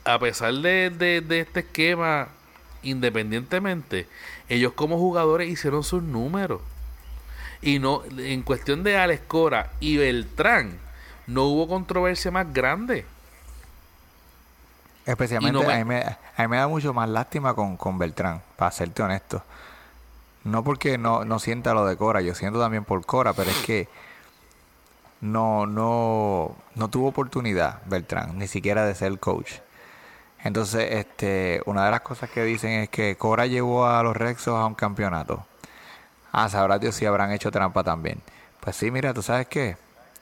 a 0.06 0.18
pesar 0.18 0.56
de, 0.56 0.90
de- 0.90 1.22
de 1.22 1.40
este 1.41 1.60
esquema, 1.62 2.30
independientemente, 2.84 4.08
ellos 4.53 4.73
como 4.73 4.98
jugadores 4.98 5.49
hicieron 5.49 5.84
sus 5.84 6.03
números. 6.03 6.61
Y 7.61 7.80
no, 7.80 8.02
en 8.18 8.41
cuestión 8.41 8.84
de 8.84 8.98
Alex 8.98 9.22
Cora 9.28 9.72
y 9.80 9.98
Beltrán, 9.98 10.80
no 11.28 11.44
hubo 11.45 11.68
controversia 11.68 12.32
más 12.32 12.52
grande. 12.52 13.06
Especialmente 15.06 15.57
Y 15.57 15.61
no 15.61 15.68
me- 15.68 15.73
a, 15.73 15.78
mí 15.78 15.86
me, 15.86 16.02
a 16.02 16.41
mí 16.44 16.48
me 16.48 16.57
da 16.57 16.68
mucho 16.68 16.94
más 16.94 17.10
lástima 17.10 17.53
con, 17.53 17.78
con 17.78 17.98
Beltrán, 17.98 18.41
para 18.56 18.72
serte 18.72 19.02
honesto. 19.03 19.44
No 20.44 20.64
porque 20.64 20.98
no, 20.98 21.23
no 21.26 21.40
sienta 21.40 21.73
lo 21.73 21.86
de 21.86 21.95
Cora, 21.98 22.22
yo 22.22 22.34
siento 22.36 22.60
también 22.60 22.84
por 22.84 23.06
Cora, 23.06 23.34
pero 23.34 23.49
es 23.52 23.57
que 23.57 23.88
no, 25.22 25.65
no, 25.68 26.56
no 26.76 26.90
tuvo 26.90 27.07
oportunidad 27.10 27.80
Beltrán, 27.86 28.38
ni 28.40 28.48
siquiera 28.48 28.86
de 28.86 28.95
ser 28.95 29.19
coach. 29.19 29.53
Entonces, 30.43 30.88
este, 30.91 31.61
una 31.65 31.85
de 31.85 31.91
las 31.91 32.01
cosas 32.01 32.30
que 32.30 32.43
dicen 32.43 32.72
es 32.72 32.89
que 32.89 33.15
Cora 33.15 33.45
llevó 33.45 33.85
a 33.85 34.01
los 34.01 34.15
Rexos 34.18 34.55
a 34.55 34.65
un 34.65 34.73
campeonato. 34.76 35.45
Ah, 36.31 36.49
sabrá 36.49 36.80
Dios 36.80 36.95
si 36.95 37.05
habrán 37.05 37.31
hecho 37.31 37.51
trampa 37.51 37.84
también. 37.84 38.19
Pues 38.59 38.76
sí, 38.76 38.89
mira, 38.89 39.13
tú 39.13 39.22
sabes 39.22 39.47
qué, 39.47 39.77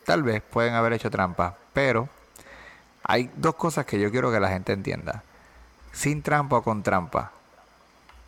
tal 0.06 0.24
vez 0.24 0.42
pueden 0.42 0.74
haber 0.74 0.94
hecho 0.94 1.10
trampa, 1.10 1.56
pero 1.74 2.10
hay 3.04 3.30
dos 3.36 3.56
cosas 3.56 3.86
que 3.86 4.00
yo 4.00 4.12
quiero 4.12 4.32
que 4.32 4.40
la 4.40 4.50
gente 4.50 4.74
entienda. 4.74 5.24
Sin 5.94 6.22
trampa 6.22 6.58
o 6.58 6.64
con 6.64 6.84
trampa. 6.84 7.32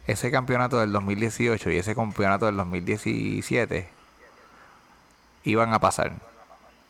Ese 0.07 0.31
campeonato 0.31 0.79
del 0.79 0.91
2018 0.91 1.69
y 1.71 1.77
ese 1.77 1.93
campeonato 1.95 2.45
del 2.45 2.57
2017 2.57 3.89
iban 5.43 5.73
a 5.73 5.79
pasar. 5.79 6.13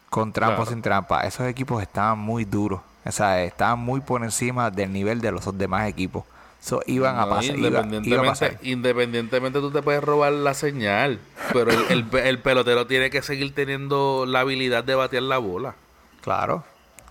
Con 0.09 0.31
trampa 0.33 0.53
o 0.53 0.57
Claro. 0.57 0.71
sin 0.71 0.81
trampa. 0.81 1.21
Esos 1.21 1.47
equipos 1.47 1.81
estaban 1.81 2.19
muy 2.19 2.45
duros. 2.45 2.81
O 3.05 3.11
sea, 3.11 3.43
estaban 3.43 3.79
muy 3.79 4.01
por 4.01 4.23
encima 4.23 4.69
del 4.69 4.91
nivel 4.93 5.21
de 5.21 5.31
los 5.31 5.57
demás 5.57 5.87
equipos. 5.87 6.23
So, 6.59 6.81
iban 6.85 7.17
a 7.19 7.27
pasar. 7.27 7.55
iba- 7.57 7.67
iba 7.69 7.79
a 7.79 7.83
independientemente, 7.83 8.29
pasar. 8.29 8.57
independientemente 8.61 9.59
tú 9.59 9.71
te 9.71 9.81
puedes 9.81 10.03
robar 10.03 10.31
la 10.33 10.53
señal, 10.53 11.19
pero 11.53 11.71
el, 11.71 11.85
el- 11.89 12.15
el 12.19 12.39
pelotero 12.39 12.85
tiene 12.85 13.09
que 13.09 13.23
seguir 13.23 13.55
teniendo 13.55 14.25
la 14.27 14.41
habilidad 14.41 14.83
de 14.83 14.93
batear 14.93 15.23
la 15.23 15.39
bola. 15.39 15.73
Claro, 16.21 16.63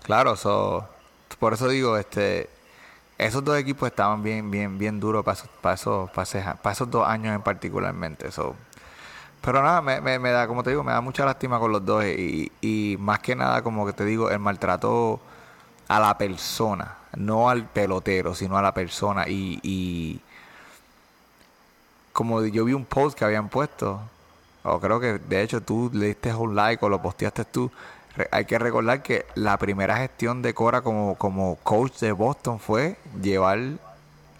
claro, 0.03 0.37
so, 0.37 0.87
por 1.39 1.53
eso 1.53 1.67
digo, 1.67 1.97
este, 1.97 2.49
esos 3.17 3.43
dos 3.43 3.57
equipos 3.57 3.89
estaban 3.89 4.23
bien, 4.23 4.49
bien, 4.49 4.77
bien 4.77 5.01
duros 5.01 5.25
para 5.25 5.35
esos, 5.35 5.49
para 5.61 5.75
esos, 5.75 6.09
para 6.11 6.55
para 6.55 6.71
esos 6.73 6.89
dos 6.89 7.05
años 7.05 7.35
en 7.35 7.41
particularmente. 7.41 8.31
So. 8.31 8.55
Pero 9.41 9.61
nada, 9.61 9.81
me, 9.81 9.99
me, 9.99 10.17
me 10.19 10.29
da, 10.31 10.47
como 10.47 10.63
te 10.63 10.69
digo, 10.69 10.83
me 10.83 10.91
da 10.93 11.01
mucha 11.01 11.25
lástima 11.25 11.59
con 11.59 11.71
los 11.73 11.83
dos 11.85 12.05
y, 12.05 12.49
y 12.61 12.95
más 12.99 13.19
que 13.19 13.35
nada, 13.35 13.61
como 13.63 13.85
que 13.85 13.91
te 13.93 14.05
digo, 14.05 14.29
el 14.29 14.39
maltrato 14.39 15.19
a 15.91 15.99
la 15.99 16.17
persona, 16.17 16.95
no 17.17 17.49
al 17.49 17.65
pelotero, 17.65 18.33
sino 18.33 18.57
a 18.57 18.61
la 18.61 18.73
persona 18.73 19.27
y, 19.27 19.59
y 19.61 20.21
como 22.13 22.45
yo 22.45 22.63
vi 22.63 22.71
un 22.71 22.85
post 22.85 23.17
que 23.17 23.25
habían 23.25 23.49
puesto, 23.49 23.99
o 24.63 24.79
creo 24.79 25.01
que 25.01 25.19
de 25.19 25.41
hecho 25.41 25.59
tú 25.59 25.91
le 25.93 26.05
diste 26.07 26.33
un 26.33 26.55
like 26.55 26.85
o 26.85 26.87
lo 26.87 27.01
posteaste 27.01 27.43
tú. 27.43 27.69
Hay 28.31 28.45
que 28.45 28.57
recordar 28.57 29.03
que 29.03 29.25
la 29.35 29.57
primera 29.57 29.97
gestión 29.97 30.41
de 30.41 30.53
Cora 30.53 30.81
como, 30.81 31.15
como 31.15 31.57
coach 31.57 31.99
de 31.99 32.13
Boston 32.13 32.59
fue 32.61 32.95
llevar 33.21 33.59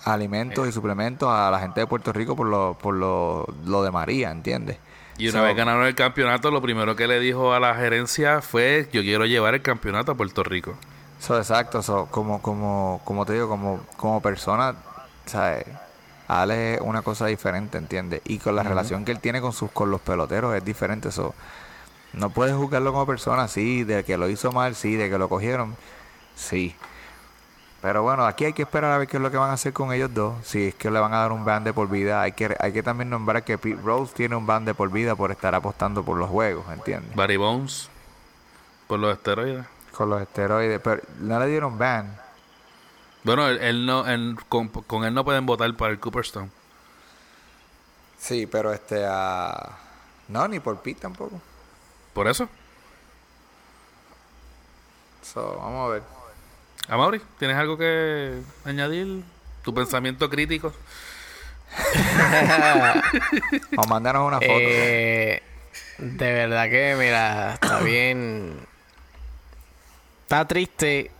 alimentos 0.05 0.69
y 0.69 0.71
suplementos 0.71 1.27
a 1.29 1.51
la 1.51 1.59
gente 1.59 1.81
de 1.81 1.87
Puerto 1.87 2.13
Rico 2.13 2.33
por 2.33 2.47
lo, 2.47 2.77
por 2.81 2.93
lo, 2.93 3.45
lo 3.65 3.83
de 3.83 3.91
María, 3.91 4.31
¿entiendes? 4.31 4.77
Y 5.17 5.27
una 5.27 5.39
So, 5.39 5.43
vez 5.43 5.55
ganaron 5.57 5.85
el 5.85 5.95
campeonato, 5.95 6.49
lo 6.49 6.61
primero 6.61 6.95
que 6.95 7.07
le 7.07 7.19
dijo 7.19 7.53
a 7.53 7.59
la 7.59 7.75
gerencia 7.75 8.41
fue, 8.41 8.87
yo 8.93 9.01
quiero 9.01 9.25
llevar 9.25 9.53
el 9.53 9.61
campeonato 9.61 10.13
a 10.13 10.15
Puerto 10.15 10.43
Rico. 10.43 10.75
So, 11.21 11.37
exacto, 11.37 11.81
so, 11.81 12.07
como, 12.07 12.41
como, 12.41 12.99
como 13.05 13.25
te 13.25 13.33
digo, 13.33 13.47
como, 13.47 13.79
como 13.95 14.21
persona, 14.21 14.75
¿sabes? 15.25 15.65
Ale 16.27 16.75
es 16.75 16.81
una 16.81 17.01
cosa 17.01 17.27
diferente, 17.27 17.77
¿entiendes? 17.77 18.21
Y 18.25 18.39
con 18.39 18.55
la 18.55 18.63
relación 18.63 19.05
que 19.05 19.11
él 19.11 19.19
tiene 19.19 19.41
con 19.41 19.53
sus 19.53 19.69
con 19.71 19.91
los 19.91 20.01
peloteros 20.01 20.55
es 20.55 20.63
diferente. 20.63 21.09
eso 21.09 21.35
no 22.13 22.29
puedes 22.29 22.55
juzgarlo 22.55 22.91
como 22.91 23.05
persona, 23.05 23.47
sí, 23.47 23.83
de 23.83 24.03
que 24.03 24.17
lo 24.17 24.29
hizo 24.29 24.51
mal, 24.51 24.75
sí, 24.75 24.95
de 24.95 25.09
que 25.09 25.17
lo 25.17 25.29
cogieron, 25.29 25.75
sí. 26.35 26.75
Pero 27.81 28.03
bueno, 28.03 28.25
aquí 28.25 28.45
hay 28.45 28.53
que 28.53 28.61
esperar 28.63 28.91
a 28.91 28.97
ver 28.97 29.07
qué 29.07 29.17
es 29.17 29.23
lo 29.23 29.31
que 29.31 29.37
van 29.37 29.49
a 29.49 29.53
hacer 29.53 29.73
con 29.73 29.91
ellos 29.91 30.13
dos. 30.13 30.35
Si 30.45 30.67
es 30.67 30.75
que 30.75 30.91
le 30.91 30.99
van 30.99 31.13
a 31.13 31.17
dar 31.17 31.31
un 31.31 31.45
ban 31.45 31.63
de 31.63 31.73
por 31.73 31.89
vida, 31.89 32.21
hay 32.21 32.31
que 32.33 32.55
hay 32.59 32.73
que 32.73 32.83
también 32.83 33.09
nombrar 33.09 33.43
que 33.43 33.57
Pete 33.57 33.81
Rose 33.81 34.13
tiene 34.15 34.35
un 34.35 34.45
ban 34.45 34.65
de 34.65 34.73
por 34.73 34.91
vida 34.91 35.15
por 35.15 35.31
estar 35.31 35.55
apostando 35.55 36.03
por 36.03 36.17
los 36.17 36.29
juegos, 36.29 36.65
¿entiendes? 36.71 37.15
Barry 37.15 37.37
Bones, 37.37 37.89
por 38.87 38.99
los 38.99 39.13
esteroides. 39.13 39.65
Con 39.95 40.09
los 40.09 40.21
esteroides, 40.21 40.79
pero 40.83 41.01
no 41.19 41.39
le 41.39 41.47
dieron 41.47 41.77
ban. 41.77 42.17
Bueno, 43.23 43.47
él, 43.47 43.59
él 43.61 43.85
no, 43.85 44.07
él- 44.07 44.35
con, 44.49 44.69
con 44.69 45.03
él 45.03 45.13
no 45.13 45.23
pueden 45.23 45.45
votar 45.45 45.71
para 45.75 45.91
el 45.91 45.99
Cooperstown. 45.99 46.51
Sí, 48.17 48.47
pero 48.47 48.73
este 48.73 49.05
a 49.07 49.77
no 50.27 50.47
ni 50.47 50.59
por 50.59 50.81
Pete 50.81 51.01
tampoco. 51.01 51.39
Por 52.13 52.27
eso. 52.27 52.47
So, 55.21 55.55
vamos 55.57 55.89
a 55.89 55.93
ver. 55.93 56.03
Amaury, 56.87 57.21
¿tienes 57.37 57.57
algo 57.57 57.77
que 57.77 58.41
añadir? 58.65 59.23
Tu 59.63 59.73
pensamiento 59.73 60.29
crítico. 60.29 60.73
O 63.77 63.87
mandanos 63.87 64.27
una 64.27 64.41
foto. 64.41 64.51
Eh, 64.53 65.41
de 65.97 66.33
verdad 66.33 66.69
que, 66.69 66.95
mira, 66.99 67.53
está 67.53 67.79
bien. 67.79 68.59
Está 70.31 70.47
triste. 70.47 71.11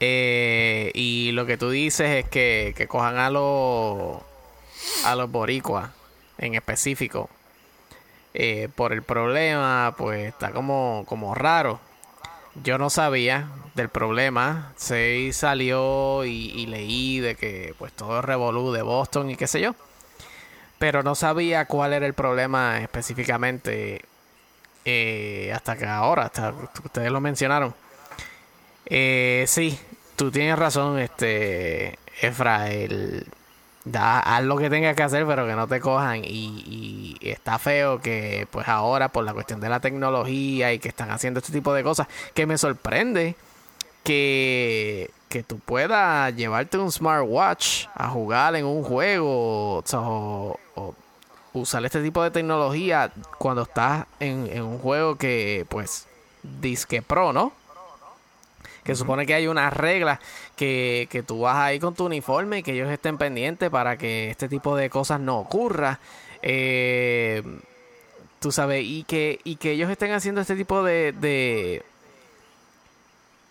eh, 0.00 0.90
y 0.92 1.30
lo 1.34 1.46
que 1.46 1.56
tú 1.56 1.70
dices 1.70 2.24
es 2.24 2.28
que, 2.28 2.74
que 2.76 2.88
cojan 2.88 3.16
a 3.16 3.30
los 3.30 4.20
a 5.04 5.14
los 5.14 5.30
boricuas 5.30 5.90
en 6.36 6.56
específico 6.56 7.30
eh, 8.34 8.68
por 8.74 8.92
el 8.92 9.04
problema, 9.04 9.94
pues 9.96 10.26
está 10.26 10.50
como, 10.50 11.04
como 11.06 11.32
raro. 11.32 11.78
Yo 12.64 12.76
no 12.76 12.90
sabía 12.90 13.48
del 13.76 13.88
problema. 13.88 14.72
Se 14.76 15.32
salió 15.32 16.24
y, 16.24 16.66
leí 16.66 17.20
de 17.20 17.36
que 17.36 17.76
pues 17.78 17.92
todo 17.92 18.18
es 18.18 18.24
revolú 18.24 18.72
de 18.72 18.82
Boston 18.82 19.30
y 19.30 19.36
qué 19.36 19.46
sé 19.46 19.60
yo. 19.60 19.76
Pero 20.80 21.04
no 21.04 21.14
sabía 21.14 21.66
cuál 21.66 21.92
era 21.92 22.04
el 22.04 22.14
problema 22.14 22.80
específicamente 22.80 24.04
eh, 24.84 25.52
hasta 25.54 25.76
que 25.76 25.86
ahora, 25.86 26.24
hasta 26.24 26.52
ustedes 26.84 27.12
lo 27.12 27.20
mencionaron. 27.20 27.74
Eh, 28.90 29.44
sí, 29.46 29.78
tú 30.16 30.30
tienes 30.30 30.58
razón, 30.58 30.98
este 30.98 31.98
Efra, 32.20 32.66
da, 33.84 34.20
haz 34.20 34.44
lo 34.44 34.56
que 34.58 34.68
tengas 34.68 34.94
que 34.94 35.02
hacer, 35.02 35.26
pero 35.26 35.46
que 35.46 35.54
no 35.54 35.66
te 35.66 35.80
cojan. 35.80 36.22
Y, 36.24 37.16
está 37.20 37.58
feo 37.58 38.00
que, 38.00 38.46
pues 38.50 38.68
ahora, 38.68 39.08
por 39.08 39.24
la 39.24 39.32
cuestión 39.32 39.60
de 39.60 39.68
la 39.68 39.80
tecnología 39.80 40.72
y 40.72 40.78
que 40.78 40.88
están 40.88 41.10
haciendo 41.10 41.38
este 41.40 41.52
tipo 41.52 41.72
de 41.72 41.82
cosas, 41.82 42.08
que 42.34 42.46
me 42.46 42.58
sorprende 42.58 43.36
que 44.04 45.10
que 45.28 45.44
tú 45.44 45.60
puedas 45.60 46.34
llevarte 46.34 46.76
un 46.76 46.90
smartwatch 46.90 47.86
a 47.94 48.08
jugar 48.08 48.56
en 48.56 48.64
un 48.66 48.82
juego 48.82 49.78
o, 49.78 50.58
o- 50.74 50.94
usar 51.52 51.84
este 51.84 52.02
tipo 52.02 52.20
de 52.24 52.32
tecnología 52.32 53.12
cuando 53.38 53.62
estás 53.62 54.06
en 54.18 54.60
un 54.60 54.78
juego 54.80 55.14
que, 55.14 55.66
pues, 55.68 56.08
disque 56.42 57.00
pro, 57.00 57.32
¿no? 57.32 57.52
Que 58.90 58.96
supone 58.96 59.24
que 59.24 59.34
hay 59.34 59.46
unas 59.46 59.72
reglas 59.72 60.18
que, 60.56 61.06
que 61.12 61.22
tú 61.22 61.42
vas 61.42 61.58
ahí 61.58 61.78
con 61.78 61.94
tu 61.94 62.06
uniforme 62.06 62.58
y 62.58 62.62
que 62.64 62.72
ellos 62.72 62.90
estén 62.90 63.18
pendientes 63.18 63.70
para 63.70 63.96
que 63.96 64.30
este 64.30 64.48
tipo 64.48 64.74
de 64.74 64.90
cosas 64.90 65.20
no 65.20 65.38
ocurra. 65.38 66.00
Eh, 66.42 67.40
tú 68.40 68.50
sabes, 68.50 68.84
y 68.84 69.04
que, 69.04 69.38
y 69.44 69.54
que 69.54 69.70
ellos 69.70 69.88
estén 69.90 70.10
haciendo 70.10 70.40
este 70.40 70.56
tipo 70.56 70.82
de, 70.82 71.12
de, 71.12 71.84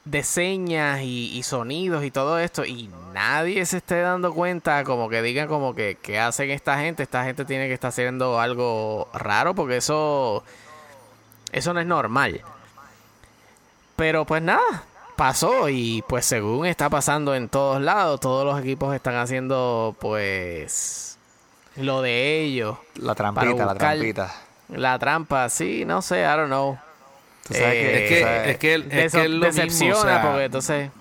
de 0.03 0.23
señas 0.23 1.03
y, 1.03 1.37
y 1.37 1.43
sonidos 1.43 2.03
y 2.03 2.11
todo 2.11 2.37
esto 2.37 2.65
y 2.65 2.89
nadie 3.13 3.65
se 3.65 3.77
esté 3.77 4.01
dando 4.01 4.33
cuenta 4.33 4.83
como 4.83 5.07
que 5.07 5.21
digan 5.21 5.47
como 5.47 5.73
que 5.73 5.97
¿qué 6.01 6.19
hacen 6.19 6.49
esta 6.49 6.77
gente? 6.79 7.03
Esta 7.03 7.23
gente 7.23 7.45
tiene 7.45 7.69
que 7.69 7.75
estar 7.75 7.87
haciendo 7.87 8.41
algo 8.41 9.07
raro 9.13 9.55
porque 9.55 9.77
eso 9.77 10.43
eso 11.53 11.73
no 11.73 11.79
es 11.79 11.87
normal. 11.87 12.41
Pero 13.95 14.25
pues 14.25 14.41
nada, 14.41 14.83
pasó 15.19 15.67
y 15.67 16.01
pues 16.07 16.25
según 16.25 16.65
está 16.65 16.89
pasando 16.89 17.35
en 17.35 17.49
todos 17.49 17.81
lados, 17.81 18.21
todos 18.21 18.45
los 18.45 18.57
equipos 18.59 18.95
están 18.95 19.15
haciendo 19.15 19.93
pues 19.99 21.17
lo 21.75 22.01
de 22.01 22.39
ellos. 22.41 22.77
La 22.95 23.13
trampita, 23.15 23.65
la 23.65 23.75
trampita. 23.75 24.33
La 24.69 24.97
trampa, 24.97 25.49
sí, 25.49 25.83
no 25.85 26.01
sé, 26.01 26.21
I 26.21 26.37
don't 26.37 26.47
know. 26.47 26.77
Tú 27.47 27.53
sabes 27.53 27.67
Eh, 27.73 27.81
que, 27.81 28.03
Es 28.03 28.09
que, 28.09 28.21
sabes- 28.23 28.47
es 28.47 28.57
que, 28.57 28.73
es 29.05 29.11
que 29.11 29.23
es 29.25 29.29
lo 29.29 29.45
decepciona 29.45 29.93
mismo, 29.93 29.99
o 29.99 30.03
sea, 30.07 30.21
porque 30.21 30.43
entonces 30.45 30.91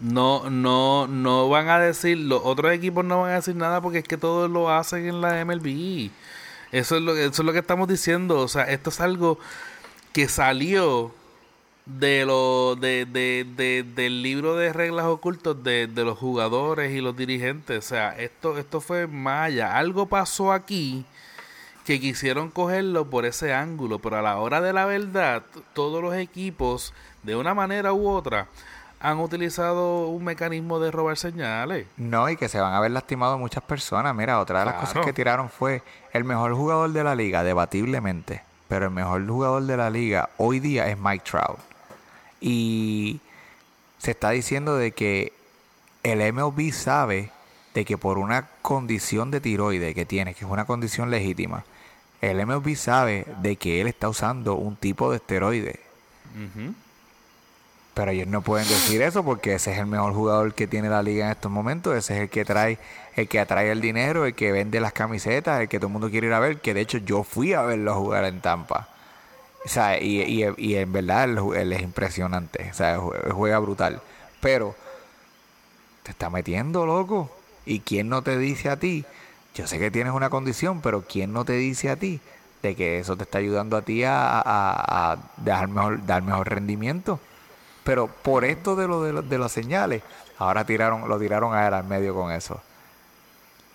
No, 0.00 0.50
no, 0.50 1.06
no 1.06 1.48
van 1.48 1.68
a 1.68 1.78
decir, 1.78 2.18
los 2.18 2.42
otros 2.44 2.72
equipos 2.72 3.04
no 3.04 3.22
van 3.22 3.30
a 3.30 3.34
decir 3.36 3.54
nada 3.56 3.80
porque 3.80 3.98
es 3.98 4.04
que 4.04 4.18
todos 4.18 4.50
lo 4.50 4.68
hacen 4.70 5.06
en 5.06 5.20
la 5.20 5.42
MLB. 5.44 6.10
Eso 6.72 6.96
es 6.96 7.02
lo, 7.02 7.16
eso 7.16 7.28
es 7.42 7.46
lo 7.46 7.52
que 7.52 7.60
estamos 7.60 7.88
diciendo. 7.88 8.40
O 8.40 8.48
sea, 8.48 8.64
esto 8.64 8.90
es 8.90 9.00
algo 9.00 9.38
que 10.14 10.28
salió 10.28 11.12
de 11.84 12.24
lo, 12.24 12.76
de, 12.76 13.04
de, 13.04 13.46
de- 13.56 13.82
del 13.82 14.22
libro 14.22 14.56
de 14.56 14.72
reglas 14.72 15.04
ocultos 15.04 15.62
de, 15.62 15.86
de 15.86 16.04
los 16.04 16.16
jugadores 16.18 16.92
y 16.92 17.02
los 17.02 17.14
dirigentes. 17.14 17.84
O 17.84 17.86
sea, 17.86 18.16
esto, 18.18 18.56
esto 18.56 18.80
fue 18.80 19.06
maya. 19.06 19.76
Algo 19.76 20.06
pasó 20.06 20.52
aquí 20.52 21.04
que 21.84 22.00
quisieron 22.00 22.48
cogerlo 22.50 23.10
por 23.10 23.26
ese 23.26 23.52
ángulo, 23.52 23.98
pero 23.98 24.16
a 24.16 24.22
la 24.22 24.38
hora 24.38 24.62
de 24.62 24.72
la 24.72 24.86
verdad, 24.86 25.42
todos 25.74 26.00
los 26.02 26.14
equipos, 26.14 26.94
de 27.22 27.36
una 27.36 27.52
manera 27.52 27.92
u 27.92 28.08
otra, 28.08 28.46
han 29.00 29.18
utilizado 29.20 30.06
un 30.08 30.24
mecanismo 30.24 30.80
de 30.80 30.90
robar 30.90 31.18
señales. 31.18 31.86
No, 31.98 32.30
y 32.30 32.38
que 32.38 32.48
se 32.48 32.58
van 32.58 32.72
a 32.72 32.80
ver 32.80 32.92
lastimados 32.92 33.38
muchas 33.38 33.62
personas. 33.64 34.14
Mira, 34.14 34.40
otra 34.40 34.60
de 34.60 34.64
las 34.64 34.74
Claro. 34.76 34.86
cosas 34.88 35.04
que 35.04 35.12
tiraron 35.12 35.50
fue 35.50 35.82
el 36.14 36.24
mejor 36.24 36.54
jugador 36.54 36.90
de 36.90 37.04
la 37.04 37.14
liga, 37.14 37.44
debatiblemente. 37.44 38.40
Pero 38.68 38.86
el 38.86 38.90
mejor 38.90 39.26
jugador 39.26 39.62
de 39.64 39.76
la 39.76 39.90
liga 39.90 40.30
hoy 40.36 40.60
día 40.60 40.88
es 40.88 40.98
Mike 40.98 41.24
Trout. 41.30 41.58
Y 42.40 43.20
se 43.98 44.12
está 44.12 44.30
diciendo 44.30 44.76
de 44.76 44.92
que 44.92 45.32
el 46.02 46.32
MLB 46.32 46.72
sabe 46.72 47.30
de 47.74 47.84
que 47.84 47.98
por 47.98 48.18
una 48.18 48.46
condición 48.62 49.30
de 49.30 49.40
tiroide 49.40 49.94
que 49.94 50.06
tiene, 50.06 50.34
que 50.34 50.44
es 50.44 50.50
una 50.50 50.64
condición 50.64 51.10
legítima, 51.10 51.64
el 52.20 52.44
MLB 52.46 52.76
sabe 52.76 53.26
de 53.42 53.56
que 53.56 53.80
él 53.80 53.86
está 53.86 54.08
usando 54.08 54.54
un 54.54 54.76
tipo 54.76 55.10
de 55.10 55.16
esteroide. 55.16 55.80
Pero 57.94 58.10
ellos 58.10 58.26
no 58.26 58.42
pueden 58.42 58.66
decir 58.66 59.00
eso 59.02 59.24
porque 59.24 59.54
ese 59.54 59.72
es 59.72 59.78
el 59.78 59.86
mejor 59.86 60.12
jugador 60.14 60.52
que 60.54 60.66
tiene 60.66 60.88
la 60.88 61.00
liga 61.02 61.26
en 61.26 61.30
estos 61.32 61.50
momentos. 61.52 61.96
Ese 61.96 62.16
es 62.16 62.20
el 62.22 62.28
que 62.28 62.44
trae, 62.44 62.76
el 63.14 63.28
que 63.28 63.38
atrae 63.38 63.70
el 63.70 63.80
dinero, 63.80 64.24
el 64.26 64.34
que 64.34 64.50
vende 64.50 64.80
las 64.80 64.92
camisetas, 64.92 65.60
el 65.60 65.68
que 65.68 65.78
todo 65.78 65.86
el 65.86 65.92
mundo 65.92 66.10
quiere 66.10 66.26
ir 66.26 66.32
a 66.32 66.40
ver. 66.40 66.60
Que 66.60 66.74
de 66.74 66.80
hecho 66.80 66.98
yo 66.98 67.22
fui 67.22 67.52
a 67.52 67.62
verlo 67.62 67.94
jugar 67.94 68.24
en 68.24 68.40
Tampa. 68.40 68.88
O 69.64 69.68
sea, 69.68 70.00
y, 70.02 70.22
y, 70.22 70.44
y 70.58 70.74
en 70.76 70.92
verdad 70.92 71.24
él, 71.24 71.72
es 71.72 71.82
impresionante. 71.82 72.68
O 72.70 72.74
sea, 72.74 72.98
jue- 72.98 73.30
juega 73.30 73.58
brutal. 73.60 74.00
Pero 74.40 74.74
te 76.02 76.10
está 76.10 76.30
metiendo, 76.30 76.86
loco. 76.86 77.30
¿Y 77.64 77.80
quién 77.80 78.08
no 78.08 78.22
te 78.22 78.36
dice 78.38 78.68
a 78.70 78.76
ti? 78.76 79.04
Yo 79.54 79.66
sé 79.66 79.78
que 79.78 79.90
tienes 79.92 80.12
una 80.12 80.30
condición, 80.30 80.80
pero 80.82 81.02
¿quién 81.08 81.32
no 81.32 81.44
te 81.44 81.52
dice 81.54 81.88
a 81.90 81.96
ti 81.96 82.20
de 82.62 82.74
que 82.74 82.98
eso 82.98 83.16
te 83.16 83.22
está 83.22 83.38
ayudando 83.38 83.76
a 83.76 83.82
ti 83.82 84.02
a, 84.04 84.40
a- 84.40 85.12
a 85.12 85.16
dar, 85.36 85.68
mejor, 85.68 86.04
dar 86.04 86.22
mejor 86.22 86.48
rendimiento? 86.50 87.20
Pero 87.84 88.06
por 88.08 88.44
esto 88.44 88.74
de 88.76 88.88
lo 88.88 89.02
de, 89.02 89.12
lo- 89.12 89.22
de 89.22 89.38
las 89.38 89.52
señales, 89.52 90.02
ahora 90.38 90.64
tiraron, 90.64 91.08
lo 91.08 91.18
tiraron 91.18 91.54
a 91.54 91.66
él 91.68 91.74
al 91.74 91.84
medio 91.84 92.14
con 92.14 92.32
eso. 92.32 92.60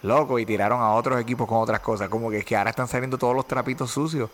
Loco, 0.01 0.39
y 0.39 0.45
tiraron 0.45 0.81
a 0.81 0.91
otros 0.93 1.19
equipos 1.21 1.47
con 1.47 1.59
otras 1.59 1.79
cosas. 1.81 2.09
Como 2.09 2.29
que 2.29 2.39
es 2.39 2.45
que 2.45 2.55
ahora 2.57 2.69
están 2.71 2.87
saliendo 2.87 3.17
todos 3.17 3.35
los 3.35 3.47
trapitos 3.47 3.91
sucios. 3.91 4.29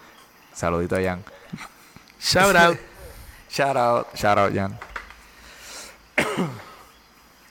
Saludito 0.53 0.95
a 0.95 1.02
Jan. 1.02 1.23
Shout 2.19 2.56
out. 2.56 2.77
Shout 3.49 3.77
out, 3.77 4.07
shout 4.15 4.38
out, 4.38 4.53
Jan. 4.53 4.77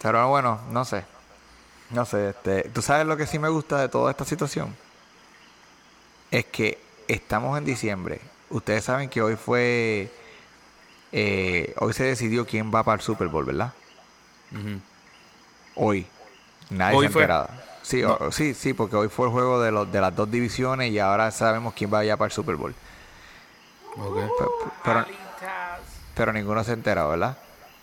Pero 0.03 0.29
bueno, 0.29 0.61
no 0.71 0.85
sé. 0.85 1.05
No 1.91 2.05
sé, 2.05 2.31
este, 2.31 2.63
¿tú 2.71 2.83
sabes 2.83 3.07
lo 3.07 3.17
que 3.17 3.27
sí 3.27 3.39
me 3.39 3.49
gusta 3.49 3.79
de 3.79 3.89
toda 3.89 4.11
esta 4.11 4.25
situación? 4.25 4.75
Es 6.31 6.47
que 6.47 6.79
estamos 7.09 7.57
en 7.59 7.65
diciembre. 7.65 8.21
Ustedes 8.51 8.85
saben 8.85 9.09
que 9.09 9.23
hoy 9.23 9.37
fue. 9.37 10.11
Eh, 11.17 11.73
hoy 11.79 11.93
se 11.93 12.03
decidió 12.03 12.45
quién 12.45 12.73
va 12.75 12.83
para 12.83 12.97
el 12.97 13.01
Super 13.01 13.29
Bowl, 13.29 13.45
¿verdad? 13.45 13.73
Hoy. 15.77 16.07
Nadie 16.71 16.97
Hoy 16.97 17.05
se 17.07 17.09
ha 17.09 17.13
fue. 17.13 17.23
enterado. 17.23 17.49
Sí, 17.83 18.03
o- 18.03 18.33
sí, 18.33 18.55
sí, 18.55 18.73
porque 18.73 18.97
hoy 18.97 19.09
fue 19.09 19.27
el 19.27 19.33
juego 19.33 19.61
de, 19.63 19.71
los, 19.71 19.91
de 19.93 20.01
las 20.01 20.15
dos 20.17 20.31
divisiones 20.31 20.91
y 20.91 20.99
ahora 20.99 21.31
sabemos 21.31 21.75
quién 21.75 21.93
va 21.93 21.99
allá 22.01 22.17
para 22.17 22.27
el 22.27 22.33
Super 22.33 22.57
Bowl. 22.57 22.75
Ok. 23.97 24.17
Pe- 24.17 24.71
Pero, 24.85 25.05
pero 26.15 26.33
ninguno 26.33 26.65
se 26.65 26.71
ha 26.71 26.75
enterado, 26.75 27.11
¿verdad? 27.11 27.37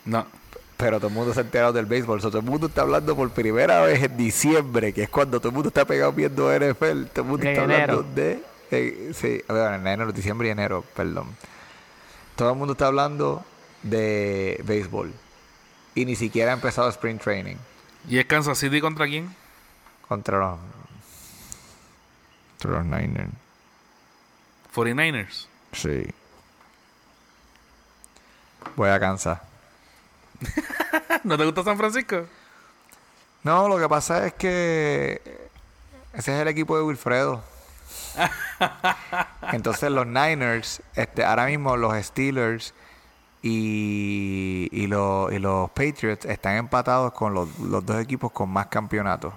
No. 0.04 0.26
Pero 0.76 0.98
todo 0.98 1.08
el 1.08 1.14
mundo 1.14 1.32
se 1.32 1.40
ha 1.40 1.42
enterado 1.44 1.72
del 1.72 1.86
béisbol. 1.86 2.18
O 2.18 2.20
sea, 2.20 2.30
todo 2.30 2.40
el 2.40 2.44
mundo 2.46 2.66
está 2.66 2.82
hablando 2.82 3.14
por 3.14 3.30
primera 3.30 3.80
vez 3.82 4.02
en 4.02 4.16
diciembre, 4.16 4.92
que 4.92 5.04
es 5.04 5.08
cuando 5.08 5.38
todo 5.38 5.48
el 5.50 5.54
mundo 5.54 5.68
está 5.68 5.84
pegado 5.84 6.12
viendo 6.12 6.50
NFL. 6.52 7.04
Todo 7.06 7.24
el 7.24 7.30
mundo 7.30 7.42
En 7.46 7.50
está 7.52 7.62
hablando 7.62 8.02
de. 8.02 8.42
eh, 8.72 9.12
sí, 9.14 9.40
a 9.46 9.52
ver, 9.52 9.74
en 9.74 9.86
enero, 9.86 10.10
diciembre 10.12 10.48
y 10.48 10.50
enero, 10.50 10.84
perdón. 10.96 11.28
Todo 12.36 12.50
el 12.50 12.56
mundo 12.56 12.72
está 12.72 12.86
hablando 12.86 13.44
de 13.82 14.60
béisbol. 14.64 15.12
Y 15.94 16.04
ni 16.04 16.16
siquiera 16.16 16.52
ha 16.52 16.54
empezado 16.54 16.88
Spring 16.88 17.18
Training 17.18 17.56
¿Y 18.08 18.18
es 18.18 18.24
Kansas 18.24 18.58
City 18.58 18.80
contra 18.80 19.06
quién? 19.06 19.34
contra 20.08 20.38
los. 20.38 20.58
Contra 22.60 22.82
los 22.82 22.86
Niners. 22.86 23.32
49ers. 24.74 25.46
Sí. 25.72 26.06
Voy 28.76 28.88
a 28.90 28.98
Kansas. 29.00 29.38
¿No 31.24 31.38
te 31.38 31.44
gusta 31.44 31.62
San 31.62 31.76
Francisco? 31.78 32.26
No, 33.42 33.68
lo 33.68 33.78
que 33.78 33.88
pasa 33.88 34.26
es 34.26 34.34
que 34.34 35.20
ese 36.12 36.34
es 36.34 36.42
el 36.42 36.48
equipo 36.48 36.76
de 36.76 36.82
Wilfredo. 36.82 37.42
Entonces 39.52 39.90
los 39.90 40.06
Niners, 40.06 40.82
este, 40.94 41.24
ahora 41.24 41.46
mismo 41.46 41.76
los 41.76 41.94
Steelers 42.04 42.74
y, 43.42 44.68
y, 44.72 44.86
los, 44.86 45.32
y 45.32 45.38
los 45.38 45.70
Patriots 45.70 46.24
están 46.26 46.56
empatados 46.56 47.12
con 47.12 47.34
los, 47.34 47.58
los 47.58 47.84
dos 47.84 48.00
equipos 48.00 48.32
con 48.32 48.48
más 48.50 48.66
campeonatos. 48.66 49.34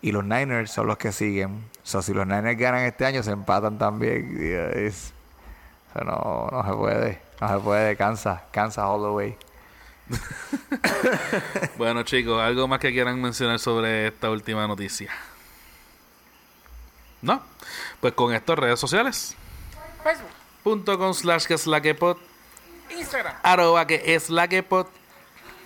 Y 0.00 0.12
los 0.12 0.24
Niners 0.24 0.70
son 0.70 0.86
los 0.88 0.98
que 0.98 1.12
siguen. 1.12 1.64
O 1.94 2.02
si 2.02 2.12
los 2.12 2.26
Niners 2.26 2.58
ganan 2.58 2.82
este 2.84 3.06
año, 3.06 3.22
se 3.22 3.30
empatan 3.30 3.78
también. 3.78 4.36
Es- 4.74 5.12
no, 5.94 6.48
no 6.50 6.64
se 6.64 6.72
puede. 6.74 7.20
No 7.40 7.48
se 7.48 7.58
puede. 7.58 7.96
Kansas. 7.96 8.40
Kansas 8.50 8.84
all 8.84 9.02
the 9.02 9.08
way. 9.10 9.36
Bueno, 11.76 12.02
chicos, 12.02 12.40
¿algo 12.40 12.68
más 12.68 12.78
que 12.80 12.92
quieran 12.92 13.20
mencionar 13.20 13.58
sobre 13.58 14.08
esta 14.08 14.30
última 14.30 14.66
noticia? 14.66 15.10
¿No? 17.22 17.42
Pues 18.00 18.12
con 18.14 18.34
estas 18.34 18.58
redes 18.58 18.78
sociales. 18.80 19.36
Facebook, 20.02 20.30
Punto 20.62 20.98
con 20.98 21.14
slash 21.14 21.46
que 21.46 21.54
es 21.54 21.66
la 21.66 21.80
que 21.80 21.94
pod. 21.94 22.16
Instagram 22.90 23.34
Arroba 23.42 23.86
que 23.86 24.02
es 24.14 24.28
la 24.28 24.48
que 24.48 24.62
pod. 24.62 24.86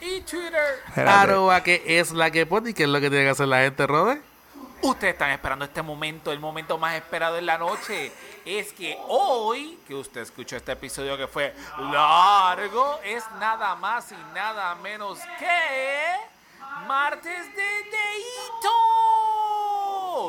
y 0.01 0.21
Twitter. 0.21 0.83
Arroba 0.95 1.63
que 1.63 1.83
es 1.87 2.13
la 2.13 2.31
que 2.31 2.47
pod. 2.47 2.67
¿Y 2.67 2.75
qué 2.75 2.85
es 2.85 2.89
lo 2.89 3.01
que 3.01 3.09
tiene 3.11 3.25
que 3.25 3.31
hacer 3.31 3.49
la 3.49 3.61
gente, 3.61 3.87
Rode? 3.87 4.21
Ustedes 4.83 5.15
están 5.15 5.31
esperando 5.31 5.65
este 5.65 5.81
momento, 5.83 6.31
el 6.31 6.39
momento 6.39 6.77
más 6.79 6.95
esperado 6.95 7.39
en 7.39 7.47
la 7.47 7.57
noche. 7.59 8.13
Es 8.45 8.73
que 8.73 8.97
hoy, 9.09 9.79
que 9.89 9.95
usted 9.95 10.21
escuchó 10.21 10.57
este 10.57 10.73
episodio 10.73 11.17
que 11.17 11.27
fue 11.27 11.55
largo, 11.79 13.01
es 13.03 13.25
nada 13.41 13.75
más 13.77 14.13
y 14.13 14.35
nada 14.35 14.75
menos 14.77 15.19
que 15.39 16.15
martes 16.87 17.47
de 17.57 17.63
Deito. 17.63 19.26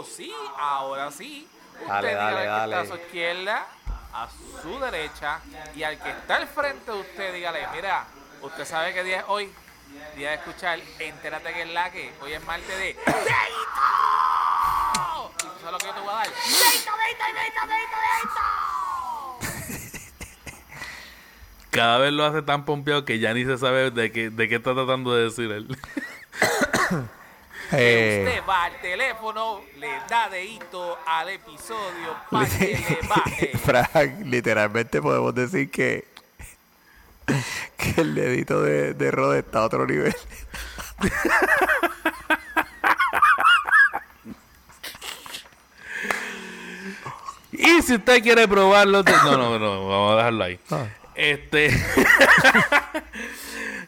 Sí, 0.06 0.34
ahora 0.58 1.10
sí. 1.12 1.48
Usted 1.74 1.88
Dale, 1.88 2.10
dígale 2.10 2.46
dale, 2.46 2.76
que 2.76 2.82
está 2.82 2.82
a 2.82 2.86
su 2.86 2.96
izquierda. 3.04 3.68
a 4.14 4.28
su 4.62 4.80
derecha 4.80 5.40
y 5.76 5.84
al 5.84 5.98
que 6.02 6.10
está 6.10 6.36
al 6.38 6.48
frente 6.48 6.92
de 6.92 6.98
usted, 7.00 7.34
dígale, 7.34 7.68
mira, 7.74 8.06
usted 8.42 8.66
sabe 8.66 8.94
qué 8.94 9.04
día 9.04 9.20
es 9.20 9.26
hoy, 9.28 9.50
día 10.16 10.32
de 10.32 10.36
escuchar, 10.36 10.80
entérate 11.00 11.54
que 11.54 11.62
es 11.62 11.70
la 11.70 11.92
que, 11.92 12.14
hoy 12.22 12.34
es 12.34 12.44
martes 12.46 12.68
de 12.68 12.86
¡Deito! 12.86 13.04
¿Y 15.38 15.44
tú 15.44 15.60
sabes 15.62 15.72
lo 15.72 15.78
que 15.78 15.86
yo 15.86 15.94
te 15.94 16.00
voy 16.02 16.10
a 16.10 16.14
dar? 16.14 16.28
¡Deito, 16.28 16.92
deito, 17.04 17.24
deito, 17.38 17.62
deito, 17.68 17.98
deito! 18.10 18.42
Cada 21.70 21.98
vez 22.00 22.12
lo 22.12 22.26
hace 22.26 22.42
tan 22.42 22.66
pompeado 22.66 23.06
que 23.06 23.20
ya 23.20 23.34
ni 23.34 23.46
se 23.46 23.58
sabe 23.58 23.92
de 23.92 24.12
qué, 24.12 24.32
de 24.32 24.50
qué 24.50 24.56
está 24.56 24.74
tratando 24.74 25.14
de 25.14 25.26
decir 25.26 25.52
él. 25.52 25.68
Eh, 27.72 28.24
Usted 28.26 28.44
va 28.48 28.64
al 28.66 28.82
teléfono, 28.82 29.62
le 29.78 29.90
da 30.10 30.30
dedito 30.30 30.98
al 31.06 31.30
episodio 31.30 32.16
para 32.32 32.48
que 32.48 33.00
le 33.02 33.08
baje. 33.08 33.58
Frank, 33.64 34.20
literalmente 34.24 35.02
podemos 35.02 35.36
decir 35.36 35.70
que, 35.70 36.08
que 37.78 38.02
el 38.02 38.16
dedito 38.16 38.62
de, 38.62 38.94
de 38.94 39.12
Rod 39.12 39.36
está 39.36 39.60
a 39.60 39.66
otro 39.66 39.86
nivel. 39.86 40.16
Y 47.52 47.82
si 47.82 47.96
usted 47.96 48.22
quiere 48.22 48.48
probarlo, 48.48 49.04
no, 49.04 49.38
no, 49.38 49.60
no, 49.60 49.88
vamos 49.88 50.14
a 50.14 50.16
dejarlo 50.18 50.44
ahí. 50.44 50.60
Ah. 50.70 50.86
Este. 51.16 51.70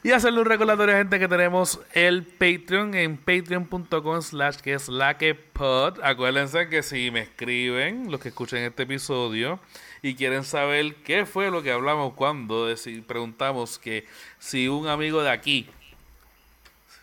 y 0.04 0.12
hacerle 0.12 0.40
un 0.40 0.46
recordatorio 0.46 0.96
a 0.96 1.00
gente 1.00 1.20
que 1.20 1.28
tenemos 1.28 1.80
el 1.94 2.24
Patreon 2.24 2.94
en 2.96 3.18
patreon.com 3.18 4.22
slash 4.22 4.58
que 4.58 4.74
es 4.74 4.88
la 4.88 5.18
que 5.18 5.36
pod. 5.36 6.00
Acuérdense 6.04 6.70
que 6.70 6.84
si 6.84 7.12
me 7.12 7.22
escriben, 7.22 8.12
los 8.12 8.20
que 8.20 8.30
escuchen 8.30 8.64
este 8.64 8.84
episodio, 8.84 9.60
y 10.02 10.16
quieren 10.16 10.44
saber 10.44 10.96
qué 11.04 11.26
fue 11.26 11.52
lo 11.52 11.62
que 11.62 11.72
hablamos 11.72 12.14
cuando 12.14 12.74
preguntamos 13.06 13.78
que 13.78 14.06
si 14.38 14.68
un 14.68 14.88
amigo 14.88 15.22
de 15.22 15.32
aquí 15.32 15.70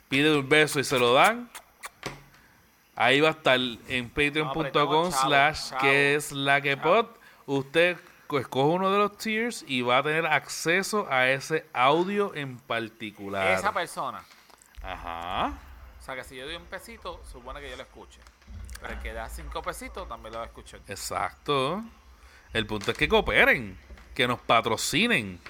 pide 0.08 0.36
un 0.36 0.48
beso 0.48 0.80
y 0.80 0.84
se 0.84 0.98
lo 0.98 1.12
dan, 1.12 1.50
Ahí 2.96 3.20
va 3.20 3.28
a 3.28 3.32
estar 3.32 3.60
en 3.88 4.08
patreon.com 4.08 5.12
slash 5.12 5.72
que 5.82 6.14
es 6.14 6.32
la 6.32 6.62
que 6.62 6.78
pod. 6.78 7.06
Usted 7.44 7.98
escoge 8.30 8.74
uno 8.74 8.90
de 8.90 8.98
los 8.98 9.16
tiers 9.16 9.64
y 9.68 9.82
va 9.82 9.98
a 9.98 10.02
tener 10.02 10.26
acceso 10.26 11.06
a 11.10 11.28
ese 11.30 11.66
audio 11.72 12.34
en 12.34 12.58
particular. 12.58 13.52
Esa 13.58 13.72
persona. 13.72 14.22
Ajá. 14.82 15.52
O 16.00 16.02
sea 16.04 16.14
que 16.16 16.24
si 16.24 16.36
yo 16.36 16.46
doy 16.46 16.56
un 16.56 16.64
pesito, 16.66 17.20
supone 17.30 17.60
que 17.60 17.70
yo 17.70 17.76
lo 17.76 17.82
escuche. 17.82 18.20
Pero 18.80 18.92
el 18.92 18.98
que 19.00 19.12
da 19.12 19.28
cinco 19.28 19.62
pesitos 19.62 20.08
también 20.08 20.32
lo 20.32 20.38
va 20.40 20.44
a 20.44 20.48
escuchar. 20.48 20.80
Exacto. 20.88 21.82
El 22.52 22.66
punto 22.66 22.90
es 22.92 22.96
que 22.98 23.08
cooperen, 23.08 23.76
que 24.14 24.26
nos 24.28 24.38
patrocinen. 24.40 25.40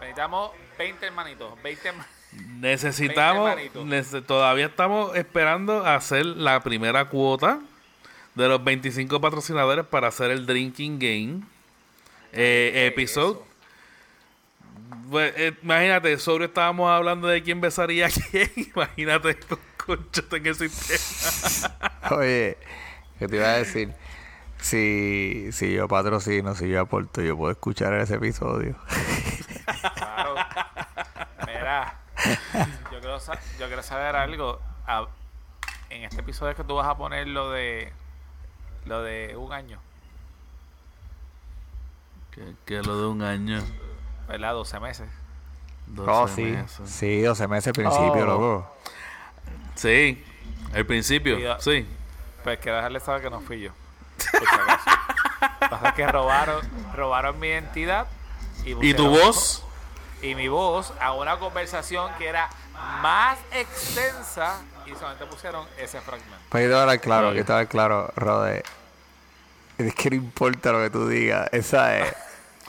Necesitamos 0.00 0.52
20 0.78 1.06
hermanitos. 1.06 1.62
20 1.62 1.88
herma- 1.92 2.06
Necesitamos, 2.60 3.50
nece- 3.74 4.24
todavía 4.24 4.66
estamos 4.66 5.14
esperando 5.16 5.84
hacer 5.84 6.24
la 6.24 6.60
primera 6.60 7.06
cuota 7.06 7.60
de 8.34 8.48
los 8.48 8.62
25 8.62 9.20
patrocinadores 9.20 9.84
para 9.84 10.08
hacer 10.08 10.30
el 10.30 10.46
Drinking 10.46 10.98
Game 10.98 11.40
eh, 12.32 12.86
episode. 12.92 13.38
Pues, 15.10 15.32
eh, 15.36 15.54
imagínate, 15.62 16.18
sobre 16.18 16.46
estábamos 16.46 16.90
hablando 16.90 17.26
de 17.28 17.42
quién 17.42 17.60
besaría 17.60 18.06
a 18.06 18.10
quién. 18.10 18.50
Imagínate 18.74 19.38
con 19.40 19.58
conchos 19.84 20.24
en 20.32 20.46
el 20.46 20.54
sistema. 20.54 21.74
Oye, 22.12 22.56
¿qué 23.18 23.28
te 23.28 23.36
iba 23.36 23.46
a 23.46 23.56
decir? 23.58 23.92
Si, 24.60 25.48
si 25.52 25.72
yo 25.72 25.88
patrocino, 25.88 26.54
si 26.54 26.68
yo 26.68 26.80
aporto, 26.82 27.22
yo 27.22 27.36
puedo 27.36 27.50
escuchar 27.52 27.94
ese 27.94 28.16
episodio. 28.16 28.76
Claro. 29.94 30.34
Mira, 31.46 31.98
yo 32.92 33.00
quiero, 33.00 33.18
sa- 33.20 33.38
yo 33.58 33.66
quiero 33.68 33.82
saber 33.82 34.16
algo. 34.16 34.60
Ah, 34.86 35.06
en 35.88 36.04
este 36.04 36.20
episodio 36.20 36.50
es 36.50 36.56
que 36.56 36.64
tú 36.64 36.74
vas 36.74 36.86
a 36.86 36.96
poner 36.96 37.26
lo 37.26 37.50
de 37.50 37.92
lo 38.84 39.02
de 39.02 39.34
un 39.36 39.52
año, 39.52 39.80
que, 42.30 42.54
que 42.64 42.82
lo 42.82 43.00
de 43.00 43.06
un 43.08 43.22
año. 43.22 43.62
¿verdad? 44.28 44.52
12 44.54 44.80
meses. 44.80 45.08
12 45.86 46.10
Oh, 46.10 46.28
sí. 46.28 46.42
meses. 46.44 46.88
Sí, 46.90 47.20
12 47.22 47.48
meses 47.48 47.66
al 47.68 47.72
principio, 47.74 48.12
Oh. 48.22 48.26
loco. 48.26 48.76
Sí, 49.74 50.24
al 50.74 50.86
principio, 50.86 51.36
Cuidado. 51.36 51.60
sí. 51.60 51.86
Pues 52.44 52.58
quiero 52.60 52.76
dejarle 52.76 53.00
saber 53.00 53.22
que 53.22 53.30
no 53.30 53.40
fui 53.40 53.60
yo. 53.60 53.72
Pasa 55.70 55.94
que 55.94 56.06
robaron, 56.06 56.60
robaron 56.94 57.38
mi 57.38 57.48
identidad 57.48 58.06
y, 58.64 58.72
¿Y 58.88 58.94
tu 58.94 59.08
voz? 59.08 59.64
y 60.22 60.34
mi 60.34 60.48
voz 60.48 60.92
a 61.00 61.12
una 61.12 61.38
conversación 61.38 62.12
que 62.18 62.28
era 62.28 62.48
más 63.02 63.38
extensa 63.52 64.60
y 64.86 64.90
solamente 64.94 65.24
pusieron 65.26 65.66
ese 65.78 66.00
fragmento. 66.00 66.36
Pues 66.50 66.64
yo 66.64 66.68
te 66.68 66.72
voy 66.74 66.78
a 66.78 66.82
hablar 66.82 67.00
claro, 67.00 67.28
Oye. 67.28 67.38
yo 67.38 67.44
te 67.44 67.52
voy 67.52 67.56
a 67.56 67.58
hablar 67.60 67.68
claro, 67.68 68.12
Rode. 68.16 68.62
Es 69.86 69.94
que 69.94 70.10
no 70.10 70.16
importa 70.16 70.72
lo 70.72 70.78
que 70.80 70.90
tú 70.90 71.08
digas. 71.08 71.48
Esa 71.52 71.98
es. 71.98 72.14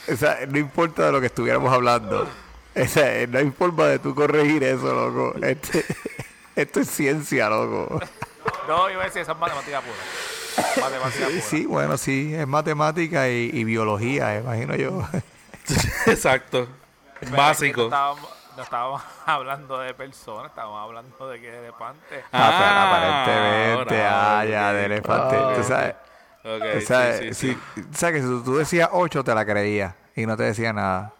Esa, 0.07 0.37
no 0.47 0.57
importa 0.57 1.05
de 1.05 1.11
lo 1.11 1.19
que 1.19 1.27
estuviéramos 1.27 1.71
hablando. 1.71 2.27
Esa 2.73 3.13
es, 3.13 3.29
no 3.29 3.37
hay 3.39 3.51
forma 3.51 3.85
de 3.85 3.99
tú 3.99 4.15
corregir 4.15 4.63
eso, 4.63 4.93
loco. 4.93 5.35
Este, 5.45 5.85
esto 6.55 6.79
es 6.79 6.89
ciencia, 6.89 7.49
loco. 7.49 7.99
No, 8.67 8.89
iba 8.89 9.01
a 9.01 9.05
decir, 9.05 9.21
eso 9.21 9.33
es 9.33 9.37
matemática 9.37 9.81
pura. 9.81 10.81
Matemática 10.81 11.27
Sí, 11.27 11.31
pura. 11.33 11.41
sí, 11.41 11.65
bueno, 11.65 11.97
sí, 11.97 12.33
es 12.33 12.47
matemática 12.47 13.29
y, 13.29 13.49
y 13.53 13.63
biología, 13.63 14.37
imagino 14.39 14.75
yo. 14.75 15.03
Exacto. 16.07 16.67
Pero 17.19 17.35
Básico. 17.35 17.81
No 17.81 17.85
estábamos, 17.87 18.29
no 18.57 18.63
estábamos 18.63 19.01
hablando 19.25 19.79
de 19.79 19.93
personas, 19.93 20.47
estábamos 20.49 20.81
hablando 20.83 21.27
de 21.29 21.39
que 21.41 21.51
de 21.51 21.59
elefante. 21.59 22.23
Ah, 22.31 22.31
pero 22.31 22.43
Ah, 22.43 22.87
aparentemente, 22.87 24.01
ahora, 24.05 24.39
ah, 24.39 24.45
ya, 24.45 24.73
de 24.73 24.85
elefante. 24.85 25.35
Ah, 25.37 25.53
tú 25.55 25.63
sabes, 25.63 25.95
Ok, 26.43 26.63
tú 26.73 26.81
sabes, 26.81 27.19
sí, 27.37 27.53
sí, 27.53 27.57
sí. 27.75 27.81
si- 27.83 27.97
sabes 27.97 28.21
que 28.21 28.27
si 28.27 28.43
tú 28.43 28.55
decías 28.57 28.89
8 28.91 29.23
te 29.23 29.33
la 29.35 29.45
creías 29.45 29.93
y 30.15 30.25
no 30.25 30.35
te 30.35 30.43
decía 30.43 30.73
nada. 30.73 31.13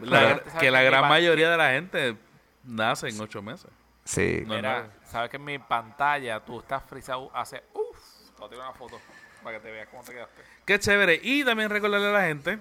La 0.00 0.20
Pero- 0.20 0.44
gra- 0.44 0.58
que 0.58 0.70
la 0.70 0.82
gran 0.82 1.08
mayoría 1.08 1.50
de 1.50 1.56
la 1.56 1.70
gente 1.70 2.16
nace 2.64 3.08
en 3.08 3.20
ocho 3.20 3.42
meses. 3.42 3.70
Sí. 4.04 4.42
No, 4.46 4.56
Mira, 4.56 4.88
sabes 5.08 5.30
que 5.30 5.36
en 5.36 5.44
mi 5.44 5.58
pantalla 5.58 6.40
tú 6.40 6.58
estás 6.60 6.82
frisado 6.88 7.30
hace. 7.34 7.62
Uff, 7.74 8.30
te 8.34 8.38
voy 8.38 8.46
a 8.46 8.50
tirar 8.50 8.68
una 8.68 8.76
foto 8.78 8.98
para 9.44 9.58
que 9.58 9.62
te 9.64 9.70
veas 9.70 9.88
cómo 9.88 10.02
te 10.02 10.12
quedaste. 10.12 10.42
Qué 10.64 10.78
chévere. 10.80 11.20
Y 11.22 11.44
también 11.44 11.70
recordarle 11.70 12.08
a 12.08 12.12
la 12.12 12.22
gente 12.22 12.58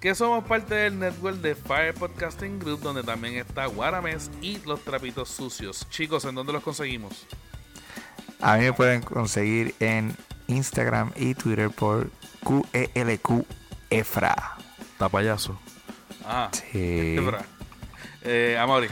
que 0.00 0.14
somos 0.14 0.44
parte 0.44 0.74
del 0.74 0.98
network 0.98 1.36
de 1.38 1.54
Fire 1.54 1.92
Podcasting 1.92 2.58
Group, 2.58 2.80
donde 2.80 3.02
también 3.02 3.34
está 3.34 3.66
Guarames 3.66 4.30
y 4.40 4.58
los 4.64 4.82
trapitos 4.82 5.28
sucios. 5.28 5.86
Chicos, 5.90 6.24
¿en 6.24 6.34
dónde 6.34 6.52
los 6.54 6.62
conseguimos? 6.62 7.26
A 8.40 8.56
mí 8.56 8.64
me 8.64 8.72
pueden 8.72 9.02
conseguir 9.02 9.74
en 9.80 10.16
Instagram 10.48 11.12
y 11.16 11.34
Twitter 11.34 11.70
por 11.70 12.10
QELQ 12.44 13.44
Efra. 13.90 14.56
Tapayazo. 14.98 15.58
Ah, 16.26 16.50
Sí. 16.52 17.16
eh, 18.22 18.58
Amaury. 18.60 18.88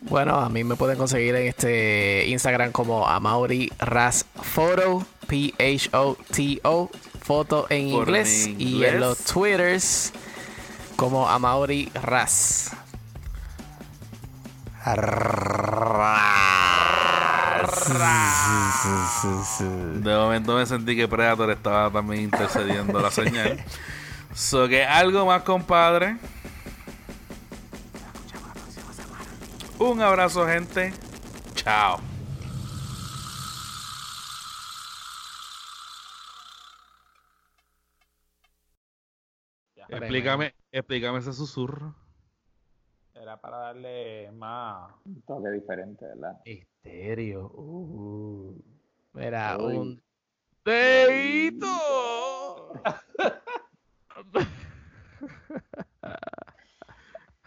Bueno, 0.00 0.36
a 0.36 0.48
mí 0.48 0.64
me 0.64 0.74
pueden 0.76 0.96
conseguir 0.96 1.34
en 1.36 1.48
este 1.48 2.26
Instagram 2.28 2.72
como 2.72 3.06
Amauri 3.06 3.70
Ras 3.78 4.24
Photo, 4.40 5.04
P-H-O-T-O, 5.26 6.90
foto 7.20 7.66
en 7.68 7.90
Por 7.90 8.08
inglés, 8.08 8.46
en 8.46 8.60
y 8.60 8.84
en 8.84 9.00
los 9.00 9.18
Twitters 9.18 10.12
como 10.96 11.28
Amauri 11.28 11.90
Ras. 11.94 12.72
De 20.00 20.16
momento 20.16 20.56
me 20.56 20.66
sentí 20.66 20.96
que 20.96 21.08
Predator 21.08 21.50
estaba 21.50 21.90
también 21.90 22.22
intercediendo 22.22 23.00
la 23.00 23.10
señal. 23.10 23.58
So 24.34 24.68
que 24.68 24.84
algo 24.84 25.26
más, 25.26 25.42
compadre. 25.42 26.16
Un 29.78 30.02
abrazo, 30.02 30.46
gente. 30.46 30.92
Chao. 31.54 32.00
Explícame, 39.88 40.54
explícame 40.70 41.18
ese 41.18 41.32
susurro. 41.32 41.94
Era 43.14 43.40
para 43.40 43.58
darle 43.58 44.30
más. 44.32 44.92
Un 45.04 45.22
toque 45.22 45.50
diferente, 45.50 46.04
¿verdad? 46.06 46.40
Estéreo. 46.88 47.52
Uh. 47.54 48.56
Mira, 49.12 49.58
Uy. 49.60 49.76
un 49.76 50.02
¡Deito! 50.64 51.68